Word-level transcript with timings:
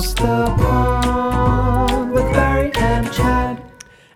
The 0.00 0.54
pond 0.56 2.12
with 2.12 2.24
Barry 2.32 2.72
and 2.76 3.12
Chad. 3.12 3.62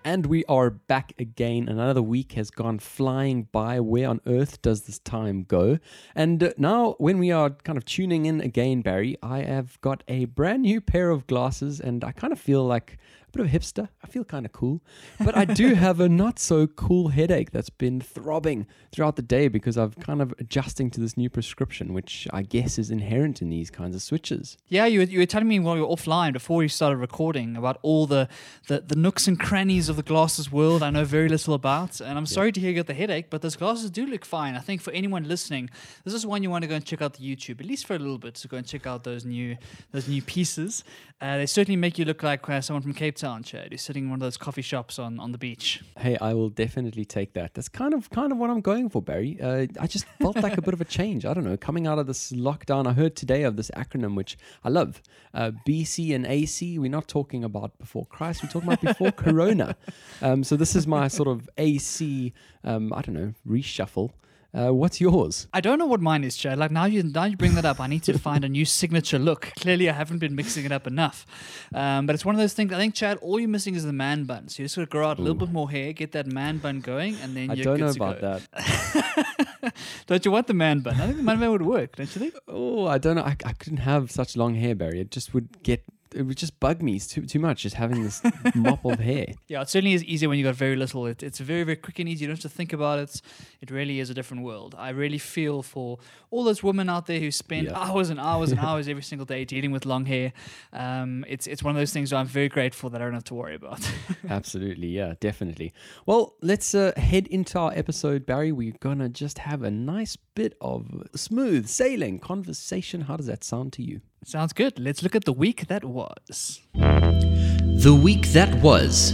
And 0.03 0.25
we 0.25 0.43
are 0.47 0.71
back 0.71 1.13
again. 1.19 1.69
Another 1.69 2.01
week 2.01 2.33
has 2.33 2.51
gone 2.51 2.79
flying 2.79 3.49
by. 3.53 3.81
Where 3.81 4.09
on 4.09 4.23
earth 4.25 4.63
does 4.63 4.85
this 4.85 4.99
time 4.99 5.43
go? 5.43 5.79
And 6.15 6.43
uh, 6.43 6.53
now, 6.57 6.95
when 6.97 7.19
we 7.19 7.31
are 7.33 7.51
kind 7.51 7.77
of 7.77 7.85
tuning 7.85 8.25
in 8.25 8.41
again, 8.41 8.81
Barry, 8.81 9.19
I 9.23 9.43
have 9.43 9.79
got 9.83 10.03
a 10.09 10.25
brand 10.25 10.63
new 10.63 10.81
pair 10.81 11.11
of 11.11 11.27
glasses, 11.27 11.81
and 11.81 12.03
I 12.03 12.13
kind 12.13 12.33
of 12.33 12.41
feel 12.41 12.65
like 12.65 12.97
bit 13.35 13.47
of 13.47 13.55
a 13.55 13.59
hipster. 13.59 13.89
I 14.03 14.07
feel 14.07 14.25
kind 14.25 14.47
of 14.47 14.53
cool. 14.53 14.83
But 15.21 15.37
I 15.37 15.45
do 15.45 15.75
have 15.75 16.01
a 16.01 16.09
not 16.09 16.39
so 16.39 16.67
cool 16.67 17.09
headache 17.09 17.51
that's 17.51 17.71
been 17.71 18.01
throbbing 18.01 18.67
throughout 18.93 19.17
the 19.17 19.23
day 19.23 19.49
because 19.49 19.77
I've 19.77 19.97
kind 19.97 20.23
of 20.23 20.33
adjusting 20.39 20.91
to 20.93 21.01
this 21.01 21.17
new 21.17 21.29
prescription, 21.29 21.93
which 21.93 22.29
I 22.33 22.43
guess 22.43 22.79
is 22.79 22.91
inherent 22.91 23.43
in 23.43 23.51
these 23.51 23.71
kinds 23.71 23.95
of 23.95 24.03
switches. 24.03 24.57
Yeah, 24.69 24.87
you 24.87 25.01
were, 25.01 25.05
you 25.05 25.19
were 25.19 25.27
telling 25.27 25.49
me 25.49 25.59
while 25.61 25.75
we 25.75 25.81
were 25.81 25.89
offline 25.89 26.33
before 26.33 26.59
we 26.59 26.69
started 26.69 26.97
recording 26.97 27.57
about 27.57 27.79
all 27.83 28.07
the, 28.07 28.29
the, 28.69 28.81
the 28.81 28.97
nooks 28.97 29.27
and 29.27 29.39
crannies 29.39 29.89
of 29.89 29.97
the 29.97 30.03
glasses 30.03 30.51
world 30.51 30.83
I 30.83 30.91
know 30.91 31.05
very 31.05 31.29
little 31.29 31.55
about. 31.55 32.01
And 32.01 32.19
I'm 32.19 32.27
sorry 32.27 32.53
to 32.53 32.61
hear 32.61 32.71
you 32.71 32.77
got 32.77 32.87
the 32.87 32.95
headache, 32.95 33.31
but 33.31 33.43
those 33.43 33.57
glasses 33.57 33.91
do 33.91 34.07
look 34.07 34.25
fine. 34.25 34.55
I 34.55 34.61
think 34.61 34.81
for 34.81 34.93
anyone 34.93 35.27
listening, 35.27 35.71
this 36.05 36.15
is 36.15 36.27
one 36.27 36.43
you 36.43 36.51
want 36.51 36.63
to 36.63 36.69
go 36.69 36.75
and 36.75 36.85
check 36.85 37.03
out 37.03 37.15
the 37.15 37.25
YouTube, 37.25 37.61
at 37.61 37.67
least 37.67 37.87
for 37.87 37.95
a 37.95 37.99
little 37.99 38.19
bit, 38.19 38.35
to 38.37 38.49
go 38.49 38.57
and 38.57 38.67
check 38.67 38.87
out 38.87 39.05
those 39.05 39.25
new 39.25 39.57
those 39.93 40.09
new 40.09 40.23
pieces. 40.23 40.85
Uh, 41.21 41.39
they 41.39 41.47
certainly 41.47 41.77
make 41.77 41.99
you 41.99 42.05
look 42.05 42.23
like 42.23 42.49
uh, 42.49 42.61
someone 42.61 42.83
from 42.83 42.93
Cape 42.93 43.17
Town, 43.17 43.24
Chad, 43.43 43.69
who's 43.71 43.83
sitting 43.83 44.05
in 44.05 44.11
one 44.11 44.19
of 44.19 44.21
those 44.21 44.37
coffee 44.37 44.63
shops 44.63 44.99
on, 44.99 45.19
on 45.19 45.33
the 45.33 45.39
beach. 45.39 45.83
Hey, 45.99 46.17
I 46.21 46.35
will 46.35 46.51
definitely 46.51 47.05
take 47.05 47.33
that. 47.33 47.55
That's 47.55 47.69
kind 47.69 47.95
of 47.95 48.11
kind 48.11 48.33
of 48.33 48.39
what 48.39 48.51
I'm 48.51 48.61
going 48.61 48.91
for, 48.91 49.01
Barry. 49.01 49.39
Uh, 49.41 49.67
I 49.81 49.87
just 49.87 50.05
felt 50.21 50.37
like 50.37 50.59
a 50.59 50.63
bit 50.63 50.75
of 50.75 50.81
a 50.81 50.85
change. 50.85 51.25
I 51.25 51.33
don't 51.33 51.45
know. 51.45 51.57
Coming 51.57 51.87
out 51.87 51.99
of 51.99 52.07
this 52.07 52.33
lockdown, 52.33 52.87
I 52.87 52.93
heard 52.93 53.17
today 53.17 53.45
of 53.45 53.57
this 53.57 53.71
acronym 53.71 54.15
which 54.15 54.37
I 54.63 54.69
love. 54.69 55.01
Uh, 55.33 55.53
BC 55.67 56.15
and 56.15 56.27
AC. 56.27 56.79
We're 56.79 56.91
not 56.91 57.09
talking 57.09 57.43
about 57.45 57.79
before 57.79 58.05
Christ. 58.07 58.43
We're 58.43 58.51
talking 58.51 58.69
about 58.69 58.83
before 58.83 59.11
Corona. 59.25 59.77
Um, 60.21 60.45
so 60.45 60.57
this 60.57 60.77
is 60.77 60.87
my 60.87 61.09
sort 61.09 61.29
of 61.29 61.49
AC. 61.57 62.33
Um, 62.63 62.93
I 62.93 63.03
don't 63.03 63.15
know 63.15 63.33
reshuffle. 63.49 64.11
Uh, 64.57 64.73
what's 64.73 65.01
yours? 65.01 65.49
I 65.53 65.61
don't 65.61 65.81
know 65.81 65.87
what 65.87 66.01
mine 66.01 66.23
is, 66.23 66.37
Chad. 66.37 66.59
Like 66.59 66.71
now 66.71 66.85
you 66.85 67.03
now 67.03 67.25
you 67.25 67.37
bring 67.37 67.55
that 67.57 67.65
up, 67.65 67.81
I 67.81 67.89
need 67.89 68.05
to 68.05 68.17
find 68.29 68.45
a 68.45 68.49
new 68.49 68.65
signature 68.65 69.19
look. 69.19 69.53
Clearly, 69.59 69.91
I 69.91 69.93
haven't 69.93 70.19
been 70.19 70.37
mixing 70.37 70.65
it 70.65 70.71
up 70.71 70.87
enough. 70.87 71.27
Um, 71.75 72.07
but 72.07 72.15
it's 72.15 72.25
one 72.25 72.37
of 72.37 72.41
those 72.41 72.53
things. 72.53 72.73
I 72.73 72.77
think, 72.77 72.95
Chad, 72.95 73.19
all 73.19 73.41
you're 73.41 73.49
missing 73.49 73.75
is 73.75 73.85
the 73.85 73.93
man 73.93 74.25
bun. 74.25 74.49
So 74.49 74.63
you 74.63 74.67
just 74.67 74.77
got 74.77 74.83
to 74.83 74.87
grow 74.87 75.09
out 75.09 75.19
a 75.19 75.23
little 75.23 75.35
bit 75.37 75.51
more 75.51 75.69
hair, 75.69 75.93
get 75.93 76.13
that 76.13 76.27
man 76.27 76.59
bun 76.59 76.81
going, 76.81 77.17
and 77.17 77.37
then 77.37 77.51
I 77.51 77.55
you're 77.55 77.65
don't 77.65 77.81
know 77.81 77.91
about 77.91 78.21
go. 78.21 78.39
that. 78.53 79.75
don't 80.07 80.25
you 80.25 80.31
want 80.31 80.47
the 80.47 80.55
man 80.55 80.81
bun? 80.81 80.95
I 81.01 81.07
think 81.07 81.17
the 81.17 81.23
man 81.25 81.41
bun 81.41 81.51
would 81.51 81.63
work, 81.63 81.97
don't 81.97 82.15
you 82.15 82.21
think? 82.21 82.35
Oh, 82.47 82.87
I 82.87 82.99
don't 82.99 83.17
know. 83.17 83.23
I, 83.23 83.37
I 83.45 83.53
couldn't 83.55 83.79
have 83.79 84.13
such 84.13 84.37
long 84.37 84.55
hair, 84.55 84.77
Barry. 84.77 85.01
It 85.01 85.11
just 85.11 85.35
would 85.35 85.63
get. 85.65 85.83
It 86.15 86.23
would 86.23 86.37
just 86.37 86.59
bug 86.61 86.83
me 86.83 86.99
too 87.01 87.27
too 87.27 87.39
much. 87.39 87.63
Just 87.63 87.77
having 87.77 88.03
this 88.03 88.23
mop 88.55 88.85
of 88.85 88.99
hair. 89.01 89.27
Yeah, 89.49 89.61
it 89.63 89.69
certainly 89.69 89.95
is 89.95 90.03
easier 90.05 90.29
when 90.29 90.39
you 90.39 90.45
got 90.45 90.55
very 90.55 90.77
little. 90.77 91.07
It, 91.07 91.23
it's 91.23 91.39
very, 91.39 91.65
very 91.65 91.77
quick 91.77 91.99
and 91.99 92.09
easy. 92.09 92.23
You 92.23 92.29
don't 92.29 92.37
have 92.37 92.51
to 92.51 92.57
think 92.57 92.73
about 92.73 92.99
it. 92.99 93.21
It 93.61 93.71
really 93.71 94.01
is 94.01 94.11
a 94.11 94.15
different 94.15 94.43
world. 94.43 94.75
I 94.79 94.91
really 94.91 95.19
feel 95.19 95.63
for 95.63 95.99
all 96.31 96.45
those 96.45 96.63
women 96.63 96.89
out 96.89 97.07
there 97.07 97.21
who 97.21 97.31
spend 97.31 97.67
Yeah. 97.67 97.79
hours 97.79 98.11
and 98.11 98.19
hours 98.19 98.51
and 98.53 98.61
hours 98.69 98.89
every 98.89 99.03
single 99.03 99.27
day 99.27 99.45
dealing 99.45 99.71
with 99.73 99.85
long 99.87 100.07
hair. 100.07 100.33
Um, 100.73 101.25
it's 101.29 101.47
it's 101.47 101.63
one 101.63 101.75
of 101.77 101.81
those 101.81 101.93
things 101.93 102.11
where 102.13 102.21
I'm 102.21 102.27
very 102.27 102.49
grateful 102.49 102.91
that 102.91 103.01
I 103.03 103.05
don't 103.05 103.15
have 103.15 103.25
to 103.25 103.35
worry 103.35 103.55
about. 103.55 103.81
Absolutely, 104.29 104.89
yeah, 104.89 105.15
definitely. 105.21 105.73
Well, 106.07 106.35
let's 106.43 106.75
uh, 106.75 106.93
head 106.97 107.27
into 107.29 107.59
our 107.59 107.73
episode, 107.75 108.25
Barry. 108.27 108.53
We're 108.53 108.75
gonna 108.81 109.09
just 109.09 109.39
have 109.39 109.63
a 109.63 109.71
nice 109.71 110.17
bit 110.35 110.55
of 110.61 110.87
smooth 111.15 111.69
sailing 111.69 112.19
conversation. 112.19 113.03
How 113.03 113.17
does 113.17 113.27
that 113.27 113.45
sound 113.45 113.73
to 113.75 113.83
you? 113.83 114.01
Sounds 114.27 114.53
good. 114.55 114.79
Let's 114.79 115.03
look 115.03 115.15
at 115.15 115.25
the 115.25 115.33
week 115.33 115.67
that 115.69 115.85
was. 115.85 116.61
The 116.75 117.99
week 118.03 118.29
that 118.29 118.55
was. 118.63 119.13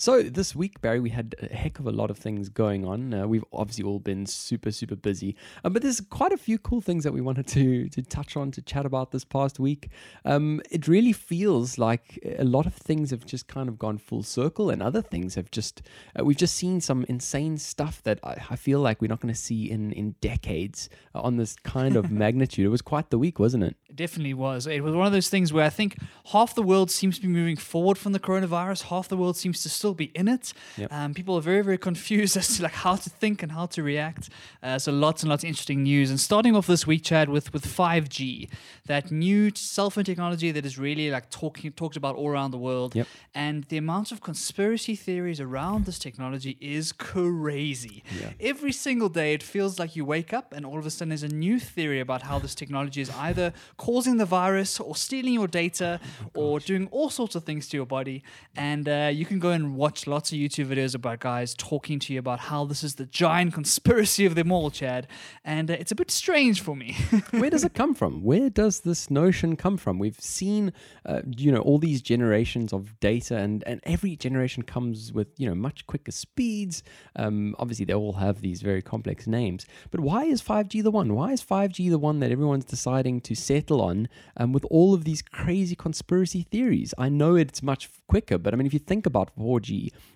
So 0.00 0.22
this 0.22 0.54
week, 0.54 0.80
Barry, 0.80 1.00
we 1.00 1.10
had 1.10 1.34
a 1.42 1.52
heck 1.52 1.80
of 1.80 1.88
a 1.88 1.90
lot 1.90 2.08
of 2.08 2.16
things 2.16 2.48
going 2.48 2.84
on. 2.84 3.12
Uh, 3.12 3.26
we've 3.26 3.44
obviously 3.52 3.82
all 3.82 3.98
been 3.98 4.26
super, 4.26 4.70
super 4.70 4.94
busy, 4.94 5.34
um, 5.64 5.72
but 5.72 5.82
there's 5.82 6.00
quite 6.00 6.30
a 6.30 6.36
few 6.36 6.56
cool 6.56 6.80
things 6.80 7.02
that 7.02 7.12
we 7.12 7.20
wanted 7.20 7.48
to 7.48 7.88
to 7.88 8.02
touch 8.02 8.36
on 8.36 8.52
to 8.52 8.62
chat 8.62 8.86
about 8.86 9.10
this 9.10 9.24
past 9.24 9.58
week. 9.58 9.88
Um, 10.24 10.62
it 10.70 10.86
really 10.86 11.12
feels 11.12 11.78
like 11.78 12.20
a 12.38 12.44
lot 12.44 12.64
of 12.64 12.74
things 12.74 13.10
have 13.10 13.26
just 13.26 13.48
kind 13.48 13.68
of 13.68 13.76
gone 13.76 13.98
full 13.98 14.22
circle, 14.22 14.70
and 14.70 14.80
other 14.84 15.02
things 15.02 15.34
have 15.34 15.50
just 15.50 15.82
uh, 16.16 16.24
we've 16.24 16.36
just 16.36 16.54
seen 16.54 16.80
some 16.80 17.04
insane 17.08 17.58
stuff 17.58 18.00
that 18.04 18.20
I, 18.22 18.36
I 18.50 18.54
feel 18.54 18.78
like 18.78 19.02
we're 19.02 19.08
not 19.08 19.18
going 19.18 19.34
to 19.34 19.40
see 19.40 19.68
in 19.68 19.90
in 19.90 20.14
decades 20.20 20.88
uh, 21.12 21.22
on 21.22 21.38
this 21.38 21.56
kind 21.64 21.96
of 21.96 22.08
magnitude. 22.24 22.66
It 22.66 22.68
was 22.68 22.82
quite 22.82 23.10
the 23.10 23.18
week, 23.18 23.40
wasn't 23.40 23.64
it? 23.64 23.74
It 23.88 23.96
definitely 23.96 24.34
was. 24.34 24.68
It 24.68 24.84
was 24.84 24.94
one 24.94 25.08
of 25.08 25.12
those 25.12 25.28
things 25.28 25.52
where 25.52 25.64
I 25.64 25.70
think 25.70 25.96
half 26.26 26.54
the 26.54 26.62
world 26.62 26.92
seems 26.92 27.16
to 27.16 27.22
be 27.22 27.26
moving 27.26 27.56
forward 27.56 27.98
from 27.98 28.12
the 28.12 28.20
coronavirus, 28.20 28.82
half 28.82 29.08
the 29.08 29.16
world 29.16 29.36
seems 29.36 29.60
to 29.64 29.68
still 29.68 29.87
be 29.94 30.10
in 30.14 30.28
it. 30.28 30.52
Yep. 30.76 30.92
Um, 30.92 31.14
people 31.14 31.36
are 31.36 31.40
very, 31.40 31.62
very 31.62 31.78
confused 31.78 32.36
as 32.40 32.56
to 32.56 32.62
like 32.64 32.72
how 32.72 32.96
to 32.96 33.10
think 33.10 33.42
and 33.42 33.52
how 33.52 33.66
to 33.66 33.82
react. 33.82 34.30
Uh, 34.62 34.78
so 34.78 34.92
lots 34.92 35.22
and 35.22 35.30
lots 35.30 35.44
of 35.44 35.48
interesting 35.48 35.82
news. 35.82 36.10
And 36.10 36.20
starting 36.20 36.54
off 36.56 36.66
this 36.66 36.86
week, 36.86 37.04
Chad, 37.04 37.28
with 37.28 37.52
with 37.52 37.64
5G, 37.66 38.48
that 38.86 39.10
new 39.10 39.50
cell 39.54 39.90
phone 39.90 40.04
technology 40.04 40.50
that 40.50 40.64
is 40.64 40.78
really 40.78 41.10
like 41.10 41.30
talking 41.30 41.72
talked 41.72 41.96
about 41.96 42.16
all 42.16 42.28
around 42.28 42.50
the 42.50 42.58
world. 42.58 42.94
Yep. 42.94 43.06
And 43.34 43.64
the 43.64 43.76
amount 43.76 44.12
of 44.12 44.20
conspiracy 44.20 44.96
theories 44.96 45.40
around 45.40 45.84
this 45.84 45.98
technology 45.98 46.56
is 46.60 46.92
crazy. 46.92 48.02
Yeah. 48.20 48.32
Every 48.40 48.72
single 48.72 49.08
day, 49.08 49.34
it 49.34 49.42
feels 49.42 49.78
like 49.78 49.96
you 49.96 50.04
wake 50.04 50.32
up 50.32 50.52
and 50.52 50.64
all 50.66 50.78
of 50.78 50.86
a 50.86 50.90
sudden 50.90 51.10
there's 51.10 51.22
a 51.22 51.28
new 51.28 51.58
theory 51.58 52.00
about 52.00 52.22
how 52.22 52.38
this 52.38 52.54
technology 52.54 53.00
is 53.00 53.10
either 53.10 53.52
causing 53.76 54.16
the 54.16 54.24
virus 54.24 54.80
or 54.80 54.96
stealing 54.96 55.34
your 55.34 55.46
data 55.46 56.00
or 56.34 56.60
doing 56.60 56.88
all 56.90 57.10
sorts 57.10 57.34
of 57.34 57.44
things 57.44 57.68
to 57.68 57.76
your 57.76 57.86
body. 57.86 58.22
And 58.56 58.88
uh, 58.88 59.10
you 59.12 59.24
can 59.24 59.38
go 59.38 59.50
and 59.50 59.76
watch 59.78 60.08
lots 60.08 60.32
of 60.32 60.38
YouTube 60.38 60.66
videos 60.66 60.92
about 60.92 61.20
guys 61.20 61.54
talking 61.54 62.00
to 62.00 62.12
you 62.12 62.18
about 62.18 62.40
how 62.40 62.64
this 62.64 62.82
is 62.82 62.96
the 62.96 63.06
giant 63.06 63.54
conspiracy 63.54 64.26
of 64.26 64.34
them 64.34 64.50
all, 64.50 64.70
Chad. 64.70 65.06
And 65.44 65.70
uh, 65.70 65.74
it's 65.74 65.92
a 65.92 65.94
bit 65.94 66.10
strange 66.10 66.60
for 66.60 66.74
me. 66.74 66.96
where 67.30 67.48
does 67.48 67.62
it 67.62 67.74
come 67.74 67.94
from? 67.94 68.24
Where 68.24 68.50
does 68.50 68.80
this 68.80 69.08
notion 69.08 69.54
come 69.54 69.76
from? 69.76 70.00
We've 70.00 70.20
seen, 70.20 70.72
uh, 71.06 71.22
you 71.24 71.52
know, 71.52 71.60
all 71.60 71.78
these 71.78 72.02
generations 72.02 72.72
of 72.72 72.98
data, 72.98 73.36
and 73.36 73.62
and 73.66 73.80
every 73.84 74.16
generation 74.16 74.64
comes 74.64 75.12
with 75.12 75.28
you 75.36 75.48
know 75.48 75.54
much 75.54 75.86
quicker 75.86 76.10
speeds. 76.10 76.82
Um, 77.14 77.54
obviously, 77.58 77.84
they 77.84 77.94
all 77.94 78.14
have 78.14 78.40
these 78.40 78.60
very 78.62 78.82
complex 78.82 79.28
names. 79.28 79.64
But 79.92 80.00
why 80.00 80.24
is 80.24 80.40
five 80.40 80.68
G 80.68 80.80
the 80.80 80.90
one? 80.90 81.14
Why 81.14 81.32
is 81.32 81.42
five 81.42 81.70
G 81.72 81.88
the 81.88 81.98
one 81.98 82.18
that 82.18 82.32
everyone's 82.32 82.64
deciding 82.64 83.20
to 83.22 83.36
settle 83.36 83.80
on? 83.80 84.08
Um, 84.36 84.52
with 84.52 84.64
all 84.70 84.92
of 84.92 85.04
these 85.04 85.22
crazy 85.22 85.76
conspiracy 85.76 86.42
theories, 86.42 86.92
I 86.98 87.08
know 87.08 87.36
it's 87.36 87.62
much 87.62 87.88
quicker, 88.08 88.38
but 88.38 88.52
I 88.52 88.56
mean, 88.56 88.66
if 88.66 88.74
you 88.74 88.80
think 88.80 89.06
about 89.06 89.30
four 89.36 89.60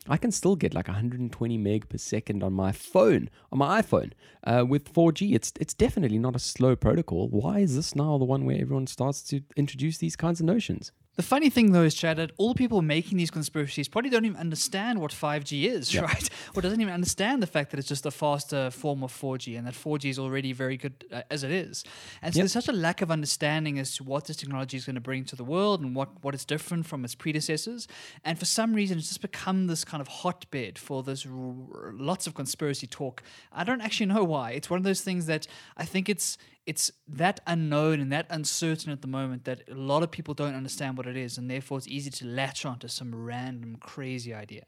I 0.08 0.16
can 0.16 0.32
still 0.32 0.56
get 0.56 0.74
like 0.74 0.88
120 0.88 1.58
meg 1.58 1.88
per 1.88 1.98
second 1.98 2.42
on 2.42 2.52
my 2.52 2.72
phone, 2.72 3.30
on 3.50 3.58
my 3.58 3.82
iPhone. 3.82 4.12
Uh, 4.44 4.64
with 4.68 4.92
4G, 4.92 5.34
it's 5.34 5.52
it's 5.60 5.74
definitely 5.74 6.18
not 6.18 6.36
a 6.36 6.40
slow 6.40 6.76
protocol. 6.76 7.28
Why 7.28 7.60
is 7.60 7.76
this 7.76 7.94
now 7.94 8.18
the 8.18 8.24
one 8.24 8.44
where 8.44 8.60
everyone 8.60 8.86
starts 8.86 9.22
to 9.24 9.42
introduce 9.56 9.98
these 9.98 10.16
kinds 10.16 10.40
of 10.40 10.46
notions? 10.46 10.92
The 11.16 11.22
funny 11.22 11.50
thing, 11.50 11.72
though, 11.72 11.82
is, 11.82 11.94
Chad, 11.94 12.16
that 12.16 12.32
all 12.38 12.48
the 12.48 12.54
people 12.54 12.80
making 12.80 13.18
these 13.18 13.30
conspiracies 13.30 13.86
probably 13.86 14.08
don't 14.08 14.24
even 14.24 14.38
understand 14.38 14.98
what 14.98 15.10
5G 15.10 15.64
is, 15.66 15.92
Yep. 15.92 16.04
right? 16.08 16.30
Or 16.56 16.62
doesn't 16.62 16.80
even 16.80 16.94
understand 16.94 17.42
the 17.42 17.46
fact 17.46 17.70
that 17.70 17.78
it's 17.78 17.88
just 17.88 18.06
a 18.06 18.10
faster 18.10 18.70
form 18.70 19.02
of 19.02 19.12
4G 19.12 19.58
and 19.58 19.66
that 19.66 19.74
4G 19.74 20.08
is 20.08 20.18
already 20.18 20.54
very 20.54 20.78
good 20.78 21.04
uh, 21.12 21.20
as 21.30 21.42
it 21.44 21.50
is. 21.50 21.84
And 22.22 22.32
so 22.32 22.38
Yep. 22.38 22.42
there's 22.44 22.52
such 22.52 22.68
a 22.68 22.72
lack 22.72 23.02
of 23.02 23.10
understanding 23.10 23.78
as 23.78 23.94
to 23.96 24.04
what 24.04 24.24
this 24.24 24.38
technology 24.38 24.78
is 24.78 24.86
going 24.86 24.94
to 24.94 25.02
bring 25.02 25.26
to 25.26 25.36
the 25.36 25.44
world 25.44 25.82
and 25.82 25.94
what, 25.94 26.08
what 26.24 26.34
is 26.34 26.46
different 26.46 26.86
from 26.86 27.04
its 27.04 27.14
predecessors. 27.14 27.86
And 28.24 28.38
for 28.38 28.46
some 28.46 28.72
reason, 28.72 28.96
it's 28.96 29.08
just 29.08 29.20
become 29.20 29.66
this 29.66 29.84
kind 29.84 30.00
of 30.00 30.08
hotbed 30.08 30.78
for 30.78 31.02
this 31.02 31.26
r- 31.26 31.92
lots 31.92 32.26
of 32.26 32.32
conspiracy 32.32 32.86
talk. 32.86 33.22
I 33.52 33.64
don't 33.64 33.82
actually 33.82 34.06
know 34.06 34.24
why. 34.24 34.52
It's 34.52 34.70
one 34.70 34.78
of 34.78 34.84
those 34.84 35.02
things 35.02 35.26
that 35.26 35.46
I 35.76 35.84
think 35.84 36.08
it's 36.08 36.38
it's 36.66 36.92
that 37.08 37.40
unknown 37.46 38.00
and 38.00 38.12
that 38.12 38.26
uncertain 38.30 38.92
at 38.92 39.02
the 39.02 39.08
moment 39.08 39.44
that 39.44 39.62
a 39.70 39.74
lot 39.74 40.02
of 40.02 40.10
people 40.10 40.34
don't 40.34 40.54
understand 40.54 40.96
what 40.96 41.06
it 41.06 41.16
is, 41.16 41.38
and 41.38 41.50
therefore 41.50 41.78
it's 41.78 41.88
easy 41.88 42.10
to 42.10 42.26
latch 42.26 42.64
onto 42.64 42.88
some 42.88 43.14
random 43.14 43.76
crazy 43.80 44.32
idea. 44.32 44.64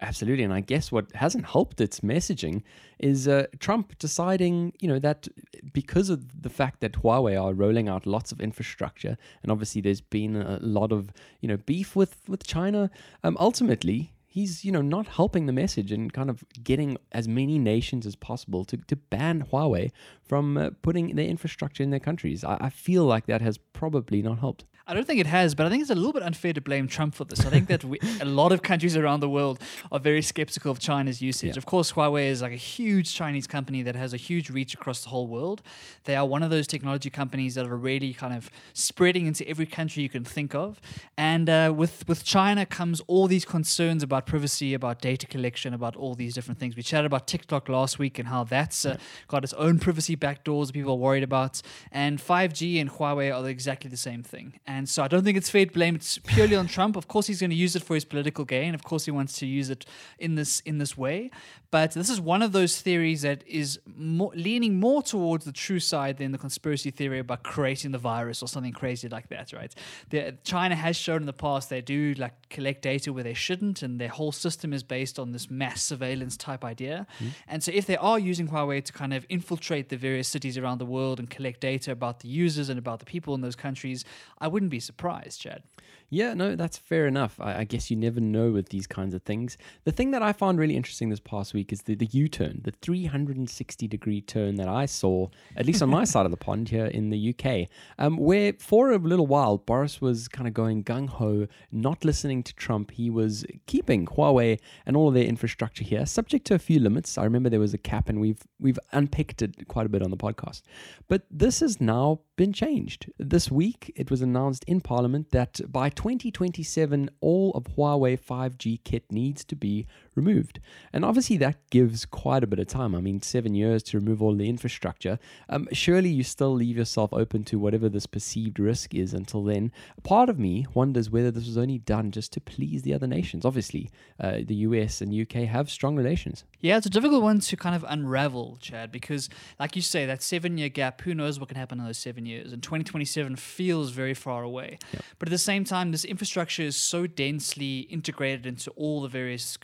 Absolutely, 0.00 0.44
and 0.44 0.52
I 0.52 0.60
guess 0.60 0.92
what 0.92 1.10
hasn't 1.12 1.46
helped 1.46 1.80
its 1.80 2.00
messaging 2.00 2.62
is 2.98 3.26
uh, 3.26 3.46
Trump 3.60 3.98
deciding, 3.98 4.74
you 4.78 4.88
know, 4.88 4.98
that 4.98 5.26
because 5.72 6.10
of 6.10 6.42
the 6.42 6.50
fact 6.50 6.80
that 6.80 6.92
Huawei 6.92 7.42
are 7.42 7.54
rolling 7.54 7.88
out 7.88 8.06
lots 8.06 8.30
of 8.30 8.40
infrastructure, 8.40 9.16
and 9.42 9.50
obviously 9.50 9.80
there's 9.80 10.02
been 10.02 10.36
a 10.36 10.58
lot 10.60 10.92
of, 10.92 11.10
you 11.40 11.48
know, 11.48 11.56
beef 11.56 11.96
with 11.96 12.18
with 12.28 12.46
China. 12.46 12.90
Um, 13.24 13.38
ultimately, 13.40 14.12
he's, 14.36 14.66
you 14.66 14.70
know, 14.70 14.82
not 14.82 15.06
helping 15.06 15.46
the 15.46 15.52
message 15.52 15.90
and 15.90 16.12
kind 16.12 16.28
of 16.28 16.44
getting 16.62 16.98
as 17.12 17.26
many 17.26 17.58
nations 17.58 18.04
as 18.04 18.14
possible 18.14 18.66
to 18.66 18.76
to 18.90 18.96
ban 19.12 19.46
Huawei 19.50 19.90
from 20.22 20.58
uh, 20.58 20.70
putting 20.82 21.16
their 21.16 21.30
infrastructure 21.34 21.82
in 21.82 21.90
their 21.90 22.04
countries. 22.08 22.44
I, 22.44 22.58
I 22.68 22.70
feel 22.70 23.04
like 23.04 23.24
that 23.26 23.40
has 23.40 23.56
probably 23.80 24.20
not 24.20 24.38
helped. 24.38 24.66
I 24.88 24.94
don't 24.94 25.04
think 25.04 25.18
it 25.18 25.26
has, 25.26 25.56
but 25.56 25.66
I 25.66 25.68
think 25.68 25.80
it's 25.80 25.90
a 25.90 25.96
little 25.96 26.12
bit 26.12 26.22
unfair 26.22 26.52
to 26.52 26.60
blame 26.60 26.86
Trump 26.86 27.16
for 27.16 27.24
this. 27.24 27.44
I 27.44 27.50
think 27.50 27.66
that 27.66 27.82
we, 27.82 27.98
a 28.20 28.24
lot 28.24 28.52
of 28.52 28.62
countries 28.62 28.96
around 28.96 29.18
the 29.18 29.28
world 29.28 29.58
are 29.90 29.98
very 29.98 30.22
skeptical 30.22 30.70
of 30.70 30.78
China's 30.78 31.20
usage. 31.20 31.56
Yeah. 31.56 31.58
Of 31.58 31.66
course, 31.66 31.92
Huawei 31.92 32.28
is 32.28 32.40
like 32.40 32.52
a 32.52 32.56
huge 32.56 33.12
Chinese 33.12 33.48
company 33.48 33.82
that 33.82 33.96
has 33.96 34.14
a 34.14 34.16
huge 34.16 34.48
reach 34.48 34.74
across 34.74 35.02
the 35.02 35.08
whole 35.08 35.26
world. 35.26 35.60
They 36.04 36.14
are 36.14 36.24
one 36.24 36.44
of 36.44 36.50
those 36.50 36.68
technology 36.68 37.10
companies 37.10 37.56
that 37.56 37.66
are 37.66 37.76
really 37.76 38.14
kind 38.14 38.32
of 38.32 38.48
spreading 38.74 39.26
into 39.26 39.48
every 39.48 39.66
country 39.66 40.04
you 40.04 40.08
can 40.08 40.24
think 40.24 40.54
of. 40.54 40.80
And 41.18 41.50
uh, 41.50 41.72
with 41.76 42.06
with 42.06 42.22
China 42.22 42.64
comes 42.64 43.00
all 43.08 43.26
these 43.26 43.44
concerns 43.44 44.04
about 44.04 44.24
privacy, 44.26 44.72
about 44.72 45.00
data 45.00 45.26
collection, 45.26 45.74
about 45.74 45.96
all 45.96 46.14
these 46.14 46.32
different 46.32 46.60
things. 46.60 46.76
We 46.76 46.84
chatted 46.84 47.06
about 47.06 47.26
TikTok 47.26 47.68
last 47.68 47.98
week 47.98 48.20
and 48.20 48.28
how 48.28 48.44
that's 48.44 48.86
uh, 48.86 48.98
got 49.26 49.42
its 49.42 49.52
own 49.54 49.80
privacy 49.80 50.16
backdoors 50.16 50.72
people 50.72 50.92
are 50.92 50.96
worried 50.96 51.24
about. 51.24 51.60
And 51.90 52.20
5G 52.20 52.80
and 52.80 52.88
Huawei 52.88 53.36
are 53.36 53.48
exactly 53.48 53.90
the 53.90 53.96
same 53.96 54.22
thing. 54.22 54.60
And 54.64 54.75
so 54.84 55.02
I 55.02 55.08
don't 55.08 55.24
think 55.24 55.38
it's 55.38 55.48
fair 55.48 55.64
to 55.64 55.72
blame 55.72 55.96
it 55.96 56.18
purely 56.26 56.56
on 56.56 56.66
Trump. 56.66 56.96
Of 56.96 57.08
course, 57.08 57.26
he's 57.26 57.40
going 57.40 57.50
to 57.50 57.56
use 57.56 57.76
it 57.76 57.82
for 57.82 57.94
his 57.94 58.04
political 58.04 58.44
gain. 58.44 58.74
Of 58.74 58.82
course, 58.84 59.04
he 59.04 59.10
wants 59.10 59.38
to 59.38 59.46
use 59.46 59.70
it 59.70 59.86
in 60.18 60.34
this 60.34 60.60
in 60.60 60.78
this 60.78 60.96
way. 60.96 61.30
But 61.70 61.92
this 61.92 62.08
is 62.08 62.20
one 62.20 62.42
of 62.42 62.52
those 62.52 62.80
theories 62.80 63.22
that 63.22 63.46
is 63.46 63.80
more, 63.96 64.32
leaning 64.34 64.78
more 64.78 65.02
towards 65.02 65.44
the 65.44 65.52
true 65.52 65.80
side 65.80 66.18
than 66.18 66.32
the 66.32 66.38
conspiracy 66.38 66.90
theory 66.90 67.18
about 67.18 67.42
creating 67.42 67.90
the 67.90 67.98
virus 67.98 68.42
or 68.42 68.48
something 68.48 68.72
crazy 68.72 69.08
like 69.08 69.28
that, 69.28 69.52
right? 69.52 69.74
The, 70.10 70.38
China 70.44 70.76
has 70.76 70.96
shown 70.96 71.22
in 71.22 71.26
the 71.26 71.32
past 71.32 71.68
they 71.68 71.80
do 71.80 72.14
like 72.14 72.48
collect 72.48 72.82
data 72.82 73.12
where 73.12 73.24
they 73.24 73.34
shouldn't, 73.34 73.82
and 73.82 74.00
their 74.00 74.08
whole 74.08 74.32
system 74.32 74.72
is 74.72 74.82
based 74.82 75.18
on 75.18 75.32
this 75.32 75.50
mass 75.50 75.82
surveillance 75.82 76.36
type 76.36 76.64
idea. 76.64 77.06
Mm-hmm. 77.16 77.28
And 77.48 77.62
so, 77.62 77.72
if 77.74 77.86
they 77.86 77.96
are 77.96 78.18
using 78.18 78.48
Huawei 78.48 78.84
to 78.84 78.92
kind 78.92 79.12
of 79.12 79.26
infiltrate 79.28 79.88
the 79.88 79.96
various 79.96 80.28
cities 80.28 80.56
around 80.56 80.78
the 80.78 80.86
world 80.86 81.18
and 81.18 81.28
collect 81.28 81.60
data 81.60 81.92
about 81.92 82.20
the 82.20 82.28
users 82.28 82.68
and 82.68 82.78
about 82.78 83.00
the 83.00 83.06
people 83.06 83.34
in 83.34 83.40
those 83.40 83.56
countries, 83.56 84.04
I 84.38 84.48
wouldn't 84.48 84.65
be 84.68 84.80
surprised, 84.80 85.40
Chad. 85.40 85.62
Yeah, 86.08 86.34
no, 86.34 86.54
that's 86.54 86.78
fair 86.78 87.06
enough. 87.06 87.40
I, 87.40 87.60
I 87.60 87.64
guess 87.64 87.90
you 87.90 87.96
never 87.96 88.20
know 88.20 88.52
with 88.52 88.68
these 88.68 88.86
kinds 88.86 89.14
of 89.14 89.22
things. 89.22 89.58
The 89.84 89.92
thing 89.92 90.12
that 90.12 90.22
I 90.22 90.32
found 90.32 90.58
really 90.58 90.76
interesting 90.76 91.08
this 91.08 91.20
past 91.20 91.52
week 91.52 91.72
is 91.72 91.82
the, 91.82 91.96
the 91.96 92.06
U 92.12 92.28
turn, 92.28 92.60
the 92.62 92.70
360 92.70 93.88
degree 93.88 94.20
turn 94.20 94.54
that 94.56 94.68
I 94.68 94.86
saw, 94.86 95.28
at 95.56 95.66
least 95.66 95.82
on 95.82 95.88
my 95.88 96.04
side 96.12 96.24
of 96.24 96.30
the 96.30 96.36
pond 96.36 96.68
here 96.68 96.86
in 96.86 97.10
the 97.10 97.34
UK, 97.34 97.68
um, 97.98 98.18
where 98.18 98.52
for 98.58 98.92
a 98.92 98.98
little 98.98 99.26
while 99.26 99.58
Boris 99.58 100.00
was 100.00 100.28
kind 100.28 100.46
of 100.46 100.54
going 100.54 100.84
gung 100.84 101.08
ho, 101.08 101.48
not 101.72 102.04
listening 102.04 102.42
to 102.44 102.54
Trump. 102.54 102.92
He 102.92 103.10
was 103.10 103.44
keeping 103.66 104.06
Huawei 104.06 104.60
and 104.86 104.96
all 104.96 105.08
of 105.08 105.14
their 105.14 105.24
infrastructure 105.24 105.84
here, 105.84 106.06
subject 106.06 106.46
to 106.46 106.54
a 106.54 106.58
few 106.58 106.78
limits. 106.78 107.18
I 107.18 107.24
remember 107.24 107.50
there 107.50 107.60
was 107.60 107.74
a 107.74 107.78
cap, 107.78 108.08
and 108.08 108.20
we've 108.20 108.42
we've 108.60 108.78
unpicked 108.92 109.42
it 109.42 109.66
quite 109.66 109.86
a 109.86 109.88
bit 109.88 110.02
on 110.02 110.10
the 110.10 110.16
podcast. 110.16 110.62
But 111.08 111.26
this 111.30 111.60
has 111.60 111.80
now 111.80 112.20
been 112.36 112.52
changed. 112.52 113.10
This 113.18 113.50
week, 113.50 113.92
it 113.96 114.10
was 114.10 114.22
announced 114.22 114.64
in 114.66 114.80
Parliament 114.80 115.30
that 115.32 115.60
by 115.70 115.90
2027, 115.96 117.10
all 117.20 117.50
of 117.52 117.64
Huawei 117.76 118.20
5G 118.20 118.80
kit 118.84 119.10
needs 119.10 119.44
to 119.44 119.56
be 119.56 119.86
removed. 120.16 120.60
And 120.92 121.04
obviously, 121.04 121.36
that 121.38 121.58
gives 121.70 122.04
quite 122.06 122.42
a 122.42 122.46
bit 122.46 122.58
of 122.58 122.66
time. 122.66 122.94
I 122.94 123.00
mean, 123.00 123.22
seven 123.22 123.54
years 123.54 123.82
to 123.84 123.98
remove 123.98 124.22
all 124.22 124.34
the 124.34 124.48
infrastructure. 124.48 125.18
Um, 125.48 125.68
surely 125.72 126.08
you 126.08 126.24
still 126.24 126.54
leave 126.54 126.76
yourself 126.76 127.12
open 127.12 127.44
to 127.44 127.58
whatever 127.58 127.88
this 127.88 128.06
perceived 128.06 128.58
risk 128.58 128.94
is 128.94 129.12
until 129.12 129.44
then. 129.44 129.70
Part 130.02 130.28
of 130.28 130.38
me 130.38 130.66
wonders 130.74 131.10
whether 131.10 131.30
this 131.30 131.46
was 131.46 131.58
only 131.58 131.78
done 131.78 132.10
just 132.10 132.32
to 132.32 132.40
please 132.40 132.82
the 132.82 132.94
other 132.94 133.06
nations. 133.06 133.44
Obviously, 133.44 133.90
uh, 134.18 134.38
the 134.44 134.54
US 134.56 135.00
and 135.00 135.12
UK 135.12 135.46
have 135.48 135.70
strong 135.70 135.96
relations. 135.96 136.44
Yeah, 136.60 136.78
it's 136.78 136.86
a 136.86 136.90
difficult 136.90 137.22
one 137.22 137.40
to 137.40 137.56
kind 137.56 137.76
of 137.76 137.84
unravel, 137.88 138.58
Chad, 138.60 138.90
because, 138.90 139.28
like 139.60 139.76
you 139.76 139.82
say, 139.82 140.06
that 140.06 140.22
seven 140.22 140.56
year 140.56 140.68
gap, 140.68 141.02
who 141.02 141.14
knows 141.14 141.38
what 141.38 141.48
can 141.48 141.58
happen 141.58 141.78
in 141.78 141.86
those 141.86 141.98
seven 141.98 142.24
years? 142.24 142.52
And 142.52 142.62
2027 142.62 143.36
feels 143.36 143.90
very 143.90 144.14
far 144.14 144.42
away. 144.42 144.78
But 145.18 145.28
at 145.28 145.30
the 145.30 145.38
same 145.38 145.64
time, 145.64 145.92
this 145.92 146.04
infrastructure 146.04 146.62
is 146.62 146.76
so 146.76 147.06
densely 147.06 147.80
integrated 147.80 148.46
into 148.46 148.70
all 148.72 149.02
the 149.02 149.08
various 149.08 149.56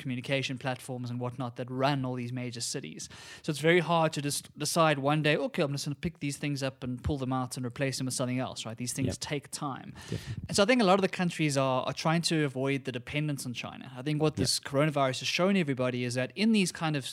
communication 0.43 0.59
platforms 0.59 1.11
and 1.11 1.21
whatnot 1.21 1.56
that 1.56 1.71
run 1.71 2.05
all 2.05 2.15
these 2.17 2.33
major 2.33 2.61
cities. 2.61 3.09
So 3.43 3.50
it's 3.50 3.61
very 3.61 3.81
hard 3.81 4.12
to 4.15 4.23
just 4.23 4.56
decide 4.59 4.99
one 4.99 5.23
day, 5.23 5.37
okay, 5.37 5.62
I'm 5.62 5.73
just 5.73 5.85
going 5.87 5.94
to 5.94 6.00
pick 6.00 6.19
these 6.21 6.37
things 6.37 6.62
up 6.62 6.83
and 6.85 7.03
pull 7.03 7.19
them 7.19 7.33
out 7.33 7.56
and 7.56 7.65
replace 7.67 7.99
them 7.99 8.06
with 8.06 8.15
something 8.15 8.39
else, 8.41 8.67
right? 8.67 8.77
These 8.77 8.93
things 8.93 9.06
Yep. 9.09 9.17
take 9.21 9.50
time. 9.50 9.93
And 10.49 10.56
so 10.56 10.62
I 10.62 10.67
think 10.67 10.81
a 10.83 10.85
lot 10.85 10.94
of 10.94 11.03
the 11.03 11.09
countries 11.09 11.56
are, 11.56 11.85
are 11.85 11.93
trying 11.93 12.23
to 12.23 12.44
avoid 12.44 12.85
the 12.85 12.93
dependence 12.93 13.47
on 13.47 13.53
China. 13.55 13.91
I 13.97 14.03
think 14.03 14.23
what 14.23 14.37
this 14.37 14.61
coronavirus 14.61 15.21
has 15.21 15.29
shown 15.29 15.56
everybody 15.56 16.05
is 16.05 16.15
that 16.15 16.33
in 16.35 16.53
these 16.53 16.73
kind 16.73 16.97
of 16.97 17.06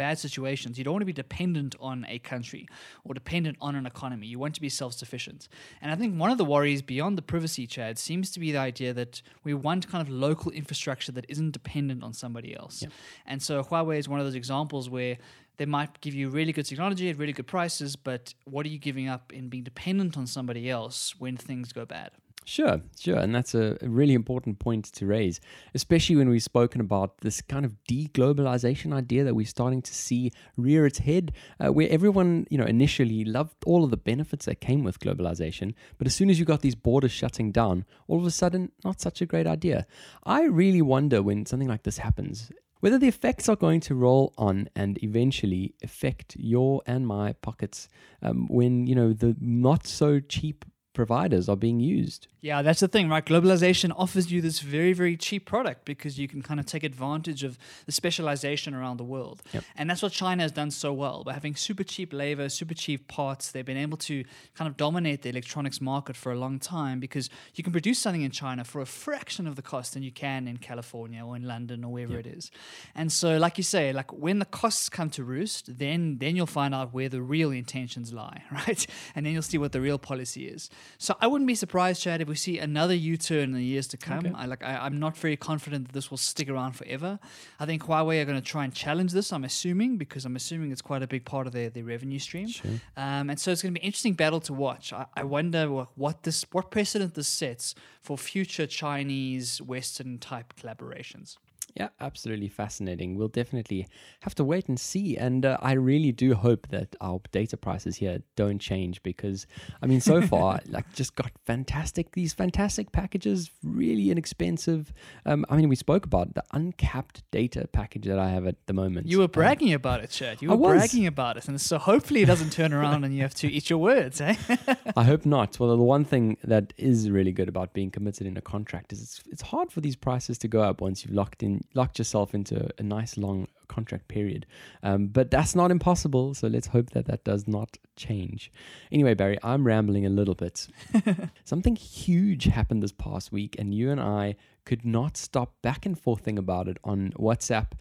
bad 0.00 0.18
situations, 0.18 0.78
you 0.78 0.84
don't 0.84 0.94
want 0.94 1.02
to 1.02 1.12
be 1.14 1.22
dependent 1.26 1.74
on 1.78 2.06
a 2.08 2.18
country 2.32 2.66
or 3.04 3.12
dependent 3.12 3.58
on 3.60 3.74
an 3.74 3.84
economy. 3.84 4.26
You 4.26 4.38
want 4.38 4.54
to 4.54 4.60
be 4.62 4.70
self 4.70 4.94
sufficient. 4.94 5.46
And 5.82 5.92
I 5.92 5.94
think 5.94 6.18
one 6.18 6.30
of 6.30 6.38
the 6.38 6.44
worries 6.54 6.80
beyond 6.80 7.18
the 7.18 7.26
privacy, 7.32 7.66
Chad, 7.66 7.98
seems 7.98 8.30
to 8.30 8.40
be 8.40 8.50
the 8.50 8.58
idea 8.58 8.94
that 8.94 9.20
we 9.44 9.52
want 9.52 9.90
kind 9.90 10.00
of 10.00 10.08
local 10.08 10.50
infrastructure 10.52 11.12
that 11.12 11.26
isn't 11.28 11.50
dependent 11.50 12.02
on 12.02 12.14
somebody 12.14 12.56
else. 12.56 12.82
And 13.26 13.42
so 13.42 13.62
Huawei 13.62 13.98
is 13.98 14.08
one 14.08 14.20
of 14.20 14.24
those 14.24 14.34
examples 14.34 14.88
where 14.88 15.18
they 15.58 15.66
might 15.66 16.00
give 16.00 16.14
you 16.14 16.30
really 16.30 16.52
good 16.52 16.64
technology 16.64 17.10
at 17.10 17.18
really 17.18 17.34
good 17.34 17.46
prices, 17.46 17.94
but 17.94 18.32
what 18.44 18.64
are 18.64 18.70
you 18.70 18.78
giving 18.78 19.06
up 19.06 19.34
in 19.34 19.50
being 19.50 19.64
dependent 19.64 20.16
on 20.16 20.26
somebody 20.26 20.70
else 20.70 21.14
when 21.18 21.36
things 21.36 21.74
go 21.74 21.84
bad? 21.84 22.12
Sure, 22.50 22.80
sure. 22.98 23.16
And 23.16 23.32
that's 23.32 23.54
a, 23.54 23.78
really 23.80 24.12
important 24.12 24.58
point 24.58 24.86
to 24.86 25.06
raise, 25.06 25.40
especially 25.72 26.16
when 26.16 26.28
we've 26.28 26.42
spoken 26.42 26.80
about 26.80 27.18
this 27.18 27.40
kind 27.40 27.64
of 27.64 27.76
deglobalization 27.88 28.92
idea 28.92 29.22
that 29.22 29.36
we're 29.36 29.46
starting 29.46 29.80
to 29.82 29.94
see 29.94 30.32
rear 30.56 30.84
its 30.84 30.98
head, 30.98 31.30
uh, 31.60 31.72
where 31.72 31.88
everyone, 31.88 32.48
you 32.50 32.58
know, 32.58 32.64
initially 32.64 33.24
loved 33.24 33.54
all 33.66 33.84
of 33.84 33.92
the 33.92 33.96
benefits 33.96 34.46
that 34.46 34.60
came 34.60 34.82
with 34.82 34.98
globalization. 34.98 35.74
But 35.96 36.08
as 36.08 36.14
soon 36.16 36.28
as 36.28 36.40
you 36.40 36.44
got 36.44 36.60
these 36.62 36.74
borders 36.74 37.12
shutting 37.12 37.52
down, 37.52 37.84
all 38.08 38.18
of 38.18 38.26
a 38.26 38.32
sudden, 38.32 38.72
not 38.84 39.00
such 39.00 39.22
a 39.22 39.26
great 39.26 39.46
idea. 39.46 39.86
I 40.24 40.42
really 40.42 40.82
wonder 40.82 41.22
when 41.22 41.46
something 41.46 41.68
like 41.68 41.84
this 41.84 41.98
happens. 41.98 42.50
Whether 42.80 42.98
the 42.98 43.08
effects 43.08 43.48
are 43.48 43.56
going 43.56 43.80
to 43.82 43.94
roll 43.94 44.32
on 44.38 44.70
and 44.74 44.98
eventually 45.04 45.74
affect 45.84 46.34
your 46.36 46.82
and 46.86 47.06
my 47.06 47.34
pockets 47.34 47.88
um, 48.22 48.48
when, 48.48 48.88
you 48.88 48.94
know, 48.96 49.12
the 49.12 49.36
not 49.38 49.86
so 49.86 50.18
cheap 50.18 50.64
providers 50.92 51.48
are 51.48 51.56
being 51.56 51.80
used. 51.80 52.26
Yeah, 52.40 52.62
that's 52.62 52.80
the 52.80 52.88
thing, 52.88 53.08
right? 53.08 53.24
Globalization 53.24 53.92
offers 53.96 54.32
you 54.32 54.40
this 54.40 54.60
very, 54.60 54.92
very 54.92 55.16
cheap 55.16 55.46
product 55.46 55.84
because 55.84 56.18
you 56.18 56.26
can 56.26 56.42
kind 56.42 56.58
of 56.58 56.66
take 56.66 56.82
advantage 56.82 57.44
of 57.44 57.58
the 57.86 57.92
specialization 57.92 58.74
around 58.74 58.96
the 58.96 59.04
world. 59.04 59.42
Yep. 59.52 59.64
And 59.76 59.90
that's 59.90 60.02
what 60.02 60.12
China 60.12 60.42
has 60.42 60.50
done 60.50 60.70
so 60.70 60.92
well. 60.92 61.22
By 61.22 61.34
having 61.34 61.54
super 61.54 61.84
cheap 61.84 62.12
labor, 62.12 62.48
super 62.48 62.74
cheap 62.74 63.08
parts, 63.08 63.52
they've 63.52 63.64
been 63.64 63.76
able 63.76 63.98
to 63.98 64.24
kind 64.54 64.68
of 64.68 64.76
dominate 64.76 65.22
the 65.22 65.28
electronics 65.28 65.80
market 65.80 66.16
for 66.16 66.32
a 66.32 66.36
long 66.36 66.58
time 66.58 66.98
because 66.98 67.28
you 67.54 67.62
can 67.62 67.72
produce 67.72 67.98
something 67.98 68.22
in 68.22 68.30
China 68.30 68.64
for 68.64 68.80
a 68.80 68.86
fraction 68.86 69.46
of 69.46 69.56
the 69.56 69.62
cost 69.62 69.94
than 69.94 70.02
you 70.02 70.12
can 70.12 70.48
in 70.48 70.56
California 70.56 71.24
or 71.24 71.36
in 71.36 71.46
London 71.46 71.84
or 71.84 71.92
wherever 71.92 72.18
it 72.18 72.26
is. 72.26 72.50
And 72.94 73.12
so, 73.12 73.36
like 73.36 73.58
you 73.58 73.64
say, 73.64 73.92
like 73.92 74.12
when 74.12 74.38
the 74.38 74.44
costs 74.44 74.88
come 74.88 75.10
to 75.10 75.22
roost, 75.22 75.78
then 75.78 76.18
then 76.18 76.36
you'll 76.36 76.46
find 76.46 76.74
out 76.74 76.92
where 76.92 77.08
the 77.08 77.22
real 77.22 77.50
intentions 77.50 78.12
lie, 78.12 78.42
right? 78.52 78.86
And 79.14 79.26
then 79.26 79.34
you'll 79.34 79.42
see 79.42 79.58
what 79.58 79.72
the 79.72 79.80
real 79.80 79.98
policy 79.98 80.48
is. 80.48 80.70
So 80.98 81.16
I 81.20 81.26
wouldn't 81.26 81.48
be 81.48 81.54
surprised, 81.54 82.02
Chad, 82.02 82.20
if 82.20 82.28
we 82.28 82.34
see 82.36 82.58
another 82.58 82.94
U-turn 82.94 83.44
in 83.44 83.52
the 83.52 83.62
years 83.62 83.86
to 83.88 83.96
come. 83.96 84.26
Okay. 84.26 84.32
I 84.34 84.46
like 84.46 84.62
I, 84.62 84.76
I'm 84.76 84.98
not 84.98 85.16
very 85.16 85.36
confident 85.36 85.86
that 85.88 85.92
this 85.92 86.10
will 86.10 86.18
stick 86.18 86.48
around 86.48 86.72
forever. 86.72 87.18
I 87.58 87.66
think 87.66 87.84
Huawei 87.84 88.20
are 88.20 88.24
going 88.24 88.40
to 88.40 88.46
try 88.46 88.64
and 88.64 88.74
challenge 88.74 89.12
this. 89.12 89.32
I'm 89.32 89.44
assuming 89.44 89.96
because 89.96 90.24
I'm 90.24 90.36
assuming 90.36 90.72
it's 90.72 90.82
quite 90.82 91.02
a 91.02 91.06
big 91.06 91.24
part 91.24 91.46
of 91.46 91.52
their, 91.52 91.70
their 91.70 91.84
revenue 91.84 92.18
stream. 92.18 92.48
Um, 92.96 93.30
and 93.30 93.40
so 93.40 93.50
it's 93.50 93.62
going 93.62 93.74
to 93.74 93.80
be 93.80 93.84
an 93.84 93.86
interesting 93.86 94.14
battle 94.14 94.40
to 94.40 94.52
watch. 94.52 94.92
I, 94.92 95.06
I 95.16 95.24
wonder 95.24 95.70
what, 95.70 95.88
what 95.96 96.22
this 96.22 96.44
what 96.52 96.70
precedent 96.70 97.14
this 97.14 97.28
sets 97.28 97.74
for 98.00 98.18
future 98.18 98.66
Chinese 98.66 99.60
Western 99.62 100.18
type 100.18 100.54
collaborations. 100.60 101.36
Yeah, 101.76 101.88
absolutely 102.00 102.48
fascinating. 102.48 103.16
We'll 103.16 103.28
definitely 103.28 103.86
have 104.20 104.34
to 104.36 104.44
wait 104.44 104.68
and 104.68 104.78
see. 104.78 105.16
And 105.16 105.46
uh, 105.46 105.56
I 105.62 105.72
really 105.72 106.10
do 106.12 106.34
hope 106.34 106.68
that 106.70 106.96
our 107.00 107.20
data 107.30 107.56
prices 107.56 107.96
here 107.96 108.22
don't 108.34 108.58
change 108.58 109.02
because, 109.02 109.46
I 109.80 109.86
mean, 109.86 110.00
so 110.00 110.20
far, 110.20 110.60
like, 110.66 110.92
just 110.94 111.14
got 111.14 111.30
fantastic, 111.46 112.12
these 112.12 112.32
fantastic 112.32 112.90
packages, 112.92 113.50
really 113.62 114.10
inexpensive. 114.10 114.92
Um, 115.24 115.44
I 115.48 115.56
mean, 115.56 115.68
we 115.68 115.76
spoke 115.76 116.04
about 116.04 116.34
the 116.34 116.42
uncapped 116.52 117.22
data 117.30 117.68
package 117.72 118.06
that 118.06 118.18
I 118.18 118.30
have 118.30 118.46
at 118.46 118.56
the 118.66 118.72
moment. 118.72 119.06
You 119.06 119.18
were 119.18 119.24
Um, 119.24 119.30
bragging 119.30 119.72
about 119.72 120.02
it, 120.02 120.10
Chad. 120.10 120.42
You 120.42 120.50
were 120.50 120.56
bragging 120.56 121.06
about 121.06 121.36
it, 121.36 121.46
and 121.48 121.60
so 121.60 121.78
hopefully 121.78 122.22
it 122.22 122.26
doesn't 122.26 122.50
turn 122.52 122.72
around 122.72 123.04
and 123.04 123.14
you 123.14 123.22
have 123.22 123.34
to 123.34 123.50
eat 123.50 123.70
your 123.70 123.78
words, 123.78 124.20
eh? 124.20 124.34
I 124.96 125.04
hope 125.04 125.24
not. 125.24 125.58
Well, 125.60 125.76
the 125.76 125.82
one 125.82 126.04
thing 126.04 126.36
that 126.42 126.72
is 126.76 127.08
really 127.10 127.32
good 127.32 127.48
about 127.48 127.72
being 127.74 127.90
committed 127.90 128.26
in 128.26 128.36
a 128.36 128.40
contract 128.40 128.92
is 128.92 129.02
it's 129.02 129.22
it's 129.30 129.42
hard 129.42 129.70
for 129.70 129.80
these 129.80 129.96
prices 129.96 130.36
to 130.38 130.48
go 130.48 130.62
up 130.62 130.80
once 130.80 131.04
you've 131.04 131.14
locked 131.14 131.42
in 131.42 131.59
locked 131.74 131.98
yourself 131.98 132.34
into 132.34 132.68
a 132.78 132.82
nice 132.82 133.16
long 133.16 133.48
contract 133.68 134.08
period. 134.08 134.46
Um, 134.82 135.06
but 135.06 135.30
that's 135.30 135.54
not 135.54 135.70
impossible. 135.70 136.34
So 136.34 136.48
let's 136.48 136.66
hope 136.68 136.90
that 136.90 137.06
that 137.06 137.24
does 137.24 137.46
not 137.46 137.78
change. 137.96 138.50
Anyway, 138.92 139.14
Barry, 139.14 139.38
I'm 139.42 139.66
rambling 139.66 140.04
a 140.04 140.10
little 140.10 140.34
bit. 140.34 140.68
Something 141.44 141.76
huge 141.76 142.44
happened 142.44 142.82
this 142.82 142.92
past 142.92 143.32
week, 143.32 143.56
and 143.58 143.74
you 143.74 143.90
and 143.90 144.00
I 144.00 144.36
could 144.64 144.84
not 144.84 145.16
stop 145.16 145.54
back 145.62 145.86
and 145.86 145.98
forthing 145.98 146.38
about 146.38 146.68
it 146.68 146.78
on 146.84 147.12
WhatsApp, 147.12 147.72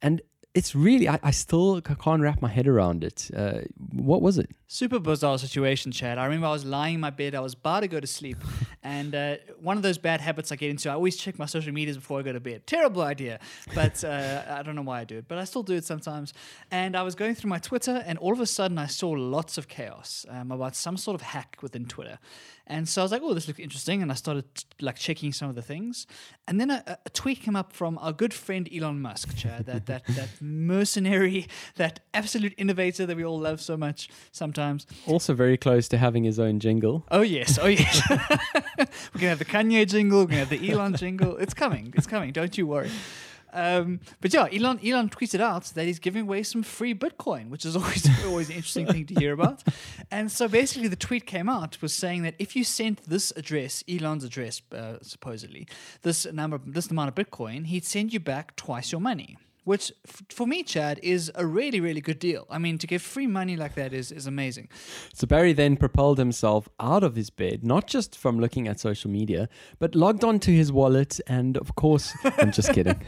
and. 0.00 0.22
It's 0.58 0.74
really, 0.74 1.08
I, 1.08 1.20
I 1.22 1.30
still 1.30 1.80
can't 1.80 2.20
wrap 2.20 2.42
my 2.42 2.48
head 2.48 2.66
around 2.66 3.04
it. 3.04 3.30
Uh, 3.32 3.60
what 3.92 4.20
was 4.22 4.38
it? 4.38 4.50
Super 4.66 4.98
bizarre 4.98 5.38
situation, 5.38 5.92
Chad. 5.92 6.18
I 6.18 6.24
remember 6.24 6.48
I 6.48 6.50
was 6.50 6.64
lying 6.64 6.94
in 6.94 7.00
my 7.00 7.10
bed, 7.10 7.36
I 7.36 7.40
was 7.40 7.54
about 7.54 7.80
to 7.80 7.88
go 7.88 8.00
to 8.00 8.06
sleep, 8.08 8.38
And 8.88 9.14
uh, 9.14 9.36
one 9.60 9.76
of 9.76 9.82
those 9.82 9.98
bad 9.98 10.20
habits 10.20 10.50
I 10.50 10.56
get 10.56 10.70
into, 10.70 10.88
I 10.88 10.94
always 10.94 11.16
check 11.16 11.38
my 11.38 11.46
social 11.46 11.72
medias 11.74 11.96
before 11.96 12.20
I 12.20 12.22
go 12.22 12.32
to 12.32 12.40
bed. 12.40 12.66
Terrible 12.66 13.02
idea, 13.02 13.38
but 13.74 14.02
uh, 14.02 14.44
I 14.48 14.62
don't 14.62 14.76
know 14.76 14.82
why 14.82 15.00
I 15.00 15.04
do 15.04 15.18
it, 15.18 15.26
but 15.28 15.36
I 15.36 15.44
still 15.44 15.62
do 15.62 15.74
it 15.74 15.84
sometimes. 15.84 16.32
And 16.70 16.96
I 16.96 17.02
was 17.02 17.14
going 17.14 17.34
through 17.34 17.50
my 17.50 17.58
Twitter, 17.58 18.02
and 18.06 18.18
all 18.18 18.32
of 18.32 18.40
a 18.40 18.46
sudden 18.46 18.78
I 18.78 18.86
saw 18.86 19.10
lots 19.10 19.58
of 19.58 19.68
chaos 19.68 20.24
um, 20.30 20.52
about 20.52 20.74
some 20.74 20.96
sort 20.96 21.16
of 21.16 21.22
hack 21.22 21.58
within 21.60 21.84
Twitter. 21.84 22.18
And 22.68 22.86
so 22.88 23.00
I 23.00 23.04
was 23.04 23.12
like, 23.12 23.22
"Oh, 23.24 23.32
this 23.34 23.48
looks 23.48 23.58
interesting," 23.58 24.02
and 24.02 24.10
I 24.10 24.14
started 24.14 24.44
like 24.80 24.96
checking 24.96 25.32
some 25.32 25.48
of 25.48 25.54
the 25.54 25.62
things. 25.62 26.06
And 26.46 26.60
then 26.60 26.70
a, 26.70 26.98
a 27.06 27.10
tweet 27.10 27.40
came 27.40 27.56
up 27.56 27.72
from 27.72 27.98
our 27.98 28.12
good 28.12 28.34
friend 28.34 28.68
Elon 28.72 29.00
Musk, 29.00 29.34
Chad, 29.36 29.66
that 29.66 29.86
that 29.86 30.06
that 30.08 30.28
mercenary, 30.40 31.48
that 31.76 32.00
absolute 32.12 32.52
innovator 32.58 33.06
that 33.06 33.16
we 33.16 33.24
all 33.24 33.40
love 33.40 33.60
so 33.62 33.76
much 33.76 34.10
sometimes. 34.32 34.86
Also 35.06 35.34
very 35.34 35.56
close 35.56 35.88
to 35.88 35.98
having 35.98 36.24
his 36.24 36.38
own 36.38 36.60
jingle. 36.60 37.06
Oh 37.10 37.22
yes, 37.22 37.58
oh 37.60 37.66
yes. 37.68 38.02
we're 38.10 38.86
gonna 39.14 39.30
have 39.30 39.38
the 39.38 39.44
Kanye 39.46 39.88
jingle. 39.88 40.20
We're 40.20 40.26
gonna 40.26 40.40
have 40.40 40.50
the 40.50 40.70
Elon 40.70 40.94
jingle. 40.94 41.36
It's 41.38 41.54
coming. 41.54 41.94
It's 41.96 42.06
coming. 42.06 42.32
Don't 42.32 42.56
you 42.58 42.66
worry. 42.66 42.90
Um, 43.52 44.00
but 44.20 44.32
yeah, 44.32 44.48
Elon 44.52 44.80
Elon 44.84 45.08
tweeted 45.08 45.40
out 45.40 45.64
that 45.74 45.84
he's 45.84 45.98
giving 45.98 46.22
away 46.22 46.42
some 46.42 46.62
free 46.62 46.94
Bitcoin, 46.94 47.48
which 47.50 47.64
is 47.64 47.76
always 47.80 48.06
always 48.24 48.48
an 48.48 48.56
interesting 48.56 48.86
thing 48.86 49.06
to 49.06 49.14
hear 49.14 49.32
about. 49.32 49.62
And 50.10 50.30
so 50.30 50.48
basically, 50.48 50.88
the 50.88 50.96
tweet 50.96 51.26
came 51.26 51.48
out 51.48 51.80
was 51.82 51.92
saying 51.92 52.22
that 52.22 52.34
if 52.38 52.54
you 52.56 52.64
sent 52.64 53.02
this 53.04 53.32
address, 53.36 53.84
Elon's 53.88 54.24
address, 54.24 54.62
uh, 54.72 54.98
supposedly 55.02 55.66
this 56.02 56.26
number, 56.32 56.60
this 56.64 56.90
amount 56.90 57.08
of 57.08 57.14
Bitcoin, 57.14 57.66
he'd 57.66 57.84
send 57.84 58.12
you 58.12 58.20
back 58.20 58.56
twice 58.56 58.92
your 58.92 59.00
money. 59.00 59.36
Which, 59.68 59.92
f- 60.06 60.22
for 60.30 60.46
me, 60.46 60.62
Chad, 60.62 60.98
is 61.02 61.30
a 61.34 61.44
really, 61.44 61.78
really 61.78 62.00
good 62.00 62.18
deal. 62.18 62.46
I 62.48 62.56
mean, 62.56 62.78
to 62.78 62.86
give 62.86 63.02
free 63.02 63.26
money 63.26 63.54
like 63.54 63.74
that 63.74 63.92
is, 63.92 64.10
is 64.10 64.26
amazing. 64.26 64.70
So 65.12 65.26
Barry 65.26 65.52
then 65.52 65.76
propelled 65.76 66.16
himself 66.16 66.70
out 66.80 67.04
of 67.04 67.16
his 67.16 67.28
bed, 67.28 67.62
not 67.66 67.86
just 67.86 68.16
from 68.16 68.40
looking 68.40 68.66
at 68.66 68.80
social 68.80 69.10
media, 69.10 69.46
but 69.78 69.94
logged 69.94 70.24
onto 70.24 70.52
his 70.52 70.72
wallet. 70.72 71.20
And 71.26 71.58
of 71.58 71.74
course, 71.74 72.14
I'm 72.38 72.50
just 72.50 72.72
kidding. 72.72 72.98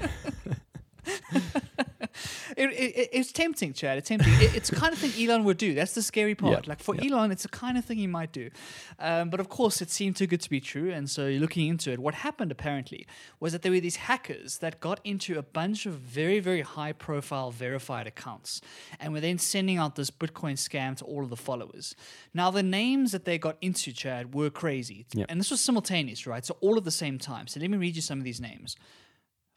It, 2.57 2.71
it, 2.71 3.09
it's 3.13 3.33
tempting, 3.33 3.73
Chad. 3.73 3.99
It's 3.99 4.09
tempting. 4.09 4.33
It, 4.35 4.55
it's 4.55 4.71
the 4.71 4.77
kind 4.77 4.93
of 4.93 4.99
thing 4.99 5.13
Elon 5.25 5.45
would 5.45 5.57
do. 5.57 5.75
That's 5.75 5.95
the 5.95 6.03
scary 6.03 6.35
part. 6.35 6.65
Yeah, 6.65 6.71
Like 6.71 6.81
for 6.81 6.95
yeah. 6.95 7.13
Elon, 7.13 7.31
it's 7.31 7.45
the 7.45 7.49
kind 7.49 7.79
of 7.79 7.85
thing 7.85 7.99
he 7.99 8.07
might 8.07 8.33
do. 8.33 8.51
Um, 8.99 9.31
but 9.31 9.41
of 9.41 9.49
course, 9.49 9.81
it 9.81 9.91
seemed 9.91 10.17
too 10.17 10.27
good 10.27 10.41
to 10.41 10.51
be 10.51 10.61
true. 10.61 10.91
And 10.91 11.09
so, 11.09 11.27
you're 11.27 11.41
looking 11.41 11.69
into 11.69 11.93
it, 11.93 11.99
what 11.99 12.15
happened 12.15 12.51
apparently 12.51 13.07
was 13.39 13.53
that 13.53 13.63
there 13.63 13.73
were 13.73 13.81
these 13.81 13.97
hackers 13.97 14.59
that 14.59 14.81
got 14.81 15.01
into 15.05 15.39
a 15.39 15.43
bunch 15.43 15.87
of 15.87 15.95
very, 15.95 16.41
very 16.41 16.63
high 16.63 16.93
profile 16.93 17.51
verified 17.51 18.07
accounts 18.07 18.61
and 18.99 19.13
were 19.13 19.21
then 19.21 19.39
sending 19.39 19.79
out 19.79 19.97
this 19.97 20.11
Bitcoin 20.11 20.55
scam 20.55 20.97
to 20.97 21.05
all 21.05 21.23
of 21.23 21.31
the 21.31 21.37
followers. 21.37 21.95
Now, 22.35 22.51
the 22.51 22.63
names 22.63 23.13
that 23.13 23.25
they 23.25 23.39
got 23.39 23.57
into, 23.61 23.93
Chad, 23.93 24.35
were 24.35 24.51
crazy. 24.51 25.07
Yeah. 25.15 25.27
And 25.29 25.39
this 25.41 25.51
was 25.51 25.61
simultaneous, 25.61 26.27
right? 26.27 26.45
So, 26.45 26.57
all 26.61 26.77
at 26.77 26.85
the 26.85 26.91
same 26.91 27.19
time. 27.19 27.47
So, 27.47 27.61
let 27.61 27.71
me 27.71 27.79
read 27.79 27.97
you 27.97 28.03
some 28.03 28.19
of 28.19 28.25
these 28.25 28.41
names. 28.41 28.77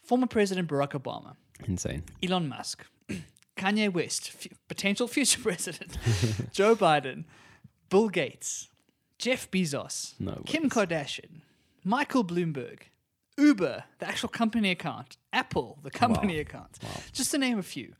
Former 0.04 0.28
President 0.28 0.68
Barack 0.70 0.92
Obama, 0.92 1.36
Insane. 1.66 2.04
Elon 2.22 2.48
Musk, 2.48 2.86
Kanye 3.58 3.92
West, 3.92 4.32
f- 4.36 4.48
potential 4.68 5.08
future 5.08 5.40
president, 5.44 5.98
Joe 6.52 6.76
Biden, 6.76 7.24
Bill 7.90 8.10
Gates, 8.10 8.70
Jeff 9.18 9.50
Bezos, 9.50 10.14
No 10.20 10.42
Kim. 10.46 10.70
Kardashian, 10.70 11.42
Michael 11.84 12.24
Bloomberg, 12.26 12.80
Uber, 13.38 13.84
the 14.00 14.08
actual 14.08 14.30
company 14.30 14.72
account, 14.72 15.18
Apple, 15.32 15.80
the 15.84 15.92
company 15.92 16.40
account, 16.40 16.80
just 17.14 17.32
to 17.32 17.38
name 17.38 17.58
a 17.58 17.64
few. 17.64 17.94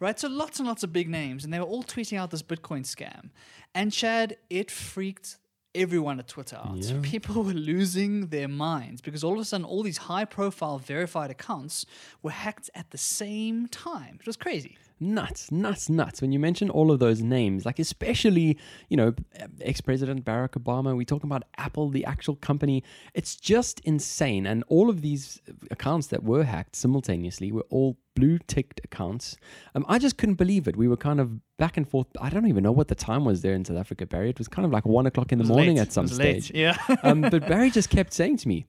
Right, 0.00 0.16
so 0.18 0.28
lots 0.28 0.60
and 0.60 0.68
lots 0.68 0.84
of 0.84 0.92
big 0.92 1.08
names, 1.08 1.42
and 1.44 1.52
they 1.52 1.58
were 1.58 1.64
all 1.66 1.82
tweeting 1.82 2.16
out 2.18 2.30
this 2.30 2.42
Bitcoin 2.42 2.82
scam. 2.86 3.30
And 3.74 3.90
Chad, 3.90 4.36
it 4.48 4.70
freaked 4.70 5.38
everyone 5.74 6.18
at 6.18 6.28
Twitter 6.28 6.56
out. 6.56 6.76
Yeah. 6.76 6.98
People 7.02 7.42
were 7.42 7.52
losing 7.52 8.28
their 8.28 8.48
minds 8.48 9.00
because 9.00 9.22
all 9.22 9.34
of 9.34 9.40
a 9.40 9.44
sudden, 9.44 9.64
all 9.64 9.82
these 9.82 9.98
high 9.98 10.24
profile 10.24 10.78
verified 10.78 11.30
accounts 11.30 11.86
were 12.22 12.30
hacked 12.30 12.70
at 12.74 12.90
the 12.90 12.98
same 12.98 13.68
time. 13.68 14.18
It 14.20 14.26
was 14.26 14.36
crazy. 14.36 14.76
Nuts, 15.00 15.50
nuts, 15.52 15.88
nuts. 15.88 16.20
When 16.22 16.32
you 16.32 16.38
mention 16.38 16.70
all 16.70 16.90
of 16.90 16.98
those 16.98 17.22
names, 17.22 17.64
like 17.64 17.78
especially, 17.78 18.58
you 18.88 18.96
know, 18.96 19.14
ex 19.60 19.80
President 19.80 20.24
Barack 20.24 20.50
Obama, 20.50 20.96
we 20.96 21.04
talk 21.04 21.24
about 21.24 21.44
Apple, 21.56 21.88
the 21.90 22.04
actual 22.04 22.36
company. 22.36 22.82
It's 23.14 23.36
just 23.36 23.80
insane. 23.80 24.46
And 24.46 24.64
all 24.68 24.90
of 24.90 25.02
these 25.02 25.40
accounts 25.70 26.08
that 26.08 26.22
were 26.22 26.44
hacked 26.44 26.76
simultaneously 26.76 27.52
were 27.52 27.66
all 27.70 27.96
blue 28.14 28.38
ticked 28.48 28.80
accounts. 28.84 29.36
Um, 29.74 29.84
I 29.88 29.98
just 29.98 30.18
couldn't 30.18 30.34
believe 30.36 30.66
it. 30.66 30.76
We 30.76 30.88
were 30.88 30.96
kind 30.96 31.20
of 31.20 31.40
back 31.56 31.76
and 31.76 31.88
forth. 31.88 32.08
I 32.20 32.30
don't 32.30 32.46
even 32.48 32.64
know 32.64 32.72
what 32.72 32.88
the 32.88 32.94
time 32.94 33.24
was 33.24 33.42
there 33.42 33.54
in 33.54 33.64
South 33.64 33.76
Africa, 33.76 34.06
Barry. 34.06 34.30
It 34.30 34.38
was 34.38 34.48
kind 34.48 34.66
of 34.66 34.72
like 34.72 34.84
one 34.86 35.06
o'clock 35.06 35.30
in 35.32 35.38
the 35.38 35.44
morning 35.44 35.76
late. 35.76 35.82
at 35.82 35.92
some 35.92 36.04
was 36.04 36.18
late. 36.18 36.44
stage. 36.44 36.56
Yeah. 36.56 36.76
um, 37.02 37.20
but 37.20 37.46
Barry 37.46 37.70
just 37.70 37.90
kept 37.90 38.12
saying 38.12 38.38
to 38.38 38.48
me, 38.48 38.58
"Eh, 38.58 38.64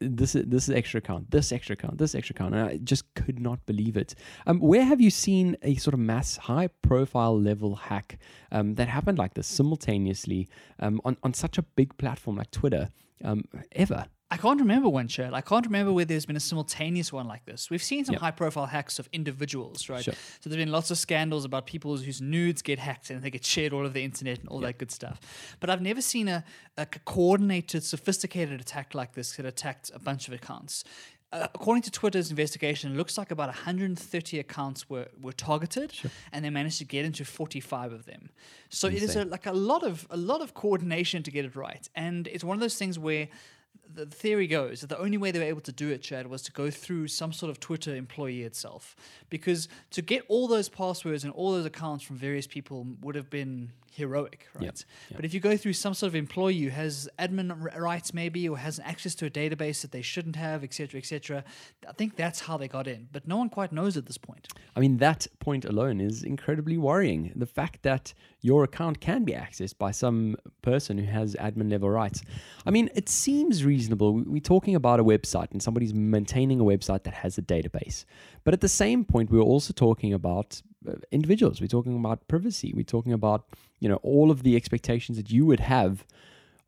"This 0.00 0.34
is 0.34 0.46
this 0.46 0.68
is 0.68 0.74
extra 0.74 0.98
account, 0.98 1.30
this 1.30 1.52
extra 1.52 1.74
account, 1.74 1.98
this 1.98 2.14
extra 2.14 2.34
account," 2.34 2.54
and 2.54 2.64
I 2.64 2.76
just 2.78 3.12
could 3.14 3.40
not 3.40 3.64
believe 3.66 3.96
it. 3.96 4.14
Um, 4.46 4.60
where 4.60 4.84
have 4.84 5.00
you 5.00 5.10
seen 5.10 5.56
a 5.62 5.74
sort 5.76 5.94
of 5.94 6.00
mass, 6.00 6.36
high-profile 6.36 7.40
level 7.40 7.76
hack 7.76 8.18
um, 8.52 8.74
that 8.74 8.88
happened 8.88 9.18
like 9.18 9.34
this 9.34 9.46
simultaneously 9.46 10.48
um, 10.78 11.00
on 11.04 11.16
on 11.22 11.34
such 11.34 11.58
a 11.58 11.62
big 11.62 11.96
platform 11.96 12.36
like 12.36 12.50
Twitter 12.50 12.88
um, 13.24 13.44
ever? 13.72 14.06
I 14.32 14.36
can't 14.36 14.60
remember 14.60 14.88
one, 14.88 15.08
Chad. 15.08 15.34
I 15.34 15.40
can't 15.40 15.66
remember 15.66 15.92
where 15.92 16.04
there's 16.04 16.24
been 16.24 16.36
a 16.36 16.40
simultaneous 16.40 17.12
one 17.12 17.26
like 17.26 17.44
this. 17.46 17.68
We've 17.68 17.82
seen 17.82 18.04
some 18.04 18.12
Yep. 18.14 18.20
high 18.22 18.30
profile 18.30 18.66
hacks 18.66 19.00
of 19.00 19.08
individuals, 19.12 19.88
right? 19.88 20.04
Sure. 20.04 20.14
So 20.40 20.48
there's 20.48 20.56
been 20.64 20.70
lots 20.70 20.92
of 20.92 20.98
scandals 20.98 21.44
about 21.44 21.66
people 21.66 21.96
whose 21.96 22.20
nudes 22.20 22.62
get 22.62 22.78
hacked 22.78 23.10
and 23.10 23.22
they 23.22 23.30
get 23.30 23.44
shared 23.44 23.72
all 23.72 23.80
over 23.80 23.88
the 23.88 24.04
internet 24.04 24.38
and 24.38 24.48
all 24.48 24.60
that 24.60 24.78
good 24.78 24.92
stuff. 24.92 25.20
But 25.58 25.68
I've 25.68 25.82
never 25.82 26.00
seen 26.00 26.28
a 26.28 26.44
coordinated, 27.04 27.82
sophisticated 27.84 28.60
attack 28.60 28.94
like 28.94 29.14
this 29.14 29.36
that 29.36 29.46
attacked 29.46 29.90
a 29.94 29.98
bunch 29.98 30.28
of 30.28 30.34
accounts. 30.34 30.84
Uh, 31.32 31.46
according 31.54 31.80
to 31.82 31.90
Twitter's 31.92 32.30
investigation, 32.30 32.92
it 32.92 32.96
looks 32.96 33.16
like 33.16 33.30
about 33.30 33.48
130 33.48 34.40
accounts 34.40 34.90
were, 34.90 35.06
were 35.20 35.32
targeted, 35.32 35.92
and 36.32 36.44
they 36.44 36.50
managed 36.50 36.78
to 36.78 36.84
get 36.84 37.04
into 37.04 37.24
45 37.24 37.92
of 37.92 38.04
them. 38.04 38.30
So 38.68 38.88
it 38.88 39.00
is 39.02 39.14
a, 39.14 39.24
like 39.24 39.46
a 39.46 39.52
lot 39.52 39.84
of 39.84 40.08
a 40.10 40.16
lot 40.16 40.40
of 40.40 40.54
coordination 40.54 41.22
to 41.22 41.30
get 41.30 41.44
it 41.44 41.54
right, 41.54 41.88
and 41.94 42.26
it's 42.26 42.42
one 42.42 42.56
of 42.56 42.60
those 42.60 42.74
things 42.76 42.98
where 42.98 43.28
the 43.94 44.06
theory 44.06 44.46
goes 44.46 44.80
that 44.80 44.88
the 44.88 44.98
only 44.98 45.16
way 45.16 45.30
they 45.30 45.38
were 45.38 45.44
able 45.44 45.60
to 45.62 45.72
do 45.72 45.90
it, 45.90 46.02
Chad, 46.02 46.26
was 46.26 46.42
to 46.42 46.52
go 46.52 46.70
through 46.70 47.08
some 47.08 47.32
sort 47.32 47.50
of 47.50 47.60
Twitter 47.60 47.94
employee 47.94 48.42
itself. 48.42 48.96
Because 49.28 49.68
to 49.90 50.02
get 50.02 50.24
all 50.28 50.48
those 50.48 50.68
passwords 50.68 51.24
and 51.24 51.32
all 51.32 51.52
those 51.52 51.66
accounts 51.66 52.04
from 52.04 52.16
various 52.16 52.46
people 52.46 52.86
would 53.00 53.14
have 53.14 53.30
been 53.30 53.72
heroic, 53.90 54.46
right? 54.54 54.64
Yep, 54.64 54.74
yep. 55.10 55.16
But 55.16 55.24
if 55.24 55.34
you 55.34 55.40
go 55.40 55.56
through 55.56 55.72
some 55.74 55.94
sort 55.94 56.08
of 56.08 56.14
employee 56.14 56.58
who 56.60 56.70
has 56.70 57.08
admin 57.18 57.76
rights, 57.78 58.14
maybe, 58.14 58.48
or 58.48 58.56
has 58.58 58.80
access 58.84 59.14
to 59.16 59.26
a 59.26 59.30
database 59.30 59.82
that 59.82 59.92
they 59.92 60.02
shouldn't 60.02 60.36
have, 60.36 60.62
etc., 60.64 60.98
etc., 60.98 61.44
I 61.88 61.92
think 61.92 62.16
that's 62.16 62.40
how 62.40 62.56
they 62.56 62.68
got 62.68 62.86
in. 62.86 63.08
But 63.12 63.26
no 63.26 63.36
one 63.36 63.48
quite 63.48 63.72
knows 63.72 63.96
at 63.96 64.06
this 64.06 64.18
point. 64.18 64.48
I 64.76 64.80
mean, 64.80 64.98
that 64.98 65.26
point 65.40 65.64
alone 65.64 66.00
is 66.00 66.22
incredibly 66.22 66.78
worrying. 66.78 67.32
The 67.36 67.46
fact 67.46 67.82
that 67.82 68.14
your 68.42 68.64
account 68.64 69.00
can 69.00 69.24
be 69.24 69.32
accessed 69.32 69.76
by 69.78 69.90
some 69.90 70.36
person 70.62 70.96
who 70.98 71.06
has 71.10 71.34
admin 71.36 71.70
level 71.70 71.90
rights. 71.90 72.22
I 72.64 72.70
mean, 72.70 72.88
it 72.94 73.08
seems 73.08 73.64
reasonable. 73.64 74.14
We- 74.14 74.22
We're 74.22 74.40
talking 74.40 74.74
about 74.74 75.00
a 75.00 75.04
website 75.04 75.50
and 75.50 75.62
somebody's 75.62 75.92
maintaining 75.92 76.60
a 76.60 76.64
website 76.64 77.02
that 77.04 77.14
has 77.14 77.36
a 77.36 77.42
database. 77.42 78.04
But 78.44 78.54
at 78.54 78.60
the 78.60 78.68
same 78.68 79.04
point, 79.04 79.30
we're 79.30 79.40
also 79.40 79.72
talking 79.74 80.14
about 80.14 80.62
Uh, 80.88 80.92
individuals. 81.10 81.60
We're 81.60 81.66
talking 81.66 81.94
about 81.94 82.26
privacy. 82.26 82.72
We're 82.74 82.84
talking 82.84 83.12
about, 83.12 83.44
you 83.80 83.88
know, 83.88 83.96
all 83.96 84.30
of 84.30 84.44
the 84.44 84.56
expectations 84.56 85.18
that 85.18 85.30
you 85.30 85.44
would 85.44 85.60
have 85.60 86.06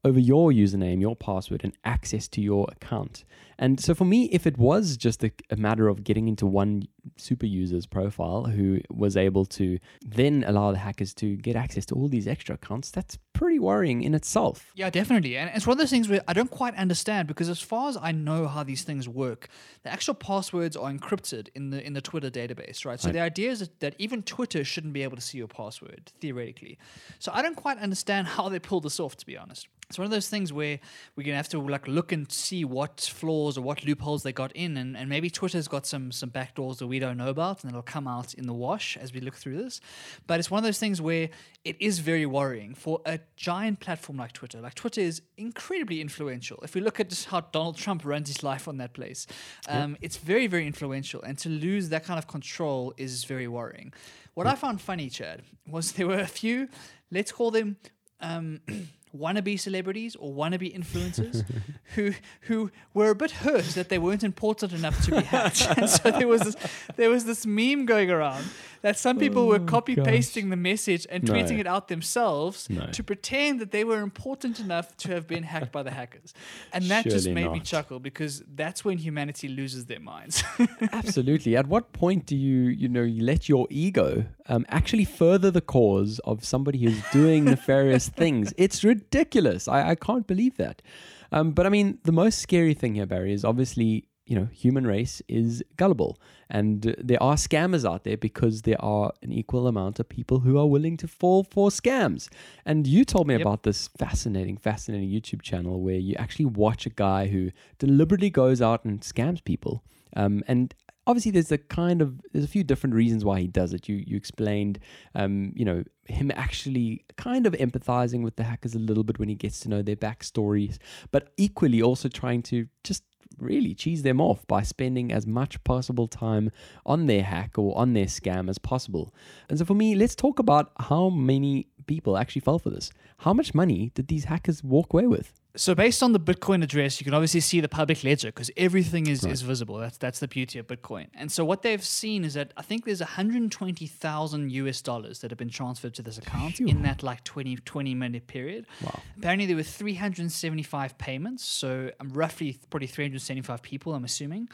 over 0.05 0.21
your 0.21 0.51
username, 0.51 1.01
your 1.01 1.17
password, 1.17 1.63
and 1.65 1.73
access 1.85 2.29
to 2.29 2.43
your 2.43 2.67
account. 2.73 3.25
And 3.59 3.81
so 3.81 3.95
for 3.95 4.05
me, 4.05 4.25
if 4.25 4.47
it 4.47 4.59
was 4.59 4.99
just 4.99 5.25
a, 5.25 5.31
a 5.51 5.57
matter 5.57 5.89
of 5.89 6.05
getting 6.05 6.29
into 6.29 6.45
one 6.45 6.89
super 7.17 7.47
user's 7.47 7.87
profile 7.87 8.45
who 8.45 8.81
was 8.91 9.17
able 9.17 9.47
to 9.47 9.79
then 10.05 10.45
allow 10.47 10.73
the 10.73 10.79
hackers 10.79 11.15
to 11.15 11.37
get 11.37 11.57
access 11.57 11.87
to 11.87 11.95
all 11.95 12.09
these 12.09 12.27
extra 12.27 12.57
accounts, 12.57 12.91
that's 12.91 13.17
pretty 13.43 13.59
worrying 13.59 14.03
in 14.03 14.15
itself. 14.15 14.71
Yeah, 14.75 14.89
definitely. 14.91 15.37
And 15.37 15.51
it's 15.55 15.67
one 15.67 15.73
of 15.75 15.79
those 15.79 15.91
things 15.91 16.09
where 16.09 16.23
I 16.29 16.33
don't 16.33 16.51
quite 16.51 16.75
understand 16.77 17.27
because 17.27 17.49
as 17.49 17.61
far 17.61 17.89
as 17.89 17.97
I 18.01 18.13
know 18.13 18.47
how 18.47 18.63
these 18.63 18.83
things 18.85 19.09
work, 19.09 19.49
the 19.83 19.93
actual 19.93 20.15
passwords 20.15 20.77
are 20.77 20.91
encrypted 20.93 21.49
in 21.55 21.71
the 21.71 21.85
in 21.85 21.93
the 21.95 22.01
Twitter 22.01 22.31
database, 22.31 22.85
right? 22.85 23.01
So 23.01 23.09
Right. 23.09 23.15
the 23.15 23.21
idea 23.21 23.51
is 23.51 23.69
that, 23.81 23.95
even 23.99 24.23
Twitter 24.23 24.63
shouldn't 24.65 24.93
be 24.93 25.03
able 25.03 25.17
to 25.17 25.23
see 25.23 25.39
your 25.39 25.49
password, 25.49 26.13
theoretically. 26.21 26.79
So 27.19 27.33
I 27.35 27.43
don't 27.43 27.57
quite 27.57 27.79
understand 27.79 28.29
how 28.29 28.49
they 28.49 28.61
pulled 28.61 28.85
this 28.85 29.01
off, 29.01 29.17
to 29.17 29.27
be 29.27 29.37
honest. 29.37 29.67
It's 29.89 29.99
one 29.99 30.07
of 30.07 30.11
those 30.11 30.29
things 30.31 30.55
where 30.55 30.81
we're 31.17 31.25
gonna 31.25 31.37
have 31.37 31.51
to 31.51 31.61
like 31.61 31.87
look 31.87 32.13
and 32.13 32.31
see 32.33 32.65
what 32.65 33.01
flaws 33.01 33.59
or 33.59 33.63
what 33.63 33.85
loopholes 33.85 34.23
they 34.23 34.33
got 34.33 34.51
in, 34.53 34.77
and, 34.79 34.97
and 34.97 35.07
maybe 35.11 35.29
Twitter's 35.29 35.69
got 35.69 35.85
some 35.85 36.11
some 36.13 36.31
backdoors 36.31 36.79
that 36.79 36.87
we 36.87 36.99
don't 36.99 37.19
know 37.19 37.29
about, 37.29 37.63
and 37.63 37.71
it'll 37.71 37.83
come 37.83 38.09
out 38.09 38.33
in 38.33 38.47
the 38.47 38.55
wash 38.55 38.97
as 38.97 39.13
we 39.13 39.21
look 39.21 39.35
through 39.35 39.59
this. 39.65 39.81
But 40.27 40.39
it's 40.41 40.51
one 40.51 40.59
of 40.59 40.65
those 40.65 40.79
things 40.79 41.03
where 41.03 41.29
it 41.65 41.77
is 41.79 41.99
very 41.99 42.25
worrying 42.25 42.75
for 42.75 43.01
a 43.05 43.19
giant 43.43 43.81
platform 43.81 44.19
like 44.19 44.33
Twitter. 44.33 44.61
Like 44.61 44.77
Twitter 44.77 45.01
is 45.01 45.21
incredibly 45.37 46.01
influential. 46.01 46.61
If 46.63 46.77
we 46.77 46.81
look 46.81 47.01
at 47.01 47.09
just 47.09 47.27
how 47.27 47.41
Donald 47.41 47.77
Trump 47.77 48.05
runs 48.05 48.29
his 48.29 48.45
life 48.45 48.69
on 48.69 48.77
that 48.77 48.93
place, 48.95 49.27
um, 49.69 49.97
it's 50.01 50.17
very 50.17 50.47
very 50.47 50.67
influential, 50.67 51.21
and 51.23 51.37
to 51.39 51.49
lose 51.49 51.89
that 51.89 52.05
kind 52.05 52.19
of 52.19 52.29
control 52.29 52.95
is 52.97 53.25
very 53.25 53.49
worrying. 53.49 53.93
What 54.35 54.47
I 54.47 54.55
found 54.55 54.81
funny, 54.81 55.11
Chad, 55.11 55.43
was 55.67 55.93
there 55.93 56.07
were 56.07 56.21
a 56.21 56.27
few, 56.27 56.69
let's 57.11 57.33
call 57.33 57.51
them. 57.51 57.77
Um, 58.21 58.61
wannabe 59.15 59.61
celebrities 59.61 60.17
or 60.17 60.33
wannabe 60.33 60.75
influencers 60.75 61.45
who 61.95 62.15
who 62.43 62.71
were 62.95 63.11
a 63.11 63.15
bit 63.15 63.31
hurt 63.31 63.65
that 63.75 63.89
they 63.91 63.99
weren't 63.99 64.25
important 64.25 64.73
enough 64.73 65.05
to 65.05 65.11
be 65.11 65.23
hacked. 65.35 65.67
and 65.77 65.91
so 65.91 66.11
there 66.11 66.29
was 66.29 66.41
this, 66.41 66.57
there 66.97 67.11
was 67.11 67.25
this 67.25 67.45
meme 67.45 67.85
going 67.85 68.11
around 68.11 68.45
that 68.83 68.99
some 68.99 69.19
people 69.19 69.47
were 69.47 69.57
Oh, 69.63 69.65
copy 69.65 69.97
pasting 69.97 70.51
the 70.51 70.57
message 70.57 71.07
and 71.11 71.23
No. 71.25 71.33
tweeting 71.33 71.59
it 71.59 71.67
out 71.67 71.89
themselves 71.89 72.69
No. 72.69 72.87
to 72.93 73.03
pretend 73.03 73.61
that 73.61 73.71
they 73.71 73.85
were 73.85 74.01
important 74.01 74.61
enough 74.61 74.97
to 74.99 75.09
have 75.13 75.27
been 75.27 75.45
hacked 75.45 75.73
by 75.73 75.83
the 75.83 75.91
hackers. 75.93 76.35
And 76.73 76.85
that 76.85 77.05
just 77.05 77.25
Surely 77.27 77.35
made 77.35 77.53
me 77.53 77.61
chuckle 77.61 77.99
because 78.01 78.43
that's 78.55 78.85
when 78.85 78.99
humanity 78.99 79.49
loses 79.49 79.87
their 79.87 80.01
minds. 80.01 80.43
Absolutely. 80.93 81.57
At 81.57 81.67
what 81.69 81.93
point 81.93 82.27
do 82.27 82.37
you, 82.37 82.63
you 82.69 82.89
know, 82.89 83.03
you 83.03 83.23
let 83.25 83.49
your 83.49 83.67
ego 83.71 84.25
um, 84.47 84.67
actually 84.69 85.05
further 85.05 85.51
the 85.51 85.61
cause 85.61 86.19
of 86.25 86.45
somebody 86.45 86.79
who's 86.83 87.01
doing 87.13 87.45
nefarious 87.45 88.09
things? 88.23 88.53
It's 88.57 88.83
ridiculous. 88.85 89.69
I, 89.69 89.91
I 89.91 89.95
can't 89.95 90.27
believe 90.27 90.57
that. 90.57 90.83
Um, 91.31 91.53
but 91.53 91.65
I 91.65 91.71
mean, 91.71 91.99
the 92.05 92.13
most 92.13 92.41
scary 92.41 92.75
thing 92.75 92.95
here, 92.97 93.07
Barry, 93.07 93.33
is 93.33 93.45
obviously, 93.45 94.07
you 94.27 94.37
know, 94.37 94.49
human 94.53 94.87
race 94.87 95.21
is 95.29 95.63
gullible. 95.77 96.19
And 96.49 96.95
there 96.99 97.23
are 97.23 97.35
scammers 97.35 97.89
out 97.89 98.05
there 98.05 98.17
because 98.17 98.63
there 98.63 98.81
are 98.81 99.13
an 99.23 99.33
equal 99.33 99.67
amount 99.67 99.99
of 100.01 100.09
people 100.09 100.41
who 100.41 100.59
are 100.59 100.67
willing 100.67 100.97
to 100.99 101.09
fall 101.09 101.43
for 101.45 101.71
scams. 101.71 102.29
And 102.65 102.87
you 102.87 103.05
told 103.05 103.27
me 103.27 103.35
Yep. 103.35 103.41
about 103.41 103.63
this 103.65 103.89
fascinating, 103.99 104.57
fascinating 104.59 105.09
YouTube 105.11 105.43
channel 105.43 105.81
where 105.83 105.97
you 105.97 106.15
actually 106.19 106.45
watch 106.45 106.87
a 106.87 106.91
guy 106.91 107.27
who 107.29 107.51
deliberately 107.79 108.31
goes 108.31 108.63
out 108.63 108.85
and 108.85 109.01
scams 109.01 109.43
people. 109.43 109.83
Um, 110.15 110.43
and 110.47 110.75
obviously, 111.07 111.31
there's 111.33 111.51
a 111.51 111.59
kind 111.59 112.03
of 112.03 112.21
there's 112.33 112.45
a 112.45 112.49
few 112.49 112.63
different 112.63 112.95
reasons 112.95 113.25
why 113.25 113.41
he 113.41 113.49
does 113.49 113.73
it. 113.73 113.89
You 113.89 113.97
you 114.07 114.17
explained, 114.17 114.79
um, 115.15 115.53
you 115.57 115.65
know, 115.65 115.85
him 116.07 116.31
actually 116.35 117.05
kind 117.17 117.47
of 117.47 117.55
empathizing 117.55 118.23
with 118.23 118.37
the 118.37 118.43
hackers 118.45 118.75
a 118.75 118.79
little 118.79 119.05
bit 119.05 119.19
when 119.19 119.29
he 119.31 119.35
gets 119.35 119.61
to 119.61 119.69
know 119.71 119.81
their 119.83 119.97
backstories, 119.97 120.77
but 121.11 121.33
equally 121.39 121.81
also 121.81 122.09
trying 122.09 122.43
to 122.43 122.67
just 122.85 123.05
really 123.39 123.75
cheese 123.75 124.03
them 124.03 124.21
off 124.21 124.47
by 124.47 124.63
spending 124.63 125.13
as 125.13 125.27
much 125.27 125.63
possible 125.65 126.09
time 126.09 126.51
on 126.87 127.07
their 127.07 127.23
hack 127.23 127.59
or 127.59 127.77
on 127.77 127.93
their 127.93 128.07
scam 128.07 128.49
as 128.49 128.59
possible. 128.59 129.15
And 129.49 129.59
so 129.59 129.65
for 129.65 129.75
me, 129.75 129.95
let's 129.95 130.15
talk 130.15 130.39
about 130.39 130.73
how 130.79 131.09
many 131.09 131.69
people 131.87 132.17
actually 132.17 132.41
fell 132.41 132.59
for 132.59 132.71
this. 132.71 132.93
How 133.19 133.33
much 133.33 133.55
money 133.55 133.91
did 133.95 134.09
these 134.09 134.25
hackers 134.25 134.63
walk 134.63 134.93
away 134.93 135.07
with? 135.07 135.42
So 135.55 135.75
based 135.75 136.03
on 136.03 136.13
the 136.13 136.21
Bitcoin 136.21 136.63
address, 136.65 136.99
you 136.99 137.05
can 137.05 137.13
obviously 137.13 137.41
see 137.41 137.61
the 137.61 137.69
public 137.69 138.03
ledger 138.05 138.29
because 138.29 138.51
everything 138.57 139.07
is, 139.07 139.23
is 139.25 139.43
visible. 139.43 139.77
That's 139.77 139.99
that's 139.99 140.19
the 140.19 140.29
beauty 140.29 140.59
of 140.59 140.67
Bitcoin. 140.67 141.09
And 141.15 141.31
so 141.31 141.45
what 141.45 141.61
they've 141.61 141.85
seen 141.85 142.25
is 142.25 142.35
that 142.35 142.53
I 142.57 142.63
think 142.63 142.87
there's 142.87 143.01
120,000 143.01 144.51
US 144.53 144.81
dollars 144.81 145.19
that 145.21 145.31
have 145.31 145.37
been 145.39 145.51
transferred 145.51 145.93
to 145.95 146.03
this 146.03 146.17
account 146.17 146.57
Phew. 146.57 146.69
in 146.69 146.83
that 146.85 147.03
like 147.03 147.23
20, 147.25 147.57
20 147.57 147.95
minute 147.95 148.27
period. 148.27 148.67
Wow. 148.83 149.01
Apparently 149.19 149.45
there 149.45 149.57
were 149.57 149.63
375 149.63 150.97
payments, 150.97 151.45
so 151.45 151.91
um, 152.01 152.09
roughly 152.15 152.59
probably 152.71 152.87
375 152.87 153.61
people, 153.63 153.95
I'm 153.95 154.05
assuming. 154.05 154.49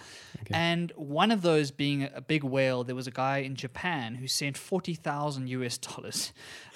And 0.50 0.92
one 0.96 1.30
of 1.30 1.42
those 1.42 1.70
being 1.70 2.08
a 2.12 2.20
big 2.20 2.42
whale, 2.42 2.82
there 2.82 2.96
was 2.96 3.06
a 3.06 3.12
guy 3.12 3.38
in 3.38 3.54
Japan 3.54 4.16
who 4.16 4.26
sent 4.26 4.56
40,000 4.58 5.48
US 5.48 5.78
dollars. 5.78 6.32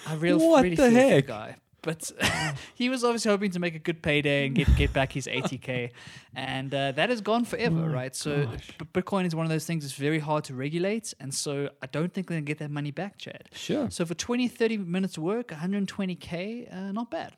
I 0.06 0.14
real, 0.14 0.38
What 0.38 0.62
really 0.62 0.76
the 0.76 0.90
heck? 0.90 1.26
guy. 1.26 1.56
But 1.82 2.10
he 2.74 2.88
was 2.88 3.04
obviously 3.04 3.30
hoping 3.30 3.50
to 3.52 3.58
make 3.58 3.74
a 3.74 3.78
good 3.78 4.02
payday 4.02 4.46
and 4.46 4.54
get, 4.54 4.74
get 4.76 4.92
back 4.92 5.12
his 5.12 5.26
80k, 5.26 5.90
and 6.34 6.72
uh, 6.74 6.92
that 6.92 7.10
is 7.10 7.20
gone 7.20 7.44
forever, 7.44 7.88
right? 7.88 8.14
So 8.14 8.46
B- 8.78 9.00
Bitcoin 9.00 9.26
is 9.26 9.34
one 9.34 9.44
of 9.44 9.50
those 9.50 9.66
things 9.66 9.84
that's 9.84 9.94
very 9.94 10.18
hard 10.18 10.44
to 10.44 10.54
regulate, 10.54 11.12
and 11.20 11.32
so 11.34 11.68
I 11.82 11.86
don't 11.86 12.12
think 12.12 12.28
they're 12.28 12.36
gonna 12.36 12.42
get 12.46 12.58
that 12.58 12.70
money 12.70 12.90
back, 12.90 13.18
Chad. 13.18 13.48
Sure. 13.52 13.90
So 13.90 14.04
for 14.06 14.14
20, 14.14 14.48
30 14.48 14.78
minutes 14.78 15.18
work, 15.18 15.48
120k, 15.48 16.72
uh, 16.74 16.92
not 16.92 17.10
bad. 17.10 17.36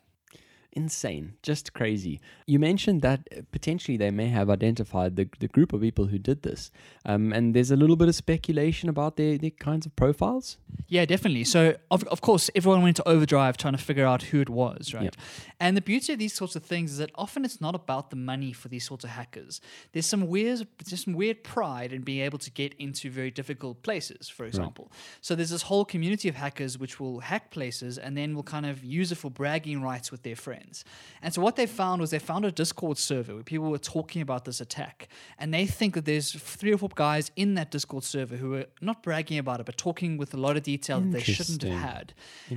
Insane, 0.75 1.33
just 1.41 1.73
crazy. 1.73 2.19
You 2.47 2.59
mentioned 2.59 3.01
that 3.01 3.27
uh, 3.31 3.41
potentially 3.51 3.97
they 3.97 4.11
may 4.11 4.27
have 4.27 4.49
identified 4.49 5.15
the, 5.15 5.27
the 5.39 5.47
group 5.47 5.73
of 5.73 5.81
people 5.81 6.07
who 6.07 6.19
did 6.19 6.43
this, 6.43 6.71
um, 7.05 7.33
and 7.33 7.53
there's 7.53 7.71
a 7.71 7.75
little 7.75 7.95
bit 7.95 8.07
of 8.07 8.15
speculation 8.15 8.89
about 8.89 9.15
their, 9.15 9.37
their 9.37 9.51
kinds 9.51 9.85
of 9.85 9.95
profiles. 9.95 10.57
Yeah, 10.87 11.05
definitely. 11.05 11.45
So, 11.45 11.75
of, 11.89 12.03
of 12.05 12.21
course, 12.21 12.49
everyone 12.53 12.83
went 12.83 12.97
to 12.97 13.07
overdrive 13.07 13.57
trying 13.57 13.73
to 13.73 13.83
figure 13.83 14.05
out 14.05 14.23
who 14.23 14.41
it 14.41 14.49
was, 14.49 14.93
right? 14.93 15.05
Yep. 15.05 15.15
And 15.59 15.77
the 15.77 15.81
beauty 15.81 16.13
of 16.13 16.19
these 16.19 16.33
sorts 16.33 16.55
of 16.55 16.63
things 16.63 16.91
is 16.91 16.97
that 16.97 17.11
often 17.15 17.45
it's 17.45 17.61
not 17.61 17.73
about 17.73 18.09
the 18.09 18.15
money 18.15 18.51
for 18.53 18.67
these 18.67 18.85
sorts 18.85 19.03
of 19.03 19.11
hackers. 19.11 19.61
There's 19.93 20.05
some 20.05 20.27
weird, 20.27 20.67
there's 20.85 21.05
some 21.05 21.13
weird 21.13 21.43
pride 21.43 21.93
in 21.93 22.01
being 22.01 22.23
able 22.23 22.39
to 22.39 22.51
get 22.51 22.73
into 22.75 23.09
very 23.09 23.31
difficult 23.31 23.81
places, 23.83 24.27
for 24.29 24.45
example. 24.45 24.91
So 25.21 25.35
there's 25.35 25.49
this 25.49 25.63
whole 25.63 25.85
community 25.85 26.29
of 26.29 26.35
hackers 26.35 26.77
which 26.77 26.99
will 26.99 27.21
hack 27.21 27.51
places 27.51 27.97
and 27.97 28.17
then 28.17 28.35
will 28.35 28.43
kind 28.43 28.65
of 28.65 28.83
use 28.83 29.11
it 29.11 29.15
for 29.15 29.31
bragging 29.31 29.81
rights 29.81 30.11
with 30.11 30.23
their 30.23 30.35
friends. 30.35 30.64
And 31.21 31.33
so 31.33 31.41
what 31.41 31.55
they 31.55 31.65
found 31.65 32.01
was 32.01 32.11
they 32.11 32.19
found 32.19 32.45
a 32.45 32.51
Discord 32.51 32.97
server 32.97 33.33
where 33.35 33.43
people 33.43 33.69
were 33.69 33.77
talking 33.77 34.21
about 34.21 34.45
this 34.45 34.61
attack, 34.61 35.07
and 35.39 35.53
they 35.53 35.65
think 35.65 35.93
that 35.95 36.05
there's 36.05 36.31
three 36.33 36.73
or 36.73 36.77
four 36.77 36.89
guys 36.95 37.31
in 37.35 37.55
that 37.55 37.71
Discord 37.71 38.03
server 38.03 38.35
who 38.37 38.55
are 38.55 38.65
not 38.81 39.03
bragging 39.03 39.37
about 39.37 39.59
it, 39.59 39.65
but 39.65 39.77
talking 39.77 40.17
with 40.17 40.33
a 40.33 40.37
lot 40.37 40.57
of 40.57 40.63
detail 40.63 40.99
that 41.01 41.11
they 41.11 41.23
shouldn't 41.23 41.63
have 41.63 41.71
had. 41.81 42.13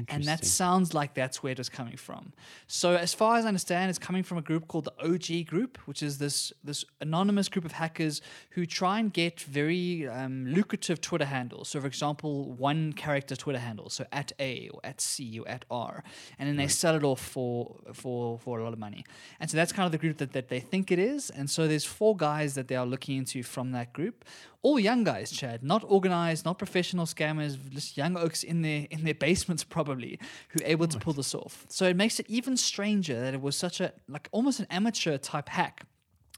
And 0.08 0.24
that 0.24 0.44
sounds 0.44 0.94
like 0.94 1.14
that's 1.14 1.42
where 1.42 1.52
it 1.52 1.58
was 1.58 1.68
coming 1.68 1.96
from. 1.96 2.32
So 2.66 2.94
as 2.96 3.14
far 3.14 3.36
as 3.36 3.44
I 3.44 3.48
understand, 3.48 3.90
it's 3.90 3.98
coming 3.98 4.22
from 4.22 4.38
a 4.38 4.42
group 4.42 4.68
called 4.68 4.84
the 4.84 4.94
OG 5.02 5.46
Group, 5.46 5.78
which 5.86 6.02
is 6.02 6.18
this 6.18 6.52
this 6.62 6.84
anonymous 7.00 7.48
group 7.48 7.64
of 7.64 7.72
hackers 7.72 8.20
who 8.50 8.66
try 8.66 8.98
and 8.98 9.12
get 9.12 9.40
very 9.40 10.06
um, 10.08 10.46
lucrative 10.46 11.00
Twitter 11.00 11.24
handles. 11.24 11.68
So 11.68 11.80
for 11.80 11.86
example, 11.86 12.52
one 12.52 12.92
character 12.92 13.36
Twitter 13.36 13.58
handle, 13.58 13.88
so 13.90 14.04
at 14.12 14.32
A 14.38 14.68
or 14.72 14.80
at 14.84 15.00
C 15.00 15.38
or 15.38 15.48
at 15.48 15.64
R, 15.70 16.04
and 16.38 16.48
then 16.48 16.56
they 16.56 16.68
sell 16.68 16.94
it 16.96 17.04
off 17.04 17.20
for 17.20 17.76
for 17.98 18.38
for 18.38 18.58
a 18.60 18.64
lot 18.64 18.72
of 18.72 18.78
money. 18.78 19.04
And 19.40 19.50
so 19.50 19.56
that's 19.56 19.72
kind 19.72 19.86
of 19.86 19.92
the 19.92 19.98
group 19.98 20.18
that, 20.18 20.32
that 20.32 20.48
they 20.48 20.60
think 20.60 20.90
it 20.90 20.98
is. 20.98 21.30
And 21.30 21.48
so 21.50 21.68
there's 21.68 21.84
four 21.84 22.16
guys 22.16 22.54
that 22.54 22.68
they 22.68 22.76
are 22.76 22.86
looking 22.86 23.18
into 23.18 23.42
from 23.42 23.72
that 23.72 23.92
group. 23.92 24.24
All 24.62 24.78
young 24.78 25.04
guys, 25.04 25.30
Chad, 25.30 25.62
not 25.62 25.84
organized, 25.86 26.44
not 26.44 26.58
professional 26.58 27.06
scammers, 27.06 27.56
just 27.70 27.96
young 27.96 28.16
oaks 28.16 28.42
in 28.42 28.62
their 28.62 28.86
in 28.90 29.04
their 29.04 29.14
basements 29.28 29.64
probably, 29.64 30.18
who 30.50 30.60
are 30.62 30.66
able 30.66 30.88
to 30.88 30.98
pull 30.98 31.12
this 31.12 31.34
off. 31.34 31.66
So 31.68 31.86
it 31.86 31.96
makes 31.96 32.18
it 32.20 32.26
even 32.28 32.56
stranger 32.56 33.20
that 33.20 33.34
it 33.34 33.40
was 33.40 33.56
such 33.56 33.80
a 33.80 33.92
like 34.08 34.28
almost 34.32 34.60
an 34.60 34.66
amateur 34.70 35.18
type 35.18 35.48
hack. 35.48 35.84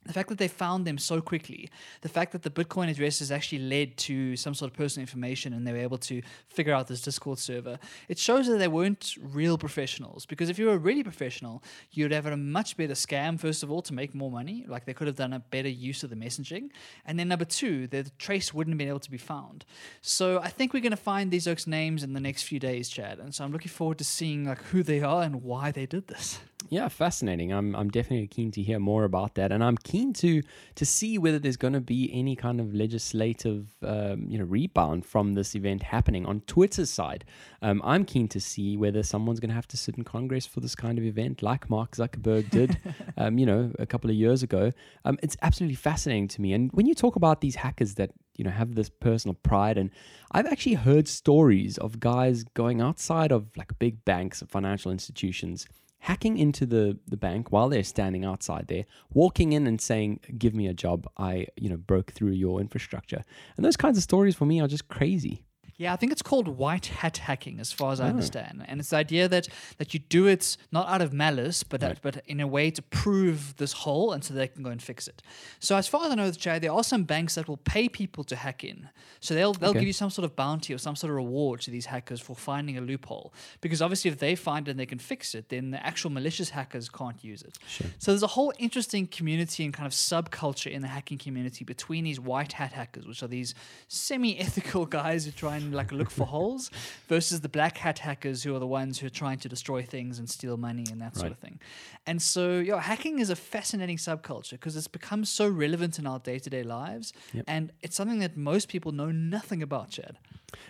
The 0.06 0.14
fact 0.14 0.30
that 0.30 0.38
they 0.38 0.48
found 0.48 0.86
them 0.86 0.96
so 0.96 1.20
quickly, 1.20 1.68
the 2.00 2.08
fact 2.08 2.32
that 2.32 2.42
the 2.42 2.50
Bitcoin 2.50 2.88
addresses 2.88 3.30
actually 3.30 3.58
led 3.58 3.98
to 3.98 4.34
some 4.34 4.54
sort 4.54 4.70
of 4.70 4.76
personal 4.76 5.02
information 5.02 5.52
and 5.52 5.66
they 5.66 5.72
were 5.72 5.78
able 5.78 5.98
to 5.98 6.22
figure 6.48 6.72
out 6.72 6.88
this 6.88 7.02
Discord 7.02 7.38
server, 7.38 7.78
it 8.08 8.18
shows 8.18 8.46
that 8.46 8.56
they 8.56 8.66
weren't 8.66 9.14
real 9.20 9.58
professionals. 9.58 10.24
Because 10.24 10.48
if 10.48 10.58
you 10.58 10.66
were 10.66 10.78
really 10.78 11.02
professional, 11.02 11.62
you'd 11.92 12.12
have 12.12 12.24
had 12.24 12.32
a 12.32 12.38
much 12.38 12.78
better 12.78 12.94
scam, 12.94 13.38
first 13.38 13.62
of 13.62 13.70
all, 13.70 13.82
to 13.82 13.92
make 13.92 14.14
more 14.14 14.30
money. 14.30 14.64
Like 14.66 14.86
they 14.86 14.94
could 14.94 15.06
have 15.06 15.16
done 15.16 15.34
a 15.34 15.38
better 15.38 15.68
use 15.68 16.02
of 16.02 16.08
the 16.08 16.16
messaging. 16.16 16.70
And 17.04 17.18
then 17.18 17.28
number 17.28 17.44
two, 17.44 17.86
the 17.86 18.10
trace 18.18 18.54
wouldn't 18.54 18.72
have 18.72 18.78
been 18.78 18.88
able 18.88 19.00
to 19.00 19.10
be 19.10 19.18
found. 19.18 19.66
So 20.00 20.40
I 20.40 20.48
think 20.48 20.72
we're 20.72 20.80
going 20.80 20.92
to 20.92 20.96
find 20.96 21.30
these 21.30 21.46
oaks' 21.46 21.66
names 21.66 22.02
in 22.02 22.14
the 22.14 22.20
next 22.20 22.44
few 22.44 22.58
days, 22.58 22.88
Chad. 22.88 23.18
And 23.18 23.34
so 23.34 23.44
I'm 23.44 23.52
looking 23.52 23.70
forward 23.70 23.98
to 23.98 24.04
seeing 24.04 24.46
like 24.46 24.62
who 24.64 24.82
they 24.82 25.02
are 25.02 25.22
and 25.22 25.42
why 25.42 25.70
they 25.70 25.84
did 25.84 26.08
this. 26.08 26.40
Yeah, 26.68 26.88
fascinating. 26.88 27.52
I'm 27.52 27.74
I'm 27.74 27.88
definitely 27.88 28.26
keen 28.28 28.50
to 28.52 28.62
hear 28.62 28.78
more 28.78 29.04
about 29.04 29.34
that, 29.34 29.50
and 29.50 29.64
I'm 29.64 29.76
keen 29.76 30.12
to 30.14 30.42
to 30.74 30.84
see 30.84 31.16
whether 31.18 31.38
there's 31.38 31.56
going 31.56 31.72
to 31.72 31.80
be 31.80 32.10
any 32.12 32.36
kind 32.36 32.60
of 32.60 32.74
legislative 32.74 33.68
um, 33.82 34.26
you 34.28 34.38
know 34.38 34.44
rebound 34.44 35.06
from 35.06 35.34
this 35.34 35.56
event 35.56 35.82
happening 35.82 36.26
on 36.26 36.42
Twitter's 36.42 36.90
side. 36.90 37.24
Um, 37.62 37.80
I'm 37.84 38.04
keen 38.04 38.28
to 38.28 38.40
see 38.40 38.76
whether 38.76 39.02
someone's 39.02 39.40
going 39.40 39.48
to 39.48 39.54
have 39.54 39.68
to 39.68 39.76
sit 39.76 39.96
in 39.96 40.04
Congress 40.04 40.46
for 40.46 40.60
this 40.60 40.74
kind 40.74 40.98
of 40.98 41.04
event, 41.04 41.42
like 41.42 41.70
Mark 41.70 41.96
Zuckerberg 41.96 42.50
did, 42.50 42.78
um, 43.16 43.38
you 43.38 43.46
know, 43.46 43.72
a 43.78 43.86
couple 43.86 44.10
of 44.10 44.16
years 44.16 44.42
ago. 44.42 44.70
Um, 45.04 45.18
it's 45.22 45.36
absolutely 45.42 45.76
fascinating 45.76 46.28
to 46.28 46.40
me. 46.40 46.52
And 46.52 46.70
when 46.72 46.86
you 46.86 46.94
talk 46.94 47.16
about 47.16 47.40
these 47.40 47.56
hackers 47.56 47.94
that 47.94 48.10
you 48.36 48.44
know 48.44 48.50
have 48.50 48.74
this 48.74 48.88
personal 48.88 49.34
pride 49.42 49.76
and 49.76 49.90
i've 50.32 50.46
actually 50.46 50.74
heard 50.74 51.06
stories 51.06 51.76
of 51.76 52.00
guys 52.00 52.42
going 52.54 52.80
outside 52.80 53.32
of 53.32 53.50
like 53.54 53.78
big 53.78 54.02
banks 54.06 54.40
and 54.40 54.48
financial 54.48 54.90
institutions 54.90 55.66
hacking 56.00 56.36
into 56.38 56.66
the 56.66 56.98
the 57.06 57.16
bank 57.16 57.52
while 57.52 57.68
they're 57.68 57.84
standing 57.84 58.24
outside 58.24 58.66
there 58.68 58.84
walking 59.12 59.52
in 59.52 59.66
and 59.66 59.80
saying 59.80 60.20
give 60.38 60.54
me 60.54 60.66
a 60.66 60.74
job. 60.74 61.08
I 61.16 61.46
you 61.56 61.68
know 61.68 61.76
broke 61.76 62.12
through 62.12 62.32
your 62.32 62.60
infrastructure. 62.60 63.24
And 63.56 63.64
those 63.64 63.76
kinds 63.76 63.96
of 63.96 64.02
stories 64.02 64.34
for 64.34 64.46
me 64.46 64.60
are 64.60 64.68
just 64.68 64.88
crazy 64.88 65.44
Yeah, 65.80 65.94
I 65.94 65.96
think 65.96 66.12
it's 66.12 66.20
called 66.20 66.46
white 66.46 66.86
hat 66.86 67.16
hacking, 67.16 67.58
as 67.58 67.72
far 67.72 67.88
Oh. 67.88 67.92
as 67.92 68.00
I 68.00 68.04
oh. 68.04 68.10
understand, 68.10 68.62
and 68.68 68.80
it's 68.80 68.90
the 68.90 68.96
idea 68.96 69.28
that 69.28 69.48
that 69.78 69.94
you 69.94 70.00
do 70.00 70.26
it 70.26 70.58
not 70.70 70.86
out 70.88 71.00
of 71.00 71.14
malice, 71.14 71.62
but 71.62 71.80
that, 71.80 72.02
but 72.02 72.22
in 72.26 72.38
a 72.38 72.46
way 72.46 72.70
to 72.70 72.82
prove 72.82 73.56
this 73.56 73.72
hole, 73.72 74.12
and 74.12 74.22
so 74.22 74.34
they 74.34 74.46
can 74.48 74.62
go 74.62 74.68
and 74.68 74.82
fix 74.82 75.08
it. 75.08 75.22
So 75.58 75.76
as 75.76 75.88
far 75.88 76.04
as 76.04 76.12
I 76.12 76.16
know, 76.16 76.30
Jay, 76.32 76.58
there 76.58 76.70
are 76.70 76.84
some 76.84 77.04
banks 77.04 77.34
that 77.36 77.48
will 77.48 77.56
pay 77.56 77.88
people 77.88 78.24
to 78.24 78.36
hack 78.36 78.62
in. 78.62 78.90
So 79.20 79.32
they'll 79.34 79.54
they'll 79.54 79.70
Okay. 79.70 79.78
give 79.80 79.86
you 79.86 79.94
some 79.94 80.10
sort 80.10 80.26
of 80.26 80.36
bounty 80.36 80.74
or 80.74 80.78
some 80.78 80.96
sort 80.96 81.12
of 81.12 81.16
reward 81.16 81.62
to 81.62 81.70
these 81.70 81.86
hackers 81.86 82.20
for 82.20 82.36
finding 82.36 82.76
a 82.76 82.82
loophole, 82.82 83.32
because 83.62 83.80
obviously 83.80 84.10
if 84.10 84.18
they 84.18 84.34
find 84.34 84.68
it 84.68 84.72
and 84.72 84.80
they 84.80 84.84
can 84.84 84.98
fix 84.98 85.34
it, 85.34 85.48
then 85.48 85.70
the 85.70 85.86
actual 85.86 86.10
malicious 86.10 86.50
hackers 86.50 86.90
can't 86.90 87.24
use 87.24 87.40
it. 87.40 87.58
Sure. 87.66 87.86
So 87.98 88.10
there's 88.10 88.22
a 88.22 88.34
whole 88.36 88.52
interesting 88.58 89.06
community 89.06 89.64
and 89.64 89.72
kind 89.72 89.86
of 89.86 89.94
subculture 89.94 90.70
in 90.70 90.82
the 90.82 90.88
hacking 90.88 91.16
community 91.16 91.64
between 91.64 92.04
these 92.04 92.20
white 92.20 92.52
hat 92.52 92.72
hackers, 92.74 93.06
which 93.06 93.22
are 93.22 93.28
these 93.28 93.54
semi-ethical 93.88 94.84
guys 95.00 95.24
who 95.24 95.30
try 95.30 95.56
and 95.56 95.69
and 95.70 95.76
like 95.76 95.92
look 95.92 96.10
for 96.10 96.26
holes 96.26 96.70
versus 97.08 97.40
the 97.40 97.48
black 97.48 97.78
hat 97.78 98.00
hackers 98.00 98.42
who 98.42 98.54
are 98.54 98.58
the 98.58 98.66
ones 98.66 98.98
who 98.98 99.06
are 99.06 99.10
trying 99.10 99.38
to 99.38 99.48
destroy 99.48 99.82
things 99.82 100.18
and 100.18 100.28
steal 100.28 100.56
money 100.56 100.84
and 100.90 101.00
that 101.00 101.16
sort 101.16 101.30
of 101.32 101.38
thing. 101.38 101.60
And 102.06 102.20
so, 102.20 102.58
yeah, 102.58 102.80
hacking 102.80 103.18
is 103.20 103.30
a 103.30 103.36
fascinating 103.36 103.96
subculture 103.96 104.52
because 104.52 104.76
it's 104.76 104.88
become 104.88 105.24
so 105.24 105.48
relevant 105.48 105.98
in 105.98 106.06
our 106.06 106.18
day 106.18 106.38
to 106.38 106.50
day 106.50 106.62
lives. 106.62 107.12
Yep. 107.32 107.44
And 107.46 107.72
it's 107.82 107.96
something 107.96 108.18
that 108.18 108.36
most 108.36 108.68
people 108.68 108.92
know 108.92 109.10
nothing 109.10 109.62
about, 109.62 109.90
Chad. 109.90 110.18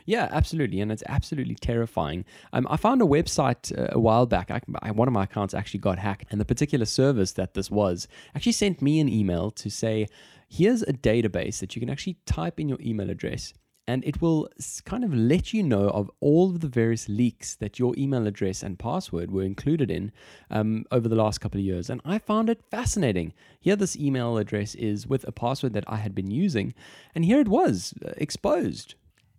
Yeah, 0.05 0.29
absolutely, 0.31 0.81
and 0.81 0.93
it's 0.93 1.03
absolutely 1.09 1.55
terrifying. 1.55 2.25
Um, 2.53 2.67
I 2.71 2.77
found 2.77 3.01
a 3.01 3.07
website 3.07 3.77
uh, 3.77 3.89
a 3.93 3.99
while 3.99 4.27
back. 4.27 4.51
I, 4.51 4.61
I, 4.83 4.91
one 4.91 5.09
of 5.09 5.15
my 5.15 5.25
accounts 5.25 5.55
actually 5.55 5.81
got 5.81 5.99
hacked, 5.99 6.27
and 6.31 6.41
the 6.41 6.45
particular 6.45 6.85
service 6.85 7.33
that 7.33 7.55
this 7.55 7.71
was 7.71 8.07
actually 8.35 8.53
sent 8.53 8.83
me 8.83 9.01
an 9.01 9.09
email 9.09 9.51
to 9.53 9.71
say, 9.71 10.07
"Here's 10.49 10.83
a 10.83 10.93
database 10.93 11.61
that 11.61 11.75
you 11.75 11.81
can 11.81 11.91
actually 11.91 12.19
type 12.27 12.61
in 12.61 12.69
your 12.69 12.79
email 12.81 13.11
address." 13.11 13.55
And 13.91 14.05
it 14.05 14.23
will 14.23 14.49
kind 14.85 15.03
of 15.03 15.13
let 15.13 15.53
you 15.53 15.65
know 15.65 15.89
of 15.89 16.09
all 16.21 16.51
of 16.51 16.61
the 16.61 16.69
various 16.69 17.09
leaks 17.09 17.57
that 17.57 17.81
your 17.81 17.93
email 17.99 18.25
address 18.25 18.63
and 18.63 18.79
password 18.79 19.33
were 19.33 19.43
included 19.43 19.91
in 19.91 20.13
um, 20.49 20.85
over 20.93 21.09
the 21.09 21.17
last 21.17 21.41
couple 21.41 21.59
of 21.59 21.65
years. 21.65 21.91
And 21.91 22.01
I 22.05 22.19
found 22.19 22.49
it 22.49 22.63
fascinating. 22.71 23.33
Here, 23.59 23.75
this 23.75 23.97
email 23.97 24.39
address 24.39 24.77
is 24.77 25.09
with 25.09 25.27
a 25.27 25.33
password 25.33 25.73
that 25.73 25.89
I 25.89 25.97
had 25.97 26.15
been 26.15 26.31
using, 26.31 26.73
and 27.17 27.25
here 27.25 27.41
it 27.41 27.49
was 27.49 27.93
uh, 28.07 28.13
exposed. 28.17 28.95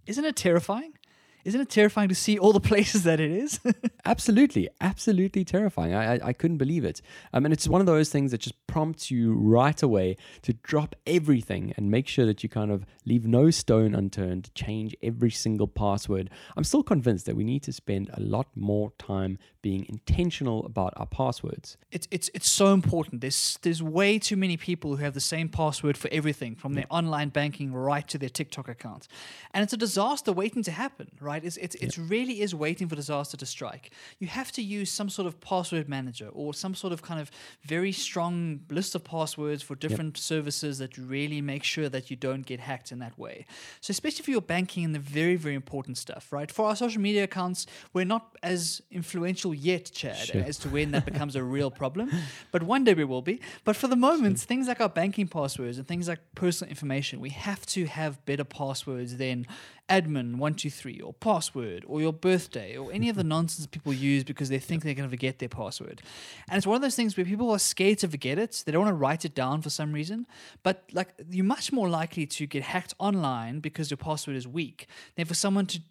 Isn't 0.06 0.26
it 0.26 0.36
terrifying? 0.36 0.98
Isn't 1.44 1.62
it 1.62 1.70
terrifying 1.70 2.10
to 2.10 2.16
see 2.16 2.38
all 2.38 2.54
the 2.54 2.60
places 2.72 3.04
that 3.04 3.20
it 3.20 3.32
is? 3.32 3.60
Absolutely, 4.06 4.68
absolutely 4.82 5.46
terrifying. 5.46 5.94
I, 5.94 6.16
I, 6.16 6.20
I 6.30 6.34
couldn't 6.34 6.58
believe 6.58 6.84
it. 6.84 7.02
Um, 7.34 7.46
and 7.46 7.54
it's 7.54 7.68
one 7.68 7.82
of 7.82 7.88
those 7.88 8.10
things 8.10 8.32
that 8.32 8.40
just 8.40 8.56
prompts 8.66 9.12
you 9.12 9.34
right 9.34 9.82
away 9.84 10.18
to 10.42 10.54
drop 10.54 10.96
everything 11.06 11.72
and 11.78 11.92
make 11.92 12.08
sure 12.08 12.26
that 12.26 12.42
you 12.42 12.50
kind 12.50 12.72
of 12.72 12.84
leave 13.06 13.28
no 13.28 13.52
stone 13.52 13.94
unturned 13.94 14.46
to 14.46 14.54
change 14.54 14.96
every 15.04 15.30
single 15.30 15.68
password. 15.68 16.32
I'm 16.58 16.64
still 16.64 16.82
convinced 16.82 17.28
that 17.28 17.36
we 17.36 17.44
need 17.44 17.62
to 17.64 17.72
spend 17.72 18.10
a 18.14 18.20
lot 18.20 18.48
more 18.56 18.92
time 18.98 19.38
being 19.62 19.86
intentional 19.88 20.66
about 20.66 20.94
our 20.98 21.06
passwords. 21.06 21.78
it's 21.92 22.08
it's 22.10 22.30
it's 22.34 22.50
so 22.50 22.74
important. 22.74 23.22
There's 23.22 23.60
there's 23.62 23.84
way 23.84 24.18
too 24.18 24.36
many 24.36 24.58
people 24.58 24.96
who 24.96 25.04
have 25.04 25.14
the 25.14 25.22
same 25.22 25.50
password 25.50 25.98
for 25.98 26.10
everything, 26.12 26.56
from 26.56 26.74
their 26.74 26.86
online 26.90 27.30
banking 27.30 27.72
right 27.74 28.08
to 28.08 28.18
their 28.18 28.30
TikTok 28.30 28.68
account, 28.68 29.08
and 29.54 29.64
it's 29.64 29.74
a 29.74 29.78
disaster 29.78 30.32
waiting 30.32 30.64
to 30.64 30.72
happen. 30.72 31.12
Right? 31.20 31.31
It's 31.38 31.58
it's, 31.58 31.76
it's 31.76 31.98
really 31.98 32.42
is 32.42 32.54
waiting 32.56 32.88
for 32.90 32.96
disaster 32.96 33.38
to 33.38 33.46
strike. 33.46 33.92
You 34.20 34.28
have 34.28 34.52
to 34.54 34.62
use 34.62 34.92
some 34.92 35.10
sort 35.10 35.28
of 35.28 35.40
password 35.42 35.88
manager 35.90 36.30
or 36.34 36.54
some 36.54 36.76
sort 36.76 36.94
of 36.94 37.02
kind 37.02 37.20
of 37.20 37.32
very 37.64 37.92
strong 37.92 38.62
list 38.70 38.96
of 38.96 39.04
passwords 39.04 39.62
for 39.64 39.76
different 39.76 40.18
services 40.18 40.78
that 40.80 40.98
really 40.98 41.42
make 41.42 41.64
sure 41.64 41.90
that 41.90 42.10
you 42.10 42.16
don't 42.16 42.46
get 42.46 42.60
hacked 42.60 42.92
in 42.92 43.00
that 43.00 43.18
way. 43.18 43.46
So 43.82 43.92
especially 43.92 44.24
for 44.26 44.32
your 44.32 44.42
banking 44.42 44.84
and 44.86 44.94
the 44.96 45.00
very 45.00 45.36
very 45.36 45.56
important 45.56 45.98
stuff. 45.98 46.32
Right? 46.32 46.52
For 46.52 46.68
our 46.68 46.76
social 46.76 47.02
media 47.02 47.24
accounts, 47.24 47.66
we're 47.94 48.06
not 48.06 48.38
as 48.44 48.82
influential 48.92 49.54
yet, 49.54 49.92
Chad, 49.94 50.18
Sure. 50.18 50.42
as 50.42 50.58
to 50.60 50.70
when 50.70 50.92
that 50.92 51.06
becomes 51.06 51.36
a 51.36 51.44
real 51.44 51.72
problem. 51.82 52.12
But 52.52 52.64
one 52.64 52.84
day 52.84 52.94
we 52.94 53.04
will 53.04 53.22
be. 53.22 53.40
But 53.64 53.76
for 53.76 53.88
the 53.88 53.96
moment, 53.96 54.40
things 54.40 54.68
like 54.68 54.82
our 54.82 54.90
banking 54.90 55.28
passwords 55.28 55.78
and 55.78 55.88
things 55.88 56.08
like 56.08 56.20
personal 56.36 56.70
information, 56.70 57.20
we 57.20 57.30
have 57.30 57.66
to 57.68 57.86
have 57.86 58.24
better 58.26 58.44
passwords 58.44 59.18
than 59.18 59.46
admin123 59.92 61.04
or 61.04 61.14
password 61.14 61.84
or 61.86 62.00
your 62.00 62.14
birthday 62.14 62.78
or 62.78 62.92
any 62.94 63.10
of 63.10 63.18
the 63.18 63.24
nonsense 63.36 63.68
people 63.68 63.92
use 63.92 64.24
because 64.24 64.48
they 64.50 64.58
think 64.58 64.84
they're 64.84 64.94
going 64.94 65.08
to 65.08 65.12
forget 65.12 65.40
their 65.40 65.50
password. 65.50 66.02
And 66.50 66.58
it's 66.58 66.66
one 66.66 66.78
of 66.78 66.82
those 66.82 66.96
things 66.96 67.18
where 67.18 67.26
people 67.26 67.52
are 67.52 67.60
scared 67.60 68.00
to 68.00 68.08
forget 68.08 68.40
it. 68.40 68.64
They 68.66 68.72
don't 68.72 68.84
want 68.84 68.92
to 68.92 68.96
write 68.96 69.26
it 69.26 69.36
down 69.36 69.62
for 69.62 69.70
some 69.70 69.92
reason. 69.92 70.26
But 70.64 70.84
like 70.94 71.14
you're 71.30 71.46
much 71.46 71.74
more 71.74 71.90
likely 71.90 72.26
to 72.26 72.48
get 72.48 72.64
hacked 72.64 72.94
online 73.00 73.60
because 73.60 73.92
your 73.92 73.98
password 73.98 74.38
is 74.38 74.48
weak 74.48 74.88
than 75.16 75.26
for 75.26 75.34
someone 75.34 75.66
to 75.68 75.82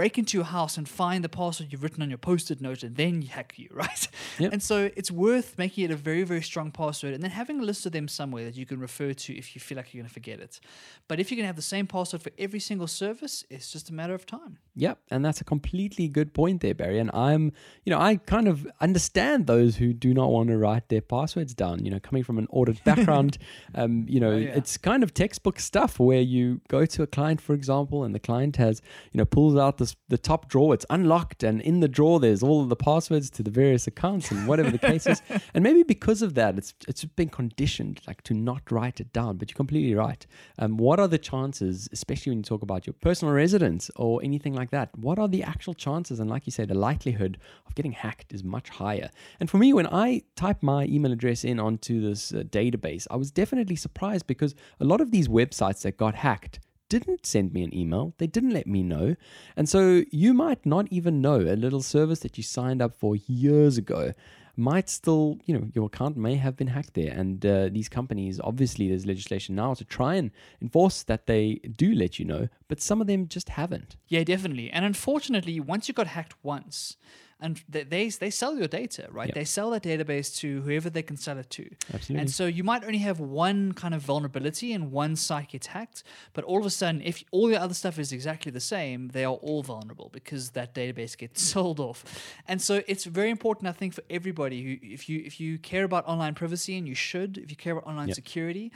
break 0.00 0.16
into 0.16 0.38
your 0.38 0.46
house 0.46 0.78
and 0.78 0.88
find 0.88 1.22
the 1.22 1.28
password 1.28 1.68
you've 1.70 1.82
written 1.82 2.02
on 2.02 2.08
your 2.08 2.16
post-it 2.16 2.58
note 2.58 2.82
and 2.82 2.96
then 2.96 3.20
hack 3.20 3.52
you, 3.56 3.68
right? 3.84 4.08
Yep. 4.38 4.50
And 4.54 4.62
so 4.62 4.90
it's 4.96 5.10
worth 5.10 5.58
making 5.58 5.84
it 5.84 5.90
a 5.90 5.96
very, 5.96 6.22
very 6.22 6.40
strong 6.40 6.70
password 6.70 7.12
and 7.12 7.22
then 7.22 7.30
having 7.32 7.60
a 7.60 7.62
list 7.62 7.84
of 7.84 7.92
them 7.92 8.08
somewhere 8.08 8.44
that 8.46 8.56
you 8.56 8.64
can 8.64 8.80
refer 8.80 9.12
to 9.12 9.36
if 9.36 9.54
you 9.54 9.60
feel 9.60 9.76
like 9.76 9.92
you're 9.92 10.00
going 10.02 10.08
to 10.08 10.14
forget 10.14 10.40
it. 10.40 10.58
But 11.06 11.20
if 11.20 11.30
you're 11.30 11.36
going 11.36 11.44
to 11.44 11.48
have 11.48 11.56
the 11.56 11.70
same 11.76 11.86
password 11.86 12.22
for 12.22 12.30
every 12.38 12.60
single 12.60 12.86
service, 12.86 13.44
it's 13.50 13.70
just 13.70 13.90
a 13.90 13.92
matter 13.92 14.14
of 14.14 14.24
time. 14.24 14.56
Yep, 14.74 14.98
and 15.10 15.22
that's 15.22 15.42
a 15.42 15.44
completely 15.44 16.08
good 16.08 16.32
point 16.32 16.62
there, 16.62 16.74
Barry. 16.74 16.98
And 16.98 17.10
I'm, 17.12 17.52
you 17.84 17.90
know, 17.90 18.00
I 18.00 18.16
kind 18.16 18.48
of 18.48 18.66
understand 18.80 19.46
those 19.46 19.76
who 19.76 19.92
do 19.92 20.14
not 20.14 20.30
want 20.30 20.48
to 20.48 20.56
write 20.56 20.88
their 20.88 21.02
passwords 21.02 21.52
down. 21.52 21.84
You 21.84 21.90
know, 21.90 22.00
coming 22.00 22.22
from 22.22 22.38
an 22.38 22.46
audit 22.48 22.82
background, 22.88 23.36
um, 23.74 24.06
you 24.08 24.18
know, 24.18 24.30
Oh, 24.30 24.36
yeah. 24.36 24.56
it's 24.58 24.78
kind 24.78 25.02
of 25.02 25.12
textbook 25.12 25.58
stuff 25.60 25.98
where 25.98 26.20
you 26.22 26.62
go 26.68 26.86
to 26.86 27.02
a 27.02 27.06
client, 27.06 27.40
for 27.42 27.52
example, 27.52 28.04
and 28.04 28.14
the 28.14 28.20
client 28.20 28.56
has, 28.56 28.80
you 29.12 29.18
know, 29.18 29.24
pulls 29.26 29.56
out 29.56 29.76
this 29.90 29.96
the 30.08 30.18
top 30.18 30.48
drawer, 30.48 30.74
it's 30.74 30.86
unlocked, 30.90 31.42
and 31.42 31.60
in 31.60 31.80
the 31.80 31.88
drawer 31.88 32.18
there's 32.20 32.42
all 32.42 32.62
of 32.62 32.68
the 32.68 32.76
passwords 32.76 33.30
to 33.30 33.42
the 33.42 33.50
various 33.50 33.86
accounts 33.86 34.30
and 34.30 34.46
whatever 34.46 34.70
the 34.70 34.78
case 34.78 35.06
is. 35.06 35.22
And 35.54 35.64
maybe 35.64 35.82
because 35.82 36.22
of 36.22 36.34
that, 36.34 36.58
it's 36.58 36.74
it's 36.86 37.04
been 37.04 37.28
conditioned 37.28 38.00
like 38.06 38.22
to 38.22 38.34
not 38.34 38.70
write 38.70 39.00
it 39.00 39.12
down. 39.12 39.36
But 39.36 39.50
you're 39.50 39.56
completely 39.56 39.94
right. 39.94 40.26
Um, 40.58 40.76
what 40.76 41.00
are 41.00 41.08
the 41.08 41.18
chances, 41.18 41.88
especially 41.92 42.30
when 42.30 42.38
you 42.38 42.44
talk 42.44 42.62
about 42.62 42.86
your 42.86 42.94
personal 43.00 43.34
residence 43.34 43.90
or 43.96 44.20
anything 44.22 44.54
like 44.54 44.70
that? 44.70 44.96
What 44.96 45.18
are 45.18 45.28
the 45.28 45.42
actual 45.42 45.74
chances? 45.74 46.20
And 46.20 46.30
like 46.30 46.46
you 46.46 46.52
say, 46.52 46.64
the 46.64 46.74
likelihood 46.74 47.38
of 47.66 47.74
getting 47.74 47.92
hacked 47.92 48.32
is 48.32 48.44
much 48.44 48.68
higher. 48.68 49.10
And 49.40 49.50
for 49.50 49.58
me, 49.58 49.72
when 49.72 49.86
I 49.86 50.22
type 50.36 50.62
my 50.62 50.84
email 50.84 51.12
address 51.12 51.44
in 51.44 51.58
onto 51.58 52.00
this 52.00 52.32
uh, 52.32 52.42
database, 52.60 53.06
I 53.10 53.16
was 53.16 53.30
definitely 53.30 53.76
surprised 53.76 54.26
because 54.26 54.54
a 54.78 54.84
lot 54.84 55.00
of 55.00 55.10
these 55.10 55.28
websites 55.28 55.82
that 55.82 55.96
got 55.96 56.14
hacked 56.14 56.60
didn't 56.90 57.24
send 57.24 57.54
me 57.54 57.62
an 57.62 57.74
email. 57.74 58.12
They 58.18 58.26
didn't 58.26 58.50
let 58.50 58.66
me 58.66 58.82
know. 58.82 59.16
And 59.56 59.66
so 59.66 60.02
you 60.10 60.34
might 60.34 60.66
not 60.66 60.88
even 60.90 61.22
know 61.22 61.36
a 61.36 61.56
little 61.56 61.80
service 61.80 62.20
that 62.20 62.36
you 62.36 62.42
signed 62.42 62.82
up 62.82 62.94
for 62.94 63.16
years 63.16 63.78
ago 63.78 64.12
might 64.56 64.90
still, 64.90 65.38
you 65.46 65.54
know, 65.54 65.68
your 65.74 65.86
account 65.86 66.16
may 66.16 66.34
have 66.34 66.56
been 66.56 66.66
hacked 66.66 66.94
there. 66.94 67.12
And 67.12 67.44
uh, 67.46 67.68
these 67.70 67.88
companies, 67.88 68.40
obviously, 68.42 68.88
there's 68.88 69.06
legislation 69.06 69.54
now 69.54 69.72
to 69.74 69.84
try 69.84 70.16
and 70.16 70.30
enforce 70.60 71.02
that 71.04 71.26
they 71.26 71.60
do 71.76 71.94
let 71.94 72.18
you 72.18 72.26
know, 72.26 72.48
but 72.68 72.80
some 72.80 73.00
of 73.00 73.06
them 73.06 73.26
just 73.26 73.50
haven't. 73.50 73.96
Yeah, 74.08 74.24
definitely. 74.24 74.70
And 74.70 74.84
unfortunately, 74.84 75.58
once 75.60 75.88
you 75.88 75.94
got 75.94 76.08
hacked 76.08 76.34
once, 76.42 76.96
and 77.40 77.62
they 77.68 77.82
they, 77.84 78.08
they 78.08 78.30
sell 78.30 78.56
your 78.56 78.68
data, 78.68 79.08
right? 79.10 79.28
Yep. 79.28 79.34
They 79.34 79.44
sell 79.44 79.70
that 79.70 79.82
database 79.82 80.36
to 80.38 80.62
whoever 80.62 80.90
they 80.90 81.02
can 81.02 81.16
sell 81.16 81.38
it 81.38 81.50
to. 81.50 81.68
Absolutely. 81.92 82.20
And 82.20 82.30
so 82.30 82.46
you 82.46 82.64
might 82.64 82.84
only 82.84 82.98
have 82.98 83.20
one 83.20 83.72
kind 83.72 83.94
of 83.94 84.02
vulnerability 84.02 84.72
and 84.72 84.92
one 84.92 85.16
site 85.16 85.50
gets 85.50 85.68
hacked, 85.68 86.02
but 86.32 86.44
all 86.44 86.60
of 86.60 86.66
a 86.66 86.70
sudden, 86.70 87.00
if 87.02 87.22
all 87.30 87.50
your 87.50 87.60
other 87.60 87.74
stuff 87.74 87.98
is 87.98 88.12
exactly 88.12 88.52
the 88.52 88.60
same, 88.60 89.08
they 89.08 89.24
are 89.24 89.34
all 89.34 89.62
vulnerable 89.62 90.10
because 90.12 90.50
that 90.50 90.74
database 90.74 91.16
gets 91.16 91.42
sold 91.52 91.78
off. 91.80 92.04
And 92.48 92.60
so 92.60 92.82
it's 92.86 93.04
very 93.04 93.30
important, 93.30 93.68
I 93.68 93.72
think, 93.72 93.94
for 93.94 94.04
everybody 94.10 94.58
who, 94.64 94.72
if 94.96 95.08
you 95.08 95.22
if 95.24 95.34
you 95.40 95.58
care 95.58 95.84
about 95.84 96.06
online 96.06 96.34
privacy, 96.34 96.76
and 96.78 96.86
you 96.88 96.94
should, 96.94 97.38
if 97.38 97.50
you 97.50 97.56
care 97.56 97.72
about 97.74 97.86
online 97.86 98.08
Yep. 98.08 98.14
security, 98.16 98.66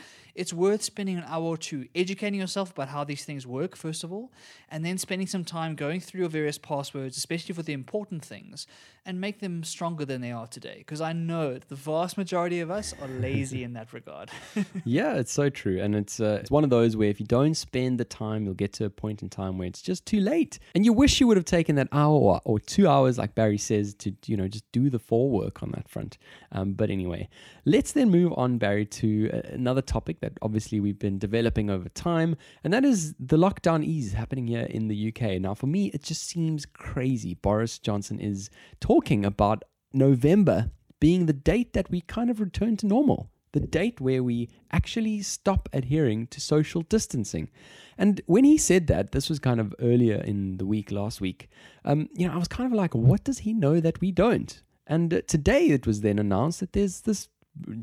it's 0.40 0.52
worth 0.52 0.82
spending 0.82 1.16
an 1.16 1.24
hour 1.34 1.44
or 1.44 1.56
two 1.56 1.80
educating 1.94 2.38
yourself 2.44 2.68
about 2.74 2.88
how 2.88 3.02
these 3.04 3.24
things 3.24 3.46
work, 3.46 3.72
first 3.86 4.04
of 4.04 4.12
all, 4.12 4.26
and 4.70 4.84
then 4.84 4.96
spending 4.98 5.26
some 5.34 5.44
time 5.44 5.72
going 5.84 6.00
through 6.00 6.20
your 6.24 6.28
various 6.40 6.58
passwords, 6.58 7.16
especially 7.16 7.54
for 7.58 7.62
the 7.62 7.72
important 7.72 8.22
things, 8.24 8.53
and 9.06 9.20
make 9.20 9.40
them 9.40 9.62
stronger 9.64 10.04
than 10.04 10.20
they 10.20 10.32
are 10.32 10.46
today. 10.46 10.76
Because 10.78 11.00
I 11.00 11.12
know 11.12 11.58
the 11.58 11.74
vast 11.74 12.16
majority 12.16 12.60
of 12.60 12.70
us 12.70 12.94
are 13.00 13.08
lazy 13.08 13.62
in 13.62 13.74
that 13.74 13.92
regard. 13.92 14.30
Yeah, 14.84 15.14
it's 15.14 15.32
so 15.32 15.50
true, 15.50 15.80
and 15.80 15.94
it's 15.94 16.20
uh, 16.20 16.38
it's 16.40 16.50
one 16.50 16.64
of 16.64 16.70
those 16.70 16.96
where 16.96 17.08
if 17.08 17.18
you 17.20 17.26
don't 17.26 17.54
spend 17.54 17.98
the 17.98 18.04
time, 18.04 18.44
you'll 18.44 18.54
get 18.54 18.72
to 18.74 18.84
a 18.84 18.90
point 18.90 19.22
in 19.22 19.28
time 19.28 19.56
where 19.56 19.66
it's 19.66 19.80
just 19.80 20.04
too 20.04 20.20
late, 20.20 20.58
and 20.74 20.84
you 20.84 20.92
wish 20.92 21.20
you 21.20 21.26
would 21.26 21.36
have 21.36 21.46
taken 21.46 21.76
that 21.76 21.88
hour 21.92 22.14
or, 22.14 22.40
or 22.44 22.58
two 22.58 22.88
hours, 22.88 23.18
like 23.18 23.34
Barry 23.34 23.58
says, 23.58 23.94
to 23.96 24.14
you 24.26 24.36
know 24.36 24.48
just 24.48 24.70
do 24.72 24.90
the 24.90 24.98
forework 24.98 25.62
on 25.62 25.70
that 25.72 25.88
front. 25.88 26.18
Um, 26.52 26.74
but 26.74 26.90
anyway, 26.90 27.28
let's 27.64 27.92
then 27.92 28.10
move 28.10 28.32
on, 28.36 28.58
Barry, 28.58 28.84
to 28.86 29.30
uh, 29.32 29.40
another 29.52 29.82
topic 29.82 30.20
that 30.20 30.32
obviously 30.42 30.80
we've 30.80 30.98
been 30.98 31.18
developing 31.18 31.70
over 31.70 31.88
time, 31.88 32.36
and 32.62 32.72
that 32.72 32.84
is 32.84 33.14
the 33.18 33.36
lockdown 33.36 33.84
ease 33.84 34.12
happening 34.12 34.46
here 34.46 34.66
in 34.70 34.88
the 34.88 35.08
UK. 35.08 35.40
Now, 35.40 35.54
for 35.54 35.66
me, 35.66 35.86
it 35.94 36.02
just 36.02 36.26
seems 36.28 36.66
crazy. 36.66 37.34
Boris 37.34 37.78
Johnson 37.78 38.20
is 38.20 38.43
talking 38.80 39.24
about 39.24 39.64
November 39.92 40.70
being 41.00 41.26
the 41.26 41.32
date 41.32 41.72
that 41.74 41.90
we 41.90 42.00
kind 42.00 42.30
of 42.30 42.40
return 42.40 42.76
to 42.78 42.86
normal 42.86 43.30
the 43.54 43.60
date 43.60 44.00
where 44.00 44.22
we 44.22 44.50
actually 44.72 45.22
stop 45.22 45.68
adhering 45.72 46.26
to 46.26 46.40
social 46.40 46.82
distancing. 46.82 47.48
And 47.96 48.20
when 48.26 48.44
he 48.44 48.58
said 48.58 48.88
that, 48.88 49.12
this 49.12 49.30
was 49.30 49.38
kind 49.38 49.60
of 49.60 49.74
earlier 49.80 50.16
in 50.16 50.58
the 50.58 50.66
week, 50.66 50.90
last 50.90 51.20
week, 51.20 51.48
um, 51.84 52.08
you 52.14 52.26
know, 52.26 52.34
I 52.34 52.36
was 52.36 52.48
kind 52.48 52.66
of 52.66 52.76
like, 52.76 52.94
what 52.94 53.24
does 53.24 53.38
he 53.38 53.54
know 53.54 53.80
that 53.80 54.00
we 54.00 54.10
don't? 54.10 54.60
And 54.86 55.14
uh, 55.14 55.22
today 55.26 55.68
it 55.68 55.86
was 55.86 56.02
then 56.02 56.18
announced 56.18 56.60
that 56.60 56.72
there's 56.72 57.02
this 57.02 57.28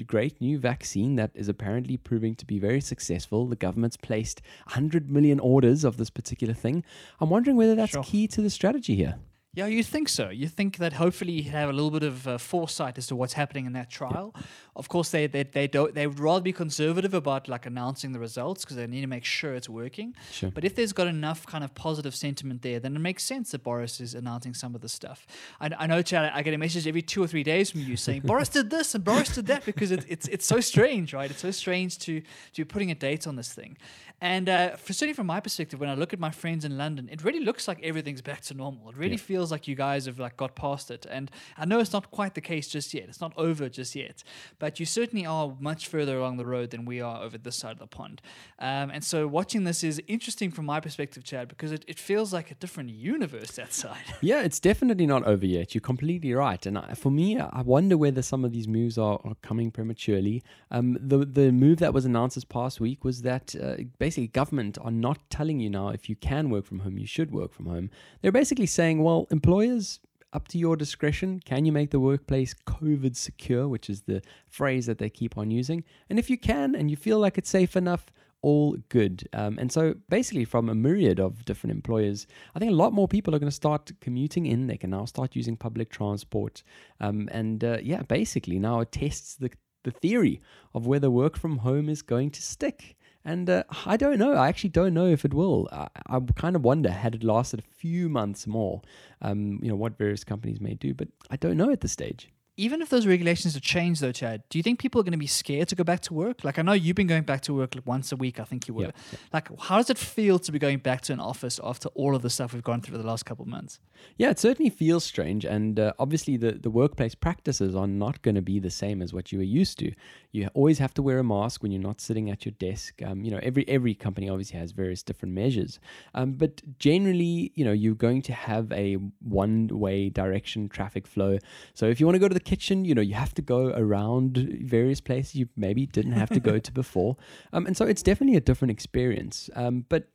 great 0.05 0.41
new 0.41 0.59
vaccine 0.59 1.15
that 1.15 1.31
is 1.33 1.47
apparently 1.47 1.95
proving 1.95 2.35
to 2.35 2.45
be 2.45 2.59
very 2.59 2.81
successful. 2.81 3.47
The 3.47 3.55
government's 3.55 3.95
placed 3.95 4.41
100 4.65 5.09
million 5.09 5.39
orders 5.39 5.85
of 5.85 5.95
this 5.95 6.09
particular 6.09 6.53
thing. 6.53 6.83
I'm 7.21 7.29
wondering 7.29 7.55
whether 7.55 7.75
that's 7.75 7.93
Sure. 7.93 8.03
key 8.03 8.27
to 8.27 8.41
the 8.41 8.49
strategy 8.49 8.95
here. 8.95 9.15
Yeah, 9.53 9.65
you 9.65 9.83
think 9.83 10.07
so. 10.07 10.29
You 10.29 10.47
think 10.47 10.77
that 10.77 10.93
hopefully 10.93 11.33
you 11.33 11.51
have 11.51 11.67
a 11.67 11.73
little 11.73 11.91
bit 11.91 12.03
of 12.03 12.25
uh, 12.25 12.37
foresight 12.37 12.97
as 12.97 13.07
to 13.07 13.17
what's 13.17 13.33
happening 13.33 13.65
in 13.65 13.73
that 13.73 13.89
trial. 13.89 14.33
Of 14.75 14.87
course, 14.87 15.09
they 15.11 15.27
they 15.27 15.43
they 15.43 15.67
don't 15.67 15.93
they 15.93 16.07
would 16.07 16.19
rather 16.19 16.41
be 16.41 16.53
conservative 16.53 17.13
about 17.13 17.49
like 17.49 17.65
announcing 17.65 18.13
the 18.13 18.19
results 18.19 18.63
because 18.63 18.77
they 18.77 18.87
need 18.87 19.01
to 19.01 19.07
make 19.07 19.25
sure 19.25 19.53
it's 19.53 19.67
working. 19.67 20.15
Sure. 20.31 20.49
But 20.49 20.63
if 20.63 20.75
there's 20.75 20.93
got 20.93 21.07
enough 21.07 21.45
kind 21.45 21.63
of 21.63 21.75
positive 21.75 22.15
sentiment 22.15 22.61
there, 22.61 22.79
then 22.79 22.95
it 22.95 22.99
makes 22.99 23.23
sense 23.23 23.51
that 23.51 23.63
Boris 23.63 23.99
is 23.99 24.15
announcing 24.15 24.53
some 24.53 24.73
of 24.73 24.81
the 24.81 24.89
stuff. 24.89 25.27
I, 25.59 25.69
I 25.77 25.87
know, 25.87 26.01
Chad. 26.01 26.31
I 26.33 26.41
get 26.41 26.53
a 26.53 26.57
message 26.57 26.87
every 26.87 27.01
two 27.01 27.21
or 27.21 27.27
three 27.27 27.43
days 27.43 27.71
from 27.71 27.81
you 27.81 27.97
saying 27.97 28.21
Boris 28.21 28.49
did 28.49 28.69
this 28.69 28.95
and 28.95 29.03
Boris 29.03 29.35
did 29.35 29.47
that 29.47 29.65
because 29.65 29.91
it, 29.91 30.05
it's 30.07 30.27
it's 30.29 30.45
so 30.45 30.61
strange, 30.61 31.13
right? 31.13 31.29
It's 31.29 31.41
so 31.41 31.51
strange 31.51 31.97
to 31.99 32.21
to 32.21 32.25
be 32.55 32.63
putting 32.63 32.91
a 32.91 32.95
date 32.95 33.27
on 33.27 33.35
this 33.35 33.53
thing. 33.53 33.77
And 34.23 34.47
uh, 34.49 34.75
for, 34.75 34.93
certainly 34.93 35.15
from 35.15 35.25
my 35.25 35.39
perspective, 35.39 35.79
when 35.79 35.89
I 35.89 35.95
look 35.95 36.13
at 36.13 36.19
my 36.19 36.29
friends 36.29 36.63
in 36.63 36.77
London, 36.77 37.09
it 37.11 37.23
really 37.23 37.39
looks 37.39 37.67
like 37.67 37.81
everything's 37.81 38.21
back 38.21 38.41
to 38.41 38.53
normal. 38.53 38.89
It 38.89 38.95
really 38.95 39.17
feels 39.17 39.51
like 39.51 39.67
you 39.67 39.73
guys 39.73 40.05
have 40.05 40.19
like 40.19 40.37
got 40.37 40.55
past 40.55 40.91
it. 40.91 41.07
And 41.09 41.31
I 41.57 41.65
know 41.65 41.79
it's 41.79 41.91
not 41.91 42.11
quite 42.11 42.35
the 42.35 42.41
case 42.41 42.67
just 42.67 42.93
yet. 42.93 43.05
It's 43.09 43.19
not 43.19 43.33
over 43.35 43.67
just 43.67 43.95
yet. 43.95 44.23
But 44.61 44.79
you 44.79 44.85
certainly 44.85 45.25
are 45.25 45.55
much 45.59 45.87
further 45.87 46.19
along 46.19 46.37
the 46.37 46.45
road 46.45 46.69
than 46.69 46.85
we 46.85 47.01
are 47.01 47.23
over 47.23 47.35
this 47.35 47.55
side 47.55 47.71
of 47.71 47.79
the 47.79 47.87
pond. 47.87 48.21
Um, 48.59 48.91
and 48.91 49.03
so 49.03 49.25
watching 49.25 49.63
this 49.63 49.83
is 49.83 49.99
interesting 50.07 50.51
from 50.51 50.65
my 50.67 50.79
perspective, 50.79 51.23
Chad, 51.23 51.47
because 51.47 51.71
it, 51.71 51.83
it 51.87 51.97
feels 51.97 52.31
like 52.31 52.51
a 52.51 52.53
different 52.53 52.91
universe 52.91 53.51
that 53.53 53.73
side. 53.73 53.97
Yeah, 54.21 54.43
it's 54.43 54.59
definitely 54.59 55.07
not 55.07 55.23
over 55.23 55.47
yet. 55.47 55.73
You're 55.73 55.81
completely 55.81 56.31
right. 56.35 56.63
And 56.67 56.77
I, 56.77 56.93
for 56.93 57.09
me, 57.09 57.39
I 57.39 57.61
wonder 57.61 57.97
whether 57.97 58.21
some 58.21 58.45
of 58.45 58.51
these 58.51 58.67
moves 58.67 58.99
are, 58.99 59.19
are 59.23 59.33
coming 59.41 59.71
prematurely. 59.71 60.43
Um, 60.69 60.95
the 61.01 61.25
the 61.25 61.51
move 61.51 61.79
that 61.79 61.91
was 61.91 62.05
announced 62.05 62.35
this 62.35 62.43
past 62.43 62.79
week 62.79 63.03
was 63.03 63.23
that 63.23 63.55
uh, 63.55 63.77
basically 63.97 64.27
government 64.27 64.77
are 64.79 64.91
not 64.91 65.17
telling 65.31 65.59
you 65.59 65.71
now 65.71 65.89
if 65.89 66.07
you 66.07 66.15
can 66.15 66.51
work 66.51 66.65
from 66.65 66.81
home, 66.81 66.99
you 66.99 67.07
should 67.07 67.31
work 67.31 67.51
from 67.51 67.65
home. 67.65 67.89
They're 68.21 68.31
basically 68.31 68.67
saying, 68.67 69.01
well, 69.01 69.27
employers. 69.31 69.99
Up 70.33 70.47
to 70.49 70.57
your 70.57 70.77
discretion. 70.77 71.41
Can 71.43 71.65
you 71.65 71.73
make 71.73 71.91
the 71.91 71.99
workplace 71.99 72.55
COVID 72.65 73.17
secure, 73.17 73.67
which 73.67 73.89
is 73.89 74.03
the 74.03 74.21
phrase 74.47 74.85
that 74.85 74.97
they 74.97 75.09
keep 75.09 75.37
on 75.37 75.51
using? 75.51 75.83
And 76.09 76.17
if 76.17 76.29
you 76.29 76.37
can 76.37 76.73
and 76.73 76.89
you 76.89 76.95
feel 76.95 77.19
like 77.19 77.37
it's 77.37 77.49
safe 77.49 77.75
enough, 77.75 78.11
all 78.41 78.77
good. 78.89 79.27
Um, 79.33 79.57
and 79.59 79.71
so, 79.71 79.95
basically, 80.09 80.45
from 80.45 80.69
a 80.69 80.75
myriad 80.75 81.19
of 81.19 81.45
different 81.45 81.75
employers, 81.75 82.27
I 82.55 82.59
think 82.59 82.71
a 82.71 82.75
lot 82.75 82.93
more 82.93 83.07
people 83.07 83.35
are 83.35 83.39
going 83.39 83.49
to 83.49 83.55
start 83.55 83.91
commuting 83.99 84.45
in. 84.45 84.67
They 84.67 84.77
can 84.77 84.89
now 84.89 85.05
start 85.05 85.35
using 85.35 85.57
public 85.57 85.89
transport. 85.89 86.63
Um, 86.99 87.29
and 87.31 87.63
uh, 87.63 87.77
yeah, 87.83 88.01
basically, 88.03 88.57
now 88.57 88.79
it 88.79 88.91
tests 88.91 89.35
the, 89.35 89.51
the 89.83 89.91
theory 89.91 90.41
of 90.73 90.87
whether 90.87 91.11
work 91.11 91.37
from 91.37 91.57
home 91.57 91.89
is 91.89 92.01
going 92.01 92.31
to 92.31 92.41
stick. 92.41 92.95
And 93.23 93.49
uh, 93.49 93.63
I 93.85 93.97
don't 93.97 94.17
know. 94.17 94.33
I 94.33 94.47
actually 94.47 94.71
don't 94.71 94.93
know 94.93 95.05
if 95.05 95.25
it 95.25 95.33
will. 95.33 95.69
I, 95.71 95.87
I 96.07 96.19
kind 96.35 96.55
of 96.55 96.63
wonder 96.63 96.89
had 96.89 97.15
it 97.15 97.23
lasted 97.23 97.59
a 97.59 97.75
few 97.75 98.09
months 98.09 98.47
more, 98.47 98.81
um, 99.21 99.59
you 99.61 99.69
know, 99.69 99.75
what 99.75 99.97
various 99.97 100.23
companies 100.23 100.59
may 100.59 100.73
do. 100.73 100.93
But 100.93 101.09
I 101.29 101.35
don't 101.35 101.57
know 101.57 101.69
at 101.71 101.81
this 101.81 101.91
stage. 101.91 102.29
Even 102.57 102.81
if 102.81 102.89
those 102.89 103.07
regulations 103.07 103.55
are 103.55 103.61
changed, 103.61 104.01
though, 104.01 104.11
Chad, 104.11 104.43
do 104.49 104.59
you 104.59 104.63
think 104.63 104.77
people 104.77 104.99
are 104.99 105.03
going 105.03 105.13
to 105.13 105.17
be 105.17 105.25
scared 105.25 105.67
to 105.69 105.75
go 105.75 105.83
back 105.83 106.01
to 106.01 106.13
work? 106.13 106.43
Like, 106.43 106.59
I 106.59 106.61
know 106.61 106.73
you've 106.73 106.97
been 106.97 107.07
going 107.07 107.23
back 107.23 107.41
to 107.41 107.53
work 107.53 107.75
like 107.75 107.87
once 107.87 108.11
a 108.11 108.15
week. 108.15 108.39
I 108.39 108.43
think 108.43 108.67
you 108.67 108.73
were. 108.73 108.83
Yeah, 108.83 108.91
yeah. 109.11 109.19
Like, 109.31 109.47
how 109.59 109.77
does 109.77 109.89
it 109.89 109.97
feel 109.97 110.37
to 110.39 110.51
be 110.51 110.59
going 110.59 110.79
back 110.79 111.01
to 111.01 111.13
an 111.13 111.19
office 111.19 111.59
after 111.63 111.89
all 111.89 112.15
of 112.15 112.23
the 112.23 112.29
stuff 112.29 112.53
we've 112.53 112.63
gone 112.63 112.81
through 112.81 112.97
the 112.97 113.07
last 113.07 113.23
couple 113.25 113.43
of 113.43 113.49
months? 113.49 113.79
Yeah, 114.17 114.29
it 114.29 114.39
certainly 114.39 114.69
feels 114.69 115.03
strange, 115.03 115.45
and 115.45 115.79
uh, 115.79 115.93
obviously 115.97 116.37
the, 116.37 116.53
the 116.53 116.69
workplace 116.69 117.15
practices 117.15 117.75
are 117.75 117.87
not 117.87 118.21
going 118.21 118.35
to 118.35 118.41
be 118.41 118.59
the 118.59 118.69
same 118.69 119.01
as 119.01 119.13
what 119.13 119.31
you 119.31 119.39
were 119.39 119.43
used 119.43 119.79
to. 119.79 119.93
You 120.31 120.49
always 120.53 120.79
have 120.79 120.93
to 120.95 121.01
wear 121.01 121.19
a 121.19 121.23
mask 121.23 121.63
when 121.63 121.71
you're 121.71 121.81
not 121.81 122.01
sitting 122.01 122.29
at 122.29 122.45
your 122.45 122.53
desk. 122.53 123.01
Um, 123.01 123.23
you 123.23 123.31
know, 123.31 123.39
every 123.41 123.67
every 123.67 123.93
company 123.93 124.29
obviously 124.29 124.59
has 124.59 124.71
various 124.71 125.03
different 125.03 125.33
measures, 125.33 125.79
um, 126.13 126.33
but 126.33 126.61
generally, 126.79 127.51
you 127.55 127.65
know, 127.65 127.71
you're 127.71 127.95
going 127.95 128.21
to 128.23 128.33
have 128.33 128.71
a 128.71 128.93
one 129.19 129.67
way 129.67 130.09
direction 130.09 130.69
traffic 130.69 131.07
flow. 131.07 131.37
So 131.73 131.87
if 131.87 131.99
you 131.99 132.05
want 132.05 132.15
to 132.15 132.19
go 132.19 132.27
to 132.27 132.33
the 132.33 132.39
kitchen, 132.39 132.85
you 132.85 132.95
know, 132.95 133.01
you 133.01 133.15
have 133.15 133.33
to 133.35 133.41
go 133.41 133.67
around 133.75 134.37
various 134.61 135.01
places 135.01 135.35
you 135.35 135.49
maybe 135.55 135.85
didn't 135.85 136.13
have 136.13 136.29
to 136.29 136.39
go 136.39 136.59
to 136.59 136.71
before, 136.81 137.17
um, 137.53 137.65
and 137.65 137.75
so 137.75 137.85
it's 137.85 138.03
definitely 138.03 138.37
a 138.37 138.41
different 138.41 138.71
experience. 138.71 139.49
Um, 139.55 139.85
but 139.89 140.07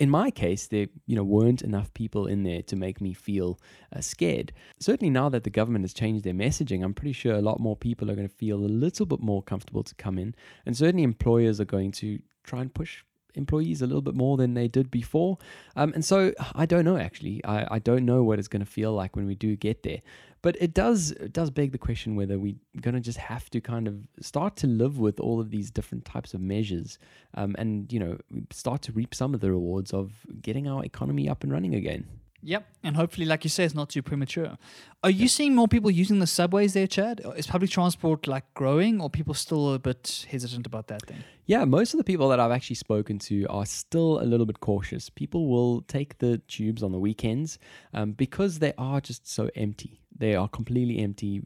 in 0.00 0.10
my 0.10 0.30
case, 0.30 0.66
there 0.66 0.86
you 1.06 1.16
know 1.16 1.24
weren't 1.24 1.62
enough 1.62 1.92
people 1.94 2.26
in 2.26 2.42
there 2.42 2.62
to 2.62 2.76
make 2.76 3.00
me 3.00 3.12
feel 3.12 3.58
uh, 3.94 4.00
scared. 4.00 4.52
Certainly, 4.80 5.10
now 5.10 5.28
that 5.28 5.44
the 5.44 5.50
government 5.50 5.84
has 5.84 5.94
changed 5.94 6.24
their 6.24 6.34
messaging, 6.34 6.84
I'm 6.84 6.94
pretty 6.94 7.12
sure 7.12 7.34
a 7.34 7.42
lot 7.42 7.60
more 7.60 7.76
people 7.76 8.10
are 8.10 8.14
going 8.14 8.28
to 8.28 8.34
feel 8.34 8.58
a 8.58 8.66
little 8.66 9.06
bit 9.06 9.20
more 9.20 9.42
comfortable 9.42 9.82
to 9.82 9.94
come 9.94 10.18
in, 10.18 10.34
and 10.66 10.76
certainly 10.76 11.02
employers 11.02 11.60
are 11.60 11.64
going 11.64 11.92
to 11.92 12.20
try 12.42 12.60
and 12.60 12.72
push 12.72 13.02
employees 13.34 13.82
a 13.82 13.86
little 13.86 14.02
bit 14.02 14.14
more 14.14 14.36
than 14.36 14.54
they 14.54 14.68
did 14.68 14.90
before. 14.90 15.38
Um, 15.76 15.92
and 15.94 16.04
so 16.04 16.32
I 16.54 16.66
don't 16.66 16.84
know 16.84 16.96
actually. 16.96 17.44
I, 17.44 17.76
I 17.76 17.78
don't 17.78 18.04
know 18.04 18.22
what 18.22 18.38
it's 18.38 18.48
going 18.48 18.64
to 18.64 18.70
feel 18.70 18.92
like 18.92 19.16
when 19.16 19.26
we 19.26 19.34
do 19.34 19.56
get 19.56 19.82
there. 19.82 20.02
But 20.42 20.56
it 20.60 20.74
does 20.74 21.12
it 21.12 21.32
does 21.32 21.48
beg 21.50 21.72
the 21.72 21.78
question 21.78 22.16
whether 22.16 22.38
we're 22.38 22.56
going 22.82 22.94
to 22.94 23.00
just 23.00 23.16
have 23.16 23.48
to 23.48 23.62
kind 23.62 23.88
of 23.88 23.96
start 24.20 24.56
to 24.56 24.66
live 24.66 24.98
with 24.98 25.18
all 25.18 25.40
of 25.40 25.48
these 25.48 25.70
different 25.70 26.04
types 26.04 26.34
of 26.34 26.40
measures, 26.42 26.98
um, 27.32 27.56
and 27.58 27.90
you 27.90 27.98
know 27.98 28.18
start 28.50 28.82
to 28.82 28.92
reap 28.92 29.14
some 29.14 29.32
of 29.32 29.40
the 29.40 29.50
rewards 29.50 29.94
of 29.94 30.12
getting 30.42 30.68
our 30.68 30.84
economy 30.84 31.30
up 31.30 31.44
and 31.44 31.50
running 31.50 31.74
again. 31.74 32.06
Yep. 32.44 32.66
And 32.82 32.94
hopefully, 32.94 33.26
like 33.26 33.42
you 33.44 33.50
say, 33.50 33.64
it's 33.64 33.74
not 33.74 33.88
too 33.88 34.02
premature. 34.02 34.58
Are 35.02 35.10
you 35.10 35.28
seeing 35.28 35.54
more 35.54 35.66
people 35.66 35.90
using 35.90 36.18
the 36.18 36.26
subways 36.26 36.74
there, 36.74 36.86
Chad? 36.86 37.22
Is 37.36 37.46
public 37.46 37.70
transport 37.70 38.26
like 38.26 38.44
growing, 38.52 39.00
or 39.00 39.08
people 39.08 39.32
still 39.32 39.72
a 39.72 39.78
bit 39.78 40.26
hesitant 40.30 40.66
about 40.66 40.88
that 40.88 41.06
thing? 41.06 41.24
Yeah, 41.46 41.64
most 41.64 41.94
of 41.94 41.98
the 41.98 42.04
people 42.04 42.28
that 42.28 42.40
I've 42.40 42.50
actually 42.50 42.76
spoken 42.76 43.18
to 43.20 43.46
are 43.46 43.64
still 43.64 44.20
a 44.20 44.24
little 44.24 44.46
bit 44.46 44.60
cautious. 44.60 45.08
People 45.08 45.48
will 45.48 45.82
take 45.82 46.18
the 46.18 46.38
tubes 46.38 46.82
on 46.82 46.92
the 46.92 46.98
weekends 46.98 47.58
um, 47.94 48.12
because 48.12 48.58
they 48.58 48.74
are 48.76 49.00
just 49.00 49.26
so 49.26 49.48
empty. 49.56 50.02
They 50.16 50.34
are 50.34 50.48
completely 50.48 50.98
empty. 50.98 51.42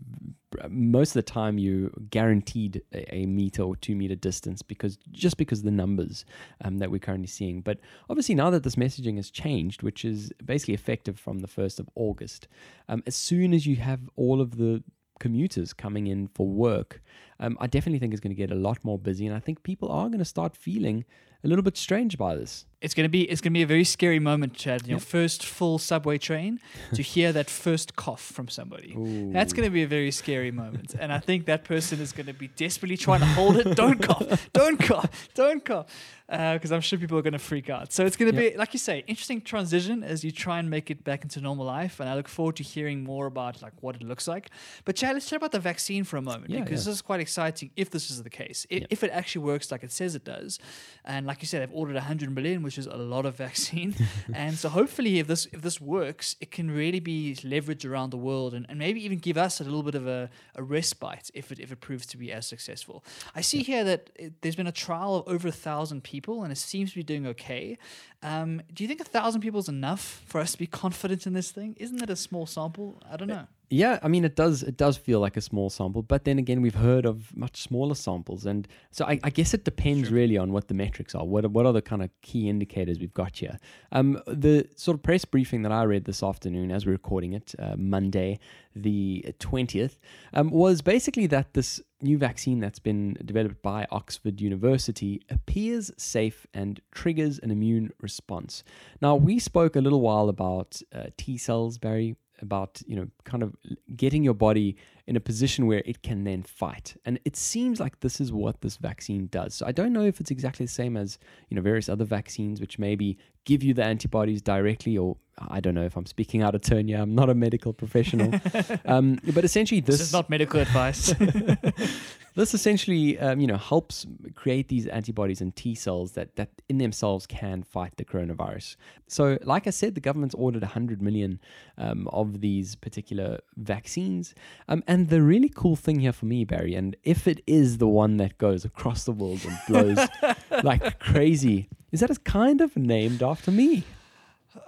Most 0.68 1.10
of 1.10 1.14
the 1.14 1.22
time, 1.22 1.58
you 1.58 1.90
guaranteed 2.10 2.82
a, 2.92 3.14
a 3.14 3.26
meter 3.26 3.62
or 3.62 3.76
two 3.76 3.94
meter 3.94 4.14
distance 4.14 4.62
because 4.62 4.98
just 5.10 5.36
because 5.36 5.62
the 5.62 5.70
numbers 5.70 6.24
um, 6.62 6.78
that 6.78 6.90
we're 6.90 6.98
currently 6.98 7.26
seeing. 7.26 7.60
But 7.60 7.78
obviously, 8.10 8.34
now 8.34 8.50
that 8.50 8.62
this 8.62 8.76
messaging 8.76 9.16
has 9.16 9.30
changed, 9.30 9.82
which 9.82 10.04
is 10.04 10.32
basically 10.44 10.74
effective 10.74 11.18
from 11.18 11.38
the 11.38 11.46
first 11.46 11.80
of 11.80 11.88
August, 11.94 12.48
um, 12.88 13.02
as 13.06 13.16
soon 13.16 13.54
as 13.54 13.66
you 13.66 13.76
have 13.76 14.00
all 14.16 14.40
of 14.40 14.56
the 14.56 14.82
commuters 15.18 15.72
coming 15.72 16.06
in 16.06 16.28
for 16.28 16.46
work, 16.46 17.02
um, 17.40 17.56
I 17.60 17.66
definitely 17.66 17.98
think 17.98 18.12
it's 18.12 18.20
going 18.20 18.34
to 18.34 18.42
get 18.42 18.50
a 18.50 18.54
lot 18.54 18.84
more 18.84 18.98
busy, 18.98 19.26
and 19.26 19.34
I 19.34 19.40
think 19.40 19.62
people 19.62 19.90
are 19.90 20.08
going 20.08 20.18
to 20.18 20.24
start 20.24 20.56
feeling 20.56 21.04
a 21.44 21.48
little 21.48 21.62
bit 21.62 21.76
strange 21.76 22.18
by 22.18 22.34
this. 22.34 22.64
It's 22.80 22.94
gonna 22.94 23.08
be 23.08 23.22
it's 23.22 23.40
gonna 23.40 23.54
be 23.54 23.62
a 23.62 23.66
very 23.66 23.84
scary 23.84 24.18
moment, 24.20 24.54
Chad. 24.54 24.86
Your 24.86 24.98
Yep. 24.98 25.02
first 25.06 25.44
full 25.44 25.78
subway 25.78 26.16
train 26.18 26.60
to 26.94 27.02
hear 27.02 27.32
that 27.32 27.50
first 27.50 27.96
cough 27.96 28.22
from 28.22 28.48
somebody. 28.48 28.94
That's 29.32 29.52
gonna 29.52 29.70
be 29.70 29.82
a 29.82 29.86
very 29.88 30.10
scary 30.12 30.50
moment, 30.52 30.94
and 30.98 31.12
I 31.12 31.18
think 31.18 31.46
that 31.46 31.64
person 31.64 32.00
is 32.00 32.12
gonna 32.12 32.34
be 32.34 32.48
desperately 32.48 32.96
trying 32.96 33.20
to 33.20 33.26
hold 33.26 33.56
it. 33.56 33.76
Don't 33.76 34.00
cough! 34.00 34.48
Don't 34.52 34.78
cough! 34.78 35.28
Don't 35.34 35.64
cough! 35.64 35.86
Uh, 36.28 36.54
because 36.54 36.72
I'm 36.72 36.82
sure 36.82 36.98
people 36.98 37.16
are 37.16 37.22
gonna 37.22 37.38
freak 37.38 37.70
out. 37.70 37.90
So 37.92 38.04
it's 38.04 38.16
gonna 38.16 38.34
be, 38.34 38.54
like 38.54 38.74
you 38.74 38.78
say, 38.78 39.02
interesting 39.06 39.40
transition 39.40 40.04
as 40.04 40.24
you 40.24 40.30
try 40.30 40.58
and 40.58 40.68
make 40.68 40.90
it 40.90 41.02
back 41.02 41.22
into 41.22 41.40
normal 41.40 41.64
life. 41.64 42.00
And 42.00 42.08
I 42.08 42.14
look 42.14 42.28
forward 42.28 42.56
to 42.56 42.62
hearing 42.62 43.02
more 43.02 43.26
about 43.26 43.62
like 43.62 43.72
what 43.80 43.96
it 43.96 44.02
looks 44.02 44.28
like. 44.28 44.50
But 44.84 44.96
Chad, 44.96 45.14
let's 45.14 45.28
chat 45.28 45.38
about 45.38 45.52
the 45.52 45.60
vaccine 45.60 46.04
for 46.04 46.18
a 46.18 46.22
moment 46.22 46.50
Yeah, 46.50 46.60
because 46.60 46.82
yeah. 46.82 46.90
this 46.90 46.96
is 46.96 47.02
quite 47.02 47.20
exciting 47.20 47.70
if 47.76 47.90
this 47.90 48.10
is 48.10 48.22
the 48.22 48.30
case. 48.30 48.66
If, 48.68 48.84
if 48.90 49.02
it 49.02 49.10
actually 49.10 49.44
works 49.44 49.70
like 49.72 49.82
it 49.82 49.92
says 49.92 50.14
it 50.14 50.24
does, 50.24 50.58
and 51.04 51.26
like 51.26 51.40
you 51.40 51.46
said, 51.46 51.62
they've 51.62 51.74
ordered 51.74 51.94
100 51.94 52.34
million, 52.34 52.62
which 52.62 52.76
is 52.76 52.86
a 52.86 52.96
lot 52.96 53.24
of 53.24 53.36
vaccine. 53.36 53.94
and 54.34 54.58
so 54.58 54.68
hopefully, 54.68 55.18
if 55.18 55.26
this 55.26 55.46
if 55.52 55.62
this 55.62 55.80
works, 55.80 56.36
it 56.40 56.50
can 56.50 56.70
really 56.70 57.00
be 57.00 57.34
leveraged 57.40 57.88
around 57.88 58.10
the 58.10 58.18
world 58.18 58.52
and, 58.52 58.66
and 58.68 58.78
maybe 58.78 59.02
even 59.04 59.18
give 59.18 59.38
us 59.38 59.60
a 59.60 59.64
little 59.64 59.82
bit 59.82 59.94
of 59.94 60.06
a, 60.06 60.28
a 60.54 60.62
respite 60.62 61.30
if 61.32 61.50
it 61.50 61.58
if 61.58 61.72
it 61.72 61.80
proves 61.80 62.04
to 62.06 62.16
be 62.18 62.32
as 62.32 62.46
successful. 62.46 63.02
I 63.34 63.40
see 63.40 63.62
here 63.62 63.84
that 63.84 64.10
it, 64.16 64.42
there's 64.42 64.56
been 64.56 64.66
a 64.66 64.72
trial 64.72 65.16
of 65.16 65.28
over 65.28 65.48
a 65.48 65.52
thousand 65.52 66.04
people, 66.04 66.17
and 66.42 66.52
it 66.52 66.58
seems 66.58 66.90
to 66.90 66.96
be 66.96 67.02
doing 67.02 67.26
okay. 67.26 67.78
Um, 68.22 68.62
do 68.72 68.82
you 68.82 68.88
think 68.88 69.00
a 69.00 69.04
thousand 69.04 69.40
people 69.40 69.60
is 69.60 69.68
enough 69.68 70.22
for 70.26 70.40
us 70.40 70.52
to 70.52 70.58
be 70.58 70.66
confident 70.66 71.26
in 71.26 71.32
this 71.32 71.50
thing? 71.50 71.76
Isn't 71.78 71.98
that 71.98 72.10
a 72.10 72.16
small 72.16 72.46
sample? 72.46 73.00
I 73.10 73.16
don't 73.16 73.28
know. 73.28 73.46
Yeah, 73.70 73.98
I 74.02 74.08
mean 74.08 74.24
it 74.24 74.34
does 74.34 74.62
it 74.62 74.78
does 74.78 74.96
feel 74.96 75.20
like 75.20 75.36
a 75.36 75.42
small 75.42 75.68
sample, 75.68 76.02
but 76.02 76.24
then 76.24 76.38
again 76.38 76.62
we've 76.62 76.74
heard 76.74 77.04
of 77.04 77.36
much 77.36 77.60
smaller 77.60 77.94
samples, 77.94 78.46
and 78.46 78.66
so 78.90 79.04
I, 79.04 79.20
I 79.22 79.28
guess 79.28 79.52
it 79.52 79.64
depends 79.64 80.10
really 80.10 80.38
on 80.38 80.52
what 80.52 80.68
the 80.68 80.74
metrics 80.74 81.14
are. 81.14 81.26
What 81.26 81.44
are, 81.44 81.50
what 81.50 81.66
are 81.66 81.74
the 81.74 81.82
kind 81.82 82.02
of 82.02 82.08
key 82.22 82.48
indicators 82.48 82.98
we've 82.98 83.12
got 83.12 83.36
here? 83.36 83.58
Um, 83.92 84.22
the 84.26 84.66
sort 84.74 84.96
of 84.96 85.02
press 85.02 85.26
briefing 85.26 85.62
that 85.62 85.72
I 85.72 85.82
read 85.82 86.06
this 86.06 86.22
afternoon, 86.22 86.72
as 86.72 86.86
we're 86.86 86.92
recording 86.92 87.34
it, 87.34 87.54
uh, 87.58 87.74
Monday 87.76 88.38
the 88.74 89.34
twentieth, 89.38 89.98
um, 90.32 90.50
was 90.50 90.80
basically 90.80 91.26
that 91.26 91.52
this 91.52 91.82
new 92.02 92.18
vaccine 92.18 92.60
that's 92.60 92.78
been 92.78 93.16
developed 93.24 93.62
by 93.62 93.86
Oxford 93.90 94.40
University 94.40 95.20
appears 95.30 95.90
safe 95.96 96.46
and 96.54 96.80
triggers 96.92 97.38
an 97.38 97.50
immune 97.50 97.90
response. 98.00 98.62
Now 99.00 99.16
we 99.16 99.38
spoke 99.38 99.76
a 99.76 99.80
little 99.80 100.00
while 100.00 100.28
about 100.28 100.80
uh, 100.92 101.06
T 101.16 101.36
cells, 101.36 101.78
Barry 101.78 102.16
about 102.40 102.82
you 102.86 102.96
know 102.96 103.08
kind 103.24 103.42
of 103.42 103.54
getting 103.96 104.22
your 104.22 104.34
body 104.34 104.76
in 105.06 105.16
a 105.16 105.20
position 105.20 105.66
where 105.66 105.82
it 105.86 106.02
can 106.02 106.24
then 106.24 106.42
fight. 106.42 106.94
And 107.04 107.18
it 107.24 107.34
seems 107.34 107.80
like 107.80 108.00
this 108.00 108.20
is 108.20 108.30
what 108.30 108.60
this 108.60 108.76
vaccine 108.76 109.28
does. 109.28 109.54
So 109.54 109.66
I 109.66 109.72
don't 109.72 109.92
know 109.92 110.02
if 110.02 110.20
it's 110.20 110.30
exactly 110.30 110.66
the 110.66 110.72
same 110.72 110.96
as 110.96 111.18
you 111.48 111.54
know 111.54 111.62
various 111.62 111.88
other 111.88 112.04
vaccines, 112.04 112.60
which 112.60 112.78
maybe 112.78 113.16
give 113.44 113.62
you 113.62 113.72
the 113.72 113.82
antibodies 113.82 114.42
directly, 114.42 114.98
or 114.98 115.16
I 115.48 115.60
don't 115.60 115.74
know 115.74 115.84
if 115.84 115.96
I'm 115.96 116.04
speaking 116.04 116.42
out 116.42 116.54
of 116.54 116.60
turn 116.60 116.88
here. 116.88 116.98
I'm 116.98 117.14
not 117.14 117.30
a 117.30 117.34
medical 117.34 117.72
professional, 117.72 118.38
um, 118.84 119.18
but 119.32 119.44
essentially 119.44 119.80
This, 119.80 119.98
this 119.98 120.08
is 120.08 120.12
not 120.12 120.28
medical 120.28 120.60
advice. 120.60 121.14
this 122.38 122.54
essentially, 122.54 123.18
um, 123.18 123.40
you 123.40 123.46
know, 123.46 123.56
helps 123.56 124.06
create 124.34 124.68
these 124.68 124.86
antibodies 124.86 125.40
and 125.40 125.54
T 125.56 125.74
cells 125.74 126.12
that, 126.12 126.36
that 126.36 126.50
in 126.68 126.78
themselves 126.78 127.26
can 127.26 127.64
fight 127.64 127.96
the 127.96 128.04
coronavirus. 128.04 128.76
So, 129.08 129.38
like 129.42 129.66
I 129.66 129.70
said, 129.70 129.96
the 129.96 130.00
government's 130.00 130.36
ordered 130.36 130.62
100 130.62 131.02
million 131.02 131.40
um, 131.76 132.06
of 132.12 132.40
these 132.40 132.76
particular 132.76 133.40
vaccines. 133.56 134.34
Um, 134.68 134.84
and 134.86 135.08
the 135.08 135.20
really 135.20 135.48
cool 135.48 135.74
thing 135.74 135.98
here 135.98 136.12
for 136.12 136.26
me, 136.26 136.44
Barry, 136.44 136.74
and 136.74 136.94
if 137.02 137.26
it 137.26 137.42
is 137.46 137.78
the 137.78 137.88
one 137.88 138.18
that 138.18 138.38
goes 138.38 138.64
across 138.64 139.02
the 139.02 139.12
world 139.12 139.40
and 139.44 139.58
blows 139.66 140.08
like 140.62 141.00
crazy, 141.00 141.68
is 141.90 142.00
that 142.00 142.10
it's 142.10 142.18
kind 142.18 142.60
of 142.60 142.76
named 142.76 143.20
after 143.20 143.50
me. 143.50 143.82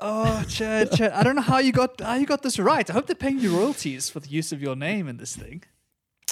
oh, 0.00 0.44
Chad, 0.48 0.90
Chad, 0.92 1.12
I 1.12 1.22
don't 1.22 1.37
know 1.37 1.42
how 1.42 1.59
you 1.59 1.70
got 1.70 2.00
how 2.00 2.14
you 2.14 2.26
got 2.26 2.42
this 2.42 2.59
right. 2.59 2.88
I 2.90 2.92
hope 2.92 3.06
they're 3.06 3.14
paying 3.14 3.38
you 3.38 3.56
royalties 3.56 4.11
for 4.11 4.18
the 4.18 4.28
use 4.28 4.50
of 4.50 4.61
your 4.61 4.74
name 4.74 5.06
in 5.06 5.18
this 5.18 5.37
thing. 5.37 5.62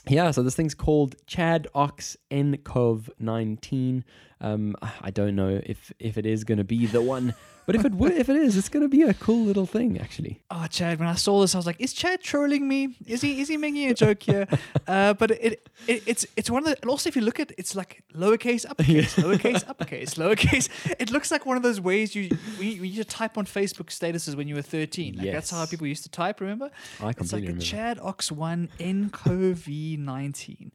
Yeah, 0.09 0.31
so 0.31 0.43
this 0.43 0.55
thing's 0.55 0.75
called 0.75 1.17
ChAdOx 1.27 2.17
NCOV 2.31 3.11
19. 3.19 4.05
Um, 4.41 4.77
I 5.03 5.11
don't 5.11 5.35
know 5.35 5.61
if 5.65 5.93
if 5.99 6.17
it 6.17 6.25
is 6.27 6.45
going 6.45 6.59
to 6.59 6.65
be 6.65 6.87
the 6.87 7.03
one, 7.03 7.35
but 7.67 7.75
if 7.75 7.85
it 7.85 7.93
would, 7.93 8.13
if 8.13 8.29
it 8.29 8.37
is, 8.37 8.57
it's 8.57 8.69
going 8.69 8.85
to 8.85 8.89
be 8.89 9.03
a 9.03 9.13
cool 9.15 9.45
little 9.45 9.67
thing, 9.67 9.99
actually. 10.01 10.41
Oh, 10.51 10.67
Chad! 10.71 11.01
When 11.01 11.09
I 11.09 11.15
saw 11.17 11.41
this, 11.41 11.55
I 11.57 11.59
was 11.59 11.67
like, 11.67 11.81
"Is 11.81 11.93
Chad 11.93 12.23
trolling 12.23 12.69
me? 12.69 12.95
Is 13.05 13.21
he? 13.21 13.41
Is 13.41 13.49
he 13.49 13.57
making 13.57 13.91
a 13.91 13.95
joke 13.95 14.23
here?" 14.23 14.47
Uh, 14.87 15.13
but 15.13 15.31
it, 15.33 15.69
it, 15.87 16.03
it's 16.07 16.25
it's 16.35 16.49
one 16.49 16.63
of 16.63 16.69
the. 16.71 16.81
And 16.81 16.89
also, 16.91 17.09
if 17.11 17.17
you 17.17 17.21
look 17.21 17.39
at, 17.41 17.53
it's 17.59 17.75
like 17.77 18.03
lowercase, 18.15 18.65
uppercase, 18.65 19.17
lowercase, 19.25 19.69
uppercase, 19.69 20.15
lowercase. 20.15 20.69
It 20.99 21.11
looks 21.11 21.31
like 21.31 21.45
one 21.45 21.59
of 21.59 21.63
those 21.63 21.79
ways 21.79 22.15
you 22.15 22.31
when 22.57 22.69
you, 22.69 22.85
used 22.85 22.97
to 23.11 23.17
type 23.17 23.37
on 23.37 23.45
Facebook 23.45 23.89
statuses 23.91 24.35
when 24.35 24.49
you 24.49 24.55
were 24.55 24.63
thirteen. 24.63 25.17
Like 25.17 25.33
that's 25.33 25.51
how 25.51 25.67
people 25.67 25.87
used 25.87 26.05
to 26.05 26.09
type. 26.11 26.41
Remember? 26.41 26.71
I 27.01 27.11
It's 27.11 27.33
like 27.33 27.45
completely 27.45 27.49
a 27.49 27.51
remember. 27.51 28.01
ChAdOx 28.01 28.33
One 28.33 28.71
NCOV 28.79 29.99
nineteen. 29.99 30.73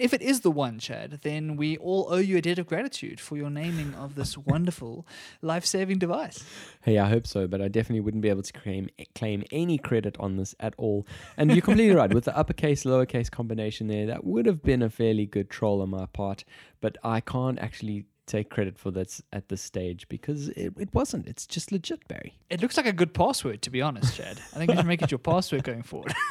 If 0.00 0.14
it 0.14 0.22
is 0.22 0.40
the 0.40 0.50
one, 0.50 0.78
Chad, 0.78 1.20
then 1.24 1.56
we 1.56 1.76
all 1.76 2.06
owe 2.08 2.16
you 2.16 2.38
a 2.38 2.40
debt 2.40 2.58
of 2.58 2.66
gratitude 2.66 3.20
for 3.20 3.36
your 3.36 3.50
naming 3.50 3.94
of 3.94 4.14
this 4.14 4.38
wonderful 4.52 5.06
life-saving 5.42 5.98
device. 5.98 6.42
Hey, 6.80 6.96
I 6.96 7.06
hope 7.10 7.26
so, 7.26 7.46
but 7.46 7.60
I 7.60 7.68
definitely 7.68 8.00
wouldn't 8.00 8.22
be 8.22 8.30
able 8.30 8.42
to 8.42 8.52
claim 8.52 8.88
claim 9.14 9.44
any 9.50 9.76
credit 9.76 10.16
on 10.18 10.36
this 10.36 10.54
at 10.58 10.72
all. 10.78 11.06
And 11.36 11.50
you're 11.50 11.60
completely 11.60 11.94
right 11.94 12.12
with 12.14 12.24
the 12.24 12.34
uppercase 12.34 12.84
lowercase 12.84 13.30
combination 13.30 13.88
there. 13.88 14.06
That 14.06 14.24
would 14.24 14.46
have 14.46 14.62
been 14.62 14.80
a 14.80 14.88
fairly 14.88 15.26
good 15.26 15.50
troll 15.50 15.82
on 15.82 15.90
my 15.90 16.06
part, 16.06 16.44
but 16.80 16.96
I 17.04 17.20
can't 17.20 17.58
actually 17.58 18.06
take 18.30 18.48
credit 18.48 18.78
for 18.78 18.90
this 18.90 19.20
at 19.32 19.48
this 19.48 19.60
stage 19.60 20.08
because 20.08 20.48
it, 20.50 20.72
it 20.78 20.94
wasn't. 20.94 21.26
It's 21.26 21.46
just 21.46 21.72
legit, 21.72 22.06
Barry. 22.08 22.38
It 22.48 22.62
looks 22.62 22.76
like 22.76 22.86
a 22.86 22.92
good 22.92 23.12
password, 23.12 23.62
to 23.62 23.70
be 23.70 23.82
honest, 23.82 24.16
Chad. 24.16 24.40
I 24.54 24.58
think 24.58 24.70
you 24.70 24.76
should 24.76 24.86
make 24.86 25.02
it 25.02 25.10
your 25.10 25.18
password 25.18 25.64
going 25.64 25.82
forward. 25.82 26.14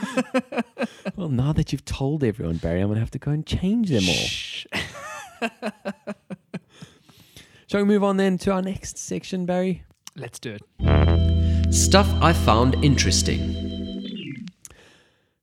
Well, 1.16 1.30
now 1.30 1.54
that 1.54 1.72
you've 1.72 1.86
told 1.86 2.24
everyone, 2.24 2.58
Barry, 2.58 2.82
I'm 2.82 2.88
gonna 2.88 3.00
have 3.00 3.12
to 3.12 3.20
go 3.20 3.32
and 3.32 3.46
change 3.46 3.90
them 3.90 4.04
all. 4.08 4.14
Shh. 4.14 4.66
Shall 7.68 7.82
we 7.82 7.84
move 7.84 8.04
on 8.04 8.18
then 8.18 8.38
to 8.40 8.52
our 8.52 8.62
next 8.62 8.98
section, 8.98 9.46
Barry? 9.46 9.84
Let's 10.16 10.40
do 10.40 10.58
it. 10.58 11.74
Stuff 11.74 12.08
I 12.22 12.34
found 12.34 12.84
interesting. 12.84 14.48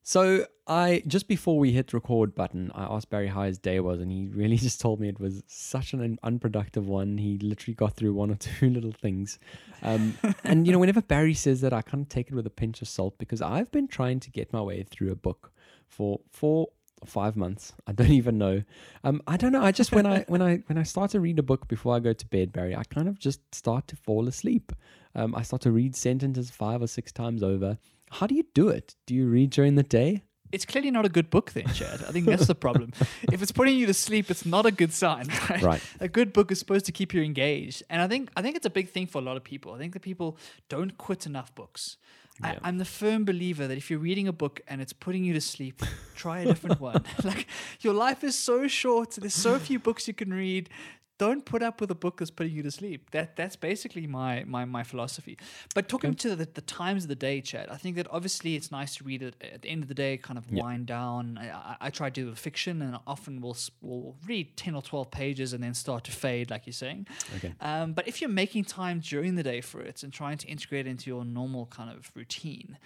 So 0.03 0.45
I 0.67 1.01
just 1.07 1.29
before 1.29 1.57
we 1.57 1.71
hit 1.71 1.93
record 1.93 2.35
button, 2.35 2.71
I 2.75 2.83
asked 2.83 3.09
Barry 3.09 3.27
how 3.27 3.43
his 3.43 3.57
day 3.57 3.79
was, 3.79 4.01
and 4.01 4.11
he 4.11 4.27
really 4.27 4.57
just 4.67 4.81
told 4.81 4.99
me 4.99 5.07
it 5.07 5.19
was 5.19 5.43
such 5.47 5.93
an 5.93 6.19
unproductive 6.23 6.87
one. 6.87 7.17
He 7.17 7.37
literally 7.37 7.75
got 7.75 7.93
through 7.93 8.13
one 8.13 8.31
or 8.31 8.35
two 8.39 8.69
little 8.69 8.91
things, 8.91 9.39
um, 9.81 10.17
and 10.43 10.67
you 10.67 10.73
know, 10.73 10.79
whenever 10.79 11.01
Barry 11.01 11.33
says 11.33 11.61
that, 11.61 11.73
I 11.73 11.81
kind 11.81 12.03
of 12.03 12.09
take 12.09 12.29
it 12.29 12.35
with 12.35 12.45
a 12.45 12.51
pinch 12.51 12.81
of 12.81 12.87
salt 12.87 13.17
because 13.17 13.41
I've 13.41 13.71
been 13.71 13.87
trying 13.87 14.19
to 14.21 14.31
get 14.31 14.51
my 14.51 14.61
way 14.61 14.83
through 14.83 15.11
a 15.11 15.15
book 15.15 15.51
for 15.87 16.19
four 16.31 16.67
or 17.01 17.07
five 17.07 17.37
months. 17.37 17.73
I 17.85 17.93
don't 17.93 18.09
even 18.21 18.37
know. 18.37 18.63
Um, 19.03 19.21
I 19.27 19.37
don't 19.37 19.53
know. 19.53 19.63
I 19.63 19.71
just 19.71 19.93
when 19.93 20.05
I 20.05 20.25
when 20.27 20.41
I 20.41 20.57
when 20.67 20.77
I 20.77 20.83
start 20.83 21.11
to 21.11 21.21
read 21.21 21.39
a 21.39 21.43
book 21.43 21.67
before 21.67 21.95
I 21.95 21.99
go 21.99 22.11
to 22.11 22.27
bed, 22.27 22.51
Barry, 22.51 22.75
I 22.75 22.83
kind 22.83 23.07
of 23.07 23.19
just 23.19 23.39
start 23.55 23.87
to 23.87 23.95
fall 23.95 24.27
asleep. 24.27 24.73
Um, 25.15 25.33
I 25.33 25.43
start 25.43 25.61
to 25.63 25.71
read 25.71 25.95
sentences 25.95 26.51
five 26.51 26.81
or 26.81 26.87
six 26.87 27.11
times 27.11 27.41
over. 27.41 27.77
How 28.11 28.27
do 28.27 28.35
you 28.35 28.43
do 28.53 28.69
it? 28.69 28.95
Do 29.05 29.15
you 29.15 29.27
read 29.27 29.49
during 29.49 29.75
the 29.75 29.83
day? 29.83 30.23
It's 30.51 30.65
clearly 30.65 30.91
not 30.91 31.05
a 31.05 31.09
good 31.09 31.29
book, 31.29 31.51
then, 31.51 31.67
Chad. 31.73 32.03
I 32.07 32.11
think 32.11 32.25
that's 32.25 32.47
the 32.47 32.55
problem. 32.55 32.93
if 33.31 33.41
it's 33.41 33.51
putting 33.51 33.77
you 33.77 33.85
to 33.85 33.93
sleep, 33.93 34.31
it's 34.31 34.45
not 34.45 34.65
a 34.65 34.71
good 34.71 34.93
sign. 34.93 35.27
Right? 35.49 35.61
Right. 35.61 35.81
A 35.99 36.07
good 36.07 36.33
book 36.33 36.51
is 36.51 36.59
supposed 36.59 36.85
to 36.87 36.91
keep 36.91 37.13
you 37.13 37.21
engaged, 37.21 37.83
and 37.89 38.01
I 38.01 38.07
think 38.07 38.29
I 38.35 38.41
think 38.41 38.55
it's 38.57 38.65
a 38.65 38.69
big 38.69 38.89
thing 38.89 39.07
for 39.07 39.19
a 39.19 39.21
lot 39.21 39.37
of 39.37 39.43
people. 39.43 39.73
I 39.73 39.77
think 39.77 39.93
that 39.93 40.01
people 40.01 40.37
don't 40.67 40.97
quit 40.97 41.25
enough 41.25 41.53
books. 41.55 41.97
Yeah. 42.41 42.59
I, 42.63 42.67
I'm 42.67 42.77
the 42.77 42.85
firm 42.85 43.25
believer 43.25 43.67
that 43.67 43.77
if 43.77 43.89
you're 43.89 43.99
reading 43.99 44.27
a 44.27 44.33
book 44.33 44.61
and 44.67 44.81
it's 44.81 44.93
putting 44.93 45.23
you 45.23 45.33
to 45.33 45.41
sleep, 45.41 45.81
try 46.15 46.39
a 46.39 46.45
different 46.45 46.79
one. 46.91 47.03
like 47.23 47.47
your 47.81 47.93
life 47.93 48.23
is 48.23 48.37
so 48.37 48.67
short. 48.67 49.11
There's 49.11 49.33
so 49.33 49.57
few 49.57 49.79
books 49.79 50.07
you 50.07 50.13
can 50.13 50.33
read. 50.33 50.69
Don't 51.17 51.45
put 51.45 51.63
up 51.63 51.81
with 51.81 51.89
a 51.89 51.95
book 51.95 52.17
that's 52.17 52.29
putting 52.29 52.53
you 52.53 52.61
to 52.63 52.69
sleep. 52.71 53.09
That 53.11 53.35
that's 53.35 53.55
basically 53.55 54.05
my 54.05 54.43
my, 54.45 54.65
my 54.65 54.83
philosophy. 54.83 55.37
But 55.73 55.89
talking 55.89 56.13
to 56.15 56.35
the, 56.35 56.45
the 56.45 56.61
times 56.61 57.03
of 57.05 57.09
the 57.09 57.15
day, 57.15 57.41
Chad, 57.41 57.69
I 57.69 57.77
think 57.77 57.95
that 57.95 58.07
obviously 58.11 58.55
it's 58.55 58.71
nice 58.71 58.95
to 58.97 59.03
read 59.03 59.23
it 59.23 59.35
at 59.41 59.63
the 59.63 59.69
end 59.69 59.81
of 59.81 59.89
the 59.89 59.95
day, 59.95 60.17
kind 60.17 60.37
of 60.37 60.45
Yeah. 60.51 60.63
wind 60.63 60.85
down. 60.85 61.37
I, 61.39 61.75
I, 61.81 61.89
try 61.89 62.09
to 62.11 62.25
do 62.25 62.35
fiction, 62.35 62.81
and 62.81 62.97
often 63.07 63.41
we'll 63.41 63.57
we'll 63.81 64.15
read 64.27 64.55
ten 64.57 64.75
or 64.75 64.81
twelve 64.83 65.09
pages 65.09 65.53
and 65.53 65.63
then 65.63 65.73
start 65.73 66.03
to 66.03 66.11
fade, 66.11 66.51
like 66.51 66.67
you're 66.67 66.73
saying. 66.73 67.07
Okay. 67.37 67.53
Um, 67.61 67.93
but 67.93 68.07
if 68.07 68.21
you're 68.21 68.29
making 68.29 68.65
time 68.65 68.99
during 68.99 69.35
the 69.35 69.43
day 69.43 69.61
for 69.61 69.81
it 69.81 70.03
and 70.03 70.13
trying 70.13 70.37
to 70.37 70.47
integrate 70.47 70.85
it 70.85 70.89
into 70.91 71.09
your 71.09 71.25
normal 71.25 71.65
kind 71.67 71.89
of 71.89 72.11
routine, 72.13 72.77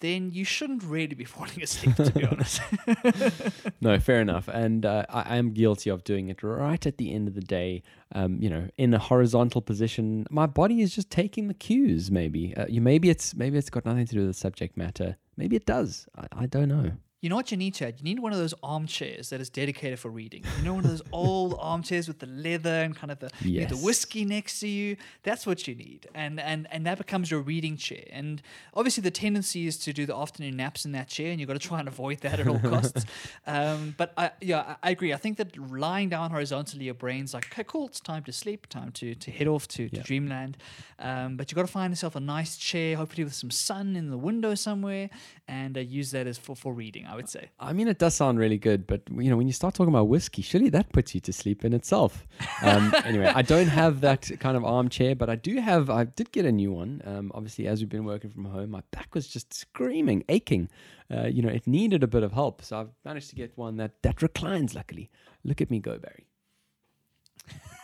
then 0.00 0.32
you 0.32 0.44
shouldn't 0.44 0.82
really 0.82 1.14
be 1.14 1.24
falling 1.36 1.62
asleep, 1.62 1.96
to 1.96 2.10
be 2.10 2.24
honest. 2.24 2.60
No, 3.82 3.98
fair 3.98 4.20
enough. 4.20 4.46
And 4.48 4.84
uh, 4.84 5.06
I 5.08 5.36
am 5.36 5.52
guilty 5.52 5.88
of 5.88 6.04
doing 6.04 6.28
it 6.28 6.42
right 6.42 6.84
at 6.84 6.98
the 6.98 7.14
end 7.14 7.28
of 7.28 7.34
the 7.34 7.40
day, 7.40 7.82
um, 8.14 8.38
you 8.42 8.50
know, 8.50 8.68
in 8.76 8.92
a 8.92 8.98
horizontal 8.98 9.62
position. 9.62 10.26
My 10.30 10.46
body 10.46 10.82
is 10.82 10.94
just 10.94 11.10
taking 11.10 11.48
the 11.48 11.54
cues, 11.54 12.10
maybe. 12.10 12.54
Uh, 12.56 12.66
you, 12.68 12.82
maybe 12.82 13.08
it's 13.08 13.34
maybe 13.34 13.56
it's 13.56 13.70
got 13.70 13.86
nothing 13.86 14.06
to 14.06 14.14
do 14.14 14.20
with 14.20 14.28
the 14.28 14.34
subject 14.34 14.76
matter. 14.76 15.16
Maybe 15.36 15.56
it 15.56 15.64
does. 15.64 16.06
I, 16.16 16.42
I 16.42 16.46
don't 16.46 16.68
know. 16.68 16.92
You 17.20 17.28
know 17.28 17.36
what 17.36 17.50
you 17.50 17.58
need, 17.58 17.74
Chad? 17.74 17.96
You 17.98 18.04
need 18.04 18.18
one 18.18 18.32
of 18.32 18.38
those 18.38 18.54
armchairs 18.62 19.28
that 19.28 19.42
is 19.42 19.50
dedicated 19.50 19.98
for 19.98 20.08
reading. 20.08 20.42
You 20.56 20.64
know, 20.64 20.74
one 20.74 20.84
of 20.84 20.90
those 20.90 21.02
old 21.12 21.54
armchairs 21.60 22.08
with 22.08 22.18
the 22.18 22.26
leather 22.26 22.70
and 22.70 22.96
kind 22.96 23.10
of 23.10 23.18
the, 23.18 23.30
you 23.42 23.60
know, 23.60 23.66
the 23.66 23.76
whiskey 23.76 24.24
next 24.24 24.60
to 24.60 24.68
you. 24.68 24.96
That's 25.22 25.46
what 25.46 25.68
you 25.68 25.74
need, 25.74 26.08
and 26.14 26.40
and 26.40 26.66
and 26.70 26.86
that 26.86 26.96
becomes 26.96 27.30
your 27.30 27.40
reading 27.40 27.76
chair. 27.76 28.04
And 28.10 28.40
obviously, 28.72 29.02
the 29.02 29.10
tendency 29.10 29.66
is 29.66 29.76
to 29.80 29.92
do 29.92 30.06
the 30.06 30.16
afternoon 30.16 30.56
naps 30.56 30.86
in 30.86 30.92
that 30.92 31.08
chair, 31.08 31.30
and 31.30 31.38
you've 31.38 31.46
got 31.46 31.60
to 31.60 31.68
try 31.68 31.78
and 31.78 31.88
avoid 31.88 32.20
that 32.20 32.40
at 32.40 32.48
all 32.48 32.58
costs. 32.70 33.04
um, 33.46 33.94
but 33.98 34.14
I, 34.16 34.30
yeah, 34.40 34.76
I, 34.82 34.88
I 34.88 34.90
agree. 34.90 35.12
I 35.12 35.18
think 35.18 35.36
that 35.36 35.58
lying 35.58 36.08
down 36.08 36.30
horizontally, 36.30 36.86
your 36.86 36.94
brain's 36.94 37.34
like, 37.34 37.52
okay, 37.52 37.64
cool, 37.64 37.88
it's 37.88 38.00
time 38.00 38.24
to 38.24 38.32
sleep, 38.32 38.66
time 38.68 38.92
to 38.92 39.14
to 39.14 39.30
head 39.30 39.46
off 39.46 39.68
to, 39.68 39.90
to 39.90 40.00
dreamland. 40.00 40.56
Um, 40.98 41.36
but 41.36 41.50
you've 41.50 41.56
got 41.56 41.66
to 41.66 41.72
find 41.72 41.92
yourself 41.92 42.16
a 42.16 42.20
nice 42.20 42.56
chair, 42.56 42.96
hopefully 42.96 43.24
with 43.24 43.34
some 43.34 43.50
sun 43.50 43.94
in 43.94 44.08
the 44.08 44.18
window 44.18 44.54
somewhere, 44.54 45.10
and 45.46 45.76
uh, 45.76 45.80
use 45.80 46.12
that 46.12 46.26
as 46.26 46.38
for 46.38 46.56
for 46.56 46.72
reading. 46.72 47.09
I 47.10 47.16
would 47.16 47.28
say. 47.28 47.50
I 47.58 47.72
mean, 47.72 47.88
it 47.88 47.98
does 47.98 48.14
sound 48.14 48.38
really 48.38 48.56
good, 48.56 48.86
but 48.86 49.02
you 49.10 49.30
know, 49.30 49.36
when 49.36 49.48
you 49.48 49.52
start 49.52 49.74
talking 49.74 49.92
about 49.92 50.06
whiskey, 50.06 50.42
surely 50.42 50.68
that 50.68 50.92
puts 50.92 51.12
you 51.12 51.20
to 51.22 51.32
sleep 51.32 51.64
in 51.64 51.72
itself. 51.72 52.24
Um, 52.62 52.94
anyway, 53.04 53.32
I 53.34 53.42
don't 53.42 53.66
have 53.66 54.00
that 54.02 54.30
kind 54.38 54.56
of 54.56 54.64
armchair, 54.64 55.16
but 55.16 55.28
I 55.28 55.34
do 55.34 55.56
have. 55.56 55.90
I 55.90 56.04
did 56.04 56.30
get 56.30 56.44
a 56.44 56.52
new 56.52 56.70
one. 56.70 57.02
Um, 57.04 57.32
obviously, 57.34 57.66
as 57.66 57.80
we've 57.80 57.88
been 57.88 58.04
working 58.04 58.30
from 58.30 58.44
home, 58.44 58.70
my 58.70 58.82
back 58.92 59.12
was 59.12 59.26
just 59.26 59.52
screaming, 59.52 60.22
aching. 60.28 60.70
Uh, 61.12 61.26
you 61.26 61.42
know, 61.42 61.48
it 61.48 61.66
needed 61.66 62.04
a 62.04 62.06
bit 62.06 62.22
of 62.22 62.30
help, 62.30 62.62
so 62.62 62.78
I've 62.78 62.90
managed 63.04 63.30
to 63.30 63.34
get 63.34 63.58
one 63.58 63.76
that 63.78 64.00
that 64.02 64.22
reclines. 64.22 64.76
Luckily, 64.76 65.10
look 65.42 65.60
at 65.60 65.68
me 65.68 65.80
go, 65.80 65.98
Barry. 65.98 66.26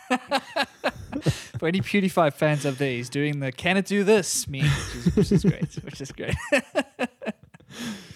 For 1.59 1.67
any 1.67 1.81
PewDiePie 1.81 2.31
fans 2.31 2.63
there, 2.63 2.91
he's 2.91 3.09
doing 3.09 3.41
the 3.41 3.51
"Can 3.51 3.75
it 3.75 3.87
do 3.87 4.05
this?" 4.05 4.47
meme, 4.47 4.61
which 4.61 4.95
is, 4.95 5.15
which 5.17 5.31
is 5.33 5.43
great. 5.43 5.75
Which 5.83 5.99
is 5.99 6.13
great. 6.13 6.35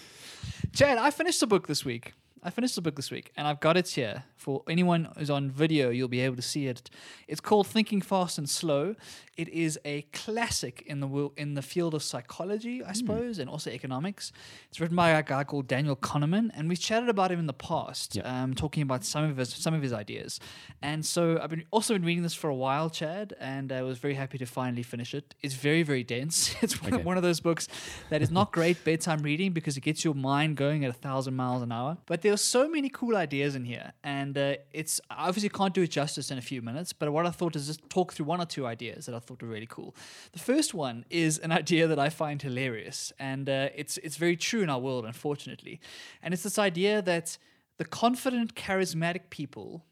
Chad, 0.74 0.96
I 0.96 1.10
finished 1.10 1.38
the 1.40 1.46
book 1.46 1.66
this 1.66 1.84
week. 1.84 2.14
I 2.42 2.48
finished 2.48 2.76
the 2.76 2.80
book 2.80 2.96
this 2.96 3.10
week, 3.10 3.30
and 3.36 3.46
I've 3.46 3.60
got 3.60 3.76
it 3.76 3.88
here 3.88 4.24
for 4.36 4.62
anyone 4.66 5.06
who's 5.18 5.28
on 5.28 5.50
video. 5.50 5.90
You'll 5.90 6.08
be 6.08 6.20
able 6.20 6.36
to 6.36 6.42
see 6.42 6.66
it. 6.66 6.88
It's 7.28 7.42
called 7.42 7.66
Thinking 7.66 8.00
Fast 8.00 8.38
and 8.38 8.48
Slow. 8.48 8.96
It 9.36 9.48
is 9.48 9.78
a 9.84 10.02
classic 10.12 10.82
in 10.86 11.00
the 11.00 11.06
wo- 11.06 11.32
in 11.38 11.54
the 11.54 11.62
field 11.62 11.94
of 11.94 12.02
psychology, 12.02 12.84
I 12.84 12.92
suppose, 12.92 13.38
and 13.38 13.48
also 13.48 13.70
economics. 13.70 14.30
It's 14.68 14.78
written 14.78 14.94
by 14.96 15.10
a 15.10 15.22
guy 15.22 15.42
called 15.44 15.66
Daniel 15.68 15.96
Kahneman, 15.96 16.50
and 16.54 16.68
we've 16.68 16.78
chatted 16.78 17.08
about 17.08 17.32
him 17.32 17.38
in 17.38 17.46
the 17.46 17.52
past, 17.54 18.16
Yeah. 18.16 18.42
um, 18.42 18.54
talking 18.54 18.82
about 18.82 19.04
some 19.04 19.24
of 19.24 19.38
his 19.38 19.48
some 19.54 19.72
of 19.72 19.80
his 19.82 19.92
ideas. 19.92 20.38
And 20.82 21.04
so 21.06 21.38
I've 21.42 21.48
been 21.50 21.64
also 21.70 21.94
been 21.94 22.04
reading 22.04 22.22
this 22.22 22.34
for 22.34 22.50
a 22.50 22.54
while, 22.54 22.90
Chad, 22.90 23.34
and 23.40 23.72
I 23.72 23.82
was 23.82 23.96
very 23.98 24.14
happy 24.14 24.36
to 24.38 24.44
finally 24.46 24.82
finish 24.82 25.14
it. 25.14 25.34
It's 25.40 25.54
very 25.54 25.82
very 25.82 26.04
dense. 26.04 26.54
It's 26.62 26.80
one, 26.82 26.92
Okay. 26.94 27.02
one 27.02 27.16
of 27.16 27.22
those 27.22 27.40
books 27.40 27.68
that 28.10 28.20
is 28.22 28.30
not 28.30 28.52
great 28.52 28.84
bedtime 28.88 29.22
reading 29.22 29.52
because 29.52 29.76
it 29.78 29.80
gets 29.80 30.04
your 30.04 30.14
mind 30.14 30.56
going 30.56 30.84
at 30.84 30.90
a 30.90 30.98
thousand 31.08 31.34
miles 31.36 31.62
an 31.62 31.72
hour. 31.72 31.96
But 32.06 32.20
there 32.22 32.32
are 32.34 32.44
so 32.56 32.68
many 32.68 32.88
cool 32.90 33.16
ideas 33.16 33.54
in 33.54 33.64
here, 33.64 33.92
and 34.04 34.36
uh, 34.36 34.56
it's 34.72 35.00
I 35.10 35.28
obviously 35.28 35.48
can't 35.48 35.72
do 35.72 35.82
it 35.82 35.90
justice 35.90 36.30
in 36.30 36.36
a 36.38 36.42
few 36.42 36.60
minutes. 36.60 36.92
But 36.92 37.10
what 37.12 37.24
I 37.26 37.30
thought 37.30 37.56
is 37.56 37.66
just 37.66 37.80
talk 37.88 38.12
through 38.12 38.26
one 38.26 38.40
or 38.40 38.46
two 38.46 38.66
ideas 38.66 39.06
that 39.06 39.14
I 39.14 39.21
thought 39.22 39.42
were 39.42 39.48
really 39.48 39.66
cool. 39.66 39.94
The 40.32 40.38
first 40.38 40.74
one 40.74 41.04
is 41.10 41.38
an 41.38 41.52
idea 41.62 41.86
that 41.86 41.98
I 41.98 42.08
find 42.08 42.40
hilarious, 42.40 43.12
and 43.18 43.48
uh, 43.48 43.68
it's 43.74 43.98
it's 43.98 44.16
very 44.16 44.36
true 44.36 44.62
in 44.62 44.70
our 44.70 44.78
world, 44.78 45.04
unfortunately. 45.04 45.80
And 46.22 46.34
it's 46.34 46.42
this 46.42 46.58
idea 46.58 47.02
that 47.02 47.38
the 47.78 47.84
confident, 47.84 48.54
charismatic 48.54 49.30
people 49.30 49.84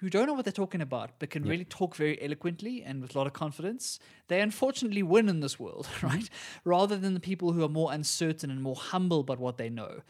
who 0.00 0.08
don't 0.08 0.26
know 0.26 0.32
what 0.34 0.44
they're 0.44 0.52
talking 0.52 0.80
about 0.80 1.10
but 1.18 1.30
can 1.30 1.42
really 1.44 1.64
talk 1.64 1.96
very 1.96 2.20
eloquently 2.22 2.82
and 2.84 3.00
with 3.02 3.14
a 3.14 3.18
lot 3.18 3.26
of 3.26 3.32
confidence, 3.32 3.98
they 4.28 4.40
unfortunately 4.40 5.02
win 5.02 5.28
in 5.28 5.40
this 5.40 5.58
world, 5.58 5.88
right? 6.02 6.30
Rather 6.64 6.96
than 6.96 7.14
the 7.14 7.20
people 7.20 7.52
who 7.52 7.64
are 7.64 7.68
more 7.68 7.92
uncertain 7.92 8.50
and 8.50 8.62
more 8.62 8.76
humble 8.76 9.20
about 9.20 9.38
what 9.40 9.58
they 9.58 9.68
know. 9.68 10.02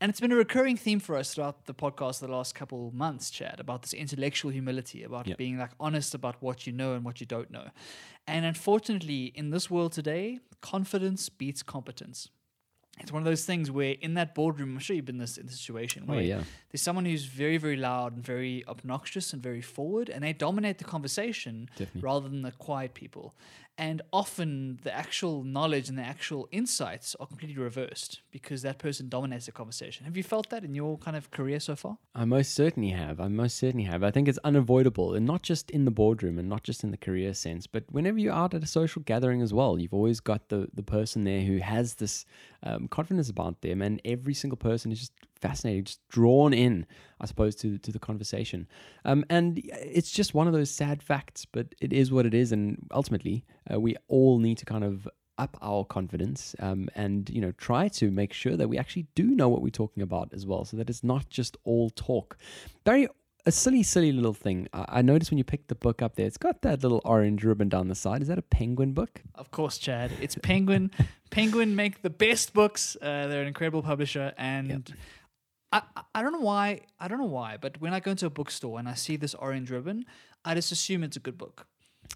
And 0.00 0.10
it's 0.10 0.20
been 0.20 0.32
a 0.32 0.36
recurring 0.36 0.76
theme 0.76 1.00
for 1.00 1.16
us 1.16 1.32
throughout 1.34 1.66
the 1.66 1.74
podcast 1.74 2.20
the 2.20 2.28
last 2.28 2.54
couple 2.54 2.90
months, 2.92 3.30
Chad, 3.30 3.60
about 3.60 3.82
this 3.82 3.94
intellectual 3.94 4.50
humility, 4.50 5.04
about 5.04 5.26
Yeah. 5.26 5.36
being 5.36 5.58
like 5.58 5.70
honest 5.78 6.14
about 6.14 6.42
what 6.42 6.66
you 6.66 6.72
know 6.72 6.94
and 6.94 7.04
what 7.04 7.20
you 7.20 7.26
don't 7.26 7.50
know. 7.50 7.70
And 8.26 8.44
unfortunately, 8.44 9.26
in 9.34 9.50
this 9.50 9.70
world 9.70 9.92
today, 9.92 10.40
confidence 10.60 11.28
beats 11.28 11.62
competence. 11.62 12.28
It's 12.98 13.12
one 13.12 13.20
of 13.20 13.26
those 13.26 13.44
things 13.44 13.70
where 13.70 13.94
in 14.00 14.14
that 14.14 14.34
boardroom, 14.34 14.74
I'm 14.74 14.78
sure 14.78 14.96
you've 14.96 15.04
been 15.04 15.18
this 15.18 15.36
in 15.36 15.46
this 15.46 15.60
situation 15.60 16.04
Oh, 16.08 16.12
where 16.14 16.22
yeah. 16.22 16.42
there's 16.70 16.82
someone 16.82 17.04
who's 17.04 17.24
very, 17.26 17.58
very 17.58 17.76
loud 17.76 18.14
and 18.14 18.24
very 18.24 18.64
obnoxious 18.66 19.32
and 19.32 19.42
very 19.42 19.60
forward, 19.60 20.08
and 20.08 20.24
they 20.24 20.32
dominate 20.32 20.78
the 20.78 20.84
conversation 20.84 21.68
Definitely. 21.76 22.00
rather 22.00 22.28
than 22.28 22.42
the 22.42 22.52
quiet 22.52 22.94
people. 22.94 23.34
And 23.78 24.00
often 24.10 24.78
the 24.84 24.94
actual 24.94 25.44
knowledge 25.44 25.90
and 25.90 25.98
the 25.98 26.02
actual 26.02 26.48
insights 26.50 27.14
are 27.20 27.26
completely 27.26 27.62
reversed 27.62 28.22
because 28.30 28.62
that 28.62 28.78
person 28.78 29.10
dominates 29.10 29.44
the 29.44 29.52
conversation. 29.52 30.06
Have 30.06 30.16
you 30.16 30.22
felt 30.22 30.48
that 30.48 30.64
in 30.64 30.74
your 30.74 30.96
kind 30.96 31.14
of 31.14 31.30
career 31.30 31.60
so 31.60 31.76
far? 31.76 31.98
I 32.14 32.24
most 32.24 32.54
certainly 32.54 32.88
have. 32.90 33.20
I 33.20 33.28
most 33.28 33.58
certainly 33.58 33.84
have. 33.84 34.02
I 34.02 34.10
think 34.10 34.28
it's 34.28 34.38
unavoidable, 34.44 35.12
and 35.14 35.26
not 35.26 35.42
just 35.42 35.70
in 35.70 35.84
the 35.84 35.90
boardroom 35.90 36.38
and 36.38 36.48
not 36.48 36.62
just 36.62 36.84
in 36.84 36.90
the 36.90 36.96
career 36.96 37.34
sense, 37.34 37.66
but 37.66 37.84
whenever 37.90 38.18
you're 38.18 38.32
out 38.32 38.54
at 38.54 38.62
a 38.62 38.66
social 38.66 39.02
gathering 39.02 39.42
as 39.42 39.52
well, 39.52 39.78
you've 39.78 39.92
always 39.92 40.20
got 40.20 40.48
the 40.48 40.68
the 40.72 40.82
person 40.82 41.24
there 41.24 41.42
who 41.42 41.58
has 41.58 41.96
this 41.96 42.24
um, 42.62 42.88
confidence 42.88 43.28
about 43.28 43.60
them, 43.62 43.82
and 43.82 44.00
every 44.04 44.34
single 44.34 44.56
person 44.56 44.92
is 44.92 45.00
just 45.00 45.12
fascinating, 45.40 45.84
just 45.84 46.06
drawn 46.08 46.52
in, 46.52 46.86
I 47.20 47.26
suppose, 47.26 47.54
to 47.56 47.78
to 47.78 47.92
the 47.92 47.98
conversation. 47.98 48.68
Um, 49.04 49.24
and 49.30 49.60
it's 49.64 50.10
just 50.10 50.34
one 50.34 50.46
of 50.46 50.52
those 50.52 50.70
sad 50.70 51.02
facts, 51.02 51.44
but 51.44 51.74
it 51.80 51.92
is 51.92 52.12
what 52.12 52.26
it 52.26 52.34
is, 52.34 52.52
and 52.52 52.86
ultimately, 52.92 53.44
uh, 53.72 53.80
we 53.80 53.96
all 54.08 54.38
need 54.38 54.58
to 54.58 54.64
kind 54.64 54.84
of 54.84 55.08
up 55.38 55.56
our 55.60 55.84
confidence 55.84 56.56
um, 56.60 56.88
and 56.94 57.28
you 57.30 57.40
know 57.40 57.52
try 57.52 57.88
to 57.88 58.10
make 58.10 58.32
sure 58.32 58.56
that 58.56 58.68
we 58.68 58.78
actually 58.78 59.06
do 59.14 59.24
know 59.24 59.48
what 59.48 59.62
we're 59.62 59.68
talking 59.68 60.02
about 60.02 60.32
as 60.32 60.46
well 60.46 60.64
so 60.64 60.76
that 60.76 60.88
it's 60.88 61.04
not 61.04 61.28
just 61.28 61.56
all 61.64 61.90
talk 61.90 62.38
very 62.84 63.06
a 63.46 63.52
silly 63.52 63.82
silly 63.82 64.12
little 64.12 64.34
thing 64.34 64.68
i, 64.72 64.84
I 64.98 65.02
noticed 65.02 65.30
when 65.30 65.38
you 65.38 65.44
picked 65.44 65.68
the 65.68 65.74
book 65.74 66.02
up 66.02 66.16
there 66.16 66.26
it's 66.26 66.36
got 66.36 66.62
that 66.62 66.82
little 66.82 67.00
orange 67.04 67.44
ribbon 67.44 67.68
down 67.68 67.88
the 67.88 67.94
side 67.94 68.20
is 68.22 68.28
that 68.28 68.38
a 68.38 68.42
penguin 68.42 68.92
book 68.92 69.22
Of 69.34 69.50
course, 69.50 69.78
Chad. 69.78 70.10
It's 70.20 70.34
Penguin. 70.42 70.90
Penguin 71.30 71.76
make 71.76 72.02
the 72.02 72.10
best 72.10 72.52
books. 72.54 72.96
Uh, 73.00 73.26
they're 73.28 73.42
an 73.42 73.48
incredible 73.48 73.82
publisher, 73.82 74.32
and 74.38 74.92
I, 75.72 75.82
I- 75.96 76.02
I 76.16 76.22
don't 76.22 76.32
know 76.32 76.40
why. 76.40 76.80
I 76.98 77.08
don't 77.08 77.18
know 77.18 77.34
why, 77.40 77.56
but 77.60 77.80
when 77.80 77.92
I 77.92 78.00
go 78.00 78.10
into 78.12 78.26
a 78.26 78.30
bookstore 78.30 78.78
and 78.78 78.88
I 78.88 78.94
see 78.94 79.16
this 79.16 79.34
orange 79.34 79.70
ribbon, 79.70 80.04
I 80.44 80.54
just 80.54 80.72
assume 80.72 81.02
it's 81.04 81.16
a 81.16 81.20
good 81.20 81.36
book. 81.36 81.66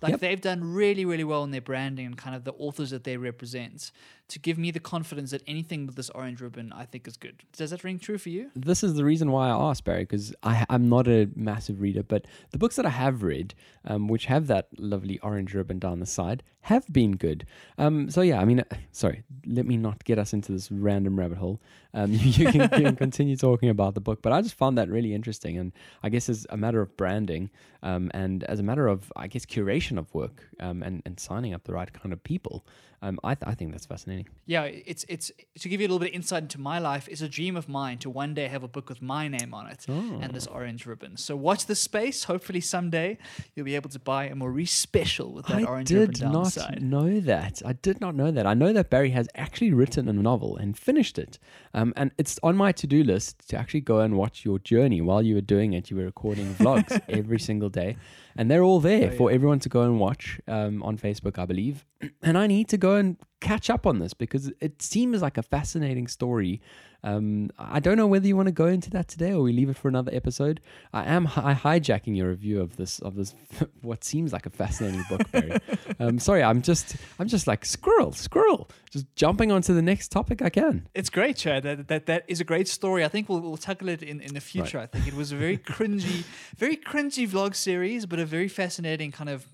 Like 0.03 0.13
Yep. 0.13 0.21
they've 0.21 0.41
done 0.41 0.61
really, 0.73 1.05
really 1.05 1.25
well 1.25 1.43
in 1.45 1.51
their 1.51 1.61
branding 1.61 2.07
and 2.07 2.17
kind 2.17 2.35
of 2.37 2.45
the 2.45 2.53
authors 2.53 2.91
that 2.91 3.05
they 3.05 3.17
represent 3.19 3.91
to 4.31 4.39
give 4.39 4.59
me 4.59 4.71
the 4.71 4.81
confidence 4.81 5.33
that 5.33 5.43
anything 5.47 5.87
with 5.87 5.97
this 5.97 6.11
orange 6.11 6.41
ribbon 6.41 6.73
I 6.73 6.85
think 6.85 7.07
is 7.07 7.17
good. 7.17 7.43
Does 7.57 7.71
that 7.71 7.85
ring 7.85 7.99
true 7.99 8.19
for 8.19 8.31
you? 8.31 8.51
this 8.55 8.83
is 8.83 8.95
the 8.95 9.05
reason 9.05 9.31
why 9.31 9.49
I 9.49 9.71
asked 9.71 9.85
Barry 9.85 10.03
because 10.03 10.35
I'm 10.43 10.89
not 10.89 11.09
a 11.09 11.29
massive 11.35 11.81
reader, 11.81 12.03
but 12.03 12.27
the 12.51 12.59
books 12.59 12.77
that 12.77 12.87
I 12.87 12.91
have 12.91 13.23
read, 13.23 13.55
um, 13.85 14.09
which 14.09 14.27
have 14.27 14.47
that 14.47 14.69
lovely 14.79 15.19
orange 15.21 15.55
ribbon 15.55 15.79
down 15.79 16.01
the 16.01 16.07
side, 16.07 16.43
have 16.63 16.87
been 16.93 17.17
good. 17.17 17.47
Um, 17.79 18.11
so 18.11 18.21
yeah, 18.21 18.41
I 18.41 18.45
mean, 18.45 18.61
uh, 18.61 18.77
sorry, 18.93 19.23
let 19.47 19.67
me 19.67 19.77
not 19.77 20.05
get 20.05 20.19
us 20.19 20.33
into 20.33 20.53
this 20.53 20.71
random 20.71 21.19
rabbit 21.19 21.39
hole. 21.39 21.61
Um, 21.95 22.13
you, 22.13 22.47
can, 22.47 22.61
you 22.61 22.69
can 22.69 22.97
continue 22.97 23.37
talking 23.37 23.71
about 23.71 23.95
the 23.95 24.01
book, 24.01 24.21
but 24.23 24.33
I 24.33 24.43
just 24.43 24.55
found 24.55 24.77
that 24.79 24.89
really 24.89 25.15
interesting, 25.15 25.59
and 25.59 25.73
I 26.03 26.09
guess 26.11 26.29
as 26.29 26.47
a 26.51 26.57
matter 26.57 26.81
of 26.81 26.97
branding, 26.97 27.51
um, 27.83 28.11
and 28.13 28.45
as 28.45 28.61
a 28.61 28.63
matter 28.63 28.87
of 28.87 29.13
I 29.17 29.27
guess 29.27 29.47
curation 29.47 29.99
of 29.99 30.13
work, 30.15 30.49
um, 30.61 30.83
and 30.83 31.03
and 31.07 31.19
signing 31.19 31.55
up 31.55 31.65
the 31.65 31.73
right 31.73 31.91
kind 31.93 32.13
of 32.13 32.23
people, 32.23 32.65
um, 33.03 33.19
I 33.25 33.35
th- 33.35 33.49
I 33.49 33.55
think 33.55 33.73
that's 33.73 33.87
fascinating. 33.87 34.20
Yeah, 34.47 34.65
it's 34.65 35.05
it's 35.09 35.31
to 35.61 35.69
give 35.69 35.81
you 35.81 35.87
a 35.87 35.89
little 35.89 36.01
bit 36.01 36.09
of 36.09 36.15
insight 36.15 36.43
into 36.43 36.61
my 36.61 36.79
life. 36.81 37.07
It's 37.09 37.21
a 37.21 37.29
dream 37.29 37.55
of 37.57 37.69
mine 37.69 37.99
to 37.99 38.11
one 38.11 38.35
day 38.35 38.49
have 38.49 38.65
a 38.65 38.69
book 38.69 38.89
with 38.89 39.01
my 39.01 39.29
name 39.29 39.55
on 39.55 39.69
it 39.69 39.87
and 39.89 40.33
this 40.35 40.47
orange 40.49 40.87
ribbon. 40.87 41.17
So 41.17 41.37
watch 41.37 41.67
this 41.67 41.81
space. 41.81 42.25
Hopefully 42.25 42.61
someday 42.61 43.19
you'll 43.55 43.67
be 43.67 43.77
able 43.77 43.91
to 43.91 43.99
buy 44.01 44.25
a 44.25 44.35
Maurice 44.35 44.73
special 44.73 45.33
with 45.33 45.47
that 45.47 45.59
I 45.59 45.65
orange 45.65 45.91
ribbon 45.91 46.11
did 46.11 46.21
down 46.21 46.33
the 46.33 46.39
not 46.39 46.81
know 46.83 47.21
that. 47.21 47.63
I 47.65 47.75
did 47.75 48.01
not 48.01 48.15
know 48.17 48.31
that. 48.33 48.45
I 48.47 48.55
know 48.55 48.73
that 48.73 48.91
Barry 48.91 49.11
has 49.11 49.29
actually 49.37 49.73
written 49.73 50.09
a 50.09 50.13
novel 50.13 50.57
and 50.57 50.77
finished 50.77 51.17
it. 51.19 51.39
Um, 51.73 51.93
and 51.97 52.11
it's 52.19 52.41
on 52.43 52.57
my 52.57 52.73
to 52.73 52.87
do 52.89 53.05
list 53.05 53.49
to 53.51 53.57
actually 53.57 53.83
go 53.83 54.01
and 54.01 54.17
watch 54.17 54.45
your 54.45 54.59
journey. 54.59 55.01
While 55.01 55.23
you 55.23 55.37
were 55.37 55.41
doing 55.41 55.73
it, 55.75 55.91
you 55.91 55.97
were 55.97 56.05
recording 56.05 56.55
vlogs 56.59 57.01
every 57.09 57.39
single 57.39 57.69
day. 57.69 57.97
And 58.37 58.51
they're 58.51 58.63
all 58.63 58.81
there 58.81 59.11
Oh, 59.13 59.17
for 59.17 59.31
everyone 59.31 59.61
to 59.61 59.69
go 59.69 59.83
and 59.83 60.01
watch 60.01 60.41
um, 60.49 60.83
on 60.83 60.99
Facebook, 60.99 61.39
I 61.39 61.47
believe. 61.47 61.85
And 62.23 62.37
I 62.39 62.47
need 62.47 62.69
to 62.69 62.77
go 62.79 62.97
and 62.97 63.17
catch 63.41 63.69
up 63.71 63.87
on 63.87 63.99
this 63.99 64.10
because 64.15 64.53
it 64.61 64.83
seems 64.83 65.23
like 65.23 65.39
a 65.39 65.43
fascinating 65.43 66.09
story. 66.09 66.61
Um, 67.03 67.51
I 67.59 67.81
don't 67.81 67.97
know 67.97 68.07
whether 68.07 68.27
you 68.27 68.37
want 68.37 68.49
to 68.49 68.53
go 68.53 68.67
into 68.67 68.91
that 68.91 69.09
today 69.09 69.33
or 69.33 69.41
we 69.43 69.53
leave 69.53 69.71
it 69.71 69.77
for 69.77 69.89
another 69.89 70.13
episode. 70.15 70.61
I 70.93 71.05
am 71.05 71.25
hi- 71.25 71.55
hijacking 71.55 72.15
your 72.15 72.29
review 72.29 72.61
of 72.61 72.77
this 72.77 72.99
of 72.99 73.15
this 73.15 73.35
what 73.81 74.05
seems 74.05 74.33
like 74.33 74.45
a 74.45 74.51
fascinating 74.51 75.05
book, 75.09 75.31
Barry. 75.31 75.59
um, 75.99 76.19
sorry, 76.19 76.43
I'm 76.43 76.61
just 76.61 76.97
I'm 77.19 77.27
just 77.27 77.47
like 77.47 77.65
squirrel, 77.65 78.13
squirrel, 78.13 78.69
just 78.91 79.07
jumping 79.17 79.51
onto 79.51 79.73
the 79.73 79.83
next 79.83 80.09
topic 80.09 80.43
I 80.43 80.51
can. 80.51 80.89
It's 80.95 81.09
great, 81.09 81.37
Chad. 81.37 81.63
That, 81.63 81.89
that 81.89 82.07
that 82.07 82.25
is 82.29 82.41
a 82.41 82.45
great 82.45 82.69
story. 82.69 83.05
I 83.05 83.09
think 83.09 83.29
we'll, 83.29 83.41
we'll 83.41 83.57
tackle 83.57 83.89
it 83.89 84.03
in, 84.03 84.21
in 84.21 84.35
the 84.35 84.41
future. 84.41 84.79
I 84.79 84.87
think 84.87 85.07
it 85.07 85.15
was 85.15 85.33
a 85.33 85.37
very 85.37 85.57
cringy, 85.73 86.25
very 86.59 86.77
cringy 86.77 87.27
vlog 87.27 87.55
series, 87.55 88.05
but 88.05 88.19
a 88.19 88.27
very 88.27 88.49
fascinating 88.49 89.11
kind 89.11 89.31
of 89.31 89.47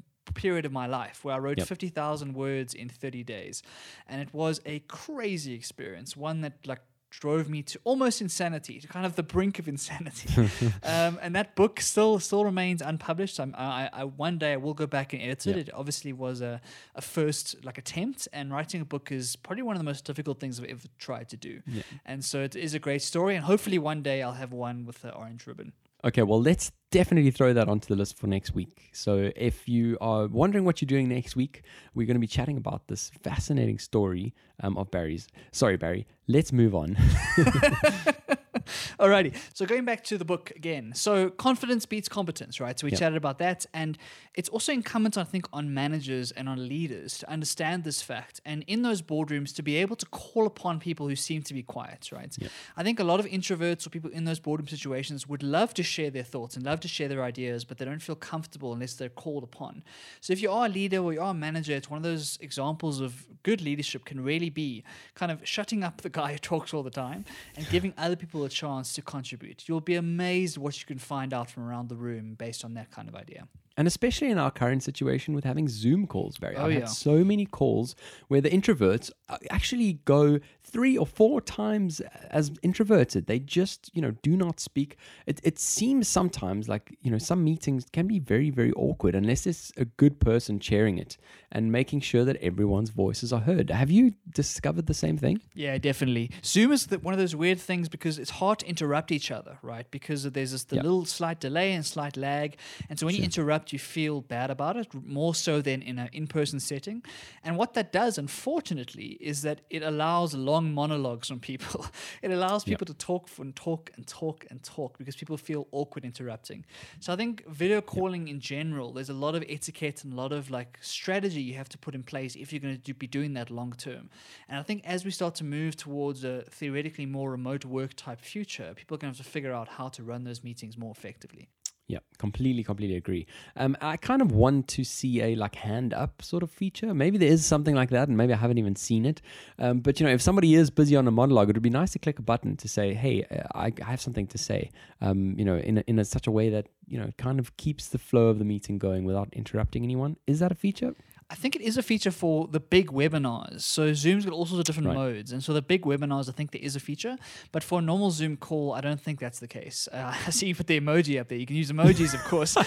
period 0.45 0.65
of 0.65 0.73
my 0.73 0.87
life 0.87 1.25
where 1.25 1.35
I 1.35 1.39
wrote 1.39 1.59
Yep. 1.59 1.67
50,000 1.67 2.35
words 2.35 2.75
in 2.75 2.89
30 2.89 3.25
days. 3.25 3.63
And 4.09 4.21
it 4.21 4.31
was 4.33 4.61
a 4.65 4.81
crazy 4.81 5.55
experience, 5.55 6.17
one 6.17 6.43
that 6.43 6.55
like 6.67 6.83
drove 7.11 7.49
me 7.49 7.63
to 7.63 7.79
almost 7.85 8.21
insanity, 8.21 8.79
to 8.81 8.87
kind 8.89 9.07
of 9.07 9.17
the 9.17 9.23
brink 9.23 9.59
of 9.59 9.67
insanity. 9.69 10.29
um, 10.83 11.19
and 11.23 11.35
that 11.35 11.55
book 11.55 11.81
still 11.81 12.19
still 12.19 12.45
remains 12.45 12.83
unpublished. 12.83 13.41
I'm, 13.41 13.55
I, 13.57 13.89
I 14.01 14.05
one 14.05 14.37
day 14.39 14.53
I 14.53 14.57
will 14.57 14.75
go 14.75 14.87
back 14.87 15.13
and 15.15 15.23
edit 15.23 15.47
it. 15.47 15.57
Yep. 15.57 15.69
It 15.69 15.75
obviously 15.75 16.13
was 16.13 16.41
a, 16.43 16.61
a 16.95 17.01
first 17.01 17.65
like 17.65 17.79
attempt, 17.79 18.29
and 18.33 18.53
writing 18.53 18.81
a 18.83 18.85
book 18.85 19.11
is 19.11 19.37
probably 19.37 19.63
one 19.63 19.77
of 19.77 19.81
the 19.81 19.91
most 19.93 20.05
difficult 20.05 20.41
things 20.41 20.61
I've 20.61 20.67
ever 20.67 20.89
tried 20.99 21.29
to 21.31 21.37
do. 21.37 21.63
And 22.05 22.23
so 22.25 22.43
it 22.43 22.55
is 22.55 22.75
a 22.75 22.79
great 22.79 23.03
story, 23.03 23.35
and 23.37 23.45
hopefully 23.45 23.79
one 23.79 24.03
day 24.03 24.23
I'll 24.23 24.33
have 24.45 24.53
one 24.53 24.85
with 24.85 25.01
the 25.01 25.15
orange 25.15 25.47
ribbon. 25.47 25.73
Okay, 26.05 26.23
well, 26.23 26.41
let's 26.41 26.73
definitely 26.91 27.31
throw 27.31 27.53
that 27.53 27.69
onto 27.69 27.89
the 27.89 27.97
list 27.97 28.17
for 28.17 28.27
next 28.27 28.55
week. 28.55 28.91
So, 28.93 29.33
if 29.35 29.69
you 29.69 29.97
are 30.01 30.27
wondering 30.27 30.65
what 30.65 30.81
you're 30.81 30.87
doing 30.87 31.09
next 31.09 31.37
week, 31.37 31.63
we're 31.95 32.07
going 32.07 32.17
to 32.17 32.21
be 32.21 32.27
chatting 32.27 32.57
about 32.57 32.87
this 32.87 33.11
fascinating 33.23 33.79
story 33.79 34.35
um, 34.61 34.77
of 34.77 34.91
Barry's. 34.91 35.27
Sorry, 35.53 35.77
Barry. 35.77 36.07
Let's 36.29 36.53
move 36.53 36.75
on. 36.75 36.97
Alrighty. 38.99 39.35
So 39.55 39.67
going 39.67 39.85
back 39.85 40.05
to 40.05 40.19
the 40.19 40.25
book 40.25 40.53
again. 40.57 40.93
So 40.95 41.31
confidence 41.31 41.87
beats 41.87 42.09
competence, 42.09 42.61
right? 42.61 42.79
So 42.79 42.87
we 42.87 42.91
Yep. 42.93 43.01
chatted 43.01 43.17
about 43.17 43.39
that. 43.39 43.67
And 43.75 43.99
it's 44.35 44.49
also 44.49 44.73
incumbent, 44.73 45.19
I 45.19 45.25
think, 45.25 45.47
on 45.53 45.73
managers 45.75 46.31
and 46.33 46.49
on 46.49 46.69
leaders 46.69 47.19
to 47.19 47.31
understand 47.31 47.85
this 47.85 48.03
fact 48.03 48.41
and 48.45 48.65
in 48.67 48.83
those 48.83 49.03
boardrooms 49.03 49.55
to 49.57 49.63
be 49.63 49.77
able 49.77 49.97
to 49.97 50.07
call 50.07 50.47
upon 50.47 50.79
people 50.81 51.09
who 51.09 51.17
seem 51.17 51.43
to 51.43 51.55
be 51.55 51.63
quiet, 51.63 52.11
right? 52.13 52.37
I 52.77 52.83
think 52.83 53.01
a 53.01 53.05
lot 53.05 53.21
of 53.21 53.27
introverts 53.27 53.87
or 53.87 53.91
people 53.91 54.11
in 54.11 54.25
those 54.25 54.41
boardroom 54.41 54.69
situations 54.69 55.29
would 55.29 55.43
love 55.43 55.75
to 55.75 55.83
share 55.83 56.11
their 56.11 56.23
thoughts 56.23 56.57
and 56.57 56.65
love 56.65 56.81
to 56.81 56.89
share 56.89 57.09
their 57.09 57.23
ideas, 57.23 57.65
but 57.65 57.79
they 57.79 57.85
don't 57.85 58.03
feel 58.03 58.15
comfortable 58.17 58.73
unless 58.73 58.95
they're 58.95 59.09
called 59.09 59.43
upon. 59.45 59.83
So 60.21 60.33
if 60.33 60.41
you 60.43 60.51
are 60.51 60.67
a 60.67 60.69
leader 60.69 60.99
or 60.99 61.13
you 61.13 61.21
are 61.21 61.31
a 61.31 61.35
manager, 61.35 61.75
it's 61.75 61.91
one 61.91 61.99
of 61.99 62.03
those 62.03 62.39
examples 62.41 63.01
of 63.01 63.27
good 63.43 63.61
leadership 63.61 64.05
can 64.05 64.23
really 64.23 64.51
be 64.51 64.83
kind 65.15 65.31
of 65.31 65.47
shutting 65.47 65.85
up 65.85 66.03
the 66.03 66.09
guy 66.11 66.33
who 66.33 66.39
talks 66.39 66.75
all 66.75 66.83
the 66.83 66.91
time 66.91 67.25
and 67.57 67.69
giving 67.69 67.95
other 67.97 68.17
people 68.17 68.45
a 68.45 68.51
chance 68.61 68.93
to 68.95 69.03
contribute. 69.03 69.69
You'll 69.69 69.81
be 69.81 69.97
amazed 69.97 70.57
what 70.59 70.75
you 70.81 70.87
can 70.87 70.99
find 70.99 71.31
out 71.33 71.51
from 71.51 71.63
around 71.69 71.89
the 71.89 71.97
room 71.97 72.35
based 72.35 72.65
on 72.65 72.75
that 72.75 72.91
kind 72.91 73.09
of 73.09 73.15
idea. 73.15 73.49
And 73.79 73.87
especially 73.87 74.31
in 74.31 74.39
our 74.39 74.51
current 74.51 74.83
situation 74.83 75.35
with 75.35 75.45
having 75.45 75.69
Zoom 75.69 76.07
calls, 76.07 76.39
Barry. 76.39 76.57
Oh, 76.57 76.65
I've 76.65 76.73
yeah. 76.73 76.79
had 76.81 76.89
so 76.89 77.23
many 77.23 77.45
calls 77.45 77.95
where 78.29 78.41
the 78.41 78.49
introverts 78.49 79.11
uh, 79.29 79.37
actually 79.51 79.95
go 80.07 80.41
three 80.69 80.99
or 80.99 81.07
four 81.07 81.41
times 81.41 82.01
as 82.31 82.51
introverted. 82.63 83.27
They 83.27 83.39
just, 83.39 83.91
you 83.95 84.03
know, 84.03 84.13
do 84.23 84.37
not 84.37 84.59
speak. 84.59 84.97
It, 85.27 85.41
it 85.45 85.59
seems 85.59 86.09
sometimes 86.09 86.69
like, 86.69 86.97
you 87.03 87.11
know, 87.11 87.19
some 87.19 87.45
meetings 87.45 87.87
can 87.93 88.07
be 88.07 88.19
very, 88.19 88.51
very 88.51 88.73
awkward 88.73 89.15
unless 89.15 89.47
it's 89.47 89.73
a 89.77 89.85
good 89.85 90.19
person 90.21 90.59
chairing 90.59 90.99
it 90.99 91.19
and 91.53 91.71
making 91.71 92.01
sure 92.01 92.25
that 92.25 92.37
everyone's 92.43 92.91
voices 92.91 93.33
are 93.33 93.41
heard. 93.41 93.71
Have 93.71 93.91
you 93.91 94.15
discovered 94.35 94.87
the 94.87 94.95
same 95.05 95.17
thing? 95.17 95.41
Yeah, 95.55 95.79
definitely. 95.79 96.31
Zoom 96.45 96.73
is 96.73 96.89
the, 96.89 96.99
one 96.99 97.15
of 97.15 97.21
those 97.21 97.37
weird 97.37 97.61
things 97.61 97.89
because 97.89 98.19
it's 98.19 98.35
hard 98.43 98.59
to 98.61 98.67
interrupt 98.67 99.13
each 99.13 99.31
other, 99.31 99.59
right? 99.63 99.89
Because 99.91 100.25
there's 100.25 100.53
this 100.53 100.65
the 100.65 100.77
Yeah. 100.77 100.83
little 100.83 101.05
slight 101.05 101.39
delay 101.41 101.73
and 101.77 101.85
slight 101.87 102.17
lag, 102.17 102.57
and 102.89 102.99
so 102.99 103.07
when 103.07 103.15
you 103.15 103.23
interrupt, 103.31 103.73
you 103.73 103.79
feel 103.79 104.21
bad 104.21 104.51
about 104.51 104.77
it 104.77 104.89
more 104.93 105.35
so 105.47 105.63
than 105.63 105.81
in 105.91 105.99
an 105.99 106.09
in-person 106.13 106.59
setting. 106.61 107.03
And 107.45 107.57
what 107.61 107.71
that 107.75 107.93
does, 107.93 108.19
unfortunately, 108.19 109.11
is 109.31 109.43
that 109.43 109.59
it 109.71 109.83
allows 109.83 110.35
long 110.35 110.56
monologues 110.63 111.29
from 111.29 111.41
people. 111.41 111.87
it 112.23 112.31
allows 112.31 112.65
people 112.65 112.87
to 112.87 112.95
talk 112.95 113.29
and 113.39 113.55
talk 113.55 113.91
and 113.97 114.07
talk 114.07 114.47
and 114.51 114.63
talk 114.63 114.99
because 114.99 115.17
people 115.17 115.37
feel 115.37 115.67
awkward 115.73 116.05
interrupting. 116.05 116.65
So 117.01 117.13
I 117.13 117.17
think 117.17 117.47
video 117.47 117.81
calling 117.81 118.29
in 118.29 118.41
general, 118.41 118.93
there's 118.93 119.11
a 119.11 119.15
lot 119.15 119.35
of 119.35 119.45
etiquette 119.49 120.05
and 120.05 120.13
a 120.13 120.17
lot 120.17 120.33
of 120.33 120.51
like 120.51 120.79
strategy 120.81 121.41
you 121.41 121.55
have 121.55 121.69
to 121.71 121.79
put 121.79 121.95
in 121.95 122.03
place 122.03 122.37
if 122.37 122.53
you're 122.53 122.61
going 122.61 122.75
to 122.75 122.81
do, 122.81 122.95
be 122.95 123.07
doing 123.07 123.35
that 123.35 123.51
long 123.51 123.73
term. 123.73 124.11
And 124.49 124.59
I 124.59 124.63
think 124.63 124.83
as 124.85 125.05
we 125.05 125.11
start 125.11 125.35
to 125.37 125.45
move 125.45 125.77
towards 125.77 126.25
a 126.25 126.43
theoretically 126.51 127.07
more 127.07 127.31
remote 127.31 127.65
work 127.65 127.95
type 127.95 128.21
future, 128.21 128.73
people 128.75 128.95
are 128.95 128.99
going 128.99 129.13
to 129.13 129.19
have 129.19 129.27
to 129.27 129.31
figure 129.31 129.53
out 129.53 129.69
how 129.69 129.89
to 129.89 130.03
run 130.03 130.25
those 130.25 130.43
meetings 130.43 130.77
more 130.77 130.91
effectively. 130.91 131.49
Yeah, 131.89 132.01
completely, 132.19 132.65
completely 132.65 132.97
agree. 132.97 133.27
Um, 133.55 133.77
I 133.81 133.97
kind 133.97 134.21
of 134.21 134.33
want 134.33 134.67
to 134.69 134.83
see 134.83 135.23
a 135.23 135.37
like 135.37 135.55
hand 135.55 135.95
up 135.95 136.21
sort 136.21 136.43
of 136.43 136.51
feature. 136.51 136.93
Maybe 136.93 137.17
there 137.17 137.29
is 137.29 137.47
something 137.47 137.77
like 137.77 137.91
that, 137.91 138.09
and 138.09 138.17
maybe 138.17 138.33
I 138.33 138.37
haven't 138.37 138.59
even 138.59 138.75
seen 138.75 139.07
it. 139.07 139.23
Um, 139.61 139.79
but 139.79 140.01
you 140.01 140.07
know, 140.07 140.13
if 140.13 140.21
somebody 140.21 140.57
is 140.57 140.69
busy 140.69 140.97
on 140.97 141.07
a 141.07 141.13
monologue, 141.13 141.49
it 141.49 141.55
would 141.55 141.63
be 141.63 141.71
nice 141.71 141.93
to 141.93 142.01
click 142.01 142.19
a 142.19 142.23
button 142.23 142.57
to 142.57 142.67
say, 142.67 142.93
"Hey, 142.93 143.23
uh, 143.31 143.45
I, 143.55 143.73
I 143.81 143.91
have 143.91 144.01
something 144.01 144.27
to 144.29 144.39
say." 144.39 144.71
Um, 145.01 145.37
you 145.39 145.45
know, 145.45 145.59
in 145.59 145.79
a, 145.79 145.85
in 145.87 146.01
a, 146.01 146.05
such 146.05 146.27
a 146.27 146.33
way 146.33 146.49
that 146.51 146.67
you 146.89 146.99
know 146.99 147.11
kind 147.19 147.39
of 147.39 147.57
keeps 147.57 147.87
the 147.89 147.99
flow 147.99 148.27
of 148.29 148.41
the 148.41 148.45
meeting 148.45 148.79
going 148.79 149.05
without 149.05 149.29
interrupting 149.33 149.85
anyone. 149.85 150.17
Is 150.27 150.41
that 150.41 150.51
a 150.51 150.57
feature? 150.57 150.93
I 151.29 151.35
think 151.35 151.57
it 151.57 151.63
is 151.63 151.77
a 151.77 151.83
feature 151.83 152.13
for 152.13 152.47
the 152.47 152.61
big 152.61 152.93
webinars. 152.93 153.63
So 153.63 153.93
Zoom's 153.95 154.25
got 154.25 154.33
all 154.33 154.47
sorts 154.47 154.61
of 154.61 154.65
different 154.65 154.89
Right. 154.89 154.95
modes, 154.95 155.33
and 155.33 155.43
so 155.43 155.53
the 155.53 155.61
big 155.63 155.83
webinars, 155.83 156.29
I 156.29 156.33
think 156.33 156.53
there 156.53 156.63
is 156.63 156.77
a 156.77 156.81
feature. 156.81 157.17
But 157.51 157.65
for 157.65 157.81
a 157.81 157.83
normal 157.83 158.13
Zoom 158.13 158.37
call, 158.37 158.73
I 158.73 158.81
don't 158.81 159.01
think 159.01 159.19
that's 159.19 159.41
the 159.41 159.49
case. 159.49 159.89
Uh, 159.93 160.15
I 160.27 160.31
see 160.31 160.47
you 160.47 160.55
put 160.55 160.69
the 160.69 160.81
emoji 160.81 161.21
up 161.21 161.27
there. 161.29 161.37
You 161.39 161.47
can 161.47 161.57
use 161.57 161.73
emojis, 161.73 162.15
of 162.15 162.23
course. 162.25 162.55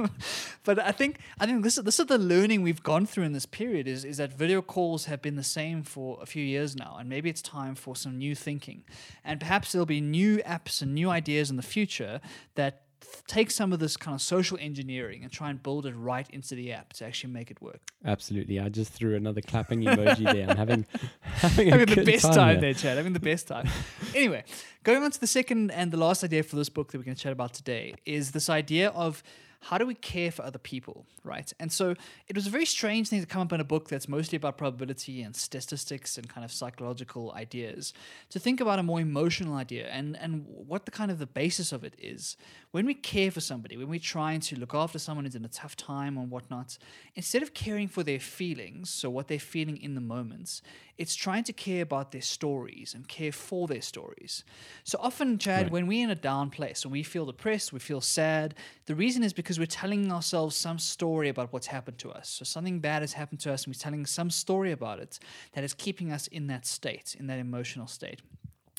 but 0.64 0.78
I 0.78 0.92
think 0.92 1.18
I 1.38 1.46
think 1.46 1.62
this 1.62 1.76
is 1.76 1.84
this 1.84 2.00
is 2.00 2.06
the 2.06 2.18
learning 2.18 2.62
we've 2.62 2.82
gone 2.82 3.04
through 3.06 3.24
in 3.24 3.32
this 3.32 3.46
period 3.46 3.86
is 3.86 4.04
is 4.04 4.16
that 4.16 4.32
video 4.32 4.62
calls 4.62 5.04
have 5.06 5.20
been 5.20 5.36
the 5.36 5.42
same 5.44 5.82
for 5.82 6.18
a 6.22 6.26
few 6.26 6.44
years 6.44 6.74
now, 6.74 6.96
and 6.98 7.08
maybe 7.08 7.28
it's 7.28 7.42
time 7.42 7.74
for 7.74 7.94
some 7.96 8.16
new 8.16 8.34
thinking, 8.34 8.84
and 9.24 9.40
perhaps 9.40 9.72
there'll 9.72 9.86
be 9.86 10.00
new 10.00 10.38
apps 10.38 10.80
and 10.80 10.94
new 10.94 11.10
ideas 11.10 11.50
in 11.50 11.56
the 11.56 11.62
future 11.62 12.20
that 12.54 12.82
take 13.26 13.50
some 13.50 13.72
of 13.72 13.78
this 13.78 13.96
kind 13.96 14.14
of 14.14 14.22
social 14.22 14.58
engineering 14.60 15.22
and 15.22 15.32
try 15.32 15.50
and 15.50 15.62
build 15.62 15.86
it 15.86 15.94
right 15.96 16.28
into 16.30 16.54
the 16.54 16.72
app 16.72 16.92
to 16.94 17.06
actually 17.06 17.32
make 17.32 17.50
it 17.50 17.60
work. 17.60 17.80
Absolutely. 18.04 18.60
I 18.60 18.68
just 18.68 18.92
threw 18.92 19.16
another 19.16 19.40
clapping 19.40 19.82
emoji 19.82 20.24
there. 20.32 20.50
I'm 20.50 20.56
having 20.56 20.86
having, 21.22 21.68
having 21.68 21.94
the 21.94 22.04
best 22.04 22.24
time, 22.24 22.34
time, 22.34 22.50
here. 22.54 22.60
there, 22.60 22.74
Chad. 22.74 22.96
Having 22.96 23.12
the 23.12 23.20
best 23.20 23.48
time. 23.48 23.68
anyway, 24.14 24.44
going 24.82 25.02
on 25.02 25.10
to 25.10 25.20
the 25.20 25.26
second 25.26 25.70
and 25.70 25.90
the 25.90 25.96
last 25.96 26.24
idea 26.24 26.42
for 26.42 26.56
this 26.56 26.68
book 26.68 26.92
that 26.92 26.98
we're 26.98 27.04
going 27.04 27.16
to 27.16 27.22
chat 27.22 27.32
about 27.32 27.54
today 27.54 27.94
is 28.04 28.32
this 28.32 28.48
idea 28.50 28.90
of 28.90 29.22
how 29.62 29.78
do 29.78 29.86
we 29.86 29.94
care 29.94 30.32
for 30.32 30.42
other 30.42 30.58
people, 30.58 31.06
right? 31.22 31.52
And 31.60 31.70
so 31.70 31.94
it 32.26 32.34
was 32.34 32.48
a 32.48 32.50
very 32.50 32.66
strange 32.66 33.08
thing 33.08 33.20
to 33.20 33.26
come 33.26 33.42
up 33.42 33.52
in 33.52 33.60
a 33.60 33.64
book 33.64 33.88
that's 33.88 34.08
mostly 34.08 34.36
about 34.36 34.58
probability 34.58 35.22
and 35.22 35.36
statistics 35.36 36.18
and 36.18 36.28
kind 36.28 36.44
of 36.44 36.50
psychological 36.50 37.32
ideas 37.32 37.94
to 38.30 38.40
think 38.40 38.60
about 38.60 38.80
a 38.80 38.82
more 38.82 39.00
emotional 39.00 39.54
idea 39.54 39.86
and 39.86 40.16
and 40.16 40.44
what 40.48 40.84
the 40.84 40.90
kind 40.90 41.10
of 41.12 41.18
the 41.20 41.26
basis 41.26 41.70
of 41.70 41.84
it 41.84 41.94
is. 41.98 42.36
When 42.72 42.86
we 42.86 42.94
care 42.94 43.30
for 43.30 43.40
somebody, 43.40 43.76
when 43.76 43.88
we're 43.88 44.00
trying 44.00 44.40
to 44.40 44.58
look 44.58 44.74
after 44.74 44.98
someone 44.98 45.26
who's 45.26 45.36
in 45.36 45.44
a 45.44 45.48
tough 45.48 45.76
time 45.76 46.18
or 46.18 46.26
whatnot, 46.26 46.76
instead 47.14 47.42
of 47.42 47.54
caring 47.54 47.86
for 47.86 48.02
their 48.02 48.20
feelings, 48.20 48.90
so 48.90 49.10
what 49.10 49.28
they're 49.28 49.38
feeling 49.38 49.76
in 49.76 49.94
the 49.94 50.00
moments, 50.00 50.60
it's 51.02 51.16
trying 51.16 51.44
to 51.44 51.52
care 51.52 51.82
about 51.82 52.12
their 52.12 52.22
stories 52.22 52.94
and 52.94 53.08
care 53.08 53.32
for 53.32 53.66
their 53.66 53.82
stories. 53.82 54.44
So 54.84 54.96
often, 55.00 55.36
Chad, 55.38 55.64
Right. 55.64 55.72
when 55.72 55.86
we're 55.88 56.04
in 56.04 56.10
a 56.10 56.14
down 56.30 56.48
place, 56.50 56.84
when 56.86 56.92
we 56.92 57.02
feel 57.02 57.26
depressed, 57.26 57.72
we 57.72 57.80
feel 57.80 58.00
sad, 58.00 58.54
the 58.86 58.94
reason 58.94 59.24
is 59.24 59.32
because 59.32 59.58
we're 59.58 59.66
telling 59.82 60.12
ourselves 60.12 60.56
some 60.56 60.78
story 60.78 61.28
about 61.28 61.52
what's 61.52 61.66
happened 61.66 61.98
to 61.98 62.10
us. 62.10 62.28
So 62.28 62.44
something 62.44 62.78
bad 62.80 63.02
has 63.02 63.14
happened 63.14 63.40
to 63.40 63.52
us, 63.52 63.64
and 63.64 63.74
we're 63.74 63.80
telling 63.80 64.06
some 64.06 64.30
story 64.30 64.70
about 64.70 65.00
it 65.00 65.18
that 65.54 65.64
is 65.64 65.74
keeping 65.74 66.12
us 66.12 66.28
in 66.28 66.46
that 66.46 66.64
state, 66.66 67.16
in 67.18 67.26
that 67.26 67.38
emotional 67.40 67.88
state. 67.88 68.20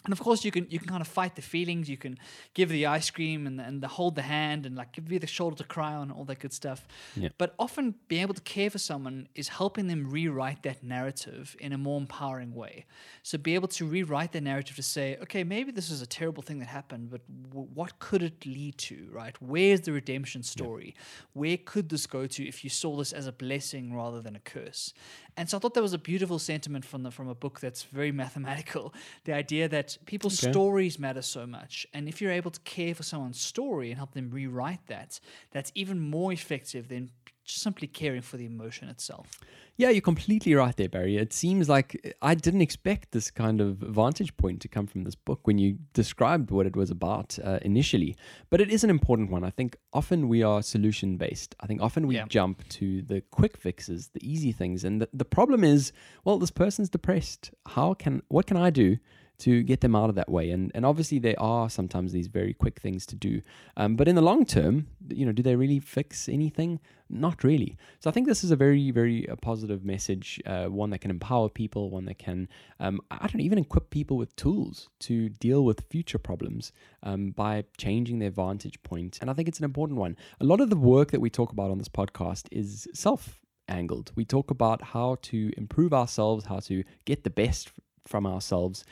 And 0.06 0.12
of 0.12 0.20
course, 0.20 0.44
you 0.44 0.52
can 0.52 0.68
you 0.70 0.80
can 0.80 0.90
kind 0.90 1.02
of 1.02 1.08
fight 1.08 1.36
the 1.36 1.42
feelings. 1.42 1.90
You 1.90 1.98
can 1.98 2.18
give 2.54 2.70
the 2.70 2.86
ice 2.86 3.10
cream 3.10 3.48
and 3.48 3.60
and 3.62 3.82
the 3.82 3.88
hold 3.88 4.16
the 4.16 4.22
hand 4.22 4.66
and 4.66 4.76
like 4.76 4.92
give 4.92 5.12
you 5.12 5.20
the 5.20 5.28
shoulder 5.28 5.56
to 5.58 5.64
cry 5.64 5.94
on, 5.94 6.04
and 6.04 6.12
all 6.12 6.26
that 6.26 6.40
good 6.40 6.54
stuff. 6.54 6.86
Yeah. 7.16 7.30
But 7.38 7.56
often, 7.58 7.96
being 8.10 8.22
able 8.22 8.34
to 8.34 8.42
care 8.42 8.70
for 8.70 8.80
someone 8.80 9.28
is 9.36 9.48
helping 9.48 9.88
them 9.88 10.10
rewrite 10.10 10.64
that 10.64 10.84
narrative 10.84 11.56
in 11.60 11.72
a 11.72 11.78
more 11.78 12.00
empowering 12.00 12.54
way. 12.54 12.86
So, 13.24 13.38
be 13.38 13.56
able 13.56 13.70
to 13.70 13.86
rewrite 13.86 14.34
the 14.34 14.42
narrative 14.42 14.76
to 14.76 14.84
say, 14.84 15.18
okay, 15.22 15.44
maybe 15.44 15.72
this 15.72 15.90
is 15.90 16.02
a 16.02 16.08
terrible 16.08 16.44
thing 16.44 16.60
that 16.60 16.68
happened, 16.68 17.10
but 17.10 17.22
w- 17.50 17.70
what 17.74 18.00
could 18.00 18.22
it 18.22 18.46
lead 18.46 18.78
to? 18.80 19.08
Right? 19.12 19.36
Where's 19.42 19.82
the 19.82 19.94
redemption 19.94 20.44
story? 20.44 20.96
Where 21.34 21.58
could 21.58 21.90
this 21.90 22.06
go 22.08 22.28
to 22.28 22.48
if 22.48 22.64
you 22.64 22.70
saw 22.70 22.98
this 22.98 23.14
as 23.14 23.28
a 23.28 23.32
blessing 23.32 23.96
rather 23.96 24.22
than 24.22 24.36
a 24.36 24.40
curse? 24.40 24.94
And 25.36 25.50
so, 25.50 25.58
I 25.58 25.60
thought 25.60 25.74
that 25.74 25.82
was 25.82 25.94
a 25.94 25.98
beautiful 25.98 26.38
sentiment 26.40 26.86
from 26.86 27.04
the 27.04 27.12
from 27.12 27.28
a 27.28 27.36
book 27.36 27.60
that's 27.60 27.84
very 27.84 28.12
mathematical. 28.12 28.94
The 29.26 29.34
idea 29.34 29.68
that 29.70 29.98
people's 30.06 30.34
Okay. 30.34 30.38
stories 30.38 31.00
matter 31.00 31.22
so 31.22 31.48
much, 31.48 31.88
and 31.94 32.08
if 32.08 32.22
you're 32.22 32.32
able 32.32 32.52
to 32.52 32.60
care 32.62 32.94
for 32.96 33.04
someone's 33.04 33.40
story 33.40 33.90
and 33.90 33.98
help 33.98 34.14
them 34.14 34.30
rewrite 34.30 34.86
that, 34.88 35.20
that's 35.52 35.72
even 35.76 36.00
more 36.00 36.32
effective 36.34 36.88
than 36.90 37.12
simply 37.46 37.88
caring 37.88 38.22
for 38.22 38.38
the 38.38 38.46
emotion 38.46 38.88
itself. 38.90 39.40
Yeah, 39.76 39.90
you're 39.90 40.02
completely 40.02 40.54
right 40.54 40.76
there, 40.78 40.88
Barry. 40.88 41.18
It 41.18 41.34
seems 41.34 41.68
like 41.68 42.16
I 42.22 42.36
didn't 42.36 42.62
expect 42.62 43.12
this 43.12 43.32
kind 43.32 43.60
of 43.60 43.78
vantage 43.78 44.36
point 44.38 44.62
to 44.62 44.68
come 44.68 44.86
from 44.86 45.04
this 45.04 45.16
book 45.16 45.48
when 45.48 45.58
you 45.58 45.78
described 45.94 46.52
what 46.52 46.66
it 46.68 46.76
was 46.76 46.92
about 46.92 47.40
uh, 47.44 47.58
initially. 47.64 48.16
But 48.52 48.62
it 48.62 48.70
is 48.70 48.84
an 48.84 48.90
important 48.92 49.32
one. 49.32 49.44
I 49.44 49.50
think 49.50 49.76
often 49.92 50.28
we 50.28 50.44
are 50.44 50.62
solution 50.62 51.18
based. 51.18 51.56
I 51.60 51.66
think 51.66 51.82
often 51.82 52.06
we 52.08 52.16
Yeah. 52.16 52.26
jump 52.30 52.68
to 52.70 53.02
the 53.02 53.22
quick 53.32 53.58
fixes, 53.58 54.10
the 54.14 54.24
easy 54.32 54.52
things. 54.52 54.84
And 54.84 55.02
the, 55.02 55.10
the 55.12 55.26
problem 55.26 55.64
is, 55.64 55.92
well, 56.24 56.38
this 56.38 56.52
person's 56.52 56.90
depressed. 56.90 57.52
How 57.70 57.96
can, 57.96 58.22
what 58.28 58.46
can 58.46 58.58
I 58.58 58.70
do? 58.70 58.98
To 59.40 59.64
get 59.64 59.82
them 59.82 59.96
out 59.96 60.10
of 60.10 60.16
that 60.16 60.30
way. 60.30 60.52
And 60.52 60.72
and 60.76 60.86
obviously 60.86 61.20
there 61.20 61.40
are 61.40 61.70
sometimes 61.70 62.12
these 62.12 62.28
very 62.28 62.54
quick 62.54 62.80
things 62.80 63.06
to 63.08 63.16
do. 63.16 63.42
Um, 63.78 63.96
but 63.96 64.08
in 64.08 64.16
the 64.16 64.22
long 64.22 64.46
term, 64.46 64.88
you 65.10 65.26
know, 65.26 65.32
do 65.32 65.44
they 65.44 65.56
really 65.56 65.80
fix 65.80 66.30
anything? 66.30 66.80
Not 67.10 67.44
really. 67.44 67.78
So 68.00 68.10
I 68.10 68.14
think 68.14 68.28
this 68.28 68.44
is 68.44 68.52
a 68.52 68.56
very 68.56 68.92
very 68.92 69.28
uh, 69.28 69.36
positive 69.36 69.84
message, 69.84 70.42
uh, 70.46 70.66
one 70.66 70.90
that 70.92 71.00
can 71.00 71.12
empower 71.12 71.50
people, 71.50 71.90
one 71.90 72.06
that 72.06 72.20
can 72.20 72.48
um, 72.80 73.02
I 73.12 73.28
don't 73.28 73.36
know, 73.36 73.44
even 73.44 73.58
equip 73.58 73.90
people 73.90 74.18
with 74.18 74.36
tools 74.36 74.90
to 75.02 75.30
deal 75.30 75.66
with 75.66 75.86
future 75.90 76.20
problems 76.20 76.72
um, 77.04 77.32
by 77.32 77.66
changing 77.78 78.20
their 78.20 78.32
vantage 78.32 78.82
point. 78.84 79.18
And 79.22 79.30
I 79.30 79.34
think 79.34 79.48
it's 79.48 79.60
an 79.60 79.66
important 79.66 80.00
one. 80.00 80.16
A 80.40 80.46
lot 80.46 80.62
of 80.62 80.70
the 80.70 80.76
work 80.76 81.12
that 81.12 81.22
we 81.22 81.30
talk 81.30 81.52
about 81.52 81.72
on 81.72 81.78
this 81.78 81.90
podcast 81.90 82.48
is 82.52 82.88
self 82.94 83.40
angled. 83.68 84.12
We 84.16 84.26
talk 84.26 84.52
about 84.52 84.82
how 84.82 85.18
to 85.24 85.52
improve 85.58 85.94
ourselves, 85.94 86.46
how 86.46 86.60
to 86.60 86.84
get 87.06 87.24
the 87.24 87.30
best 87.30 87.72
from 88.06 88.26
ourselves. 88.26 88.84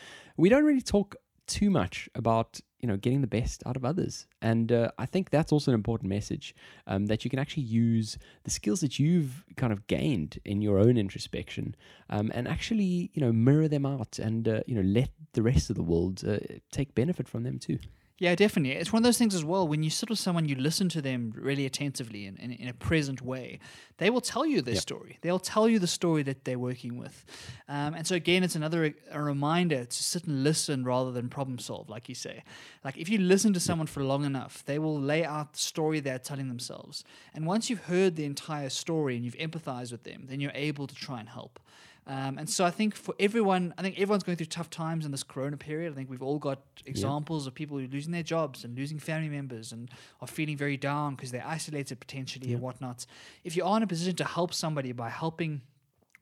We 0.41 0.49
don't 0.49 0.65
really 0.65 0.81
talk 0.81 1.17
too 1.45 1.69
much 1.69 2.09
about 2.15 2.59
you 2.79 2.87
know 2.87 2.97
getting 2.97 3.21
the 3.21 3.27
best 3.27 3.61
out 3.67 3.75
of 3.75 3.85
others, 3.85 4.25
and 4.41 4.71
uh, 4.71 4.89
I 4.97 5.05
think 5.05 5.29
that's 5.29 5.51
also 5.51 5.69
an 5.69 5.75
important 5.75 6.09
message 6.09 6.55
um, 6.87 7.05
that 7.05 7.23
you 7.23 7.29
can 7.29 7.37
actually 7.37 7.61
use 7.61 8.17
the 8.43 8.49
skills 8.49 8.79
that 8.79 8.97
you've 8.97 9.45
kind 9.55 9.71
of 9.71 9.85
gained 9.85 10.39
in 10.43 10.63
your 10.63 10.79
own 10.79 10.97
introspection, 10.97 11.75
um, 12.09 12.31
and 12.33 12.47
actually 12.47 13.11
you 13.13 13.21
know 13.21 13.31
mirror 13.31 13.67
them 13.67 13.85
out, 13.85 14.17
and 14.17 14.47
uh, 14.47 14.61
you 14.65 14.73
know 14.73 14.81
let 14.81 15.11
the 15.33 15.43
rest 15.43 15.69
of 15.69 15.75
the 15.75 15.83
world 15.83 16.23
uh, 16.27 16.39
take 16.71 16.95
benefit 16.95 17.27
from 17.27 17.43
them 17.43 17.59
too. 17.59 17.77
Yeah, 18.21 18.35
definitely. 18.35 18.73
It's 18.73 18.93
one 18.93 18.99
of 18.99 19.03
those 19.03 19.17
things 19.17 19.33
as 19.33 19.43
well. 19.43 19.67
When 19.67 19.81
you 19.81 19.89
sit 19.89 20.07
with 20.07 20.19
someone, 20.19 20.47
you 20.47 20.53
listen 20.55 20.89
to 20.89 21.01
them 21.01 21.33
really 21.35 21.65
attentively 21.65 22.27
and 22.27 22.37
in, 22.37 22.51
in 22.51 22.67
a 22.67 22.73
present 22.73 23.23
way. 23.23 23.57
They 23.97 24.11
will 24.11 24.21
tell 24.21 24.45
you 24.45 24.61
their 24.61 24.75
Yep. 24.75 24.81
story. 24.83 25.17
They'll 25.21 25.39
tell 25.39 25.67
you 25.67 25.79
the 25.79 25.87
story 25.87 26.21
that 26.21 26.45
they're 26.45 26.59
working 26.59 26.97
with. 26.99 27.25
Um, 27.67 27.95
and 27.95 28.05
so 28.05 28.13
again, 28.13 28.43
it's 28.43 28.55
another 28.55 28.93
a 29.09 29.19
reminder 29.19 29.85
to 29.85 30.03
sit 30.03 30.25
and 30.25 30.43
listen 30.43 30.83
rather 30.83 31.11
than 31.11 31.29
problem 31.29 31.57
solve, 31.57 31.89
like 31.89 32.09
you 32.09 32.13
say. 32.13 32.43
Like 32.83 32.95
if 32.95 33.09
you 33.09 33.17
listen 33.17 33.53
to 33.53 33.59
someone 33.59 33.87
for 33.87 34.03
long 34.03 34.23
enough, 34.23 34.63
they 34.65 34.77
will 34.77 35.01
lay 35.01 35.25
out 35.25 35.53
the 35.53 35.59
story 35.59 35.99
they're 35.99 36.19
telling 36.19 36.47
themselves. 36.47 37.03
And 37.33 37.47
once 37.47 37.71
you've 37.71 37.85
heard 37.85 38.17
the 38.17 38.25
entire 38.25 38.69
story 38.69 39.15
and 39.15 39.25
you've 39.25 39.37
empathized 39.37 39.91
with 39.91 40.03
them, 40.03 40.25
then 40.27 40.39
you're 40.39 40.51
able 40.53 40.85
to 40.85 40.93
try 40.93 41.19
and 41.19 41.29
help. 41.29 41.59
Um, 42.07 42.39
and 42.39 42.49
so 42.49 42.65
I 42.65 42.71
think 42.71 42.95
for 42.95 43.13
everyone, 43.19 43.73
I 43.77 43.83
think 43.83 43.95
everyone's 43.95 44.23
going 44.23 44.35
through 44.35 44.47
tough 44.47 44.69
times 44.69 45.05
in 45.05 45.11
this 45.11 45.23
Corona 45.23 45.55
period. 45.55 45.93
I 45.93 45.95
think 45.95 46.09
we've 46.09 46.23
all 46.23 46.39
got 46.39 46.59
examples 46.85 47.45
of 47.45 47.53
people 47.53 47.77
who 47.77 47.85
are 47.85 47.87
losing 47.87 48.11
their 48.11 48.23
jobs 48.23 48.63
and 48.63 48.75
losing 48.75 48.97
family 48.97 49.29
members 49.29 49.71
and 49.71 49.89
are 50.19 50.27
feeling 50.27 50.57
very 50.57 50.77
down 50.77 51.15
because 51.15 51.31
they're 51.31 51.45
isolated 51.45 51.99
potentially 51.99 52.53
and 52.53 52.61
whatnot. 52.61 53.05
If 53.43 53.55
you 53.55 53.63
are 53.63 53.77
in 53.77 53.83
a 53.83 53.87
position 53.87 54.15
to 54.15 54.25
help 54.25 54.53
somebody 54.53 54.91
by 54.93 55.09
helping 55.09 55.61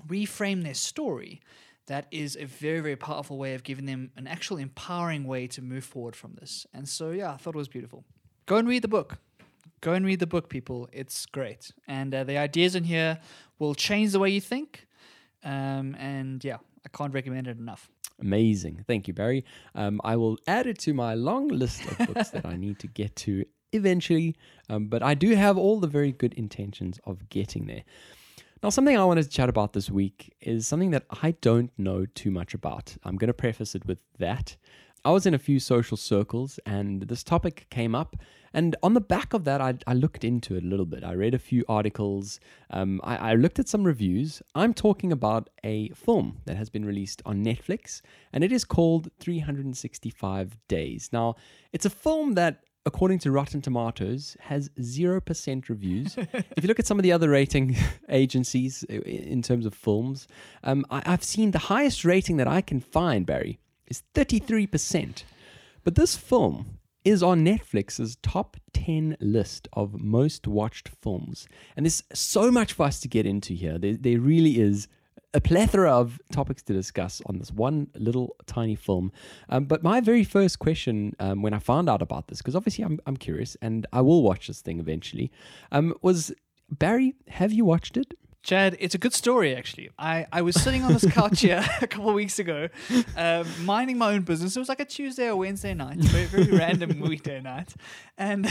reframe 0.08 0.64
their 0.64 0.74
story, 0.74 1.42
that 1.88 2.08
is 2.12 2.38
a 2.40 2.46
very, 2.46 2.82
very 2.82 2.96
powerful 2.96 3.38
way 3.38 3.56
of 3.56 3.64
giving 3.64 3.86
them 3.86 4.12
an 4.16 4.28
actual 4.28 4.58
empowering 4.58 5.24
way 5.24 5.48
to 5.48 5.62
move 5.62 5.84
forward 5.84 6.16
from 6.16 6.36
this. 6.36 6.68
And 6.74 6.88
so, 6.88 7.12
yeah, 7.12 7.32
I 7.32 7.38
thought 7.38 7.56
it 7.56 7.58
was 7.58 7.68
beautiful. 7.68 8.04
Go 8.46 8.58
and 8.58 8.68
read 8.68 8.84
the 8.84 8.90
book. 8.90 9.18
Go 9.82 9.94
and 9.94 10.06
read 10.06 10.20
the 10.20 10.28
book, 10.28 10.50
people. 10.50 10.90
It's 10.92 11.26
great. 11.26 11.72
And 11.88 12.14
uh, 12.14 12.26
the 12.26 12.38
ideas 12.38 12.76
in 12.76 12.84
here 12.84 13.20
will 13.60 13.74
change 13.74 14.12
the 14.12 14.20
way 14.20 14.30
you 14.30 14.42
think. 14.42 14.88
Um, 15.44 15.96
and 15.96 16.44
yeah, 16.44 16.58
I 16.86 16.90
can't 16.90 17.14
recommend 17.14 17.48
it 17.48 17.58
enough. 17.58 17.90
Amazing. 18.22 18.84
Thank 18.88 19.08
you, 19.08 19.14
Barry. 19.14 19.46
Um, 19.76 20.02
I 20.04 20.16
will 20.18 20.38
add 20.48 20.68
it 20.68 20.78
to 20.80 20.94
my 20.94 21.14
long 21.14 21.48
list 21.48 21.86
of 21.86 22.08
books 22.08 22.30
that 22.32 22.46
I 22.46 22.58
need 22.58 22.80
to 22.80 22.88
get 22.88 23.16
to 23.18 23.46
eventually. 23.72 24.36
Um, 24.70 24.88
but 24.88 25.02
I 25.02 25.14
do 25.14 25.36
have 25.36 25.58
all 25.58 25.80
the 25.80 25.88
very 25.88 26.12
good 26.12 26.34
intentions 26.34 27.00
of 27.06 27.30
getting 27.30 27.68
there. 27.68 27.84
Now, 28.62 28.70
something 28.70 28.98
I 28.98 29.06
wanted 29.06 29.24
to 29.24 29.30
chat 29.30 29.48
about 29.48 29.72
this 29.72 29.90
week 29.90 30.34
is 30.42 30.68
something 30.68 30.92
that 30.92 31.06
I 31.24 31.32
don't 31.40 31.72
know 31.78 32.06
too 32.06 32.30
much 32.30 32.54
about. 32.54 32.98
I'm 33.04 33.16
going 33.16 33.30
to 33.30 33.34
preface 33.34 33.74
it 33.74 33.86
with 33.86 34.00
that. 34.18 34.58
I 35.06 35.12
was 35.12 35.26
in 35.26 35.34
a 35.34 35.40
few 35.40 35.60
social 35.60 35.98
circles 35.98 36.60
and 36.66 37.04
this 37.04 37.24
topic 37.24 37.68
came 37.70 37.96
up. 37.96 38.16
And 38.54 38.76
on 38.82 38.96
the 38.96 39.02
back 39.02 39.34
of 39.34 39.44
that, 39.44 39.62
I, 39.62 39.76
I 39.86 39.94
looked 39.94 40.24
into 40.24 40.56
it 40.56 40.64
a 40.64 40.66
little 40.66 40.86
bit. 40.86 41.04
I 41.04 41.14
read 41.14 41.36
a 41.36 41.40
few 41.40 41.64
articles, 41.70 42.40
um, 42.72 43.00
I, 43.04 43.32
I 43.32 43.34
looked 43.36 43.60
at 43.60 43.68
some 43.68 43.84
reviews. 43.84 44.42
I'm 44.56 44.74
talking 44.74 45.12
about 45.12 45.50
a 45.64 45.90
film 45.90 46.40
that 46.46 46.58
has 46.58 46.70
been 46.70 46.84
released 46.84 47.22
on 47.26 47.44
Netflix, 47.44 48.02
and 48.34 48.44
it 48.44 48.52
is 48.52 48.66
called 48.66 49.12
365 49.20 50.58
Days. 50.68 51.10
Now, 51.14 51.36
it's 51.74 51.86
a 51.86 51.92
film 51.92 52.34
that 52.34 52.64
according 52.86 53.20
to 53.20 53.30
Rotten 53.30 53.62
Tomatoes, 53.62 54.36
has 54.40 54.70
0% 54.80 55.70
reviews. 55.70 56.18
if 56.18 56.64
you 56.64 56.68
look 56.68 56.80
at 56.80 56.88
some 56.88 56.98
of 56.98 57.04
the 57.04 57.12
other 57.12 57.30
rating 57.30 57.76
agencies 58.10 58.84
in 58.84 59.42
terms 59.44 59.66
of 59.66 59.74
films, 59.76 60.28
um, 60.64 60.86
I, 60.90 61.04
I've 61.06 61.24
seen 61.24 61.52
the 61.52 61.60
highest 61.60 62.04
rating 62.04 62.38
that 62.38 62.48
I 62.48 62.62
can 62.62 62.80
find, 62.80 63.26
Barry, 63.26 63.60
is 63.90 64.04
33%. 64.14 65.24
But 65.84 65.96
this 65.96 66.16
film 66.16 66.80
is 67.06 67.24
on 67.24 67.46
Netflix's 67.46 68.18
top 68.22 68.58
10 68.74 69.18
list 69.20 69.68
of 69.74 70.00
most 70.00 70.48
watched 70.48 70.90
films. 71.02 71.48
And 71.76 71.86
there's 71.86 72.04
so 72.14 72.52
much 72.52 72.74
for 72.74 72.86
us 72.86 73.00
to 73.02 73.08
get 73.08 73.26
into 73.26 73.54
here. 73.54 73.78
There, 73.78 73.96
there 73.96 74.20
really 74.20 74.60
is 74.60 74.88
a 75.34 75.40
plethora 75.40 75.92
of 75.92 76.20
topics 76.32 76.64
to 76.64 76.74
discuss 76.74 77.22
on 77.28 77.38
this 77.38 77.52
one 77.52 77.88
little 77.96 78.36
tiny 78.48 78.76
film. 78.76 79.12
Um, 79.50 79.66
but 79.66 79.84
my 79.84 80.02
very 80.02 80.24
first 80.24 80.60
question 80.60 81.16
um, 81.20 81.42
when 81.42 81.54
I 81.54 81.60
found 81.60 81.90
out 81.90 82.02
about 82.02 82.28
this, 82.28 82.40
because 82.40 82.56
obviously 82.56 82.84
I'm, 82.84 83.00
I'm 83.06 83.18
curious 83.18 83.56
and 83.62 83.86
I 83.94 84.02
will 84.02 84.24
watch 84.24 84.48
this 84.48 84.62
thing 84.62 84.80
eventually, 84.80 85.32
um, 85.72 85.94
was 86.02 86.34
Barry, 86.72 87.16
have 87.28 87.54
you 87.54 87.66
watched 87.66 87.96
it? 87.96 88.14
Chad, 88.42 88.78
it's 88.80 88.96
a 88.96 88.98
good 88.98 89.14
story 89.14 89.54
actually. 89.56 89.90
I, 90.00 90.26
I 90.32 90.42
was 90.42 90.56
sitting 90.56 90.84
on 90.84 90.94
this 90.94 91.06
couch 91.06 91.42
here 91.42 91.64
a 91.82 91.88
couple 91.88 92.08
of 92.10 92.16
weeks 92.16 92.40
ago, 92.40 92.70
um, 93.18 93.46
minding 93.66 93.98
my 93.98 94.14
own 94.14 94.22
business. 94.22 94.56
It 94.56 94.60
was 94.60 94.70
like 94.70 94.80
a 94.80 94.86
Tuesday 94.86 95.28
or 95.28 95.36
Wednesday 95.36 95.74
night, 95.74 95.98
very, 95.98 96.26
very 96.26 96.52
random 96.58 97.02
weekday 97.02 97.42
night. 97.42 97.74
And 98.18 98.48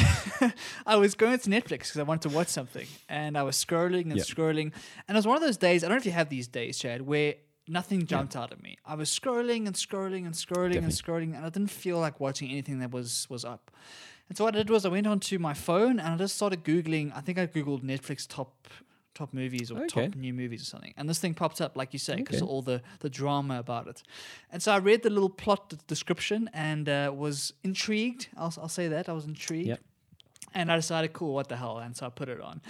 I 0.86 0.96
was 0.96 1.14
going 1.14 1.38
to 1.38 1.48
Netflix 1.48 1.70
because 1.70 1.96
I 1.98 2.02
wanted 2.02 2.28
to 2.28 2.34
watch 2.36 2.48
something. 2.48 2.86
And 3.08 3.36
I 3.38 3.42
was 3.44 3.56
scrolling 3.56 4.02
and 4.10 4.16
Yeah. 4.16 4.24
scrolling. 4.24 4.72
And 5.08 5.10
it 5.10 5.14
was 5.14 5.26
one 5.26 5.36
of 5.36 5.42
those 5.42 5.56
days, 5.56 5.82
I 5.82 5.88
don't 5.88 5.94
know 5.96 6.00
if 6.00 6.06
you 6.06 6.12
have 6.12 6.28
these 6.28 6.48
days, 6.48 6.78
Chad, 6.78 7.02
where 7.02 7.34
nothing 7.66 8.04
jumped 8.06 8.36
out 8.36 8.52
at 8.52 8.62
me. 8.62 8.76
I 8.84 8.94
was 8.94 9.08
scrolling 9.10 9.66
and 9.66 9.74
scrolling 9.74 10.26
and 10.26 10.34
scrolling 10.34 10.76
and 10.78 10.88
scrolling, 10.92 11.34
and 11.34 11.46
I 11.46 11.48
didn't 11.48 11.70
feel 11.70 11.98
like 11.98 12.20
watching 12.20 12.50
anything 12.50 12.78
that 12.80 12.90
was 12.92 13.26
was 13.30 13.42
up. 13.44 13.70
And 14.28 14.36
so 14.36 14.44
what 14.44 14.54
I 14.54 14.58
did 14.58 14.68
was 14.68 14.84
I 14.84 14.90
went 14.90 15.06
onto 15.06 15.38
my 15.38 15.54
phone 15.54 15.98
and 15.98 16.08
I 16.14 16.16
just 16.18 16.36
started 16.36 16.62
googling. 16.62 17.10
I 17.16 17.20
think 17.22 17.38
I 17.38 17.46
googled 17.46 17.82
Netflix 17.82 18.26
top 18.28 18.68
top 19.18 19.32
movies 19.32 19.70
or 19.72 19.78
Okay. 19.78 20.06
top 20.06 20.14
new 20.16 20.34
movies 20.42 20.62
or 20.62 20.68
something, 20.74 20.94
and 20.96 21.08
this 21.08 21.18
thing 21.22 21.34
popped 21.34 21.60
up 21.60 21.72
like 21.80 21.90
you 21.96 21.98
say 22.08 22.16
because 22.16 22.42
Okay. 22.42 22.50
all 22.50 22.62
the 22.62 22.78
the 23.04 23.10
drama 23.20 23.58
about 23.58 23.86
it. 23.92 24.02
And 24.52 24.62
so 24.62 24.68
I 24.72 24.78
read 24.90 25.00
the 25.02 25.10
little 25.10 25.30
plot 25.42 25.62
description 25.86 26.40
and 26.52 26.88
uh, 26.88 27.12
was 27.24 27.52
intrigued. 27.62 28.22
I'll 28.36 28.54
I'll 28.62 28.68
say 28.80 28.88
that 28.88 29.08
I 29.08 29.12
was 29.12 29.24
intrigued. 29.24 29.68
Yep. 29.68 29.80
And 30.54 30.72
I 30.72 30.76
decided, 30.76 31.12
cool, 31.12 31.34
what 31.34 31.48
the 31.48 31.56
hell? 31.56 31.76
And 31.84 31.94
so 31.96 32.06
I 32.06 32.08
put 32.20 32.28
it 32.30 32.40
on. 32.40 32.60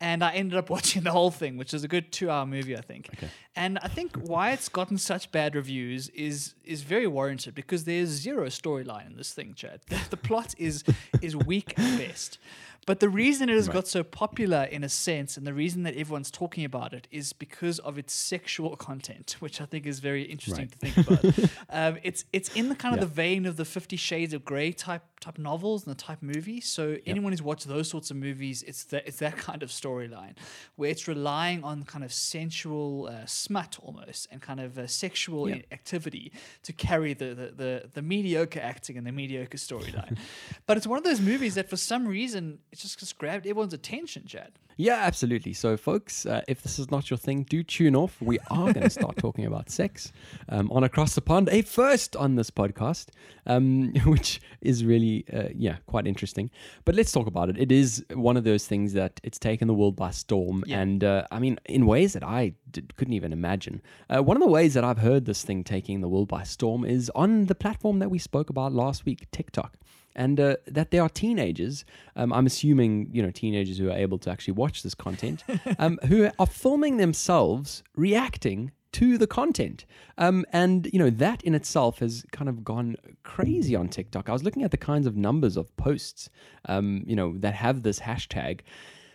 And 0.00 0.22
I 0.24 0.30
ended 0.40 0.56
up 0.58 0.70
watching 0.76 1.02
the 1.04 1.10
whole 1.10 1.30
thing, 1.30 1.58
which 1.58 1.74
is 1.74 1.84
a 1.84 1.88
good 1.88 2.06
two 2.10 2.28
hour 2.30 2.46
movie, 2.46 2.74
I 2.76 2.80
think. 2.80 3.08
Okay. 3.14 3.28
And 3.54 3.78
I 3.86 3.88
think 3.88 4.16
why 4.32 4.52
it's 4.52 4.70
gotten 4.70 4.96
such 4.98 5.30
bad 5.32 5.54
reviews 5.54 6.08
is 6.14 6.54
is 6.64 6.80
very 6.82 7.06
warranted 7.06 7.54
because 7.54 7.84
there's 7.84 8.08
zero 8.08 8.46
storyline 8.48 9.06
in 9.10 9.16
this 9.16 9.32
thing, 9.34 9.54
Chad. 9.54 9.80
The, 9.90 9.98
the 10.10 10.16
plot 10.28 10.54
is 10.58 10.82
is 11.20 11.34
weak 11.36 11.78
at 11.78 11.98
best. 11.98 12.38
But 12.86 13.00
the 13.00 13.08
reason 13.08 13.48
it 13.48 13.54
has 13.56 13.68
got 13.68 13.88
so 13.88 14.02
popular 14.04 14.62
in 14.62 14.84
a 14.84 14.88
sense, 14.88 15.36
and 15.36 15.44
the 15.46 15.52
reason 15.52 15.82
that 15.82 15.96
everyone's 15.96 16.30
talking 16.30 16.64
about 16.64 16.94
it, 16.94 17.08
is 17.10 17.32
because 17.32 17.78
of 17.80 17.98
its 17.98 18.14
sexual 18.14 18.76
content, 18.88 19.36
which 19.40 19.60
I 19.60 19.64
think 19.66 19.86
is 19.86 19.98
very 20.00 20.22
interesting 20.22 20.68
to 20.68 20.78
think 20.78 20.96
about. 20.96 21.50
um, 21.70 21.98
it's 22.02 22.24
it's 22.32 22.54
in 22.54 22.68
the 22.68 22.76
kind 22.76 22.94
of 22.94 23.00
Yeah. 23.00 23.04
the 23.06 23.12
vein 23.12 23.44
of 23.46 23.56
the 23.56 23.64
Fifty 23.64 23.96
Shades 23.96 24.32
of 24.32 24.44
Grey 24.44 24.70
type 24.72 25.02
type 25.18 25.38
novels 25.38 25.84
and 25.86 25.90
the 25.96 26.00
type 26.00 26.22
movie. 26.22 26.60
So 26.60 26.98
anyone 27.06 27.32
who's 27.32 27.42
watched 27.42 27.66
those 27.66 27.88
sorts 27.88 28.10
of 28.12 28.16
movies, 28.18 28.62
it's 28.62 28.84
that 28.84 29.02
it's 29.08 29.18
that 29.18 29.36
kind 29.48 29.62
of 29.62 29.70
storyline 29.70 30.34
where 30.76 30.90
it's 30.90 31.08
relying 31.08 31.64
on 31.64 31.82
kind 31.84 32.04
of 32.04 32.12
sensual 32.12 33.08
uh, 33.10 33.26
smut 33.26 33.78
almost 33.82 34.28
and 34.30 34.40
kind 34.40 34.60
of 34.60 34.78
uh, 34.78 34.86
sexual 34.86 35.48
i- 35.48 35.64
activity 35.72 36.30
to 36.62 36.72
carry 36.72 37.14
the, 37.14 37.34
the 37.34 37.46
the 37.56 37.90
the 37.94 38.02
mediocre 38.02 38.60
acting 38.60 38.96
and 38.96 39.06
the 39.06 39.12
mediocre 39.12 39.58
storyline. 39.58 40.16
but 40.66 40.76
it's 40.76 40.86
one 40.86 40.98
of 40.98 41.04
those 41.04 41.20
movies 41.20 41.54
that 41.56 41.68
for 41.68 41.76
some 41.76 42.06
reason 42.06 42.58
it 42.76 42.82
just 42.82 42.98
just 42.98 43.16
grabbed 43.16 43.46
everyone's 43.46 43.72
attention, 43.72 44.26
Chad. 44.26 44.52
Yeah, 44.76 44.96
absolutely. 44.96 45.54
So, 45.54 45.78
folks, 45.78 46.26
uh, 46.26 46.42
if 46.46 46.62
this 46.62 46.78
is 46.78 46.90
not 46.90 47.08
your 47.08 47.16
thing, 47.16 47.44
do 47.44 47.62
tune 47.62 47.96
off. 47.96 48.20
We 48.20 48.38
are 48.50 48.74
going 48.74 48.82
to 48.82 48.90
start 48.90 49.16
talking 49.16 49.46
about 49.46 49.70
sex 49.70 50.12
um, 50.50 50.70
on 50.70 50.84
Across 50.84 51.14
the 51.14 51.22
Pond, 51.22 51.48
a 51.50 51.62
first 51.62 52.14
on 52.14 52.36
this 52.36 52.50
podcast, 52.50 53.06
um, 53.46 53.94
which 54.04 54.42
is 54.60 54.84
really, 54.84 55.24
uh, 55.32 55.48
yeah, 55.54 55.76
quite 55.86 56.06
interesting. 56.06 56.50
But 56.84 56.94
let's 56.94 57.10
talk 57.10 57.26
about 57.26 57.48
it. 57.48 57.56
It 57.56 57.72
is 57.72 58.04
one 58.12 58.36
of 58.36 58.44
those 58.44 58.66
things 58.66 58.92
that 58.92 59.18
it's 59.24 59.38
taken 59.38 59.66
the 59.66 59.74
world 59.74 59.96
by 59.96 60.10
storm. 60.10 60.62
Yeah. 60.66 60.80
And 60.80 61.02
uh, 61.02 61.26
I 61.30 61.38
mean, 61.38 61.58
in 61.64 61.86
ways 61.86 62.12
that 62.12 62.22
I 62.22 62.52
did, 62.70 62.94
couldn't 62.96 63.14
even 63.14 63.32
imagine. 63.32 63.80
Uh, 64.14 64.22
one 64.22 64.36
of 64.36 64.42
the 64.42 64.50
ways 64.50 64.74
that 64.74 64.84
I've 64.84 64.98
heard 64.98 65.24
this 65.24 65.42
thing 65.42 65.64
taking 65.64 66.02
the 66.02 66.08
world 66.08 66.28
by 66.28 66.42
storm 66.42 66.84
is 66.84 67.10
on 67.14 67.46
the 67.46 67.54
platform 67.54 68.00
that 68.00 68.10
we 68.10 68.18
spoke 68.18 68.50
about 68.50 68.74
last 68.74 69.06
week, 69.06 69.30
TikTok 69.30 69.78
and 70.16 70.40
uh, 70.40 70.56
that 70.66 70.90
there 70.90 71.02
are 71.02 71.08
teenagers. 71.08 71.84
Um, 72.16 72.32
I'm 72.32 72.46
assuming 72.46 73.08
you 73.12 73.22
know 73.22 73.30
teenagers 73.30 73.78
who 73.78 73.88
are 73.90 73.96
able 73.96 74.18
to 74.18 74.30
actually 74.30 74.54
watch 74.54 74.82
this 74.82 74.94
content, 74.94 75.44
um, 75.78 75.98
who 76.08 76.28
are 76.38 76.46
filming 76.46 76.96
themselves 76.96 77.84
reacting 77.94 78.72
to 78.92 79.18
the 79.18 79.26
content, 79.26 79.84
um, 80.18 80.44
and 80.52 80.88
you 80.92 80.98
know 80.98 81.10
that 81.10 81.42
in 81.42 81.54
itself 81.54 82.00
has 82.00 82.24
kind 82.32 82.48
of 82.48 82.64
gone 82.64 82.96
crazy 83.22 83.76
on 83.76 83.88
TikTok. 83.88 84.28
I 84.28 84.32
was 84.32 84.42
looking 84.42 84.64
at 84.64 84.70
the 84.70 84.78
kinds 84.78 85.06
of 85.06 85.16
numbers 85.16 85.56
of 85.56 85.76
posts, 85.76 86.30
um, 86.64 87.04
you 87.06 87.14
know, 87.14 87.36
that 87.38 87.54
have 87.54 87.82
this 87.82 88.00
hashtag. 88.00 88.60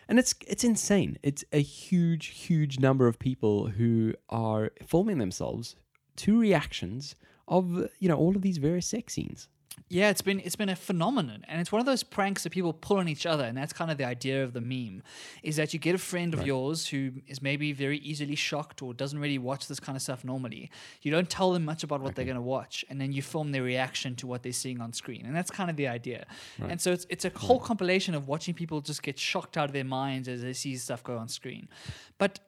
And 0.07 0.19
it's 0.19 0.35
it's 0.45 0.63
insane. 0.63 1.17
It's 1.23 1.43
a 1.53 1.61
huge, 1.61 2.27
huge 2.27 2.79
number 2.79 3.07
of 3.07 3.17
people 3.17 3.67
who 3.67 4.13
are 4.29 4.71
filming 4.85 5.19
themselves 5.19 5.75
to 6.17 6.37
reactions 6.37 7.15
of 7.47 7.87
you 7.99 8.09
know 8.09 8.17
all 8.17 8.35
of 8.35 8.41
these 8.41 8.57
various 8.57 8.85
sex 8.85 9.13
scenes. 9.13 9.47
Yeah, 9.87 10.09
it's 10.09 10.21
been 10.21 10.39
it's 10.39 10.55
been 10.55 10.69
a 10.69 10.75
phenomenon, 10.75 11.43
and 11.47 11.59
it's 11.59 11.71
one 11.71 11.79
of 11.79 11.85
those 11.85 12.03
pranks 12.03 12.43
that 12.43 12.51
people 12.51 12.71
pull 12.71 12.97
on 12.97 13.07
each 13.07 13.25
other, 13.25 13.43
and 13.43 13.57
that's 13.57 13.73
kind 13.73 13.91
of 13.91 13.97
the 13.97 14.05
idea 14.05 14.43
of 14.43 14.53
the 14.53 14.61
meme, 14.61 15.03
is 15.43 15.57
that 15.57 15.73
you 15.73 15.79
get 15.79 15.95
a 15.95 15.97
friend 15.97 16.33
of 16.33 16.45
yours 16.45 16.87
who 16.87 17.11
is 17.27 17.41
maybe 17.41 17.73
very 17.73 17.97
easily 17.99 18.35
shocked 18.35 18.81
or 18.81 18.93
doesn't 18.93 19.19
really 19.19 19.37
watch 19.37 19.67
this 19.67 19.79
kind 19.79 19.95
of 19.95 20.01
stuff 20.01 20.23
normally. 20.23 20.71
You 21.01 21.11
don't 21.11 21.29
tell 21.29 21.51
them 21.51 21.65
much 21.65 21.83
about 21.83 22.01
what 22.01 22.15
they're 22.15 22.23
mm-hmm. 22.23 22.35
going 22.35 22.43
to 22.43 22.49
watch, 22.49 22.85
and 22.89 23.01
then 23.01 23.11
you 23.11 23.21
film 23.21 23.51
their 23.51 23.63
reaction 23.63 24.15
to 24.17 24.27
what 24.27 24.43
they're 24.43 24.53
seeing 24.53 24.79
on 24.81 24.93
screen, 24.93 25.25
and 25.25 25.35
that's 25.35 25.51
kind 25.51 25.69
of 25.69 25.75
the 25.75 25.87
idea. 25.87 26.25
And 26.67 26.79
so 26.79 26.91
it's 26.91 27.05
it's 27.09 27.25
a 27.25 27.29
hmm. 27.29 27.37
whole 27.37 27.59
compilation 27.59 28.15
of 28.15 28.27
watching 28.27 28.53
people 28.53 28.81
just 28.81 29.03
get 29.03 29.19
shocked 29.19 29.57
out 29.57 29.65
of 29.65 29.73
their 29.73 29.83
minds 29.83 30.27
as 30.27 30.41
they 30.41 30.53
see 30.53 30.75
stuff 30.77 31.03
go 31.03 31.17
on 31.17 31.27
screen, 31.27 31.67
but. 32.17 32.39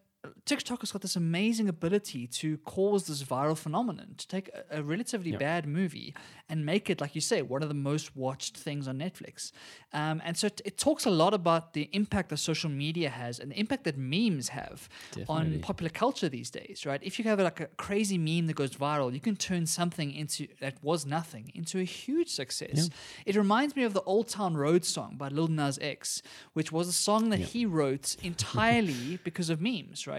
TikTok 0.46 0.82
has 0.82 0.92
got 0.92 1.02
this 1.02 1.16
amazing 1.16 1.68
ability 1.70 2.28
to 2.28 2.58
cause 2.60 3.08
this 3.08 3.24
viral 3.24 3.58
phenomenon, 3.58 4.16
to 4.18 4.28
take 4.28 4.50
a, 4.50 4.80
a 4.80 4.84
relatively 4.84 5.32
bad 5.40 5.66
movie 5.68 6.14
and 6.50 6.66
make 6.66 6.90
it, 6.90 7.02
like 7.02 7.16
you 7.16 7.22
say, 7.22 7.42
one 7.42 7.62
of 7.62 7.70
the 7.70 7.76
most 7.76 8.16
watched 8.16 8.58
things 8.58 8.88
on 8.88 8.98
Netflix. 9.00 9.52
Um, 9.94 10.22
and 10.26 10.38
so 10.38 10.48
it, 10.48 10.62
it 10.66 10.78
talks 10.78 11.06
a 11.06 11.10
lot 11.10 11.34
about 11.34 11.74
the 11.74 11.90
impact 11.94 12.30
that 12.30 12.38
social 12.38 12.70
media 12.70 13.10
has 13.10 13.40
and 13.40 13.52
the 13.52 13.60
impact 13.60 13.84
that 13.86 13.98
memes 13.98 14.50
have 14.50 14.88
on 15.30 15.46
popular 15.62 15.90
culture 15.90 16.30
these 16.30 16.50
days, 16.50 16.86
right? 16.86 17.02
If 17.04 17.20
you 17.20 17.26
have 17.26 17.40
like 17.40 17.60
a 17.60 17.68
crazy 17.78 18.18
meme 18.18 18.48
that 18.48 18.56
goes 18.56 18.72
viral, 18.72 19.14
you 19.14 19.20
can 19.20 19.36
turn 19.36 19.66
something 19.66 20.14
into 20.14 20.48
that 20.62 20.76
was 20.82 21.06
nothing 21.06 21.52
into 21.54 21.80
a 21.80 21.84
huge 21.84 22.30
success. 22.30 22.90
It 23.26 23.36
reminds 23.36 23.76
me 23.76 23.84
of 23.84 23.94
the 23.94 24.02
Old 24.04 24.28
Town 24.30 24.56
Road 24.56 24.86
song 24.86 25.16
by 25.18 25.28
Lil 25.30 25.48
Nas 25.48 25.78
X, 25.82 26.22
which 26.54 26.72
was 26.72 26.88
a 26.88 26.94
song 26.94 27.30
that 27.30 27.40
he 27.40 27.66
wrote 27.66 28.16
entirely 28.24 29.20
because 29.24 29.50
of 29.50 29.62
memes, 29.62 30.06
right? 30.08 30.13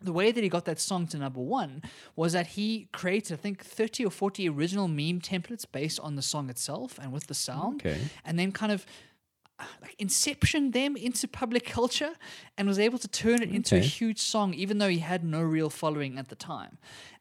The 0.00 0.12
way 0.12 0.30
that 0.30 0.42
he 0.42 0.48
got 0.48 0.64
that 0.66 0.78
song 0.78 1.06
to 1.08 1.18
number 1.18 1.40
one 1.40 1.82
was 2.14 2.32
that 2.32 2.48
he 2.48 2.88
created, 2.92 3.32
I 3.32 3.36
think, 3.36 3.64
30 3.64 4.04
or 4.04 4.10
40 4.10 4.48
original 4.48 4.86
meme 4.86 5.20
templates 5.20 5.64
based 5.70 5.98
on 6.00 6.14
the 6.14 6.22
song 6.22 6.50
itself 6.50 6.98
and 7.02 7.12
with 7.12 7.26
the 7.26 7.34
sound. 7.34 7.82
Okay. 7.84 7.98
And 8.24 8.38
then 8.38 8.52
kind 8.52 8.70
of 8.70 8.86
uh, 9.58 9.64
like 9.82 9.96
inception 9.98 10.70
them 10.70 10.96
into 10.96 11.26
public 11.26 11.66
culture 11.66 12.12
and 12.56 12.68
was 12.68 12.78
able 12.78 12.98
to 12.98 13.08
turn 13.08 13.42
it 13.42 13.50
into 13.50 13.74
a 13.74 13.80
huge 13.80 14.20
song, 14.20 14.54
even 14.54 14.78
though 14.78 14.88
he 14.88 15.00
had 15.00 15.24
no 15.24 15.42
real 15.42 15.68
following 15.68 16.16
at 16.16 16.28
the 16.28 16.36
time. 16.36 16.78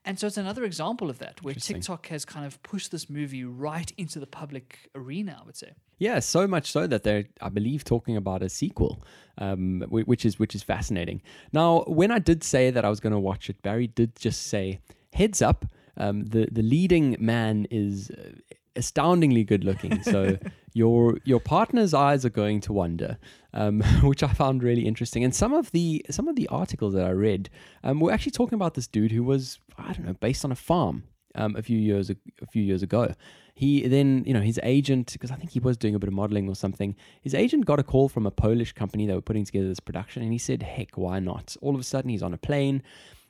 And 0.08 0.18
so 0.18 0.26
it's 0.26 0.38
another 0.38 0.64
example 0.64 1.10
of 1.10 1.20
that, 1.20 1.44
where 1.44 1.54
TikTok 1.54 2.08
has 2.08 2.24
kind 2.24 2.46
of 2.46 2.64
pushed 2.64 2.92
this 2.92 3.10
movie 3.10 3.44
right 3.44 3.92
into 3.98 4.20
the 4.22 4.26
public 4.26 4.90
arena, 4.96 5.38
I 5.42 5.46
would 5.46 5.58
say. 5.58 5.74
Yeah, 6.00 6.20
so 6.20 6.48
much 6.48 6.72
so 6.72 6.88
that 6.88 7.04
they're, 7.04 7.26
I 7.42 7.50
believe, 7.50 7.84
talking 7.84 8.16
about 8.16 8.42
a 8.42 8.48
sequel, 8.48 9.04
um, 9.38 9.84
which 9.90 10.26
is 10.26 10.40
which 10.40 10.56
is 10.56 10.64
fascinating. 10.64 11.22
Now, 11.52 11.82
when 11.88 12.10
I 12.10 12.20
did 12.20 12.42
say 12.42 12.72
that 12.72 12.86
I 12.86 12.90
was 12.90 13.02
going 13.02 13.12
to 13.12 13.20
watch 13.20 13.50
it, 13.50 13.62
Barry 13.62 13.88
did 13.88 14.16
just 14.16 14.48
say, 14.48 14.80
"Heads 15.12 15.42
up, 15.42 15.66
um, 15.98 16.26
the 16.28 16.48
the 16.50 16.64
leading 16.64 17.18
man 17.20 17.68
is 17.70 18.10
uh, 18.12 18.30
astoundingly 18.78 19.44
good 19.44 19.64
looking." 19.64 20.02
So 20.04 20.38
your 20.74 21.20
your 21.26 21.40
partner's 21.40 21.94
eyes 21.94 22.24
are 22.26 22.30
going 22.30 22.62
to 22.62 22.74
wander, 22.74 23.18
um, 23.54 23.82
which 24.04 24.24
I 24.24 24.34
found 24.34 24.64
really 24.64 24.86
interesting. 24.86 25.24
And 25.24 25.34
some 25.36 25.54
of 25.54 25.72
the 25.72 26.06
some 26.10 26.28
of 26.28 26.36
the 26.36 26.48
articles 26.48 26.94
that 26.94 27.06
I 27.06 27.12
read 27.12 27.50
um, 27.84 28.00
were 28.00 28.12
actually 28.12 28.32
talking 28.34 28.56
about 28.56 28.76
this 28.76 28.88
dude 28.88 29.12
who 29.12 29.24
was 29.24 29.60
I 29.78 29.94
don't 29.94 30.06
know 30.06 30.14
based 30.14 30.46
on 30.46 30.52
a 30.52 30.56
farm 30.56 31.04
um, 31.36 31.56
a 31.56 31.62
few 31.62 31.78
years 31.78 32.10
a 32.10 32.16
few 32.52 32.64
years 32.64 32.84
ago. 32.84 33.14
He 33.54 33.88
then, 33.88 34.24
you 34.28 34.36
know, 34.36 34.42
his 34.42 34.60
agent, 34.62 35.14
because 35.14 35.32
I 35.32 35.36
think 35.36 35.50
he 35.50 35.60
was 35.60 35.78
doing 35.78 35.96
a 35.96 36.00
bit 36.00 36.10
of 36.10 36.14
modeling 36.14 36.48
or 36.48 36.54
something. 36.54 36.96
His 37.24 37.34
agent 37.34 37.66
got 37.66 37.80
a 37.80 37.84
call 37.84 38.08
from 38.08 38.28
a 38.28 38.32
Polish 38.32 38.74
company 38.74 39.08
that 39.08 39.16
were 39.16 39.22
putting 39.22 39.46
together 39.46 39.68
this 39.68 39.80
production, 39.80 40.22
and 40.22 40.32
he 40.32 40.38
said, 40.38 40.62
"Heck, 40.62 40.96
why 40.96 41.20
not?" 41.20 41.56
All 41.60 41.74
of 41.74 41.82
a 41.82 41.84
sudden, 41.84 42.12
he's 42.12 42.22
on 42.22 42.36
a 42.36 42.38
plane, 42.38 42.84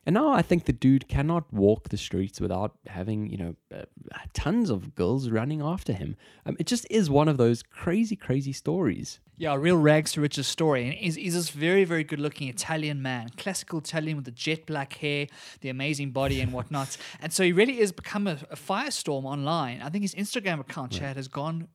and 0.07 0.13
now 0.13 0.31
I 0.31 0.41
think 0.41 0.63
the 0.63 0.71
dude 0.71 1.09
cannot 1.09 1.51
walk 1.51 1.89
the 1.89 1.97
streets 1.97 2.39
without 2.39 2.77
having, 2.85 3.29
you 3.29 3.37
know, 3.37 3.55
uh, 3.75 3.83
tons 4.31 4.69
of 4.69 4.95
girls 4.95 5.29
running 5.29 5.61
after 5.61 5.91
him. 5.91 6.15
Um, 6.45 6.55
it 6.61 6.65
just 6.65 6.87
is 6.89 7.09
one 7.09 7.27
of 7.27 7.35
those 7.35 7.61
crazy, 7.61 8.15
crazy 8.15 8.53
stories. 8.53 9.19
Yeah, 9.35 9.53
a 9.53 9.59
real 9.59 9.75
rags 9.75 10.13
to 10.13 10.21
riches 10.21 10.47
story. 10.47 10.85
And 10.85 10.93
he's, 10.93 11.15
he's 11.15 11.33
this 11.33 11.49
very, 11.49 11.83
very 11.83 12.05
good 12.05 12.21
looking 12.21 12.47
Italian 12.47 13.01
man, 13.01 13.31
classical 13.35 13.79
Italian 13.79 14.15
with 14.15 14.23
the 14.23 14.31
jet 14.31 14.65
black 14.65 14.93
hair, 14.93 15.27
the 15.59 15.67
amazing 15.67 16.11
body, 16.11 16.39
and 16.39 16.53
whatnot. 16.53 16.95
and 17.19 17.33
so 17.33 17.43
he 17.43 17.51
really 17.51 17.75
has 17.75 17.91
become 17.91 18.27
a, 18.27 18.39
a 18.49 18.55
firestorm 18.55 19.25
online. 19.25 19.81
I 19.81 19.89
think 19.89 20.03
his 20.03 20.15
Instagram 20.15 20.61
account, 20.61 20.93
Chad, 20.93 21.17
has 21.17 21.27
gone 21.27 21.67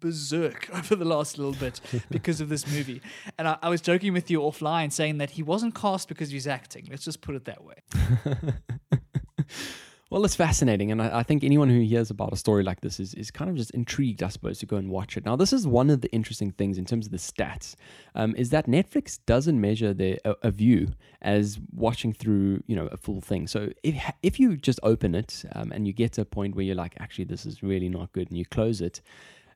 berserk 0.00 0.68
over 0.74 0.96
the 0.96 1.04
last 1.04 1.38
little 1.38 1.54
bit 1.54 1.80
because 2.10 2.40
of 2.40 2.48
this 2.48 2.66
movie. 2.66 3.00
And 3.38 3.48
I, 3.48 3.58
I 3.62 3.68
was 3.68 3.80
joking 3.80 4.12
with 4.12 4.30
you 4.30 4.40
offline 4.40 4.92
saying 4.92 5.18
that 5.18 5.30
he 5.30 5.42
wasn't 5.42 5.74
cast 5.74 6.08
because 6.08 6.30
he's 6.30 6.46
acting. 6.46 6.86
Let's 6.90 7.04
just 7.04 7.20
put 7.20 7.34
it 7.34 7.44
that 7.44 7.62
way. 7.64 7.76
Well, 10.08 10.24
it's 10.24 10.36
fascinating, 10.36 10.92
and 10.92 11.02
I, 11.02 11.18
I 11.18 11.22
think 11.24 11.42
anyone 11.42 11.68
who 11.68 11.80
hears 11.80 12.10
about 12.10 12.32
a 12.32 12.36
story 12.36 12.62
like 12.62 12.80
this 12.80 13.00
is, 13.00 13.12
is 13.14 13.32
kind 13.32 13.50
of 13.50 13.56
just 13.56 13.72
intrigued, 13.72 14.22
I 14.22 14.28
suppose, 14.28 14.60
to 14.60 14.66
go 14.66 14.76
and 14.76 14.88
watch 14.88 15.16
it. 15.16 15.24
Now, 15.24 15.34
this 15.34 15.52
is 15.52 15.66
one 15.66 15.90
of 15.90 16.00
the 16.00 16.08
interesting 16.12 16.52
things 16.52 16.78
in 16.78 16.84
terms 16.84 17.06
of 17.06 17.12
the 17.12 17.18
stats, 17.18 17.74
um, 18.14 18.32
is 18.36 18.50
that 18.50 18.68
Netflix 18.68 19.18
doesn't 19.26 19.60
measure 19.60 19.92
their 19.92 20.18
a, 20.24 20.36
a 20.44 20.50
view 20.52 20.92
as 21.22 21.58
watching 21.74 22.12
through, 22.12 22.62
you 22.68 22.76
know, 22.76 22.86
a 22.86 22.96
full 22.96 23.20
thing. 23.20 23.48
So 23.48 23.70
if 23.82 23.96
if 24.22 24.38
you 24.38 24.56
just 24.56 24.78
open 24.84 25.16
it 25.16 25.44
um, 25.56 25.72
and 25.72 25.88
you 25.88 25.92
get 25.92 26.12
to 26.12 26.20
a 26.20 26.24
point 26.24 26.54
where 26.54 26.64
you're 26.64 26.76
like, 26.76 26.94
actually, 27.00 27.24
this 27.24 27.44
is 27.44 27.64
really 27.64 27.88
not 27.88 28.12
good, 28.12 28.28
and 28.28 28.38
you 28.38 28.44
close 28.44 28.80
it, 28.80 29.00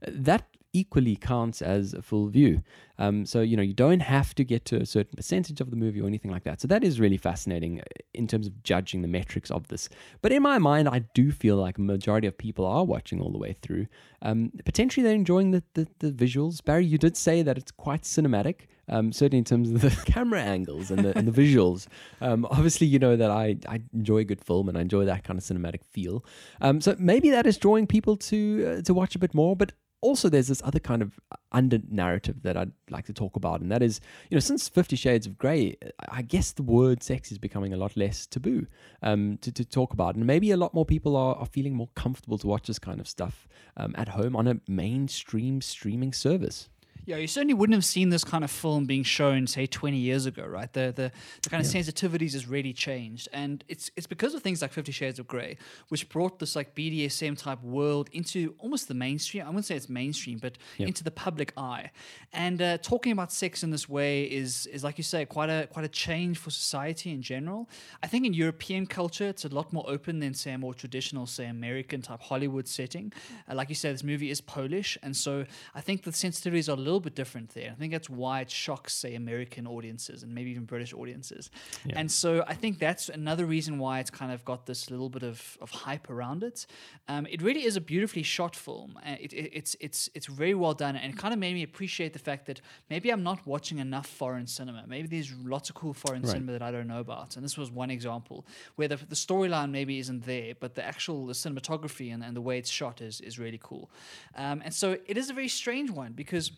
that 0.06 0.44
equally 0.72 1.16
counts 1.16 1.62
as 1.62 1.94
a 1.94 2.02
full 2.02 2.28
view. 2.28 2.62
Um, 2.98 3.24
so, 3.24 3.40
you 3.40 3.56
know, 3.56 3.62
you 3.62 3.72
don't 3.72 4.00
have 4.00 4.34
to 4.34 4.44
get 4.44 4.64
to 4.66 4.76
a 4.76 4.86
certain 4.86 5.16
percentage 5.16 5.60
of 5.60 5.70
the 5.70 5.76
movie 5.76 6.00
or 6.00 6.06
anything 6.06 6.30
like 6.30 6.44
that. 6.44 6.60
So, 6.60 6.68
that 6.68 6.84
is 6.84 7.00
really 7.00 7.16
fascinating 7.16 7.80
uh, 7.80 7.84
in 8.12 8.26
terms 8.26 8.46
of 8.46 8.62
judging 8.62 9.02
the 9.02 9.08
metrics 9.08 9.50
of 9.50 9.68
this. 9.68 9.88
But 10.22 10.32
in 10.32 10.42
my 10.42 10.58
mind, 10.58 10.88
I 10.88 11.00
do 11.14 11.32
feel 11.32 11.56
like 11.56 11.78
a 11.78 11.80
majority 11.80 12.26
of 12.26 12.36
people 12.36 12.66
are 12.66 12.84
watching 12.84 13.20
all 13.20 13.32
the 13.32 13.38
way 13.38 13.56
through. 13.62 13.86
Um, 14.22 14.52
potentially, 14.64 15.02
they're 15.02 15.14
enjoying 15.14 15.50
the, 15.50 15.62
the, 15.74 15.88
the 15.98 16.12
visuals. 16.12 16.62
Barry, 16.62 16.84
you 16.84 16.98
did 16.98 17.16
say 17.16 17.42
that 17.42 17.56
it's 17.56 17.72
quite 17.72 18.02
cinematic. 18.02 18.66
Um, 18.88 19.12
certainly 19.12 19.38
in 19.38 19.44
terms 19.44 19.70
of 19.70 19.82
the 19.82 19.90
camera 20.04 20.42
angles 20.42 20.90
and 20.90 21.04
the, 21.04 21.16
and 21.16 21.28
the 21.28 21.42
visuals. 21.42 21.86
Um, 22.20 22.44
obviously, 22.50 22.88
you 22.88 22.98
know 22.98 23.14
that 23.14 23.30
I, 23.30 23.56
I 23.68 23.82
enjoy 23.94 24.24
good 24.24 24.44
film 24.44 24.68
and 24.68 24.76
I 24.76 24.80
enjoy 24.80 25.04
that 25.04 25.22
kind 25.22 25.38
of 25.38 25.44
cinematic 25.44 25.84
feel. 25.84 26.24
Um, 26.60 26.80
so 26.80 26.96
maybe 26.98 27.30
that 27.30 27.46
is 27.46 27.56
drawing 27.56 27.86
people 27.86 28.16
to 28.16 28.78
uh, 28.78 28.82
to 28.82 28.92
watch 28.92 29.14
a 29.14 29.20
bit 29.20 29.32
more. 29.32 29.54
But 29.54 29.74
also, 30.00 30.28
there's 30.28 30.48
this 30.48 30.62
other 30.64 30.78
kind 30.78 31.02
of 31.02 31.20
under 31.52 31.78
narrative 31.90 32.42
that 32.42 32.56
I'd 32.56 32.72
like 32.90 33.06
to 33.06 33.12
talk 33.12 33.36
about, 33.36 33.60
and 33.60 33.70
that 33.70 33.82
is, 33.82 34.00
you 34.30 34.36
know, 34.36 34.40
since 34.40 34.68
Fifty 34.68 34.96
Shades 34.96 35.26
of 35.26 35.36
Grey, 35.36 35.76
I 36.08 36.22
guess 36.22 36.52
the 36.52 36.62
word 36.62 37.02
sex 37.02 37.30
is 37.30 37.38
becoming 37.38 37.72
a 37.72 37.76
lot 37.76 37.96
less 37.96 38.26
taboo 38.26 38.66
um, 39.02 39.38
to, 39.42 39.52
to 39.52 39.64
talk 39.64 39.92
about, 39.92 40.14
and 40.14 40.26
maybe 40.26 40.50
a 40.50 40.56
lot 40.56 40.74
more 40.74 40.86
people 40.86 41.16
are, 41.16 41.34
are 41.36 41.46
feeling 41.46 41.74
more 41.74 41.88
comfortable 41.94 42.38
to 42.38 42.46
watch 42.46 42.66
this 42.66 42.78
kind 42.78 43.00
of 43.00 43.08
stuff 43.08 43.46
um, 43.76 43.94
at 43.96 44.08
home 44.08 44.34
on 44.36 44.46
a 44.46 44.60
mainstream 44.66 45.60
streaming 45.60 46.12
service. 46.12 46.68
Yeah, 47.06 47.16
you 47.16 47.26
certainly 47.26 47.54
wouldn't 47.54 47.74
have 47.74 47.84
seen 47.84 48.10
this 48.10 48.24
kind 48.24 48.44
of 48.44 48.50
film 48.50 48.84
being 48.86 49.02
shown, 49.02 49.46
say, 49.46 49.66
20 49.66 49.96
years 49.96 50.26
ago, 50.26 50.44
right? 50.44 50.72
The 50.72 50.92
the, 50.94 51.12
the 51.42 51.50
kind 51.50 51.64
of 51.64 51.70
sensitivities 51.70 52.32
has 52.32 52.46
really 52.46 52.72
changed, 52.72 53.28
and 53.32 53.64
it's 53.68 53.90
it's 53.96 54.06
because 54.06 54.34
of 54.34 54.42
things 54.42 54.62
like 54.62 54.72
Fifty 54.72 54.92
Shades 54.92 55.18
of 55.18 55.26
Grey, 55.26 55.56
which 55.88 56.08
brought 56.08 56.38
this 56.38 56.54
like 56.56 56.74
BDSM 56.74 57.38
type 57.38 57.62
world 57.62 58.08
into 58.12 58.54
almost 58.58 58.88
the 58.88 58.94
mainstream. 58.94 59.44
I 59.44 59.46
wouldn't 59.46 59.64
say 59.64 59.76
it's 59.76 59.88
mainstream, 59.88 60.38
but 60.38 60.58
into 60.78 61.04
the 61.04 61.10
public 61.10 61.52
eye. 61.56 61.90
And 62.32 62.60
uh, 62.60 62.78
talking 62.78 63.12
about 63.12 63.32
sex 63.32 63.62
in 63.62 63.70
this 63.70 63.88
way 63.88 64.24
is 64.24 64.66
is 64.66 64.84
like 64.84 64.98
you 64.98 65.04
say, 65.04 65.24
quite 65.24 65.50
a 65.50 65.68
quite 65.70 65.84
a 65.84 65.88
change 65.88 66.38
for 66.38 66.50
society 66.50 67.12
in 67.12 67.22
general. 67.22 67.68
I 68.02 68.06
think 68.06 68.26
in 68.26 68.34
European 68.34 68.86
culture, 68.86 69.28
it's 69.28 69.44
a 69.44 69.48
lot 69.48 69.72
more 69.72 69.84
open 69.88 70.20
than 70.20 70.34
say 70.34 70.52
a 70.52 70.58
more 70.58 70.74
traditional, 70.74 71.26
say, 71.26 71.46
American 71.46 72.02
type 72.02 72.20
Hollywood 72.20 72.68
setting. 72.68 73.12
Uh, 73.48 73.54
like 73.54 73.68
you 73.68 73.74
said, 73.74 73.94
this 73.94 74.04
movie 74.04 74.30
is 74.30 74.40
Polish, 74.40 74.98
and 75.02 75.16
so 75.16 75.44
I 75.74 75.80
think 75.80 76.02
the 76.02 76.10
sensitivities 76.10 76.68
are 76.68 76.72
a 76.72 76.76
little 76.76 76.89
bit 76.98 77.14
different 77.14 77.50
there. 77.50 77.70
I 77.70 77.74
think 77.78 77.92
that's 77.92 78.10
why 78.10 78.40
it 78.40 78.50
shocks, 78.50 78.92
say, 78.94 79.14
American 79.14 79.66
audiences 79.66 80.24
and 80.24 80.34
maybe 80.34 80.50
even 80.50 80.64
British 80.64 80.92
audiences. 80.92 81.50
And 81.94 82.10
so 82.10 82.42
I 82.48 82.54
think 82.54 82.78
that's 82.80 83.08
another 83.08 83.44
reason 83.46 83.78
why 83.78 84.00
it's 84.00 84.10
kind 84.10 84.32
of 84.32 84.44
got 84.44 84.66
this 84.66 84.90
little 84.90 85.08
bit 85.08 85.22
of, 85.22 85.56
of 85.60 85.70
hype 85.70 86.10
around 86.10 86.42
it. 86.42 86.66
Um, 87.06 87.26
it 87.26 87.42
really 87.42 87.64
is 87.64 87.76
a 87.76 87.80
beautifully 87.80 88.24
shot 88.24 88.56
film. 88.56 88.98
Uh, 89.06 89.16
It, 89.20 89.32
it, 89.32 89.50
it's 89.52 89.76
it's 89.80 90.08
it's 90.14 90.26
very 90.26 90.54
well 90.54 90.74
done, 90.74 90.96
and 90.96 91.12
it 91.12 91.18
kind 91.18 91.32
of 91.34 91.38
made 91.38 91.54
me 91.54 91.62
appreciate 91.62 92.12
the 92.12 92.18
fact 92.18 92.46
that 92.46 92.60
maybe 92.88 93.10
I'm 93.12 93.22
not 93.22 93.46
watching 93.46 93.78
enough 93.78 94.06
foreign 94.06 94.46
cinema. 94.46 94.84
Maybe 94.86 95.06
there's 95.08 95.32
lots 95.44 95.68
of 95.70 95.74
cool 95.76 95.92
foreign 95.94 96.22
Right. 96.22 96.32
cinema 96.32 96.52
that 96.52 96.62
I 96.62 96.70
don't 96.70 96.86
know 96.86 97.00
about, 97.00 97.36
and 97.36 97.44
this 97.44 97.58
was 97.58 97.70
one 97.70 97.90
example 97.92 98.44
where 98.76 98.88
the, 98.88 98.96
the 98.96 99.16
storyline 99.16 99.70
maybe 99.70 99.98
isn't 99.98 100.24
there, 100.24 100.54
but 100.60 100.74
the 100.74 100.84
actual 100.84 101.26
the 101.26 101.34
cinematography 101.34 102.12
and, 102.14 102.22
and 102.24 102.34
the 102.34 102.40
way 102.40 102.58
it's 102.58 102.70
shot 102.70 103.00
is 103.00 103.20
is 103.20 103.38
really 103.38 103.58
cool. 103.62 103.90
Um, 104.36 104.62
and 104.64 104.72
so 104.74 104.96
it 105.06 105.16
is 105.18 105.30
a 105.30 105.34
very 105.34 105.48
strange 105.48 105.90
one 105.90 106.12
because 106.14 106.52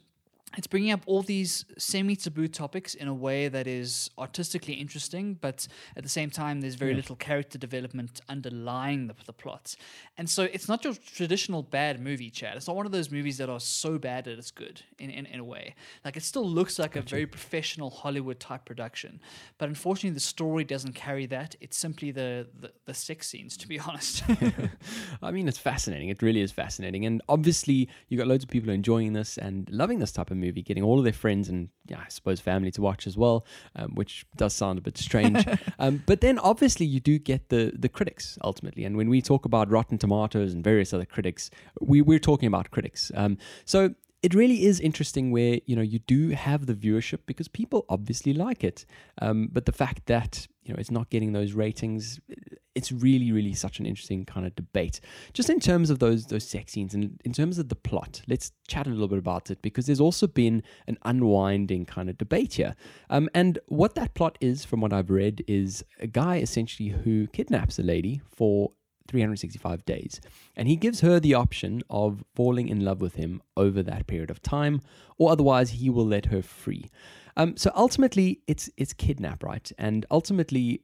it's 0.57 0.67
bringing 0.67 0.91
up 0.91 1.01
all 1.07 1.23
these 1.23 1.65
semi-taboo 1.79 2.49
topics 2.49 2.95
in 2.95 3.09
a 3.09 3.15
way 3.15 3.49
that 3.49 3.67
is 3.67 4.11
artistically 4.19 4.75
interesting, 4.75 5.35
but 5.41 5.67
at 5.97 6.03
the 6.03 6.09
same 6.09 6.31
time, 6.31 6.61
there's 6.61 6.75
very 6.75 6.95
little 6.95 7.17
character 7.17 7.59
development 7.59 8.21
underlying 8.29 9.07
the, 9.07 9.15
the 9.27 9.33
plot. 9.33 9.75
And 10.19 10.29
so 10.29 10.45
it's 10.45 10.69
not 10.69 10.85
your 10.85 10.95
traditional 10.95 11.63
bad 11.63 12.01
movie, 12.01 12.31
Chad. 12.31 12.57
It's 12.57 12.67
not 12.67 12.77
one 12.77 12.87
of 12.87 12.93
those 12.93 13.11
movies 13.11 13.39
that 13.39 13.49
are 13.49 13.61
so 13.61 13.99
bad 13.99 14.25
that 14.25 14.39
it's 14.39 14.51
good 14.51 14.83
in, 14.99 15.11
in, 15.11 15.27
in 15.27 15.41
a 15.41 15.45
way. 15.45 15.75
Like 16.05 16.17
it 16.17 16.23
still 16.23 16.49
looks 16.49 16.79
like 16.79 16.97
a 16.97 17.03
very 17.03 17.27
professional 17.27 17.91
Hollywood 17.91 18.39
type 18.39 18.65
production, 18.65 19.21
but 19.59 19.69
unfortunately, 19.69 20.11
the 20.11 20.21
story 20.21 20.65
doesn't 20.65 20.95
carry 20.95 21.27
that. 21.27 21.57
It's 21.61 21.77
simply 21.77 22.11
the 22.11 22.47
the, 22.61 22.73
the 22.87 22.95
sex 22.95 23.29
scenes, 23.29 23.57
to 23.59 23.69
be 23.69 23.79
honest. 23.87 24.23
I 25.23 25.31
mean, 25.31 25.49
it's 25.49 25.59
fascinating. 25.59 26.09
It 26.09 26.23
really 26.23 26.41
is 26.41 26.53
fascinating. 26.53 27.07
And 27.07 27.23
obviously, 27.29 27.89
you 28.09 28.19
got 28.19 28.27
loads 28.27 28.45
of 28.45 28.51
people 28.51 28.71
enjoying 28.71 29.13
this 29.13 29.39
and 29.39 29.69
loving 29.71 29.99
this 29.99 30.13
type 30.13 30.31
of 30.31 30.37
movie, 30.43 30.63
getting 30.63 30.83
all 30.83 30.99
of 30.99 31.05
their 31.05 31.13
friends 31.13 31.49
and, 31.49 31.69
yeah, 31.87 32.01
I 32.05 32.09
suppose 32.09 32.41
family 32.41 32.71
to 32.73 32.83
watch 32.83 33.07
as 33.07 33.17
well, 33.17 33.47
um, 33.77 33.95
which 33.95 34.27
does 34.37 34.55
sound 34.55 34.79
a 34.79 34.83
bit 34.83 34.99
strange. 34.99 35.47
um, 35.79 36.03
but 36.07 36.21
then 36.21 36.39
obviously, 36.39 36.87
you 36.87 37.01
do 37.01 37.19
get 37.19 37.49
the, 37.49 37.73
the 37.79 37.89
critics 37.89 38.39
ultimately. 38.43 38.85
And 38.85 38.97
when 38.97 39.09
we 39.09 39.23
talk 39.23 39.45
about 39.45 39.71
Rotten 39.71 39.99
Tomatoes 39.99 40.53
and 40.53 40.63
various 40.63 40.93
other 40.93 41.07
critics, 41.07 41.51
we, 41.81 42.03
we're 42.03 42.19
talking 42.19 42.47
about 42.47 42.71
critics. 42.71 43.11
Um, 43.15 43.39
so 43.65 43.95
it 44.23 44.35
really 44.35 44.65
is 44.65 44.79
interesting 44.81 45.33
where 45.33 45.59
you 45.67 45.75
know 45.75 45.83
you 45.83 45.99
do 45.99 46.31
have 46.31 46.67
the 46.67 46.75
viewership 46.75 47.21
because 47.27 47.49
people 47.49 47.85
obviously 47.89 48.33
like 48.33 48.63
it 48.63 48.87
um, 49.21 49.49
but 49.53 49.67
the 49.67 49.73
fact 49.73 50.07
that 50.07 50.47
you 50.65 50.73
know 50.73 50.79
it's 50.79 50.91
not 50.91 51.11
getting 51.11 51.33
those 51.33 51.53
ratings. 51.53 52.21
It's 52.75 52.91
really 52.91 53.33
really 53.33 53.55
such 53.55 53.81
an 53.81 53.87
interesting 53.87 54.25
kind 54.25 54.47
of 54.47 54.55
debate. 54.55 55.01
Just 55.33 55.51
in 55.51 55.61
terms 55.61 55.91
of 55.91 55.99
those 55.99 56.27
those 56.27 56.47
sex 56.49 56.73
scenes 56.73 56.95
and 56.95 57.21
in 57.25 57.33
terms 57.33 57.59
of 57.59 57.69
the 57.69 57.75
plot 57.75 58.23
let's 58.29 58.53
chat 58.69 58.87
a 58.87 58.91
little 58.91 59.09
bit 59.09 59.19
about 59.19 59.51
it 59.51 59.61
because 59.63 59.87
there's 59.87 60.01
also 60.01 60.27
been 60.27 60.63
an 60.87 60.99
unwinding 61.05 61.85
kind 61.85 62.09
of 62.09 62.17
debate 62.19 62.55
here. 62.55 62.75
Um, 63.11 63.29
and 63.35 63.59
what 63.67 63.95
that 63.95 64.15
plot 64.15 64.39
is 64.41 64.65
from 64.65 64.81
what 64.81 64.93
i've 64.93 65.11
read 65.11 65.45
is 65.47 65.85
a 66.01 66.07
guy 66.07 66.39
essentially 66.39 66.91
who 66.91 67.27
kidnaps 67.29 67.79
a 67.79 67.83
lady 67.83 68.21
for 68.35 68.73
365 69.13 69.85
days. 69.85 70.21
And 70.57 70.67
he 70.67 70.77
gives 70.77 71.01
her 71.03 71.21
the 71.21 71.35
option 71.35 71.83
of 71.89 72.25
falling 72.35 72.69
in 72.69 72.85
love 72.85 73.01
with 73.01 73.15
him 73.15 73.41
over 73.57 73.83
that 73.85 74.09
period 74.09 74.31
of 74.31 74.43
time, 74.43 74.81
or 75.19 75.31
otherwise 75.31 75.71
he 75.71 75.89
will 75.89 76.07
let 76.07 76.27
her 76.27 76.43
free. 76.43 76.91
Um, 77.37 77.57
so 77.57 77.71
ultimately, 77.75 78.41
it's 78.47 78.69
it's 78.77 78.93
kidnap, 78.93 79.43
right? 79.43 79.71
And 79.79 80.05
ultimately, 80.11 80.83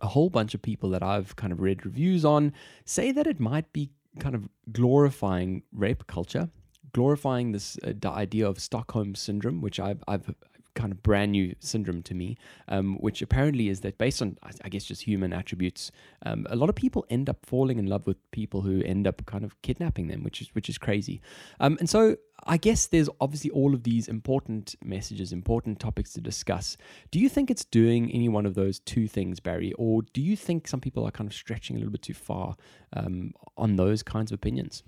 a 0.00 0.06
whole 0.06 0.30
bunch 0.30 0.54
of 0.54 0.62
people 0.62 0.90
that 0.90 1.02
I've 1.02 1.36
kind 1.36 1.52
of 1.52 1.60
read 1.60 1.84
reviews 1.84 2.24
on 2.24 2.52
say 2.84 3.12
that 3.12 3.26
it 3.26 3.40
might 3.40 3.72
be 3.72 3.90
kind 4.18 4.34
of 4.34 4.48
glorifying 4.72 5.62
rape 5.72 6.06
culture, 6.06 6.50
glorifying 6.92 7.52
this 7.52 7.78
uh, 7.84 8.08
idea 8.08 8.46
of 8.46 8.60
Stockholm 8.60 9.14
syndrome, 9.14 9.60
which 9.60 9.80
I've, 9.80 10.02
I've 10.06 10.34
kind 10.74 10.92
of 10.92 11.02
brand 11.02 11.32
new 11.32 11.54
syndrome 11.60 12.02
to 12.02 12.14
me, 12.14 12.36
um, 12.68 12.96
which 13.00 13.22
apparently 13.22 13.68
is 13.68 13.80
that 13.80 13.98
based 13.98 14.22
on, 14.22 14.38
I- 14.42 14.68
guess, 14.68 14.84
just 14.84 15.02
human 15.02 15.32
attributes, 15.32 15.90
um, 16.24 16.46
a 16.50 16.56
lot 16.56 16.68
of 16.68 16.74
people 16.74 17.04
end 17.10 17.28
up 17.28 17.44
falling 17.44 17.78
in 17.78 17.86
love 17.86 18.06
with 18.06 18.18
people 18.30 18.62
who 18.62 18.82
end 18.82 19.06
up 19.06 19.24
kind 19.26 19.44
of 19.44 19.60
kidnapping 19.62 20.08
them, 20.08 20.22
which 20.22 20.40
is 20.40 20.48
which 20.54 20.68
is 20.68 20.78
crazy. 20.78 21.20
Um, 21.60 21.76
and 21.80 21.88
so 21.88 22.16
I 22.44 22.56
guess 22.56 22.86
there's 22.86 23.08
obviously 23.20 23.50
all 23.50 23.74
of 23.74 23.82
these 23.82 24.08
important 24.08 24.76
messages, 24.84 25.32
important 25.32 25.80
topics 25.80 26.12
to 26.12 26.20
discuss. 26.20 26.76
Do 27.10 27.18
you 27.18 27.28
think 27.28 27.50
it's 27.50 27.64
doing 27.64 28.10
any 28.12 28.28
one 28.28 28.46
of 28.46 28.54
those 28.54 28.78
two 28.78 29.08
things, 29.08 29.40
Barry, 29.40 29.72
or 29.74 30.02
do 30.12 30.20
you 30.20 30.36
think 30.36 30.68
some 30.68 30.80
people 30.80 31.04
are 31.06 31.10
kind 31.10 31.28
of 31.28 31.34
stretching 31.34 31.76
a 31.76 31.78
little 31.78 31.92
bit 31.92 32.02
too 32.02 32.14
far 32.14 32.56
um, 32.92 33.32
on 33.56 33.76
those 33.76 34.02
kinds 34.02 34.30
of 34.30 34.36
opinions? 34.36 34.82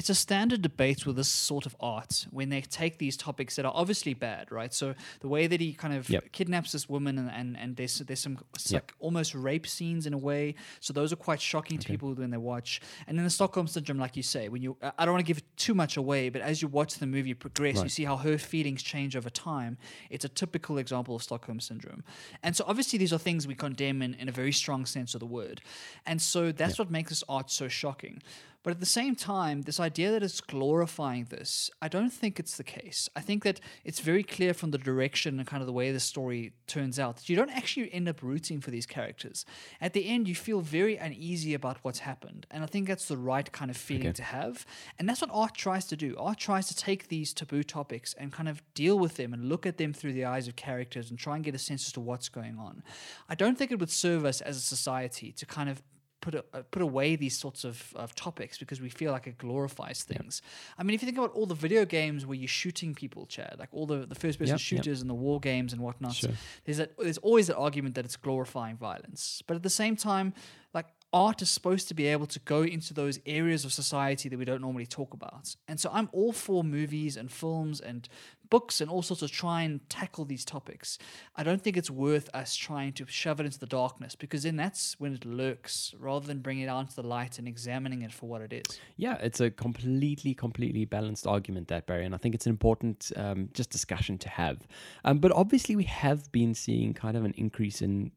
It's 0.00 0.08
a 0.08 0.14
standard 0.14 0.62
debate 0.62 1.04
with 1.04 1.16
this 1.16 1.28
sort 1.28 1.66
of 1.66 1.76
art 1.78 2.26
when 2.30 2.48
they 2.48 2.62
take 2.62 2.96
these 2.96 3.18
topics 3.18 3.56
that 3.56 3.66
are 3.66 3.72
obviously 3.74 4.14
bad, 4.14 4.50
right? 4.50 4.72
So 4.72 4.94
the 5.20 5.28
way 5.28 5.46
that 5.46 5.60
he 5.60 5.74
kind 5.74 5.92
of 5.92 6.08
Yep. 6.08 6.32
kidnaps 6.32 6.72
this 6.72 6.88
woman 6.88 7.18
and, 7.18 7.30
and, 7.30 7.54
and 7.54 7.76
there's 7.76 7.98
there's 7.98 8.20
some 8.20 8.38
Yep. 8.66 8.72
like 8.72 8.94
almost 8.98 9.34
rape 9.34 9.66
scenes 9.66 10.06
in 10.06 10.14
a 10.14 10.18
way. 10.18 10.54
So 10.80 10.94
those 10.94 11.12
are 11.12 11.16
quite 11.16 11.38
shocking 11.38 11.76
to 11.76 11.86
people 11.86 12.14
when 12.14 12.30
they 12.30 12.38
watch. 12.38 12.80
And 13.06 13.18
then 13.18 13.24
the 13.24 13.30
Stockholm 13.30 13.66
syndrome, 13.66 13.98
like 13.98 14.16
you 14.16 14.22
say, 14.22 14.48
when 14.48 14.62
you 14.62 14.78
I 14.98 15.04
don't 15.04 15.12
want 15.12 15.26
to 15.26 15.30
give 15.34 15.42
too 15.56 15.74
much 15.74 15.98
away, 15.98 16.30
but 16.30 16.40
as 16.40 16.62
you 16.62 16.68
watch 16.68 16.94
the 16.94 17.06
movie 17.06 17.34
progress, 17.34 17.76
you 17.82 17.90
see 17.90 18.04
how 18.04 18.16
her 18.16 18.38
feelings 18.38 18.82
change 18.82 19.14
over 19.16 19.28
time. 19.28 19.76
It's 20.08 20.24
a 20.24 20.30
typical 20.30 20.78
example 20.78 21.14
of 21.14 21.22
Stockholm 21.22 21.60
syndrome. 21.60 22.04
And 22.42 22.56
so 22.56 22.64
obviously 22.66 22.98
these 22.98 23.12
are 23.12 23.18
things 23.18 23.46
we 23.46 23.54
condemn 23.54 24.00
in, 24.00 24.14
in 24.14 24.30
a 24.30 24.32
very 24.32 24.52
strong 24.52 24.86
sense 24.86 25.12
of 25.12 25.20
the 25.20 25.26
word. 25.26 25.60
And 26.06 26.22
so 26.22 26.52
that's 26.52 26.78
what 26.78 26.90
makes 26.90 27.10
this 27.10 27.22
art 27.28 27.50
so 27.50 27.68
shocking. 27.68 28.22
But 28.62 28.72
at 28.72 28.80
the 28.80 28.86
same 28.86 29.14
time, 29.16 29.62
this 29.62 29.80
idea 29.80 30.10
that 30.12 30.22
it's 30.22 30.40
glorifying 30.42 31.24
this, 31.30 31.70
I 31.80 31.88
don't 31.88 32.10
think 32.12 32.38
it's 32.38 32.58
the 32.58 32.64
case. 32.64 33.08
I 33.16 33.20
think 33.22 33.42
that 33.44 33.58
it's 33.84 34.00
very 34.00 34.22
clear 34.22 34.52
from 34.52 34.70
the 34.70 34.76
direction 34.76 35.38
and 35.38 35.46
kind 35.48 35.62
of 35.62 35.66
the 35.66 35.72
way 35.72 35.92
the 35.92 36.00
story 36.00 36.52
turns 36.66 36.98
out 36.98 37.16
that 37.16 37.28
you 37.30 37.36
don't 37.36 37.50
actually 37.50 37.90
end 37.92 38.06
up 38.06 38.22
rooting 38.22 38.60
for 38.60 38.70
these 38.70 38.84
characters. 38.84 39.46
At 39.80 39.94
the 39.94 40.06
end, 40.06 40.28
you 40.28 40.34
feel 40.34 40.60
very 40.60 40.96
uneasy 40.98 41.54
about 41.54 41.78
what's 41.82 42.00
happened. 42.00 42.46
And 42.50 42.62
I 42.62 42.66
think 42.66 42.86
that's 42.86 43.08
the 43.08 43.16
right 43.16 43.50
kind 43.50 43.70
of 43.70 43.78
feeling 43.78 44.08
Okay. 44.08 44.12
to 44.16 44.22
have. 44.24 44.66
And 44.98 45.08
that's 45.08 45.22
what 45.22 45.30
art 45.32 45.54
tries 45.54 45.86
to 45.86 45.96
do. 45.96 46.14
Art 46.18 46.38
tries 46.38 46.68
to 46.68 46.76
take 46.76 47.08
these 47.08 47.32
taboo 47.32 47.62
topics 47.62 48.12
and 48.14 48.30
kind 48.30 48.48
of 48.48 48.62
deal 48.74 48.98
with 48.98 49.16
them 49.16 49.32
and 49.32 49.48
look 49.48 49.64
at 49.64 49.78
them 49.78 49.94
through 49.94 50.12
the 50.12 50.26
eyes 50.26 50.48
of 50.48 50.56
characters 50.56 51.08
and 51.08 51.18
try 51.18 51.34
and 51.36 51.44
get 51.44 51.54
a 51.54 51.58
sense 51.58 51.86
as 51.86 51.92
to 51.92 52.00
what's 52.00 52.28
going 52.28 52.58
on. 52.58 52.82
I 53.26 53.34
don't 53.34 53.56
think 53.56 53.72
it 53.72 53.78
would 53.78 53.90
serve 53.90 54.26
us 54.26 54.42
as 54.42 54.58
a 54.58 54.60
society 54.60 55.32
to 55.32 55.46
kind 55.46 55.70
of 55.70 55.82
put 56.20 56.34
a, 56.34 56.44
uh, 56.52 56.62
put 56.70 56.82
away 56.82 57.16
these 57.16 57.36
sorts 57.38 57.64
of, 57.64 57.92
of 57.96 58.14
topics 58.14 58.58
because 58.58 58.80
we 58.80 58.88
feel 58.88 59.12
like 59.12 59.26
it 59.26 59.38
glorifies 59.38 60.02
things. 60.02 60.42
I 60.78 60.82
mean, 60.82 60.94
if 60.94 61.02
you 61.02 61.06
think 61.06 61.18
about 61.18 61.32
all 61.32 61.46
the 61.46 61.54
video 61.54 61.84
games 61.84 62.26
where 62.26 62.36
you're 62.36 62.48
shooting 62.48 62.94
people, 62.94 63.26
Chad, 63.26 63.56
like 63.58 63.68
all 63.72 63.86
the, 63.86 64.06
the 64.06 64.14
first 64.14 64.38
person 64.38 64.52
Yep, 64.52 64.58
yep. 64.58 64.60
shooters 64.60 65.00
and 65.00 65.08
the 65.08 65.14
war 65.14 65.40
games 65.40 65.72
and 65.72 65.80
whatnot, 65.82 66.14
Sure. 66.14 66.30
there's 66.64 66.78
that 66.78 66.96
there's 66.98 67.18
always 67.18 67.46
that 67.46 67.56
argument 67.56 67.94
that 67.94 68.04
it's 68.04 68.16
glorifying 68.16 68.76
violence. 68.76 69.42
But 69.46 69.56
at 69.56 69.62
the 69.62 69.70
same 69.70 69.96
time, 69.96 70.34
like 70.74 70.86
art 71.12 71.42
is 71.42 71.50
supposed 71.50 71.88
to 71.88 71.94
be 71.94 72.06
able 72.06 72.26
to 72.26 72.38
go 72.40 72.62
into 72.62 72.94
those 72.94 73.18
areas 73.26 73.64
of 73.64 73.72
society 73.72 74.28
that 74.28 74.38
we 74.38 74.44
don't 74.44 74.60
normally 74.60 74.86
talk 74.86 75.12
about. 75.12 75.56
And 75.66 75.80
so 75.80 75.90
I'm 75.92 76.08
all 76.12 76.32
for 76.32 76.62
movies 76.62 77.16
and 77.16 77.30
films 77.30 77.80
and 77.80 78.08
books 78.48 78.80
and 78.80 78.90
all 78.90 79.00
sorts 79.00 79.22
of 79.22 79.30
try 79.30 79.62
and 79.62 79.88
tackle 79.88 80.24
these 80.24 80.44
topics. 80.44 80.98
I 81.36 81.44
don't 81.44 81.62
think 81.62 81.76
it's 81.76 81.90
worth 81.90 82.28
us 82.34 82.56
trying 82.56 82.92
to 82.94 83.06
shove 83.06 83.40
it 83.40 83.46
into 83.46 83.58
the 83.58 83.66
darkness 83.66 84.16
because 84.16 84.42
then 84.42 84.56
that's 84.56 84.98
when 84.98 85.14
it 85.14 85.24
lurks 85.24 85.94
rather 85.98 86.26
than 86.26 86.40
bringing 86.40 86.64
it 86.64 86.68
out 86.68 86.94
the 86.96 87.02
light 87.02 87.38
and 87.38 87.46
examining 87.46 88.02
it 88.02 88.12
for 88.12 88.28
what 88.28 88.42
it 88.42 88.52
is. 88.52 88.80
Yeah, 88.96 89.16
it's 89.20 89.40
a 89.40 89.50
completely, 89.50 90.34
completely 90.34 90.84
balanced 90.84 91.26
argument, 91.26 91.68
that 91.68 91.86
Barry, 91.86 92.04
and 92.04 92.14
I 92.14 92.18
think 92.18 92.34
it's 92.34 92.46
an 92.46 92.50
important 92.50 93.12
um, 93.16 93.48
just 93.54 93.70
discussion 93.70 94.18
to 94.18 94.28
have. 94.28 94.66
Um, 95.04 95.18
but 95.18 95.30
obviously, 95.32 95.76
we 95.76 95.84
have 95.84 96.30
been 96.32 96.54
seeing 96.54 96.94
kind 96.94 97.16
of 97.16 97.24
an 97.24 97.34
increase 97.36 97.80
in 97.82 98.10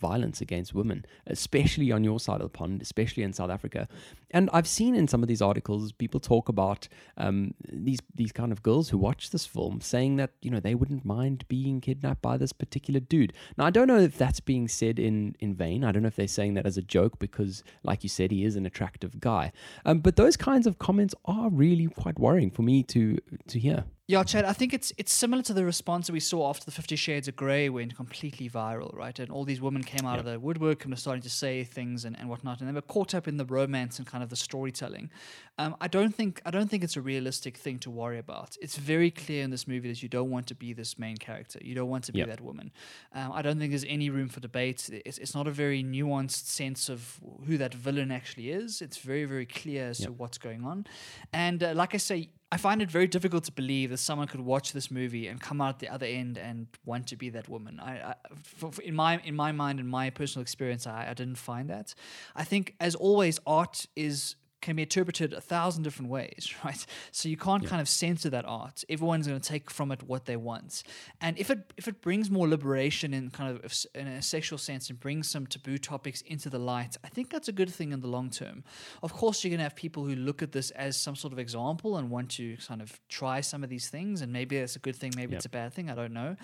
violence 0.00 0.40
against 0.40 0.74
women, 0.74 1.04
especially 1.26 1.92
on 1.92 2.04
your 2.04 2.20
side 2.20 2.40
of 2.40 2.52
the 2.52 2.58
pond, 2.58 2.82
especially 2.82 3.22
in 3.22 3.32
South 3.32 3.50
Africa. 3.50 3.88
And 4.30 4.50
I've 4.52 4.66
seen 4.66 4.94
in 4.94 5.08
some 5.08 5.22
of 5.22 5.28
these 5.28 5.42
articles 5.42 5.92
people 5.92 6.20
talk 6.20 6.48
about 6.48 6.88
um, 7.16 7.54
these 7.68 8.00
these 8.14 8.32
kind 8.32 8.52
of 8.52 8.62
girls 8.62 8.88
who 8.88 8.98
watch 8.98 9.30
this 9.30 9.46
film 9.46 9.80
saying 9.80 10.16
that 10.16 10.32
you 10.42 10.50
know 10.50 10.60
they 10.60 10.74
wouldn't 10.74 11.04
mind 11.04 11.44
being 11.48 11.80
kidnapped 11.80 12.22
by 12.22 12.36
this 12.36 12.52
particular 12.52 13.00
dude. 13.00 13.32
Now 13.56 13.66
I 13.66 13.70
don't 13.70 13.88
know 13.88 13.98
if 13.98 14.18
that's 14.18 14.40
being 14.40 14.68
said 14.68 14.98
in 14.98 15.36
in 15.40 15.54
vain. 15.54 15.84
I 15.84 15.92
don't 15.92 16.02
know 16.02 16.08
if 16.08 16.16
they're 16.16 16.28
saying 16.28 16.54
that 16.54 16.66
as 16.66 16.76
a 16.76 16.82
joke 16.82 17.18
because, 17.18 17.62
like 17.82 18.02
you 18.02 18.08
said, 18.08 18.30
he 18.30 18.44
is 18.44 18.56
an 18.56 18.66
attractive 18.66 19.20
guy. 19.20 19.52
Um, 19.84 20.00
but 20.00 20.16
those 20.16 20.36
kinds 20.36 20.66
of 20.66 20.78
comments 20.78 21.14
are 21.24 21.48
really 21.48 21.86
quite 21.86 22.18
worrying 22.18 22.50
for 22.50 22.62
me 22.62 22.82
to 22.84 23.18
to 23.48 23.58
hear. 23.58 23.84
Yeah, 24.08 24.22
Chad, 24.22 24.44
I 24.44 24.52
think 24.52 24.72
it's 24.72 24.92
it's 24.98 25.12
similar 25.12 25.42
to 25.42 25.52
the 25.52 25.64
response 25.64 26.06
that 26.06 26.12
we 26.12 26.20
saw 26.20 26.48
after 26.48 26.64
the 26.64 26.70
Fifty 26.70 26.94
Shades 26.94 27.26
of 27.26 27.34
Grey 27.34 27.68
went 27.68 27.96
completely 27.96 28.48
viral, 28.48 28.94
right? 28.94 29.18
And 29.18 29.32
all 29.32 29.42
these 29.44 29.60
women 29.60 29.82
came 29.82 30.06
out 30.06 30.20
of 30.20 30.24
the 30.24 30.38
woodwork 30.38 30.84
and 30.84 30.92
were 30.92 30.96
starting 30.96 31.22
to 31.22 31.30
say 31.30 31.64
things 31.64 32.04
and, 32.04 32.16
and 32.16 32.28
whatnot, 32.28 32.60
and 32.60 32.68
they 32.68 32.72
were 32.72 32.82
caught 32.82 33.16
up 33.16 33.26
in 33.26 33.36
the 33.36 33.44
romance 33.44 33.98
and 33.98 34.06
kind 34.06 34.22
of 34.22 34.30
the 34.30 34.36
storytelling. 34.36 35.10
Um, 35.58 35.74
I 35.80 35.88
don't 35.88 36.14
think 36.14 36.40
I 36.46 36.52
don't 36.52 36.70
think 36.70 36.84
it's 36.84 36.96
a 36.96 37.00
realistic 37.00 37.56
thing 37.56 37.80
to 37.80 37.90
worry 37.90 38.20
about. 38.20 38.56
It's 38.60 38.76
very 38.76 39.10
clear 39.10 39.42
in 39.42 39.50
this 39.50 39.66
movie 39.66 39.88
that 39.88 40.00
you 40.00 40.08
don't 40.08 40.30
want 40.30 40.46
to 40.48 40.54
be 40.54 40.72
this 40.72 41.00
main 41.00 41.16
character. 41.16 41.58
You 41.60 41.74
don't 41.74 41.88
want 41.88 42.04
to 42.04 42.12
be 42.12 42.20
Yep. 42.20 42.28
that 42.28 42.40
woman. 42.42 42.70
Um, 43.12 43.32
I 43.32 43.42
don't 43.42 43.58
think 43.58 43.72
there's 43.72 43.84
any 43.88 44.08
room 44.08 44.28
for 44.28 44.38
debate. 44.38 44.88
It's, 45.04 45.18
it's 45.18 45.34
not 45.34 45.48
a 45.48 45.50
very 45.50 45.82
nuanced 45.82 46.46
sense 46.46 46.88
of 46.88 47.18
who 47.44 47.58
that 47.58 47.74
villain 47.74 48.12
actually 48.12 48.52
is. 48.52 48.80
It's 48.80 48.98
very 48.98 49.24
very 49.24 49.46
clear 49.46 49.88
as 49.88 49.98
to 49.98 50.12
what's 50.12 50.38
going 50.38 50.64
on, 50.64 50.86
and 51.32 51.60
uh, 51.64 51.72
like 51.74 51.92
I 51.92 51.98
say, 51.98 52.28
I 52.56 52.58
find 52.58 52.80
it 52.80 52.90
very 52.90 53.06
difficult 53.06 53.44
to 53.44 53.52
believe 53.52 53.90
that 53.90 53.98
someone 53.98 54.28
could 54.28 54.40
watch 54.40 54.72
this 54.72 54.90
movie 54.90 55.28
and 55.28 55.38
come 55.38 55.60
out 55.60 55.78
the 55.78 55.90
other 55.90 56.06
end 56.06 56.38
and 56.38 56.66
want 56.86 57.06
to 57.08 57.16
be 57.16 57.28
that 57.28 57.50
woman. 57.50 57.78
I, 57.78 57.92
I 58.12 58.14
for, 58.42 58.72
for- 58.72 58.80
in 58.80 58.94
my 58.94 59.20
in 59.24 59.36
my 59.36 59.52
mind 59.52 59.78
and 59.78 59.86
my 59.86 60.08
personal 60.08 60.40
experience, 60.40 60.86
I, 60.86 61.08
I 61.10 61.12
didn't 61.12 61.36
find 61.36 61.68
that. 61.68 61.94
I 62.34 62.44
think, 62.44 62.74
as 62.80 62.94
always, 62.94 63.38
art 63.46 63.84
is 63.94 64.36
can 64.62 64.76
be 64.76 64.82
interpreted 64.82 65.32
a 65.32 65.40
thousand 65.40 65.82
different 65.84 66.10
ways, 66.10 66.52
right? 66.64 66.84
So 67.12 67.28
you 67.28 67.36
can't 67.36 67.64
kind 67.66 67.80
of 67.80 67.88
censor 67.88 68.30
that 68.30 68.44
art. 68.46 68.84
Everyone's 68.88 69.26
going 69.28 69.38
to 69.40 69.48
take 69.48 69.70
from 69.70 69.92
it 69.92 70.02
what 70.02 70.24
they 70.24 70.36
want, 70.36 70.82
and 71.20 71.38
if 71.38 71.50
it 71.50 71.72
if 71.76 71.88
it 71.88 72.00
brings 72.00 72.30
more 72.30 72.48
liberation 72.48 73.12
in 73.14 73.30
kind 73.30 73.56
of 73.56 73.86
in 73.94 74.06
a 74.06 74.22
sexual 74.22 74.58
sense 74.58 74.90
and 74.90 74.98
brings 74.98 75.28
some 75.28 75.46
taboo 75.46 75.78
topics 75.78 76.22
into 76.22 76.48
the 76.50 76.58
light, 76.58 76.96
I 77.04 77.08
think 77.08 77.30
that's 77.30 77.48
a 77.48 77.52
good 77.52 77.70
thing 77.70 77.92
in 77.92 78.00
the 78.00 78.08
long 78.08 78.30
term. 78.30 78.64
Of 79.02 79.12
course, 79.12 79.44
you're 79.44 79.50
going 79.50 79.58
to 79.58 79.64
have 79.64 79.76
people 79.76 80.04
who 80.04 80.14
look 80.16 80.42
at 80.42 80.52
this 80.52 80.70
as 80.72 80.96
some 80.96 81.16
sort 81.16 81.32
of 81.32 81.38
example 81.38 81.96
and 81.96 82.10
want 82.10 82.30
to 82.32 82.56
kind 82.66 82.82
of 82.82 82.98
try 83.08 83.40
some 83.40 83.62
of 83.62 83.70
these 83.70 83.88
things, 83.88 84.22
and 84.22 84.32
maybe 84.32 84.58
that's 84.58 84.76
a 84.76 84.80
good 84.80 84.96
thing, 84.96 85.12
maybe 85.16 85.32
Yep. 85.32 85.38
it's 85.38 85.46
a 85.46 85.50
bad 85.50 85.72
thing, 85.72 85.90
I 85.90 85.94
don't 85.94 86.12
know. 86.12 86.36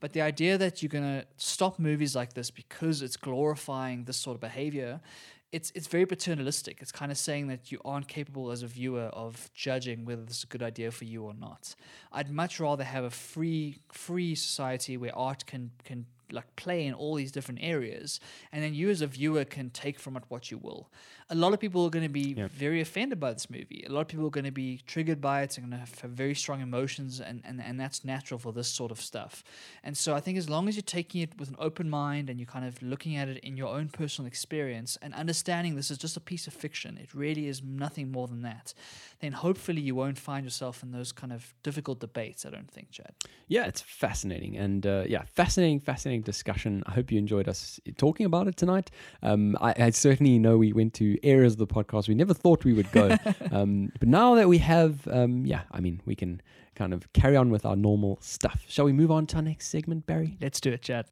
But 0.00 0.12
the 0.12 0.22
idea 0.22 0.56
that 0.58 0.82
you're 0.82 0.88
going 0.88 1.20
to 1.20 1.26
stop 1.36 1.78
movies 1.78 2.14
like 2.16 2.32
this 2.34 2.50
because 2.50 3.02
it's 3.02 3.16
glorifying 3.16 4.04
this 4.04 4.16
sort 4.16 4.34
of 4.36 4.40
behavior 4.40 5.00
it's 5.50 5.72
it's 5.74 5.86
very 5.86 6.04
paternalistic. 6.04 6.78
It's 6.80 6.92
kind 6.92 7.10
of 7.10 7.18
saying 7.18 7.48
that 7.48 7.72
you 7.72 7.80
aren't 7.84 8.06
capable 8.06 8.50
as 8.50 8.62
a 8.62 8.66
viewer 8.66 9.10
of 9.12 9.50
judging 9.54 10.04
whether 10.04 10.22
this 10.22 10.38
is 10.38 10.44
a 10.44 10.48
good 10.48 10.62
idea 10.62 10.90
for 10.90 11.04
you 11.04 11.24
or 11.24 11.34
not. 11.34 11.74
I'd 12.12 12.30
much 12.30 12.60
rather 12.60 12.84
have 12.84 13.04
a 13.04 13.10
free 13.10 13.78
free 13.92 14.34
society 14.34 14.96
where 14.96 15.16
art 15.16 15.46
can 15.46 15.70
can 15.84 16.06
like 16.30 16.56
play 16.56 16.84
in 16.84 16.92
all 16.92 17.14
these 17.14 17.32
different 17.32 17.60
areas, 17.62 18.20
and 18.52 18.62
then 18.62 18.74
you 18.74 18.90
as 18.90 19.00
a 19.00 19.06
viewer 19.06 19.44
can 19.44 19.70
take 19.70 19.98
from 19.98 20.16
it 20.16 20.24
what 20.28 20.50
you 20.50 20.58
will. 20.58 20.90
A 21.30 21.34
lot 21.34 21.52
of 21.52 21.60
people 21.60 21.84
are 21.84 21.90
going 21.90 22.04
to 22.06 22.08
be 22.08 22.34
Yeah. 22.38 22.48
very 22.48 22.80
offended 22.80 23.20
by 23.20 23.32
this 23.34 23.50
movie. 23.50 23.84
A 23.86 23.92
lot 23.92 24.00
of 24.00 24.08
people 24.08 24.26
are 24.26 24.30
going 24.30 24.46
to 24.46 24.50
be 24.50 24.80
triggered 24.86 25.20
by 25.20 25.42
it. 25.42 25.50
They're 25.50 25.62
going 25.62 25.72
to 25.72 25.76
have, 25.78 25.98
have 26.00 26.10
very 26.12 26.34
strong 26.34 26.62
emotions, 26.62 27.20
and, 27.20 27.42
and 27.44 27.60
and 27.60 27.78
that's 27.78 28.02
natural 28.04 28.38
for 28.38 28.52
this 28.52 28.68
sort 28.68 28.90
of 28.90 28.98
stuff. 29.00 29.44
And 29.84 29.94
so 29.96 30.14
I 30.14 30.20
think 30.20 30.38
as 30.38 30.48
long 30.48 30.68
as 30.68 30.76
you're 30.76 30.82
taking 31.00 31.20
it 31.20 31.38
with 31.38 31.50
an 31.50 31.56
open 31.58 31.90
mind 31.90 32.30
and 32.30 32.38
you're 32.40 32.46
kind 32.46 32.64
of 32.66 32.80
looking 32.82 33.16
at 33.16 33.28
it 33.28 33.38
in 33.44 33.56
your 33.58 33.68
own 33.68 33.88
personal 33.88 34.26
experience 34.26 34.96
and 35.02 35.12
understanding 35.14 35.76
this 35.76 35.90
is 35.90 35.98
just 35.98 36.16
a 36.16 36.20
piece 36.20 36.46
of 36.46 36.54
fiction, 36.54 36.96
it 36.96 37.12
really 37.14 37.46
is 37.46 37.62
nothing 37.62 38.10
more 38.10 38.26
than 38.26 38.40
that, 38.42 38.72
then 39.20 39.32
hopefully 39.32 39.82
you 39.82 39.94
won't 39.94 40.18
find 40.18 40.44
yourself 40.44 40.82
in 40.82 40.92
those 40.92 41.12
kind 41.12 41.32
of 41.32 41.52
difficult 41.62 42.00
debates. 42.00 42.46
I 42.46 42.50
don't 42.50 42.70
think, 42.70 42.90
Chad. 42.90 43.12
Yeah, 43.48 43.66
it's 43.66 43.82
fascinating. 43.82 44.56
And 44.56 44.86
uh, 44.86 45.04
yeah, 45.06 45.24
fascinating, 45.34 45.80
fascinating 45.80 46.22
discussion. 46.22 46.82
I 46.86 46.92
hope 46.92 47.12
you 47.12 47.18
enjoyed 47.18 47.48
us 47.48 47.80
talking 47.96 48.24
about 48.24 48.48
it 48.48 48.56
tonight. 48.56 48.90
Um, 49.22 49.56
I, 49.60 49.74
I 49.86 49.90
certainly 49.90 50.38
know 50.38 50.56
we 50.56 50.72
went 50.72 50.94
to 50.94 51.17
areas 51.22 51.54
of 51.54 51.58
the 51.58 51.66
podcast 51.66 52.08
we 52.08 52.14
never 52.14 52.34
thought 52.34 52.64
we 52.64 52.72
would 52.72 52.90
go. 52.92 53.16
um, 53.52 53.92
but 53.98 54.08
now 54.08 54.34
that 54.34 54.48
we 54.48 54.58
have, 54.58 55.06
um, 55.08 55.44
yeah, 55.46 55.62
I 55.70 55.80
mean, 55.80 56.00
we 56.04 56.14
can 56.14 56.40
kind 56.74 56.92
of 56.92 57.12
carry 57.12 57.36
on 57.36 57.50
with 57.50 57.64
our 57.66 57.76
normal 57.76 58.18
stuff. 58.20 58.62
Shall 58.68 58.84
we 58.84 58.92
move 58.92 59.10
on 59.10 59.26
to 59.28 59.36
our 59.36 59.42
next 59.42 59.68
segment, 59.68 60.06
Barry? 60.06 60.36
Let's 60.40 60.60
do 60.60 60.72
it, 60.72 60.82
Chad. 60.82 61.06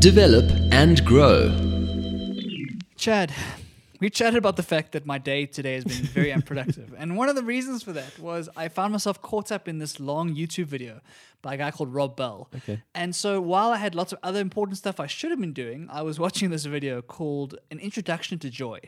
Develop 0.00 0.50
and 0.72 1.04
grow. 1.04 1.50
Chad, 2.96 3.32
we 4.04 4.10
chatted 4.10 4.36
about 4.36 4.56
the 4.56 4.62
fact 4.62 4.92
that 4.92 5.06
my 5.06 5.16
day 5.16 5.46
today 5.46 5.76
has 5.76 5.84
been 5.84 6.04
very 6.04 6.30
unproductive. 6.38 6.94
And 6.98 7.16
one 7.16 7.30
of 7.30 7.36
the 7.36 7.42
reasons 7.42 7.82
for 7.82 7.94
that 7.94 8.18
was 8.18 8.50
I 8.54 8.68
found 8.68 8.92
myself 8.92 9.22
caught 9.22 9.50
up 9.50 9.66
in 9.66 9.78
this 9.78 9.98
long 9.98 10.34
YouTube 10.36 10.66
video 10.66 11.00
by 11.40 11.54
a 11.54 11.56
guy 11.56 11.70
called 11.70 11.94
Rob 11.94 12.14
Bell. 12.14 12.50
Okay. 12.54 12.82
And 12.94 13.16
so 13.16 13.40
while 13.40 13.70
I 13.70 13.78
had 13.78 13.94
lots 13.94 14.12
of 14.12 14.18
other 14.22 14.40
important 14.40 14.76
stuff 14.76 15.00
I 15.00 15.06
should 15.06 15.30
have 15.30 15.40
been 15.40 15.54
doing, 15.54 15.88
I 15.90 16.02
was 16.02 16.18
watching 16.18 16.50
this 16.50 16.66
video 16.66 17.00
called 17.00 17.56
An 17.70 17.78
Introduction 17.78 18.38
to 18.40 18.50
Joy. 18.50 18.80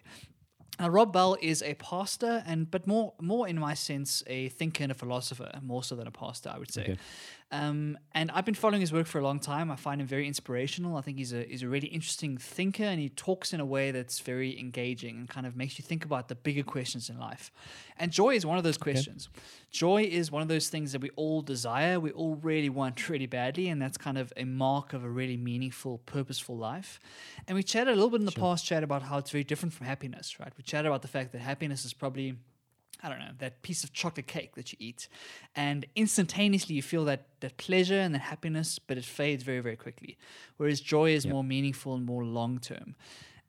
Now, 0.79 0.91
Rob 0.91 1.15
Bell 1.15 1.39
is 1.41 1.63
a 1.63 1.73
pastor, 1.75 2.43
and 2.47 2.71
but 2.71 2.87
more, 2.87 3.15
more 3.19 3.49
in 3.49 3.59
my 3.59 3.73
sense, 3.73 4.23
a 4.27 4.51
thinker 4.51 4.83
and 4.83 4.93
a 4.93 4.95
philosopher, 4.95 5.51
more 5.63 5.83
so 5.83 5.97
than 5.97 6.07
a 6.07 6.11
pastor, 6.11 6.53
I 6.55 6.59
would 6.59 6.71
say. 6.71 6.83
Okay. 6.83 6.99
Um, 7.53 7.97
and 8.13 8.33
I've 8.33 8.45
been 8.45 8.55
following 8.55 8.81
his 8.81 8.93
work 8.93 9.07
for 9.07 9.21
a 9.21 9.23
long 9.23 9.39
time. 9.39 9.71
I 9.71 9.77
find 9.77 10.01
him 10.01 10.07
very 10.09 10.27
inspirational. 10.27 10.97
I 10.97 11.01
think 11.01 11.19
he's 11.19 11.33
a 11.33 11.45
he's 11.45 11.63
a 11.63 11.69
really 11.69 11.87
interesting 11.87 12.37
thinker, 12.37 12.83
and 12.83 12.99
he 12.99 13.09
talks 13.09 13.53
in 13.53 13.61
a 13.61 13.65
way 13.65 13.93
that's 13.93 14.19
very 14.19 14.59
engaging 14.59 15.17
and 15.19 15.29
kind 15.29 15.47
of 15.47 15.55
makes 15.55 15.79
you 15.79 15.85
think 15.85 16.05
about 16.05 16.27
the 16.27 16.35
bigger 16.35 16.65
questions 16.65 17.09
in 17.09 17.21
life. 17.21 17.53
And 17.99 18.11
joy 18.11 18.35
is 18.35 18.45
one 18.45 18.59
of 18.59 18.65
those 18.65 18.77
questions. 18.77 19.29
Joy 19.71 20.09
is 20.11 20.33
one 20.33 20.43
of 20.43 20.49
those 20.49 20.69
things 20.69 20.91
that 20.91 21.01
we 21.01 21.11
all 21.15 21.41
desire, 21.41 22.01
we 22.01 22.11
all 22.11 22.35
really 22.37 22.69
want 22.69 23.09
really 23.09 23.27
badly, 23.27 23.69
and 23.69 23.81
that's 23.81 23.97
kind 23.97 24.19
of 24.19 24.33
a 24.37 24.45
mark 24.45 24.93
of 24.93 25.05
a 25.05 25.09
really 25.09 25.37
meaningful, 25.37 25.99
purposeful 25.99 26.57
life. 26.57 26.99
And 27.47 27.55
we 27.55 27.63
chatted 27.63 27.93
a 27.93 27.95
little 27.95 28.11
bit 28.11 28.21
in 28.21 28.27
the 28.27 28.33
past 28.33 28.67
chat 28.67 28.83
about 28.83 29.03
how 29.03 29.19
it's 29.19 29.31
very 29.31 29.45
different 29.45 29.73
from 29.73 29.87
happiness, 29.87 30.41
right? 30.41 30.53
We 30.57 30.65
chatted 30.65 30.87
about 30.87 31.03
the 31.03 31.09
fact 31.09 31.31
that 31.31 31.43
happiness 31.43 31.85
is 31.85 31.93
probably 31.93 32.35
I 33.03 33.09
don't 33.09 33.19
know, 33.19 33.33
that 33.39 33.63
piece 33.63 33.85
of 33.85 33.93
chocolate 33.93 34.27
cake 34.27 34.55
that 34.57 34.73
you 34.73 34.79
eat. 34.81 35.09
And 35.55 35.87
instantaneously 35.95 36.75
you 36.75 36.83
feel 36.83 37.05
that, 37.05 37.27
that 37.41 37.57
pleasure 37.57 37.99
and 37.99 38.15
that 38.15 38.23
happiness, 38.23 38.79
but 38.79 38.97
it 38.97 39.05
fades 39.05 39.43
very, 39.43 39.61
very 39.61 39.77
quickly. 39.77 40.17
Whereas 40.57 40.81
joy 40.81 41.11
is 41.11 41.27
more 41.27 41.45
meaningful 41.45 41.95
and 41.95 42.05
more 42.05 42.25
long 42.25 42.59
term. 42.59 42.95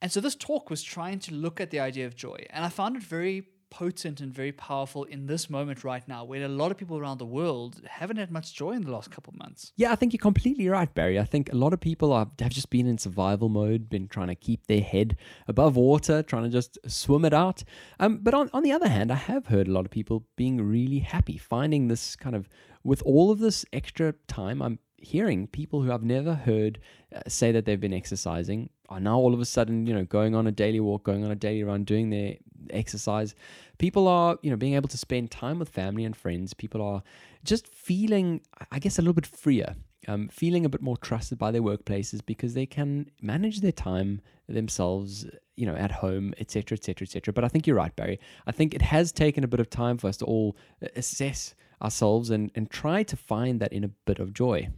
And 0.02 0.12
so 0.12 0.20
this 0.20 0.36
talk 0.36 0.70
was 0.70 0.84
trying 0.84 1.20
to 1.20 1.34
look 1.34 1.60
at 1.60 1.72
the 1.72 1.80
idea 1.80 2.06
of 2.06 2.16
joy. 2.16 2.46
And 2.50 2.64
I 2.64 2.70
found 2.70 2.98
it 2.98 3.04
very 3.04 3.48
potent 3.70 4.22
and 4.22 4.34
very 4.34 4.52
powerful 4.52 5.04
in 5.04 5.28
this 5.28 5.50
moment 5.50 5.84
right 5.84 6.08
now, 6.08 6.24
where 6.24 6.44
a 6.44 6.48
lot 6.48 6.72
of 6.72 6.78
people 6.78 6.98
around 6.98 7.18
the 7.18 7.26
world 7.26 7.82
haven't 7.86 8.18
had 8.18 8.32
much 8.32 8.54
joy 8.54 8.72
in 8.72 8.84
the 8.84 8.92
last 8.92 9.12
couple 9.12 9.34
of 9.34 9.40
months. 9.40 9.74
Yeah, 9.76 9.92
I 9.92 9.96
think 9.96 10.14
you're 10.14 10.20
completely 10.20 10.68
right, 10.70 10.94
Barry. 10.94 11.20
I 11.20 11.24
think 11.24 11.52
a 11.52 11.56
lot 11.56 11.74
of 11.74 11.80
people 11.80 12.14
are, 12.14 12.30
have 12.40 12.52
just 12.52 12.70
been 12.70 12.88
in 12.88 12.98
survival 12.98 13.50
mode, 13.50 13.90
been 13.90 14.08
trying 14.08 14.28
to 14.28 14.36
keep 14.36 14.68
their 14.68 14.82
head 14.82 15.18
above 15.48 15.76
water, 15.76 16.24
trying 16.24 16.44
to 16.44 16.50
just 16.50 16.78
swim 16.88 17.26
it 17.26 17.34
out. 17.34 17.64
Um, 18.00 18.20
but 18.20 18.34
on, 18.34 18.50
on 18.54 18.64
the 18.64 18.72
other 18.72 18.90
hand, 18.90 19.12
I 19.12 19.16
have 19.16 19.48
heard 19.48 19.68
a 19.68 19.72
lot 19.72 19.86
of 19.86 19.92
people 19.92 20.26
being 20.36 20.62
really 20.62 21.00
happy, 21.00 21.38
finding 21.38 21.88
this 21.88 22.16
kind 22.16 22.36
of, 22.36 22.50
with 22.84 23.02
all 23.04 23.32
of 23.32 23.40
this 23.40 23.66
extra 23.74 24.14
time, 24.28 24.62
I'm 24.62 24.80
hearing 24.98 25.48
people 25.48 25.82
who 25.82 25.92
I've 25.92 26.04
never 26.04 26.34
heard 26.34 26.80
uh, 27.16 27.22
say 27.28 27.52
that 27.52 27.66
they've 27.66 27.80
been 27.80 27.94
exercising 27.94 28.70
are 28.90 29.00
now 29.00 29.18
all 29.18 29.34
of 29.34 29.40
a 29.40 29.46
sudden, 29.46 29.86
you 29.86 29.94
know, 29.94 30.06
going 30.06 30.34
on 30.36 30.48
a 30.48 30.52
daily 30.52 30.80
walk, 30.80 31.04
going 31.04 31.24
on 31.24 31.32
a 31.32 31.36
daily 31.36 31.64
run, 31.64 31.84
doing 31.84 32.10
their 32.10 32.36
exercise. 32.70 33.36
People 33.78 34.08
are, 34.08 34.38
you 34.42 34.50
know, 34.50 34.58
being 34.58 34.74
able 34.76 34.90
to 34.90 34.98
spend 34.98 35.30
time 35.32 35.60
with 35.60 35.70
family 35.70 36.06
and 36.06 36.16
friends. 36.16 36.54
People 36.54 36.82
are 36.82 37.04
just 37.44 37.68
feeling, 37.68 38.42
I 38.72 38.80
guess, 38.80 38.98
a 38.98 39.02
little 39.02 39.14
bit 39.14 39.26
freer, 39.26 39.76
um, 40.08 40.30
feeling 40.30 40.66
a 40.66 40.70
bit 40.70 40.82
more 40.82 40.98
trusted 40.98 41.38
by 41.38 41.52
their 41.52 41.62
workplaces 41.62 42.26
because 42.26 42.54
they 42.54 42.66
can 42.66 43.10
manage 43.22 43.62
their 43.62 43.72
time 43.72 44.22
themselves, 44.48 45.26
you 45.56 45.66
know, 45.66 45.76
at 45.76 45.92
home, 45.92 46.34
etc., 46.40 46.78
etc., 46.78 47.06
etc. 47.06 47.34
But 47.34 47.44
I 47.44 47.50
think 47.50 47.68
you're 47.68 47.76
right, 47.76 47.96
Barry. 47.96 48.20
I 48.46 48.52
think 48.52 48.74
it 48.74 48.82
has 48.82 49.12
taken 49.12 49.44
a 49.44 49.48
bit 49.48 49.60
of 49.60 49.70
time 49.70 49.98
for 49.98 50.08
us 50.08 50.18
to 50.18 50.26
all 50.26 50.56
uh, 50.82 50.88
assess 50.96 51.54
ourselves 51.82 52.30
and, 52.30 52.52
and 52.56 52.70
try 52.70 53.04
to 53.04 53.16
find 53.16 53.60
that 53.60 53.74
in 53.74 53.84
a 53.84 53.90
bit 53.90 54.20
of 54.20 54.34
joy. 54.34 54.70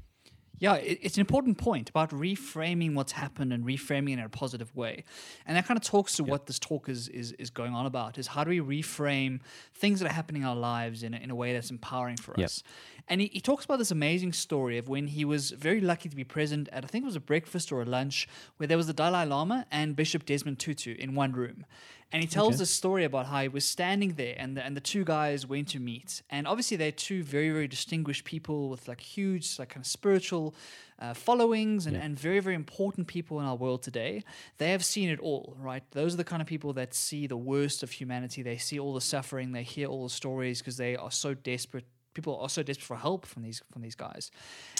Yeah, 0.60 0.76
it, 0.76 1.00
it's 1.02 1.16
an 1.18 1.22
important 1.22 1.58
point 1.58 1.90
about 1.90 2.12
reframing 2.12 2.94
what's 2.94 3.14
happened 3.14 3.54
and 3.54 3.66
reframing 3.66 4.10
it 4.10 4.14
in 4.14 4.20
a 4.20 4.30
positive 4.30 4.76
way. 4.76 5.04
And 5.46 5.56
that 5.58 5.66
kind 5.66 5.78
of 5.78 5.84
talks 5.84 6.16
to 6.18 6.24
what 6.24 6.46
this 6.46 6.60
talk 6.60 6.90
is, 6.90 7.08
is, 7.08 7.32
is 7.34 7.50
going 7.50 7.74
on 7.74 7.86
about 7.86 8.18
is 8.18 8.28
how 8.28 8.44
do 8.44 8.50
we 8.50 8.82
reframe 8.82 9.40
things 9.74 10.00
that 10.00 10.10
are 10.10 10.14
happening 10.14 10.42
in 10.42 10.48
our 10.48 10.56
lives 10.56 11.04
in 11.04 11.14
a, 11.14 11.18
in 11.18 11.32
a 11.32 11.36
way 11.36 11.54
that's 11.54 11.72
empowering 11.72 12.18
for 12.18 12.34
Yep. 12.38 12.46
us. 12.46 12.64
And 13.08 13.22
he, 13.22 13.28
he 13.34 13.42
talks 13.42 13.66
about 13.66 13.80
this 13.80 13.90
amazing 13.92 14.34
story 14.34 14.78
of 14.78 14.88
when 14.88 15.08
he 15.08 15.26
was 15.26 15.52
very 15.52 15.82
lucky 15.82 16.10
to 16.10 16.16
be 16.16 16.24
present 16.24 16.70
at, 16.72 16.84
I 16.84 16.88
think 16.88 17.04
it 17.04 17.08
was 17.08 17.16
a 17.16 17.20
breakfast 17.22 17.72
or 17.72 17.82
a 17.82 17.86
lunch, 17.86 18.28
where 18.58 18.68
there 18.68 18.78
was 18.78 18.88
the 18.88 18.94
Dalai 18.94 19.26
Lama 19.26 19.66
and 19.72 19.96
Bishop 19.96 20.26
Desmond 20.26 20.60
Tutu 20.60 20.96
in 20.98 21.16
one 21.16 21.32
room. 21.32 21.66
And 22.12 22.24
he 22.24 22.28
tells 22.28 22.58
this 22.58 22.72
story 22.72 23.04
about 23.04 23.28
how 23.28 23.42
he 23.44 23.48
was 23.48 23.64
standing 23.64 24.14
there 24.14 24.34
and 24.38 24.58
the, 24.58 24.66
and 24.66 24.76
the 24.76 24.82
two 24.82 25.04
guys 25.04 25.46
went 25.46 25.68
to 25.70 25.80
meet. 25.80 26.24
And 26.32 26.48
obviously, 26.48 26.76
they're 26.76 26.92
two 26.92 27.24
very, 27.24 27.52
very 27.52 27.68
distinguished 27.68 28.26
people 28.26 28.70
with 28.70 28.88
like 28.88 29.00
huge, 29.00 29.60
like 29.60 29.70
kind 29.70 29.84
of 29.84 29.88
spiritual 29.88 30.56
uh, 30.98 31.14
followings 31.14 31.86
and, 31.86 31.96
and 31.96 32.18
very, 32.18 32.40
very 32.40 32.56
important 32.56 33.08
people 33.08 33.40
in 33.40 33.46
our 33.46 33.56
world 33.56 33.84
today. 33.84 34.24
They 34.58 34.72
have 34.72 34.84
seen 34.84 35.10
it 35.10 35.20
all, 35.20 35.56
right? 35.60 35.84
Those 35.92 36.16
are 36.16 36.18
the 36.18 36.24
kind 36.24 36.42
of 36.42 36.48
people 36.48 36.74
that 36.74 36.96
see 36.96 37.28
the 37.28 37.38
worst 37.38 37.84
of 37.84 37.92
humanity. 37.92 38.42
They 38.42 38.58
see 38.58 38.80
all 38.80 38.96
the 38.96 39.02
suffering, 39.02 39.52
they 39.52 39.64
hear 39.64 39.88
all 39.88 40.04
the 40.04 40.14
stories 40.14 40.60
because 40.60 40.78
they 40.78 40.96
are 40.96 41.12
so 41.12 41.34
desperate 41.34 41.86
people 42.16 42.40
are 42.40 42.50
so 42.50 42.64
desperate 42.64 42.86
for 42.86 42.98
help 42.98 43.26
from 43.26 43.44
these 43.44 43.62
from 43.72 43.82
these 43.84 43.96
guys. 43.96 44.32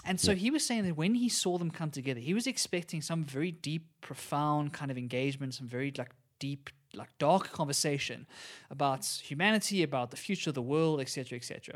And 0.04 0.20
so 0.20 0.34
he 0.36 0.50
was 0.50 0.66
saying 0.66 0.86
that 0.86 0.98
when 0.98 1.14
he 1.16 1.30
saw 1.30 1.58
them 1.60 1.70
come 1.70 1.92
together, 1.92 2.20
he 2.20 2.34
was 2.34 2.48
expecting 2.48 3.02
some 3.02 3.24
very 3.24 3.52
deep, 3.52 3.86
profound 4.02 4.74
kind 4.74 4.90
of 4.90 4.98
engagement, 4.98 5.54
some 5.54 5.68
very 5.68 5.94
like 5.96 6.12
deep, 6.40 6.70
like 6.94 7.10
dark 7.18 7.52
conversation 7.52 8.26
about 8.70 9.06
humanity, 9.06 9.84
about 9.84 10.12
the 10.12 10.18
future 10.18 10.50
of 10.50 10.56
the 10.56 10.62
world, 10.62 11.00
etc., 11.02 11.36
etc. 11.38 11.76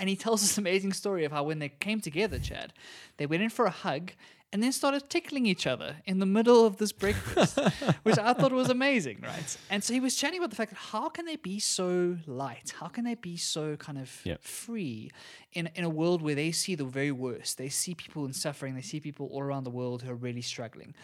And 0.00 0.08
he 0.08 0.16
tells 0.16 0.40
this 0.42 0.58
amazing 0.58 0.92
story 0.92 1.24
of 1.24 1.32
how 1.32 1.42
when 1.44 1.58
they 1.58 1.68
came 1.70 2.00
together, 2.00 2.38
Chad, 2.38 2.72
they 3.16 3.26
went 3.26 3.42
in 3.42 3.50
for 3.50 3.66
a 3.66 3.70
hug 3.70 4.12
and 4.50 4.62
then 4.62 4.72
started 4.72 5.10
tickling 5.10 5.44
each 5.44 5.66
other 5.66 5.96
in 6.06 6.20
the 6.20 6.24
middle 6.26 6.64
of 6.64 6.78
this 6.78 6.90
breakfast, 6.90 7.58
which 8.02 8.16
I 8.16 8.32
thought 8.32 8.50
was 8.52 8.70
amazing, 8.70 9.18
right? 9.22 9.56
And 9.68 9.84
so 9.84 9.92
he 9.92 10.00
was 10.00 10.14
chatting 10.16 10.38
about 10.38 10.48
the 10.50 10.56
fact 10.56 10.70
that 10.70 10.78
how 10.78 11.10
can 11.10 11.26
they 11.26 11.36
be 11.36 11.58
so 11.58 12.16
light? 12.26 12.72
How 12.80 12.86
can 12.88 13.04
they 13.04 13.14
be 13.14 13.36
so 13.36 13.76
kind 13.76 13.98
of 13.98 14.10
Yep. 14.24 14.40
free 14.40 15.10
in, 15.52 15.68
in 15.74 15.84
a 15.84 15.90
world 15.90 16.22
where 16.22 16.34
they 16.34 16.50
see 16.52 16.74
the 16.76 16.84
very 16.86 17.12
worst? 17.12 17.58
They 17.58 17.68
see 17.68 17.94
people 17.94 18.24
in 18.24 18.32
suffering, 18.32 18.74
they 18.74 18.80
see 18.80 19.00
people 19.00 19.26
all 19.32 19.42
around 19.42 19.64
the 19.64 19.70
world 19.70 20.00
who 20.02 20.10
are 20.10 20.14
really 20.14 20.42
struggling. 20.42 20.94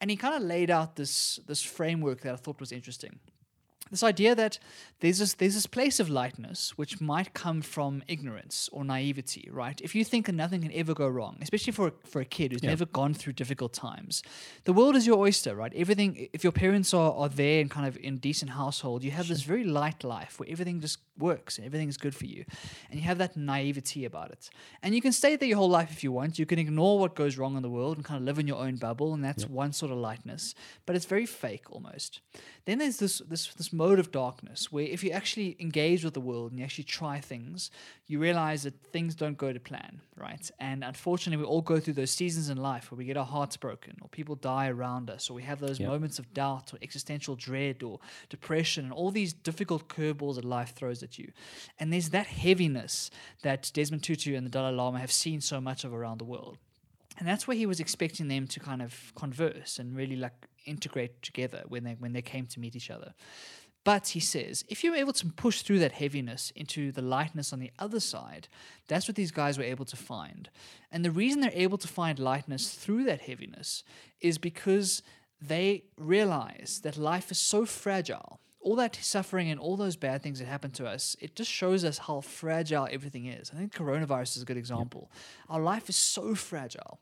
And 0.00 0.10
he 0.10 0.16
kind 0.16 0.34
of 0.34 0.42
laid 0.42 0.70
out 0.70 0.96
this 0.96 1.40
this 1.46 1.62
framework 1.62 2.22
that 2.22 2.32
I 2.32 2.36
thought 2.36 2.58
was 2.58 2.72
interesting 2.72 3.18
this 3.90 4.02
idea 4.02 4.34
that 4.34 4.58
there's 5.00 5.18
this 5.18 5.34
there's 5.34 5.54
this 5.54 5.66
place 5.66 6.00
of 6.00 6.08
lightness 6.08 6.76
which 6.76 7.00
might 7.00 7.34
come 7.34 7.60
from 7.62 8.02
ignorance 8.08 8.68
or 8.72 8.84
naivety, 8.84 9.48
right? 9.52 9.80
If 9.80 9.94
you 9.94 10.04
think 10.04 10.26
that 10.26 10.34
nothing 10.34 10.62
can 10.62 10.72
ever 10.72 10.94
go 10.94 11.08
wrong, 11.08 11.36
especially 11.40 11.72
for 11.72 11.88
a, 11.88 11.92
for 12.04 12.20
a 12.20 12.24
kid 12.24 12.52
who's 12.52 12.62
never 12.62 12.86
gone 12.86 13.14
through 13.14 13.34
difficult 13.34 13.72
times, 13.72 14.22
the 14.64 14.72
world 14.72 14.96
is 14.96 15.06
your 15.06 15.18
oyster, 15.18 15.54
right? 15.54 15.72
Everything. 15.74 16.28
If 16.32 16.42
your 16.42 16.52
parents 16.52 16.94
are, 16.94 17.12
are 17.12 17.28
there 17.28 17.60
and 17.60 17.70
kind 17.70 17.86
of 17.86 17.96
in 17.98 18.18
decent 18.18 18.52
household, 18.52 19.04
you 19.04 19.10
have 19.10 19.28
this 19.28 19.42
very 19.42 19.64
light 19.64 20.04
life 20.04 20.40
where 20.40 20.48
everything 20.50 20.80
just 20.80 20.98
works 21.18 21.58
and 21.58 21.66
everything 21.66 21.88
is 21.88 21.96
good 21.96 22.14
for 22.14 22.26
you, 22.26 22.44
and 22.90 22.98
you 22.98 23.06
have 23.06 23.18
that 23.18 23.36
naivety 23.36 24.04
about 24.04 24.30
it. 24.30 24.50
And 24.82 24.94
you 24.94 25.02
can 25.02 25.12
stay 25.12 25.36
there 25.36 25.48
your 25.48 25.58
whole 25.58 25.68
life 25.68 25.90
if 25.90 26.02
you 26.02 26.12
want. 26.12 26.38
You 26.38 26.46
can 26.46 26.58
ignore 26.58 26.98
what 26.98 27.14
goes 27.14 27.36
wrong 27.36 27.56
in 27.56 27.62
the 27.62 27.70
world 27.70 27.96
and 27.96 28.04
kind 28.04 28.18
of 28.18 28.24
live 28.24 28.38
in 28.38 28.48
your 28.48 28.58
own 28.58 28.76
bubble, 28.76 29.12
and 29.12 29.22
that's 29.22 29.46
one 29.46 29.72
sort 29.72 29.92
of 29.92 29.98
lightness. 29.98 30.54
But 30.86 30.96
it's 30.96 31.04
very 31.06 31.26
fake 31.26 31.70
almost. 31.70 32.20
Then 32.64 32.78
there's 32.78 32.96
this 32.96 33.18
this 33.28 33.52
this 33.54 33.72
mode 33.74 33.98
of 33.98 34.10
darkness 34.10 34.70
where 34.72 34.84
if 34.84 35.02
you 35.04 35.10
actually 35.10 35.56
engage 35.58 36.04
with 36.04 36.14
the 36.14 36.20
world 36.20 36.50
and 36.50 36.58
you 36.58 36.64
actually 36.64 36.84
try 36.84 37.20
things, 37.20 37.70
you 38.06 38.18
realize 38.18 38.62
that 38.62 38.74
things 38.92 39.14
don't 39.14 39.36
go 39.36 39.52
to 39.52 39.60
plan, 39.60 40.00
right? 40.16 40.50
And 40.58 40.84
unfortunately, 40.84 41.44
we 41.44 41.48
all 41.48 41.62
go 41.62 41.80
through 41.80 41.94
those 41.94 42.10
seasons 42.10 42.48
in 42.48 42.56
life 42.58 42.90
where 42.90 42.96
we 42.96 43.04
get 43.04 43.16
our 43.16 43.24
hearts 43.24 43.56
broken, 43.56 43.96
or 44.00 44.08
people 44.08 44.36
die 44.36 44.68
around 44.68 45.10
us, 45.10 45.28
or 45.28 45.34
we 45.34 45.42
have 45.42 45.60
those 45.60 45.80
Yep. 45.80 45.88
moments 45.88 46.18
of 46.18 46.32
doubt, 46.32 46.72
or 46.72 46.78
existential 46.82 47.34
dread, 47.36 47.82
or 47.82 47.98
depression, 48.28 48.84
and 48.84 48.92
all 48.92 49.10
these 49.10 49.32
difficult 49.32 49.88
curveballs 49.88 50.36
that 50.36 50.44
life 50.44 50.74
throws 50.74 51.02
at 51.02 51.18
you. 51.18 51.32
And 51.78 51.92
there's 51.92 52.10
that 52.10 52.26
heaviness 52.26 53.10
that 53.42 53.70
Desmond 53.74 54.02
Tutu 54.04 54.34
and 54.36 54.46
the 54.46 54.50
Dalai 54.50 54.72
Lama 54.74 54.98
have 55.00 55.12
seen 55.12 55.40
so 55.40 55.60
much 55.60 55.84
of 55.84 55.92
around 55.92 56.18
the 56.18 56.24
world. 56.24 56.58
And 57.16 57.28
that's 57.28 57.46
where 57.46 57.56
he 57.56 57.66
was 57.66 57.78
expecting 57.78 58.28
them 58.28 58.46
to 58.48 58.60
kind 58.60 58.82
of 58.82 59.12
converse 59.14 59.78
and 59.78 59.96
really 59.96 60.16
like 60.16 60.48
integrate 60.66 61.22
together 61.22 61.62
when 61.68 61.84
they 61.84 61.92
when 61.98 62.12
they 62.12 62.22
came 62.22 62.46
to 62.46 62.58
meet 62.60 62.74
each 62.74 62.90
other. 62.90 63.14
But 63.84 64.08
he 64.08 64.20
says, 64.20 64.64
if 64.68 64.82
you're 64.82 64.96
able 64.96 65.12
to 65.12 65.26
push 65.26 65.60
through 65.60 65.78
that 65.80 65.92
heaviness 65.92 66.50
into 66.56 66.90
the 66.90 67.02
lightness 67.02 67.52
on 67.52 67.60
the 67.60 67.70
other 67.78 68.00
side, 68.00 68.48
that's 68.88 69.06
what 69.06 69.14
these 69.14 69.30
guys 69.30 69.58
were 69.58 69.64
able 69.64 69.84
to 69.84 69.96
find. 69.96 70.48
And 70.90 71.04
the 71.04 71.10
reason 71.10 71.40
they're 71.40 71.50
able 71.52 71.76
to 71.78 71.88
find 71.88 72.18
lightness 72.18 72.70
through 72.70 73.04
that 73.04 73.20
heaviness 73.20 73.84
is 74.22 74.38
because 74.38 75.02
they 75.40 75.84
realize 75.98 76.80
that 76.82 76.96
life 76.96 77.30
is 77.30 77.38
so 77.38 77.66
fragile. 77.66 78.40
All 78.60 78.76
that 78.76 78.96
suffering 78.96 79.50
and 79.50 79.60
all 79.60 79.76
those 79.76 79.96
bad 79.96 80.22
things 80.22 80.38
that 80.38 80.46
happen 80.46 80.70
to 80.72 80.86
us, 80.86 81.14
it 81.20 81.36
just 81.36 81.50
shows 81.50 81.84
us 81.84 81.98
how 81.98 82.22
fragile 82.22 82.88
everything 82.90 83.26
is. 83.26 83.50
I 83.52 83.58
think 83.58 83.74
coronavirus 83.74 84.36
is 84.36 84.42
a 84.42 84.46
good 84.46 84.56
example. 84.56 85.10
Our 85.50 85.60
life 85.60 85.90
is 85.90 85.96
so 85.96 86.34
fragile. 86.34 86.98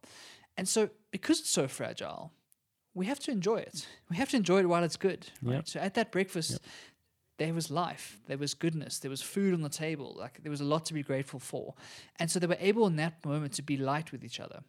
And 0.57 0.69
so, 0.69 0.91
because 1.13 1.39
it's 1.39 1.51
so 1.51 1.69
fragile, 1.69 2.33
we 2.95 3.07
have 3.07 3.19
to 3.21 3.31
enjoy 3.31 3.57
it. 3.57 3.87
We 4.11 4.17
have 4.17 4.31
to 4.31 4.37
enjoy 4.37 4.61
it 4.61 4.69
while 4.69 4.85
it's 4.85 4.97
good. 4.97 5.27
Right? 5.43 5.55
Yep. 5.55 5.69
So 5.69 5.81
at 5.81 5.95
that 5.95 6.13
breakfast, 6.13 6.61
there 7.39 7.55
was 7.55 7.71
life, 7.71 8.19
there 8.27 8.39
was 8.39 8.55
goodness, 8.55 8.99
there 8.99 9.11
was 9.11 9.23
food 9.23 9.55
on 9.55 9.63
the 9.63 9.69
table. 9.69 10.15
Like 10.19 10.43
there 10.43 10.51
was 10.51 10.61
a 10.61 10.65
lot 10.65 10.85
to 10.87 10.95
be 10.95 11.03
grateful 11.03 11.41
for, 11.41 11.75
and 12.19 12.31
so 12.31 12.39
they 12.39 12.47
were 12.47 12.57
able 12.61 12.87
in 12.87 12.97
that 12.97 13.25
moment 13.25 13.55
to 13.55 13.63
be 13.63 13.77
light 13.77 14.13
with 14.13 14.25
each 14.25 14.39
other. 14.39 14.61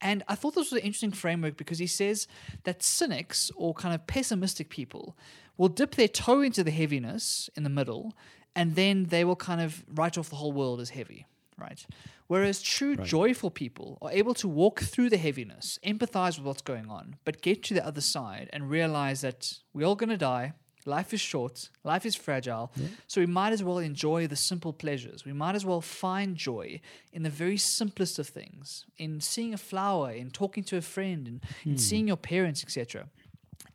And 0.00 0.22
I 0.28 0.34
thought 0.34 0.54
this 0.54 0.70
was 0.70 0.80
an 0.80 0.86
interesting 0.86 1.12
framework 1.12 1.56
because 1.56 1.78
he 1.78 1.86
says 1.86 2.26
that 2.64 2.82
cynics 2.82 3.50
or 3.54 3.74
kind 3.74 3.94
of 3.94 4.06
pessimistic 4.06 4.70
people 4.70 5.16
will 5.56 5.68
dip 5.68 5.94
their 5.94 6.08
toe 6.08 6.40
into 6.40 6.64
the 6.64 6.70
heaviness 6.70 7.48
in 7.54 7.62
the 7.64 7.70
middle, 7.70 8.14
and 8.56 8.74
then 8.74 9.06
they 9.06 9.24
will 9.24 9.36
kind 9.36 9.60
of 9.60 9.84
write 9.94 10.18
off 10.18 10.30
the 10.30 10.36
whole 10.36 10.52
world 10.52 10.80
as 10.80 10.90
heavy, 10.90 11.26
right? 11.58 11.84
Whereas 12.26 12.62
true 12.62 12.96
joyful 12.96 13.50
people 13.50 13.98
are 14.02 14.10
able 14.10 14.34
to 14.34 14.48
walk 14.48 14.80
through 14.80 15.10
the 15.10 15.16
heaviness, 15.16 15.78
empathize 15.84 16.38
with 16.38 16.46
what's 16.46 16.62
going 16.62 16.88
on, 16.88 17.16
but 17.24 17.42
get 17.42 17.62
to 17.64 17.74
the 17.74 17.86
other 17.86 18.00
side 18.00 18.48
and 18.52 18.70
realize 18.70 19.20
that 19.20 19.58
we're 19.72 19.86
all 19.86 19.96
going 19.96 20.10
to 20.10 20.16
die. 20.16 20.54
Life 20.86 21.14
is 21.14 21.20
short, 21.20 21.70
life 21.82 22.04
is 22.04 22.14
fragile, 22.14 22.70
so 23.06 23.18
we 23.18 23.26
might 23.26 23.54
as 23.54 23.62
well 23.62 23.78
enjoy 23.78 24.26
the 24.26 24.36
simple 24.36 24.74
pleasures. 24.74 25.24
We 25.24 25.32
might 25.32 25.54
as 25.54 25.64
well 25.64 25.80
find 25.80 26.36
joy 26.36 26.82
in 27.10 27.22
the 27.22 27.30
very 27.30 27.56
simplest 27.56 28.18
of 28.18 28.28
things, 28.28 28.84
in 28.98 29.18
seeing 29.22 29.54
a 29.54 29.56
flower, 29.56 30.10
in 30.10 30.30
talking 30.30 30.62
to 30.64 30.76
a 30.76 30.82
friend, 30.82 31.26
in, 31.26 31.40
in 31.64 31.72
hmm. 31.72 31.76
seeing 31.78 32.08
your 32.08 32.18
parents, 32.18 32.62
etc. 32.62 33.06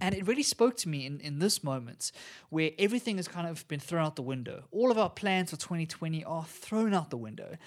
And 0.01 0.15
it 0.15 0.27
really 0.27 0.43
spoke 0.43 0.77
to 0.77 0.89
me 0.89 1.05
in, 1.05 1.19
in 1.19 1.39
this 1.39 1.63
moment 1.63 2.11
where 2.49 2.71
everything 2.79 3.17
has 3.17 3.27
kind 3.27 3.47
of 3.47 3.67
been 3.67 3.79
thrown 3.79 4.05
out 4.05 4.15
the 4.15 4.21
window. 4.21 4.63
All 4.71 4.91
of 4.91 4.97
our 4.97 5.09
plans 5.09 5.51
for 5.51 5.57
2020 5.57 6.23
are 6.23 6.45
thrown 6.45 6.93
out 6.93 7.09
the 7.09 7.17
window. 7.17 7.57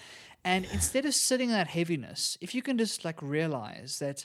And 0.45 0.65
instead 0.73 1.05
of 1.05 1.15
sitting 1.15 1.51
in 1.51 1.55
that 1.55 1.69
heaviness, 1.69 2.39
if 2.41 2.55
you 2.55 2.63
can 2.63 2.79
just 2.79 3.05
like 3.05 3.21
realize 3.21 3.99
that 3.99 4.25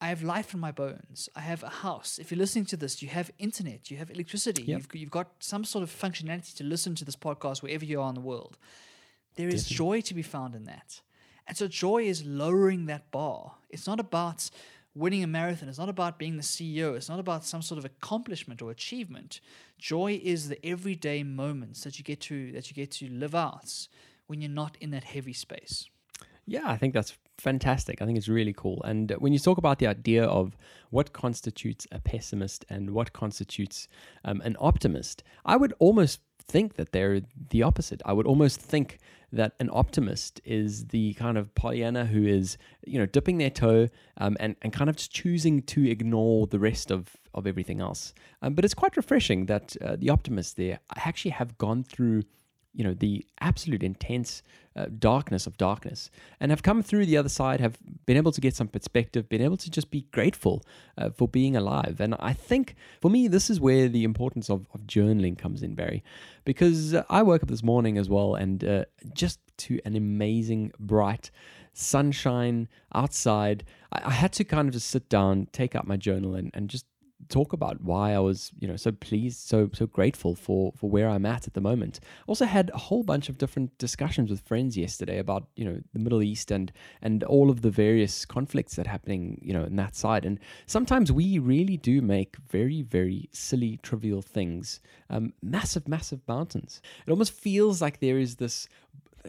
I 0.00 0.08
have 0.08 0.22
life 0.22 0.52
in 0.52 0.58
my 0.58 0.72
bones, 0.72 1.28
I 1.36 1.40
have 1.40 1.62
a 1.62 1.68
house. 1.68 2.18
If 2.18 2.30
you're 2.30 2.38
listening 2.38 2.64
to 2.66 2.76
this, 2.76 3.02
you 3.02 3.08
have 3.08 3.30
internet, 3.38 3.88
you 3.88 3.98
have 3.98 4.10
electricity, 4.10 4.64
you've, 4.64 4.88
you've 4.92 5.12
got 5.12 5.30
some 5.38 5.64
sort 5.64 5.84
of 5.84 5.90
functionality 5.90 6.56
to 6.56 6.64
listen 6.64 6.96
to 6.96 7.04
this 7.04 7.14
podcast 7.14 7.62
wherever 7.62 7.84
you 7.84 8.00
are 8.00 8.08
in 8.08 8.16
the 8.16 8.20
world. 8.20 8.58
There 9.36 9.48
is 9.48 9.66
joy 9.66 10.00
to 10.02 10.12
be 10.12 10.22
found 10.22 10.56
in 10.56 10.64
that. 10.64 11.00
And 11.46 11.56
so 11.56 11.68
joy 11.68 12.02
is 12.02 12.24
lowering 12.24 12.86
that 12.86 13.10
bar. 13.10 13.52
It's 13.70 13.86
not 13.86 14.00
about 14.00 14.50
winning 14.94 15.22
a 15.22 15.26
marathon. 15.26 15.68
is 15.68 15.78
not 15.78 15.88
about 15.88 16.18
being 16.18 16.36
the 16.36 16.42
CEO. 16.42 16.96
It's 16.96 17.08
not 17.08 17.18
about 17.18 17.44
some 17.44 17.62
sort 17.62 17.78
of 17.78 17.84
accomplishment 17.84 18.60
or 18.60 18.70
achievement. 18.70 19.40
Joy 19.78 20.20
is 20.22 20.48
the 20.48 20.64
everyday 20.64 21.22
moments 21.22 21.84
that 21.84 21.98
you 21.98 22.04
get 22.04 22.20
to 22.22 22.52
that 22.52 22.68
you 22.68 22.74
get 22.74 22.90
to 22.92 23.08
live 23.08 23.34
out 23.34 23.88
when 24.26 24.40
you're 24.40 24.50
not 24.50 24.76
in 24.80 24.90
that 24.90 25.04
heavy 25.04 25.32
space. 25.32 25.88
Yeah, 26.46 26.62
I 26.64 26.76
think 26.76 26.92
that's 26.92 27.16
fantastic. 27.38 28.02
I 28.02 28.06
think 28.06 28.18
it's 28.18 28.28
really 28.28 28.52
cool. 28.52 28.82
And 28.84 29.10
when 29.18 29.32
you 29.32 29.38
talk 29.38 29.58
about 29.58 29.78
the 29.78 29.86
idea 29.86 30.24
of 30.24 30.56
what 30.90 31.12
constitutes 31.12 31.86
a 31.92 32.00
pessimist 32.00 32.64
and 32.68 32.90
what 32.90 33.12
constitutes 33.12 33.88
um, 34.24 34.40
an 34.44 34.56
optimist, 34.58 35.22
I 35.44 35.56
would 35.56 35.72
almost 35.78 36.20
think 36.42 36.74
that 36.74 36.92
they're 36.92 37.20
the 37.50 37.62
opposite. 37.62 38.02
I 38.04 38.12
would 38.12 38.26
almost 38.26 38.60
think 38.60 38.98
that 39.32 39.54
an 39.60 39.70
optimist 39.72 40.40
is 40.44 40.86
the 40.88 41.14
kind 41.14 41.38
of 41.38 41.54
Pollyanna 41.54 42.06
who 42.06 42.24
is, 42.24 42.58
you 42.86 42.98
know, 42.98 43.06
dipping 43.06 43.38
their 43.38 43.50
toe 43.50 43.88
um, 44.18 44.36
and, 44.38 44.56
and 44.62 44.72
kind 44.72 44.90
of 44.90 44.96
just 44.96 45.10
choosing 45.10 45.62
to 45.62 45.90
ignore 45.90 46.46
the 46.46 46.58
rest 46.58 46.90
of, 46.90 47.16
of 47.34 47.46
everything 47.46 47.80
else. 47.80 48.12
Um, 48.42 48.54
but 48.54 48.64
it's 48.64 48.74
quite 48.74 48.96
refreshing 48.96 49.46
that 49.46 49.76
uh, 49.80 49.96
the 49.98 50.10
optimists 50.10 50.52
there 50.52 50.80
actually 50.96 51.30
have 51.32 51.56
gone 51.58 51.82
through 51.82 52.24
you 52.74 52.84
know 52.84 52.94
the 52.94 53.24
absolute 53.40 53.82
intense 53.82 54.42
uh, 54.74 54.86
darkness 54.98 55.46
of 55.46 55.56
darkness 55.58 56.10
and 56.40 56.50
have 56.50 56.62
come 56.62 56.82
through 56.82 57.04
the 57.04 57.16
other 57.16 57.28
side 57.28 57.60
have 57.60 57.78
been 58.06 58.16
able 58.16 58.32
to 58.32 58.40
get 58.40 58.56
some 58.56 58.68
perspective 58.68 59.28
been 59.28 59.42
able 59.42 59.56
to 59.56 59.70
just 59.70 59.90
be 59.90 60.06
grateful 60.12 60.62
uh, 60.96 61.10
for 61.10 61.28
being 61.28 61.56
alive. 61.56 62.00
And 62.00 62.14
i 62.18 62.32
think 62.32 62.74
for 63.00 63.10
me 63.10 63.28
this 63.28 63.50
is 63.50 63.60
where 63.60 63.88
the 63.88 64.04
importance 64.04 64.48
of, 64.48 64.66
of 64.72 64.86
journaling 64.86 65.36
comes 65.36 65.62
in 65.62 65.74
barry 65.74 66.02
because 66.44 66.94
uh, 66.94 67.04
i 67.10 67.22
woke 67.22 67.42
up 67.42 67.48
this 67.48 67.62
morning 67.62 67.98
as 67.98 68.08
well 68.08 68.34
and 68.34 68.64
uh, 68.64 68.84
just 69.12 69.40
to 69.58 69.78
an 69.84 69.94
amazing 69.94 70.72
bright 70.78 71.30
sunshine 71.74 72.68
outside 72.94 73.64
I, 73.92 74.02
I 74.06 74.10
had 74.10 74.32
to 74.34 74.44
kind 74.44 74.68
of 74.68 74.74
just 74.74 74.88
sit 74.88 75.08
down 75.08 75.48
take 75.52 75.74
out 75.74 75.86
my 75.86 75.96
journal 75.96 76.34
and, 76.34 76.50
and 76.54 76.68
just 76.68 76.86
talk 77.28 77.52
about 77.52 77.80
why 77.82 78.12
I 78.14 78.18
was, 78.18 78.52
you 78.58 78.68
know, 78.68 78.76
so 78.76 78.92
pleased, 78.92 79.40
so 79.40 79.70
so 79.72 79.86
grateful 79.86 80.34
for 80.34 80.72
for 80.76 80.88
where 80.90 81.08
I'm 81.08 81.26
at 81.26 81.46
at 81.46 81.54
the 81.54 81.60
moment. 81.60 82.00
Also 82.26 82.44
had 82.44 82.70
a 82.74 82.78
whole 82.78 83.02
bunch 83.02 83.28
of 83.28 83.38
different 83.38 83.76
discussions 83.78 84.30
with 84.30 84.40
friends 84.40 84.76
yesterday 84.76 85.18
about, 85.18 85.48
you 85.56 85.64
know, 85.64 85.80
the 85.92 85.98
Middle 85.98 86.22
East 86.22 86.50
and 86.50 86.72
and 87.00 87.24
all 87.24 87.50
of 87.50 87.62
the 87.62 87.70
various 87.70 88.24
conflicts 88.24 88.76
that 88.76 88.86
are 88.86 88.90
happening, 88.90 89.40
you 89.42 89.52
know, 89.52 89.64
in 89.64 89.76
that 89.76 89.96
side. 89.96 90.24
And 90.24 90.38
sometimes 90.66 91.10
we 91.12 91.38
really 91.38 91.76
do 91.76 92.02
make 92.02 92.36
very 92.48 92.82
very 92.82 93.28
silly 93.32 93.78
trivial 93.82 94.22
things 94.22 94.80
um, 95.10 95.32
massive 95.42 95.88
massive 95.88 96.20
mountains. 96.28 96.80
It 97.06 97.10
almost 97.10 97.32
feels 97.32 97.80
like 97.80 98.00
there 98.00 98.18
is 98.18 98.36
this 98.36 98.68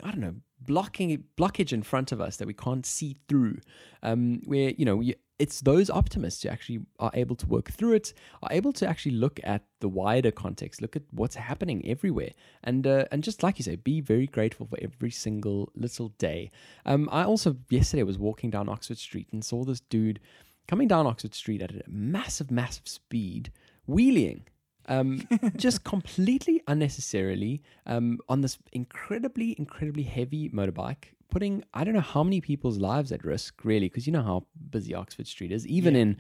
I 0.04 0.10
don't 0.10 0.22
know 0.22 0.36
blocking 0.66 1.24
blockage 1.38 1.74
in 1.74 1.84
front 1.84 2.12
of 2.12 2.22
us 2.22 2.38
that 2.38 2.48
we 2.48 2.54
can't 2.54 2.86
see 2.86 3.18
through 3.28 3.58
um, 4.02 4.42
where 4.46 4.72
you 4.78 4.86
know 4.86 5.02
it's 5.40 5.62
those 5.62 5.90
optimists 5.90 6.44
who 6.44 6.50
actually 6.50 6.80
are 7.00 7.12
able 7.14 7.36
to 7.36 7.48
work 7.48 7.72
through 7.72 7.94
it, 7.94 8.14
are 8.44 8.52
able 8.52 8.72
to 8.72 8.88
actually 8.88 9.14
look 9.14 9.40
at 9.44 9.64
the 9.80 9.90
wider 9.90 10.32
context, 10.32 10.82
look 10.82 10.96
at 10.96 11.02
what's 11.12 11.36
happening 11.36 11.86
everywhere, 11.86 12.32
and 12.64 12.86
uh, 12.86 13.06
and 13.12 13.24
just 13.24 13.44
like 13.44 13.58
you 13.58 13.64
say, 13.64 13.76
be 13.76 14.00
very 14.00 14.28
grateful 14.28 14.66
for 14.68 14.78
every 14.82 15.12
single 15.12 15.70
little 15.76 16.10
day. 16.18 16.52
Um, 16.86 17.10
I 17.12 17.24
also 17.24 17.58
yesterday 17.70 18.04
was 18.04 18.18
walking 18.18 18.52
down 18.52 18.70
Oxford 18.70 18.98
Street 18.98 19.28
and 19.32 19.44
saw 19.44 19.64
this 19.64 19.82
dude 19.82 20.20
coming 20.68 20.88
down 20.88 21.08
Oxford 21.08 21.34
Street 21.34 21.62
at 21.62 21.72
a 21.72 21.82
massive, 21.88 22.52
massive 22.52 22.88
speed, 22.88 23.52
wheeling. 23.88 24.46
Um, 24.88 25.28
just 25.56 25.84
completely 25.84 26.62
unnecessarily 26.68 27.62
um, 27.86 28.20
on 28.28 28.42
this 28.42 28.58
incredibly, 28.74 29.56
incredibly 29.58 30.04
heavy 30.04 30.50
motorbike, 30.50 31.14
putting 31.30 31.64
I 31.74 31.84
don't 31.84 31.94
know 31.94 32.02
how 32.02 32.24
many 32.24 32.42
people's 32.42 32.78
lives 32.78 33.12
at 33.12 33.24
risk, 33.24 33.64
really, 33.64 33.88
because 33.88 34.06
you 34.06 34.14
know 34.14 34.24
how 34.24 34.46
busy 34.70 34.94
Oxford 34.94 35.28
Street 35.28 35.52
is, 35.52 35.66
even 35.68 35.96
in 35.96 36.18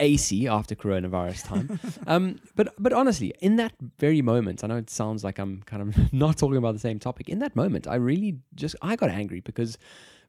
AC 0.00 0.46
after 0.46 0.74
coronavirus 0.74 1.44
time. 1.44 1.80
um, 2.06 2.40
but 2.54 2.74
but 2.78 2.92
honestly, 2.92 3.32
in 3.40 3.56
that 3.56 3.72
very 3.98 4.22
moment, 4.22 4.62
I 4.62 4.66
know 4.66 4.76
it 4.76 4.90
sounds 4.90 5.24
like 5.24 5.38
I'm 5.38 5.62
kind 5.62 5.82
of 5.82 6.12
not 6.12 6.36
talking 6.38 6.56
about 6.56 6.74
the 6.74 6.80
same 6.80 6.98
topic. 6.98 7.28
In 7.28 7.38
that 7.40 7.56
moment, 7.56 7.86
I 7.86 7.96
really 7.96 8.38
just 8.54 8.76
I 8.82 8.96
got 8.96 9.10
angry 9.10 9.40
because 9.40 9.78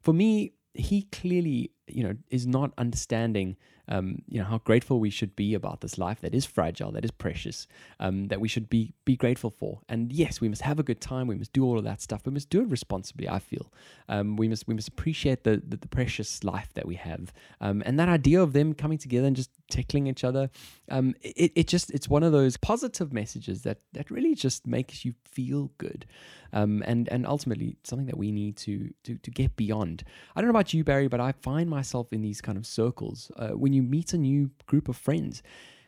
for 0.01 0.13
me, 0.13 0.53
he 0.73 1.03
clearly 1.03 1.71
you 1.87 2.03
know 2.03 2.15
is 2.29 2.45
not 2.45 2.73
understanding 2.77 3.57
um, 3.87 4.21
you 4.27 4.39
know 4.39 4.45
how 4.45 4.59
grateful 4.59 4.99
we 4.99 5.09
should 5.09 5.35
be 5.35 5.53
about 5.53 5.81
this 5.81 5.97
life 5.97 6.21
that 6.21 6.33
is 6.33 6.45
fragile, 6.45 6.91
that 6.91 7.05
is 7.05 7.11
precious, 7.11 7.67
um, 7.99 8.27
that 8.27 8.41
we 8.41 8.47
should 8.47 8.69
be 8.69 8.93
be 9.05 9.15
grateful 9.15 9.49
for. 9.49 9.81
And 9.87 10.11
yes, 10.11 10.41
we 10.41 10.49
must 10.49 10.61
have 10.61 10.79
a 10.79 10.83
good 10.83 11.01
time. 11.01 11.27
We 11.27 11.35
must 11.35 11.53
do 11.53 11.63
all 11.63 11.77
of 11.77 11.83
that 11.83 12.01
stuff. 12.01 12.25
We 12.25 12.31
must 12.31 12.49
do 12.49 12.61
it 12.61 12.69
responsibly. 12.69 13.29
I 13.29 13.39
feel 13.39 13.71
um, 14.09 14.35
we 14.35 14.47
must 14.47 14.67
we 14.67 14.73
must 14.73 14.87
appreciate 14.87 15.43
the, 15.43 15.61
the 15.65 15.77
the 15.77 15.87
precious 15.87 16.43
life 16.43 16.73
that 16.73 16.85
we 16.85 16.95
have. 16.95 17.33
Um, 17.61 17.83
and 17.85 17.99
that 17.99 18.09
idea 18.09 18.41
of 18.41 18.53
them 18.53 18.73
coming 18.73 18.97
together 18.97 19.27
and 19.27 19.35
just 19.35 19.51
tickling 19.69 20.07
each 20.07 20.23
other, 20.23 20.49
um, 20.89 21.15
it 21.21 21.51
it 21.55 21.67
just 21.67 21.91
it's 21.91 22.07
one 22.09 22.23
of 22.23 22.31
those 22.31 22.57
positive 22.57 23.13
messages 23.13 23.63
that 23.63 23.79
that 23.93 24.09
really 24.11 24.35
just 24.35 24.67
makes 24.67 25.05
you 25.05 25.13
feel 25.23 25.71
good. 25.77 26.05
Um, 26.53 26.83
and 26.85 27.09
and 27.09 27.27
ultimately 27.27 27.77
something 27.83 28.07
that 28.07 28.17
we 28.17 28.31
need 28.31 28.57
to 28.57 28.93
to 29.03 29.17
to 29.17 29.31
get 29.31 29.55
beyond. 29.55 30.03
I 30.35 30.41
don't 30.41 30.47
know 30.47 30.57
about 30.57 30.73
you, 30.73 30.83
Barry, 30.83 31.07
but 31.07 31.19
I 31.19 31.31
find 31.31 31.69
myself 31.69 32.13
in 32.13 32.21
these 32.21 32.41
kind 32.41 32.57
of 32.57 32.65
circles 32.65 33.31
uh, 33.37 33.49
when 33.49 33.73
you 33.73 33.83
meet 33.83 34.13
a 34.13 34.17
new 34.17 34.51
group 34.65 34.87
of 34.87 34.95
friends, 34.95 35.43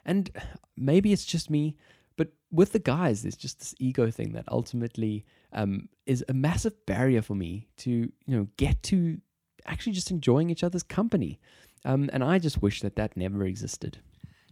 and 0.06 0.30
maybe 0.76 1.14
it's 1.14 1.26
just 1.26 1.50
me, 1.50 1.76
but 2.18 2.30
with 2.52 2.74
the 2.74 2.80
guys, 2.80 3.22
there's 3.22 3.38
just 3.38 3.60
this 3.60 3.76
ego 3.80 4.12
thing 4.12 4.34
that 4.34 4.44
ultimately 4.50 5.26
um, 5.54 5.88
is 6.06 6.24
a 6.28 6.34
massive 6.34 6.86
barrier 6.86 7.22
for 7.22 7.36
me 7.36 7.70
to 7.78 7.90
you 7.90 8.12
know 8.38 8.48
get 8.58 8.84
to 8.84 9.22
actually 9.66 9.94
just 9.94 10.12
enjoying 10.12 10.50
each 10.50 10.64
other's 10.64 10.84
company. 10.84 11.40
Um, 11.86 12.10
and 12.12 12.24
I 12.24 12.40
just 12.40 12.62
wish 12.62 12.82
that 12.82 12.96
that 12.96 13.16
never 13.16 13.46
existed. 13.46 14.00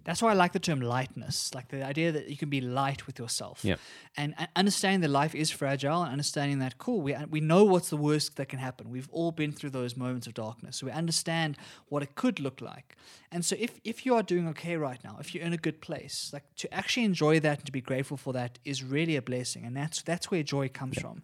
That's 0.07 0.21
why 0.21 0.31
I 0.31 0.33
like 0.33 0.53
the 0.53 0.59
term 0.59 0.79
lightness, 0.79 1.53
like 1.53 1.67
the 1.67 1.83
idea 1.83 2.13
that 2.13 2.29
you 2.29 2.37
can 2.37 2.49
be 2.49 2.61
light 2.61 3.05
with 3.05 3.19
yourself. 3.19 3.59
Yeah. 3.63 3.75
And 4.15 4.33
and 4.37 4.47
understanding 4.55 5.01
that 5.01 5.09
life 5.09 5.35
is 5.35 5.51
fragile 5.51 6.01
and 6.01 6.11
understanding 6.11 6.59
that, 6.59 6.77
cool, 6.77 7.01
we, 7.01 7.15
we 7.29 7.41
know 7.41 7.63
what's 7.65 7.89
the 7.89 7.97
worst 7.97 8.37
that 8.37 8.47
can 8.47 8.59
happen. 8.59 8.89
We've 8.89 9.09
all 9.11 9.31
been 9.31 9.51
through 9.51 9.71
those 9.71 9.97
moments 9.97 10.27
of 10.27 10.33
darkness. 10.33 10.77
So 10.77 10.85
we 10.85 10.93
understand 10.93 11.57
what 11.89 12.03
it 12.03 12.15
could 12.15 12.39
look 12.39 12.61
like. 12.61 12.95
And 13.31 13.43
so 13.43 13.57
if, 13.59 13.79
if 13.83 14.05
you 14.05 14.15
are 14.15 14.23
doing 14.23 14.47
okay 14.49 14.77
right 14.77 15.03
now, 15.03 15.17
if 15.19 15.35
you're 15.35 15.43
in 15.43 15.51
a 15.51 15.57
good 15.57 15.81
place, 15.81 16.29
like 16.31 16.43
to 16.55 16.73
actually 16.73 17.03
enjoy 17.03 17.41
that 17.41 17.57
and 17.57 17.65
to 17.65 17.71
be 17.73 17.81
grateful 17.81 18.15
for 18.15 18.31
that 18.33 18.57
is 18.63 18.83
really 18.83 19.17
a 19.17 19.21
blessing. 19.21 19.65
And 19.65 19.75
that's, 19.75 20.01
that's 20.01 20.31
where 20.31 20.43
joy 20.43 20.69
comes 20.69 20.97
from. 20.97 21.23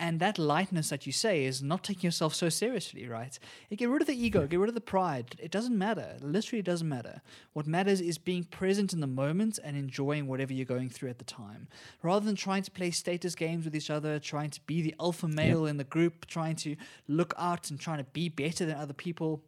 And 0.00 0.18
that 0.18 0.36
lightness 0.38 0.88
that 0.90 1.06
you 1.06 1.12
say 1.12 1.44
is 1.44 1.62
not 1.62 1.84
taking 1.84 2.08
yourself 2.08 2.34
so 2.34 2.48
seriously, 2.48 3.06
right? 3.06 3.38
You 3.70 3.76
get 3.76 3.88
rid 3.88 4.02
of 4.02 4.08
the 4.08 4.20
ego, 4.20 4.46
get 4.48 4.58
rid 4.58 4.68
of 4.68 4.74
the 4.74 4.80
pride. 4.80 5.36
It 5.38 5.52
doesn't 5.52 5.78
matter. 5.78 6.14
It 6.16 6.24
literally 6.24 6.62
doesn't 6.62 6.88
matter. 6.88 7.22
What 7.52 7.68
matters 7.68 8.00
is 8.00 8.18
being 8.24 8.44
present 8.44 8.92
in 8.92 9.00
the 9.00 9.06
moment 9.06 9.58
and 9.62 9.76
enjoying 9.76 10.26
whatever 10.26 10.52
you're 10.52 10.64
going 10.64 10.88
through 10.88 11.10
at 11.10 11.18
the 11.18 11.24
time. 11.24 11.68
Rather 12.02 12.24
than 12.24 12.36
trying 12.36 12.62
to 12.62 12.70
play 12.70 12.90
status 12.90 13.34
games 13.34 13.64
with 13.64 13.76
each 13.76 13.90
other, 13.90 14.18
trying 14.18 14.50
to 14.50 14.60
be 14.62 14.82
the 14.82 14.94
alpha 15.00 15.28
male 15.28 15.66
in 15.66 15.76
the 15.76 15.84
group, 15.84 16.26
trying 16.26 16.56
to 16.56 16.76
look 17.08 17.34
out 17.38 17.70
and 17.70 17.78
trying 17.78 17.98
to 17.98 18.04
be 18.04 18.28
better 18.28 18.64
than 18.64 18.76
other 18.76 18.94
people. 18.94 19.42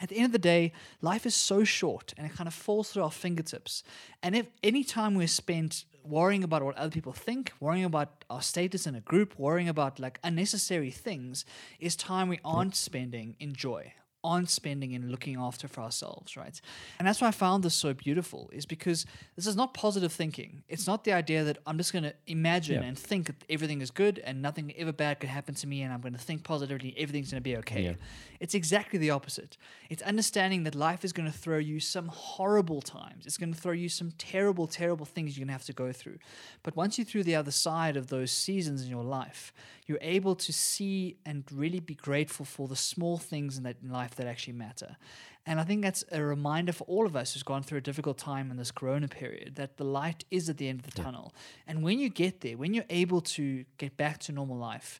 At 0.00 0.08
the 0.08 0.16
end 0.16 0.26
of 0.26 0.32
the 0.32 0.38
day, 0.38 0.72
life 1.00 1.26
is 1.26 1.34
so 1.34 1.64
short 1.64 2.14
and 2.16 2.26
it 2.26 2.34
kind 2.34 2.48
of 2.48 2.54
falls 2.54 2.90
through 2.90 3.04
our 3.04 3.10
fingertips. 3.10 3.84
And 4.22 4.34
if 4.34 4.46
any 4.62 4.84
time 4.84 5.14
we're 5.14 5.28
spent 5.28 5.84
worrying 6.04 6.42
about 6.42 6.62
what 6.62 6.76
other 6.76 6.90
people 6.90 7.12
think, 7.12 7.52
worrying 7.60 7.84
about 7.84 8.24
our 8.28 8.42
status 8.42 8.86
in 8.86 8.94
a 8.94 9.00
group, 9.00 9.38
worrying 9.38 9.68
about 9.68 10.00
like 10.00 10.18
unnecessary 10.24 10.90
things, 10.90 11.44
is 11.78 11.94
time 11.94 12.28
we 12.28 12.40
aren't 12.44 12.74
spending 12.74 13.36
in 13.38 13.54
joy. 13.54 13.92
Aren't 14.24 14.48
spending 14.50 14.94
and 14.94 15.10
looking 15.10 15.36
after 15.36 15.66
for 15.68 15.80
ourselves, 15.80 16.36
right? 16.36 16.60
And 16.98 17.08
that's 17.08 17.20
why 17.20 17.28
I 17.28 17.32
found 17.32 17.64
this 17.64 17.74
so 17.74 17.92
beautiful, 17.92 18.50
is 18.52 18.66
because 18.66 19.04
this 19.36 19.46
is 19.46 19.56
not 19.56 19.74
positive 19.74 20.12
thinking. 20.12 20.62
It's 20.68 20.86
not 20.86 21.04
the 21.04 21.12
idea 21.12 21.42
that 21.44 21.58
I'm 21.66 21.76
just 21.76 21.92
going 21.92 22.04
to 22.04 22.14
imagine 22.26 22.82
Yeah. 22.82 22.88
and 22.88 22.98
think 22.98 23.26
that 23.26 23.36
everything 23.50 23.80
is 23.80 23.90
good 23.90 24.18
and 24.20 24.40
nothing 24.40 24.72
ever 24.76 24.92
bad 24.92 25.20
could 25.20 25.28
happen 25.28 25.54
to 25.56 25.66
me 25.66 25.82
and 25.82 25.92
I'm 25.92 26.00
going 26.00 26.12
to 26.14 26.20
think 26.20 26.44
positively, 26.44 26.94
everything's 26.96 27.30
going 27.32 27.40
to 27.42 27.48
be 27.50 27.56
okay. 27.58 27.82
Yeah. 27.82 27.94
It's 28.40 28.54
exactly 28.54 28.98
the 28.98 29.10
opposite. 29.10 29.56
It's 29.90 30.02
understanding 30.02 30.64
that 30.64 30.74
life 30.74 31.04
is 31.04 31.12
going 31.12 31.30
to 31.30 31.36
throw 31.36 31.58
you 31.58 31.80
some 31.80 32.08
horrible 32.08 32.80
times. 32.80 33.26
It's 33.26 33.38
going 33.38 33.52
to 33.54 33.60
throw 33.60 33.72
you 33.72 33.88
some 33.88 34.12
terrible, 34.18 34.66
terrible 34.66 35.06
things 35.06 35.36
you're 35.36 35.42
going 35.42 35.48
to 35.48 35.52
have 35.52 35.64
to 35.66 35.72
go 35.72 35.92
through. 35.92 36.18
But 36.62 36.74
once 36.76 36.98
you're 36.98 37.04
through 37.04 37.24
the 37.24 37.36
other 37.36 37.50
side 37.52 37.96
of 37.96 38.08
those 38.08 38.30
seasons 38.32 38.82
in 38.82 38.88
your 38.90 39.04
life, 39.04 39.52
you're 39.92 40.00
able 40.00 40.34
to 40.34 40.52
see 40.52 41.16
and 41.26 41.44
really 41.52 41.78
be 41.78 41.94
grateful 41.94 42.46
for 42.46 42.66
the 42.66 42.76
small 42.76 43.18
things 43.18 43.58
in 43.58 43.64
that 43.64 43.76
in 43.82 43.90
life 43.90 44.14
that 44.16 44.26
actually 44.26 44.54
matter. 44.54 44.96
And 45.44 45.60
I 45.60 45.64
think 45.64 45.82
that's 45.82 46.02
a 46.10 46.22
reminder 46.22 46.72
for 46.72 46.84
all 46.84 47.04
of 47.04 47.14
us 47.14 47.34
who's 47.34 47.42
gone 47.42 47.62
through 47.62 47.78
a 47.78 47.82
difficult 47.82 48.16
time 48.16 48.50
in 48.50 48.56
this 48.56 48.70
corona 48.70 49.08
period 49.08 49.56
that 49.56 49.76
the 49.76 49.84
light 49.84 50.24
is 50.30 50.48
at 50.48 50.56
the 50.56 50.68
end 50.68 50.80
of 50.80 50.86
the 50.86 51.02
tunnel. 51.02 51.34
And 51.66 51.82
when 51.82 51.98
you 51.98 52.08
get 52.08 52.40
there, 52.40 52.56
when 52.56 52.72
you're 52.72 52.86
able 52.88 53.20
to 53.20 53.64
get 53.76 53.98
back 53.98 54.18
to 54.20 54.32
normal 54.32 54.56
life, 54.56 54.98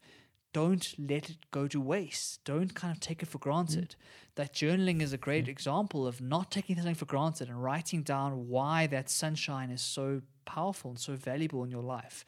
don't 0.53 0.95
let 0.99 1.31
it 1.31 1.37
go 1.51 1.67
to 1.69 1.81
waste. 1.81 2.45
Don't 2.45 2.75
kind 2.75 2.93
of 2.95 3.01
take 3.01 3.23
it 3.23 3.27
for 3.27 3.39
granted. 3.39 3.95
That 4.35 4.53
journaling 4.55 5.01
is 5.03 5.13
a 5.13 5.19
great 5.19 5.49
example 5.49 6.07
of 6.07 6.21
not 6.21 6.51
taking 6.51 6.77
something 6.77 6.95
for 6.95 7.05
granted 7.07 7.49
and 7.49 7.63
writing 7.63 8.03
down 8.03 8.49
why 8.49 8.87
that 8.89 9.11
sunshine 9.11 9.71
is 9.71 9.83
so 9.83 10.23
powerful 10.45 10.91
and 10.93 10.99
so 10.99 11.15
valuable 11.15 11.65
in 11.65 11.71
your 11.71 11.83
life. 11.83 12.25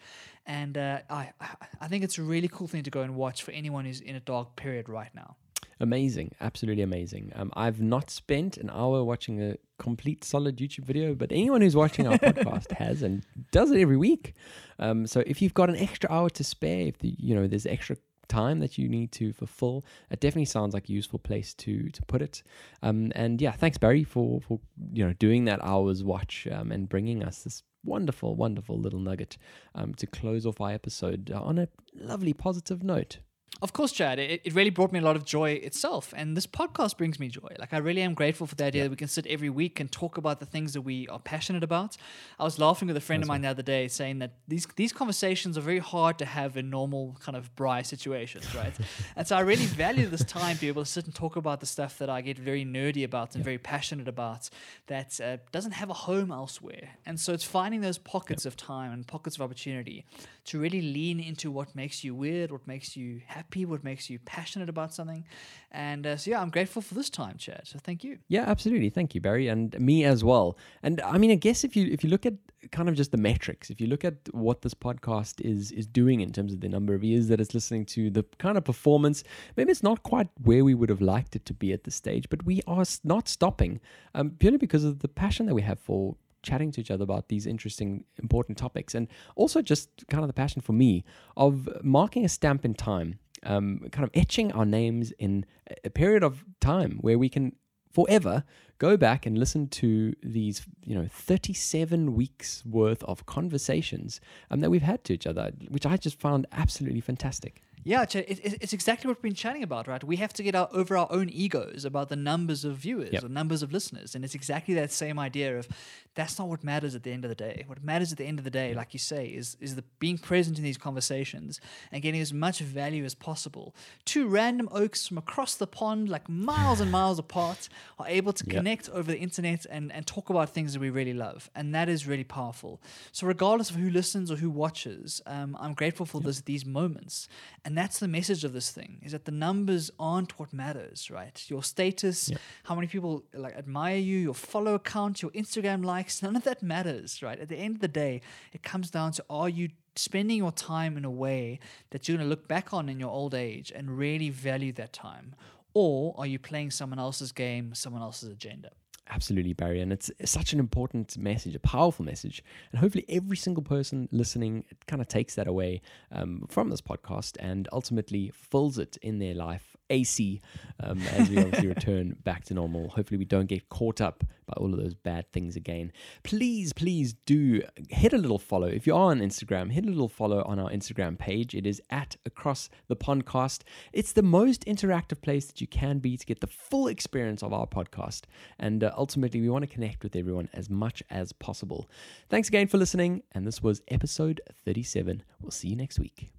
And 0.46 0.76
uh, 0.78 1.01
I, 1.10 1.32
I- 1.40 1.56
I 1.80 1.88
think 1.88 2.05
it's 2.05 2.18
a 2.18 2.22
really 2.22 2.48
cool 2.48 2.66
thing 2.68 2.82
to 2.84 2.90
go 2.90 3.02
and 3.02 3.14
watch 3.14 3.42
for 3.42 3.51
anyone 3.52 3.84
who's 3.84 4.01
in 4.01 4.16
a 4.16 4.20
dark 4.20 4.56
period 4.56 4.88
right 4.88 5.14
now. 5.14 5.36
Amazing, 5.80 6.34
absolutely 6.40 6.82
amazing. 6.82 7.32
Um, 7.34 7.51
I've 7.56 7.80
not 7.80 8.09
spent 8.09 8.56
an 8.59 8.70
hour 8.70 9.02
watching 9.02 9.42
a 9.42 9.56
complete 9.78 10.22
solid 10.24 10.56
YouTube 10.59 10.84
video, 10.84 11.14
but 11.14 11.32
anyone 11.32 11.60
who's 11.62 11.74
watching 11.74 12.06
our 12.06 12.16
podcast 12.18 12.70
has 12.72 13.02
and 13.02 13.24
does 13.51 13.70
it 13.72 13.80
every 13.80 13.96
week. 13.96 14.34
Um, 14.78 15.06
so 15.06 15.24
if 15.26 15.42
you've 15.42 15.52
got 15.55 15.68
an 15.68 15.76
extra 15.76 16.10
hour 16.12 16.30
to 16.30 16.44
spare, 16.44 16.86
if 16.86 16.98
the, 16.98 17.16
you 17.18 17.34
know 17.34 17.46
there's 17.48 17.66
extra 17.66 17.96
time 18.28 18.60
that 18.60 18.78
you 18.78 18.88
need 18.88 19.12
to 19.12 19.32
fulfill, 19.32 19.84
it 20.10 20.20
definitely 20.20 20.46
sounds 20.46 20.74
like 20.74 20.88
a 20.88 20.92
useful 20.92 21.18
place 21.18 21.55
to 21.55 21.90
to 21.90 22.02
put 22.05 22.22
it. 22.22 22.42
Um, 22.82 23.12
and 23.14 23.40
yeah, 23.40 23.52
thanks 23.52 23.78
Barry 23.78 24.05
for 24.05 24.40
for 24.40 24.60
you 24.92 25.06
know 25.06 25.12
doing 25.14 25.44
that 25.46 25.60
hour's 25.62 26.02
watch 26.02 26.46
um, 26.51 26.72
and 26.72 26.88
bringing 26.88 27.22
us 27.22 27.42
this 27.42 27.62
wonderful, 27.84 28.34
wonderful 28.34 28.78
little 28.78 29.01
nugget 29.01 29.36
um, 29.74 29.94
to 29.94 30.06
close 30.06 30.46
off 30.46 30.60
our 30.60 30.72
episode 30.72 31.30
on 31.30 31.59
a 31.59 31.68
lovely 31.94 32.32
positive 32.32 32.82
note. 32.82 33.18
Of 33.62 33.72
course, 33.72 33.93
Chad, 33.93 34.18
it, 34.18 34.40
it 34.44 34.55
really 34.55 34.70
brought 34.70 34.93
me 34.93 34.98
a 34.98 35.02
lot 35.02 35.16
of 35.16 35.24
joy 35.24 35.52
itself. 35.52 36.12
And 36.16 36.36
this 36.36 36.47
podcast 36.47 36.97
brings 36.97 37.20
me 37.20 37.28
joy. 37.28 37.55
Like, 37.59 37.72
I 37.72 37.78
really 37.78 38.02
am 38.02 38.14
grateful 38.14 38.47
for 38.47 38.55
the 38.55 38.64
idea 38.64 38.82
that 38.82 38.90
we 38.90 38.97
can 38.97 39.09
sit 39.09 39.26
every 39.26 39.51
week 39.51 39.81
and 39.81 39.90
talk 39.90 40.18
about 40.18 40.40
the 40.40 40.47
things 40.47 40.72
that 40.72 40.82
we 40.82 41.06
are 41.09 41.18
passionate 41.18 41.62
about. 41.62 41.97
I 42.39 42.44
was 42.44 42.59
laughing 42.59 42.89
with 42.89 42.97
a 42.97 43.01
friend 43.01 43.22
of 43.22 43.28
mine 43.28 43.43
the 43.43 43.48
other 43.48 43.62
day 43.62 43.89
saying 43.89 44.18
that 44.18 44.32
these, 44.48 44.66
these 44.76 44.93
conversations 44.93 45.56
are 45.56 45.62
very 45.62 45.78
hard 45.78 46.18
to 46.18 46.24
have 46.24 46.56
in 46.56 46.68
normal 46.70 47.16
kind 47.20 47.36
of 47.36 47.55
bri 47.56 47.82
situations, 47.85 48.55
right? 48.55 48.74
and 49.16 49.26
so 49.26 49.36
I 49.36 49.40
really 49.40 49.66
value 49.66 50.06
this 50.06 50.24
time 50.24 50.56
to 50.56 50.60
be 50.60 50.68
able 50.68 50.85
to 50.85 50.90
sit 50.90 51.05
and 51.06 51.14
talk 51.14 51.36
about 51.36 51.60
the 51.60 51.66
stuff 51.66 51.98
that 51.98 52.10
I 52.10 52.20
get 52.20 52.39
very 52.39 52.64
nerdy 52.64 53.05
about 53.05 53.35
and 53.35 53.44
very 53.44 53.59
passionate 53.59 54.09
about 54.09 54.51
that 54.89 55.20
uh, 55.20 55.36
doesn't 55.52 55.72
have 55.72 55.90
a 55.90 55.94
home 55.94 56.32
elsewhere. 56.32 56.90
And 57.06 57.18
so 57.18 57.32
it's 57.32 57.44
finding 57.44 57.81
those 57.81 57.98
pockets 57.98 58.47
of 58.47 58.56
time 58.56 58.93
and 58.93 59.06
pockets 59.06 59.36
of 59.36 59.43
opportunity 59.43 60.05
to 60.47 60.60
really 60.60 60.82
lean 60.82 61.20
into 61.20 61.51
what 61.51 61.74
makes 61.74 62.05
you 62.05 62.14
weird, 62.14 62.51
what 62.51 62.66
makes 62.66 62.97
you 62.97 63.22
happy, 63.26 63.44
what 63.66 63.85
makes 63.85 64.11
you 64.11 64.19
passionate 64.19 64.69
about 64.69 64.93
something. 64.93 65.25
And 65.71 66.07
uh, 66.07 66.16
so, 66.16 66.31
yeah, 66.31 66.41
I'm 66.41 66.51
grateful 66.51 66.83
for 66.83 66.95
this 66.95 67.11
time, 67.11 67.37
Chad. 67.39 67.62
So 67.65 67.79
thank 67.79 68.03
you. 68.03 68.19
Yeah, 68.29 68.45
absolutely. 68.47 68.91
Thank 68.91 69.15
you, 69.15 69.21
Barry, 69.21 69.49
and 69.49 69.79
me 69.79 70.05
as 70.05 70.25
well. 70.25 70.57
And 70.83 71.01
I 71.03 71.19
mean, 71.19 71.31
I 71.31 71.37
guess 71.37 71.65
if 71.65 71.77
you 71.77 71.87
if 71.87 72.03
you 72.03 72.11
look 72.11 72.27
at 72.27 72.35
kind 72.73 72.89
of 72.89 72.95
just 72.95 73.11
the 73.12 73.19
metrics, 73.19 73.71
if 73.71 73.81
you 73.81 73.87
look 73.87 74.05
at 74.05 74.15
what 74.33 74.62
this 74.62 74.75
podcast 74.75 75.41
is 75.41 75.73
is 75.73 75.87
doing 75.87 76.21
in 76.21 76.33
terms 76.33 76.53
of 76.53 76.61
the 76.61 76.69
number 76.69 76.95
of 76.95 77.05
ears 77.05 77.29
that 77.29 77.41
it's 77.41 77.55
listening 77.55 77.85
to, 77.87 78.11
the 78.11 78.25
kind 78.39 78.57
of 78.57 78.65
performance, 78.65 79.25
maybe 79.57 79.71
it's 79.71 79.83
not 79.83 80.03
quite 80.03 80.29
where 80.43 80.65
we 80.65 80.75
would 80.75 80.89
have 80.89 81.01
liked 81.01 81.37
it 81.37 81.45
to 81.47 81.55
be 81.55 81.73
at 81.73 81.85
this 81.85 81.95
stage, 81.95 82.29
but 82.29 82.45
we 82.45 82.61
are 82.66 82.85
not 83.05 83.29
stopping 83.29 83.81
um, 84.15 84.31
purely 84.39 84.59
because 84.59 84.85
of 84.85 85.01
the 85.01 85.09
passion 85.09 85.47
that 85.47 85.55
we 85.55 85.62
have 85.62 85.79
for 85.79 86.16
chatting 86.45 86.71
to 86.71 86.81
each 86.81 86.91
other 86.91 87.03
about 87.03 87.29
these 87.29 87.47
interesting, 87.47 88.05
important 88.23 88.57
topics, 88.57 88.95
and 88.95 89.09
also 89.35 89.61
just 89.61 89.89
kind 90.09 90.23
of 90.23 90.29
the 90.29 90.35
passion 90.35 90.62
for 90.62 90.73
me 90.73 91.05
of 91.37 91.69
marking 91.83 92.25
a 92.25 92.29
stamp 92.29 92.65
in 92.65 92.75
time, 92.75 93.19
um, 93.45 93.81
kind 93.93 94.05
of 94.05 94.11
etching 94.15 94.53
our 94.53 94.65
names 94.65 95.12
in 95.12 95.45
a- 95.85 95.91
period 95.91 96.23
of 96.23 96.45
time 96.61 96.99
where 97.01 97.19
we 97.19 97.29
can 97.29 97.57
forever 97.91 98.45
go 98.79 98.97
back 98.97 99.25
and 99.25 99.39
listen 99.39 99.69
to 99.69 100.12
these 100.23 100.66
you 100.83 100.95
know 100.95 101.07
37 101.09 102.15
weeks 102.15 102.65
worth 102.66 103.03
of 103.05 103.25
conversations 103.27 104.21
um, 104.51 104.61
that 104.61 104.71
we've 104.71 104.83
had 104.83 105.05
to 105.05 105.15
each 105.15 105.27
other 105.27 105.53
which 105.69 105.87
i 105.87 105.97
just 105.97 106.19
found 106.19 106.47
absolutely 106.53 107.01
fantastic 107.01 107.62
Yeah, 107.86 108.05
Chad, 108.06 108.24
it, 108.28 108.39
it- 108.43 108.59
it's 108.62 108.73
exactly 108.73 109.09
what 109.09 109.19
we've 109.19 109.31
been 109.31 109.35
chatting 109.35 109.62
about, 109.62 109.86
right? 109.86 110.02
We 110.02 110.16
have 110.16 110.32
to 110.35 110.43
get 110.43 110.55
our, 110.55 110.69
over 110.73 110.97
our 110.97 111.06
own 111.11 111.28
egos 111.28 111.85
about 111.85 112.09
the 112.09 112.16
numbers 112.16 112.65
of 112.65 112.77
viewers 112.77 113.11
Yep. 113.12 113.24
or 113.24 113.28
numbers 113.28 113.62
of 113.62 113.73
listeners. 113.73 114.15
And 114.15 114.24
it's 114.24 114.35
exactly 114.35 114.74
that 114.74 114.90
same 114.90 115.19
idea 115.19 115.59
of 115.59 115.69
that's 116.15 116.39
not 116.39 116.48
what 116.48 116.65
matters 116.65 116.94
at 116.94 117.02
the 117.02 117.12
end 117.12 117.24
of 117.24 117.28
the 117.28 117.35
day. 117.35 117.65
What 117.66 117.85
matters 117.85 118.11
at 118.11 118.19
the 118.19 118.24
end 118.24 118.39
of 118.39 118.44
the 118.44 118.51
day, 118.51 118.73
like 118.74 118.94
you 118.94 118.98
say, 118.98 119.27
is, 119.27 119.56
is 119.61 119.74
the 119.77 119.85
being 119.98 120.16
present 120.16 120.56
in 120.59 120.65
these 120.65 120.78
conversations 120.78 121.61
and 121.93 122.02
getting 122.02 122.20
as 122.20 122.32
much 122.32 122.61
value 122.61 123.05
as 123.05 123.15
possible. 123.15 123.74
Two 124.06 124.28
random 124.28 124.69
oaks 124.73 125.06
from 125.06 125.19
across 125.19 125.55
the 125.55 125.66
pond, 125.66 126.09
like 126.09 126.27
miles 126.28 126.81
and 126.81 126.90
miles 126.90 127.19
apart, 127.19 127.69
are 127.98 128.06
able 128.09 128.32
to 128.32 128.44
Yep. 128.47 128.56
connect 128.56 128.89
over 128.90 129.11
the 129.11 129.19
internet 129.19 129.66
and, 129.70 129.93
and 129.93 130.06
talk 130.06 130.31
about 130.31 130.51
things 130.51 130.73
that 130.73 130.81
we 130.81 130.89
really 130.90 131.12
love. 131.15 131.51
And 131.55 131.74
that 131.74 131.89
is 131.90 132.06
really 132.06 132.24
powerful. 132.24 132.81
So, 133.12 133.27
regardless 133.27 133.69
of 133.70 133.77
who 133.77 133.90
listens 133.90 134.31
or 134.31 134.36
who 134.36 134.48
watches, 134.51 135.20
um, 135.27 135.56
I'm 135.61 135.74
grateful 135.74 136.06
for 136.06 136.20
this, 136.20 136.40
these 136.43 136.65
moments. 136.65 137.28
And 137.65 137.73
that's 137.76 137.98
the 137.98 138.09
message 138.09 138.44
of 138.44 138.52
this 138.52 138.70
thing 138.70 139.01
is 139.02 139.12
that 139.12 139.24
the 139.24 139.32
numbers 139.32 139.90
aren't 139.98 140.38
what 140.38 140.52
matters, 140.52 141.10
right? 141.10 141.42
Your 141.48 141.62
status, 141.62 142.30
how 142.64 142.74
many 142.74 142.86
people 142.86 143.24
like 143.32 143.55
admire 143.56 143.96
you, 143.96 144.18
your 144.18 144.34
follow 144.34 144.78
count, 144.78 145.22
your 145.22 145.30
Instagram 145.32 145.84
likes, 145.84 146.22
none 146.22 146.36
of 146.36 146.44
that 146.44 146.62
matters, 146.62 147.22
right? 147.22 147.38
At 147.38 147.48
the 147.48 147.56
end 147.56 147.76
of 147.76 147.80
the 147.80 147.88
day, 147.88 148.20
it 148.52 148.62
comes 148.62 148.90
down 148.90 149.12
to 149.12 149.24
are 149.30 149.48
you 149.48 149.70
spending 149.96 150.38
your 150.38 150.52
time 150.52 150.96
in 150.96 151.05
a 151.05 151.10
way 151.10 151.60
that 151.90 152.09
you're 152.09 152.16
going 152.16 152.26
to 152.26 152.30
look 152.30 152.48
back 152.48 152.74
on 152.74 152.88
in 152.88 152.98
your 152.98 153.10
old 153.10 153.34
age 153.34 153.72
and 153.74 153.96
really 153.96 154.30
value 154.30 154.72
that 154.72 154.92
time? 154.92 155.34
Or 155.72 156.14
are 156.16 156.26
you 156.26 156.38
playing 156.38 156.70
someone 156.70 156.98
else's 156.98 157.32
game, 157.32 157.74
someone 157.74 158.02
else's 158.02 158.30
agenda? 158.30 158.70
Absolutely, 159.10 159.52
Barry. 159.52 159.81
And 159.81 159.93
it's 159.93 160.10
such 160.24 160.52
an 160.55 160.59
important 160.59 161.16
message, 161.18 161.55
a 161.55 161.60
powerful 161.60 162.05
message. 162.05 162.43
And 162.72 162.81
hopefully, 162.81 163.05
every 163.09 163.36
single 163.36 163.62
person 163.62 164.09
listening 164.10 164.64
kind 164.86 165.02
of 165.02 165.09
takes 165.09 165.35
that 165.35 165.47
away 165.47 165.82
um, 166.10 166.47
from 166.48 166.70
this 166.70 166.81
podcast 166.81 167.36
and 167.39 167.68
ultimately 167.70 168.31
fills 168.35 168.78
it 168.78 168.97
in 169.02 169.18
their 169.18 169.35
life 169.35 169.73
AC 169.90 170.40
um, 170.82 171.01
as 171.12 171.28
we 171.28 171.39
obviously 171.39 171.69
return 171.69 172.16
back 172.24 172.44
to 172.44 172.55
normal. 172.55 172.89
Hopefully, 172.89 173.19
we 173.19 173.24
don't 173.24 173.47
get 173.47 173.69
caught 173.69 174.01
up 174.01 174.24
by 174.47 174.55
all 174.56 174.73
of 174.73 174.78
those 174.78 174.94
bad 174.94 175.31
things 175.32 175.56
again. 175.56 175.93
Please, 176.23 176.73
please 176.73 177.15
do 177.27 177.62
hit 177.89 178.12
a 178.12 178.19
little 178.19 178.39
follow. 178.39 178.66
If 178.66 178.86
you 178.86 178.94
are 178.94 179.11
on 179.11 179.20
Instagram, 179.20 179.73
hit 179.73 179.85
a 179.85 179.89
little 179.89 180.09
follow 180.09 180.43
on 180.44 180.59
our 180.59 180.70
Instagram 180.70 181.19
page. 181.19 181.55
It 181.55 181.66
is 181.66 181.81
at 181.90 182.16
Across 182.27 182.70
the 182.89 182.97
Podcast. 182.97 183.62
It's 183.93 184.12
the 184.12 184.23
most 184.23 184.65
interactive 184.66 185.20
place 185.23 185.47
that 185.47 185.61
you 185.61 185.66
can 185.66 185.98
be 185.98 186.16
to 186.16 186.27
get 186.27 186.40
the 186.40 186.47
full 186.47 186.89
experience 186.89 187.43
of 187.43 187.52
our 187.52 187.66
podcast. 187.66 188.23
And 188.59 188.85
uh, 188.85 188.93
ultimately, 188.97 189.40
we 189.40 189.48
want 189.48 189.62
to 189.62 189.69
connect 189.69 190.02
with 190.02 190.16
everyone 190.16 190.48
as 190.52 190.69
much 190.70 191.02
as 191.11 191.32
possible. 191.32 191.89
Thanks 192.28 192.48
again 192.48 192.66
for 192.66 192.78
listening. 192.78 193.23
And 193.32 193.47
this 193.47 193.62
was 193.62 193.82
episode 193.89 194.40
37. 194.65 195.23
We'll 195.40 195.51
see 195.51 195.69
you 195.69 195.77
next 195.77 195.98
week. 195.98 196.31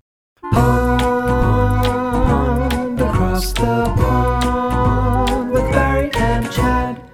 Across 3.36 3.52
the 3.52 3.84
pond 3.98 5.52
with 5.52 5.70
Barry 5.74 6.10
and 6.16 6.50
Chad. 6.54 7.05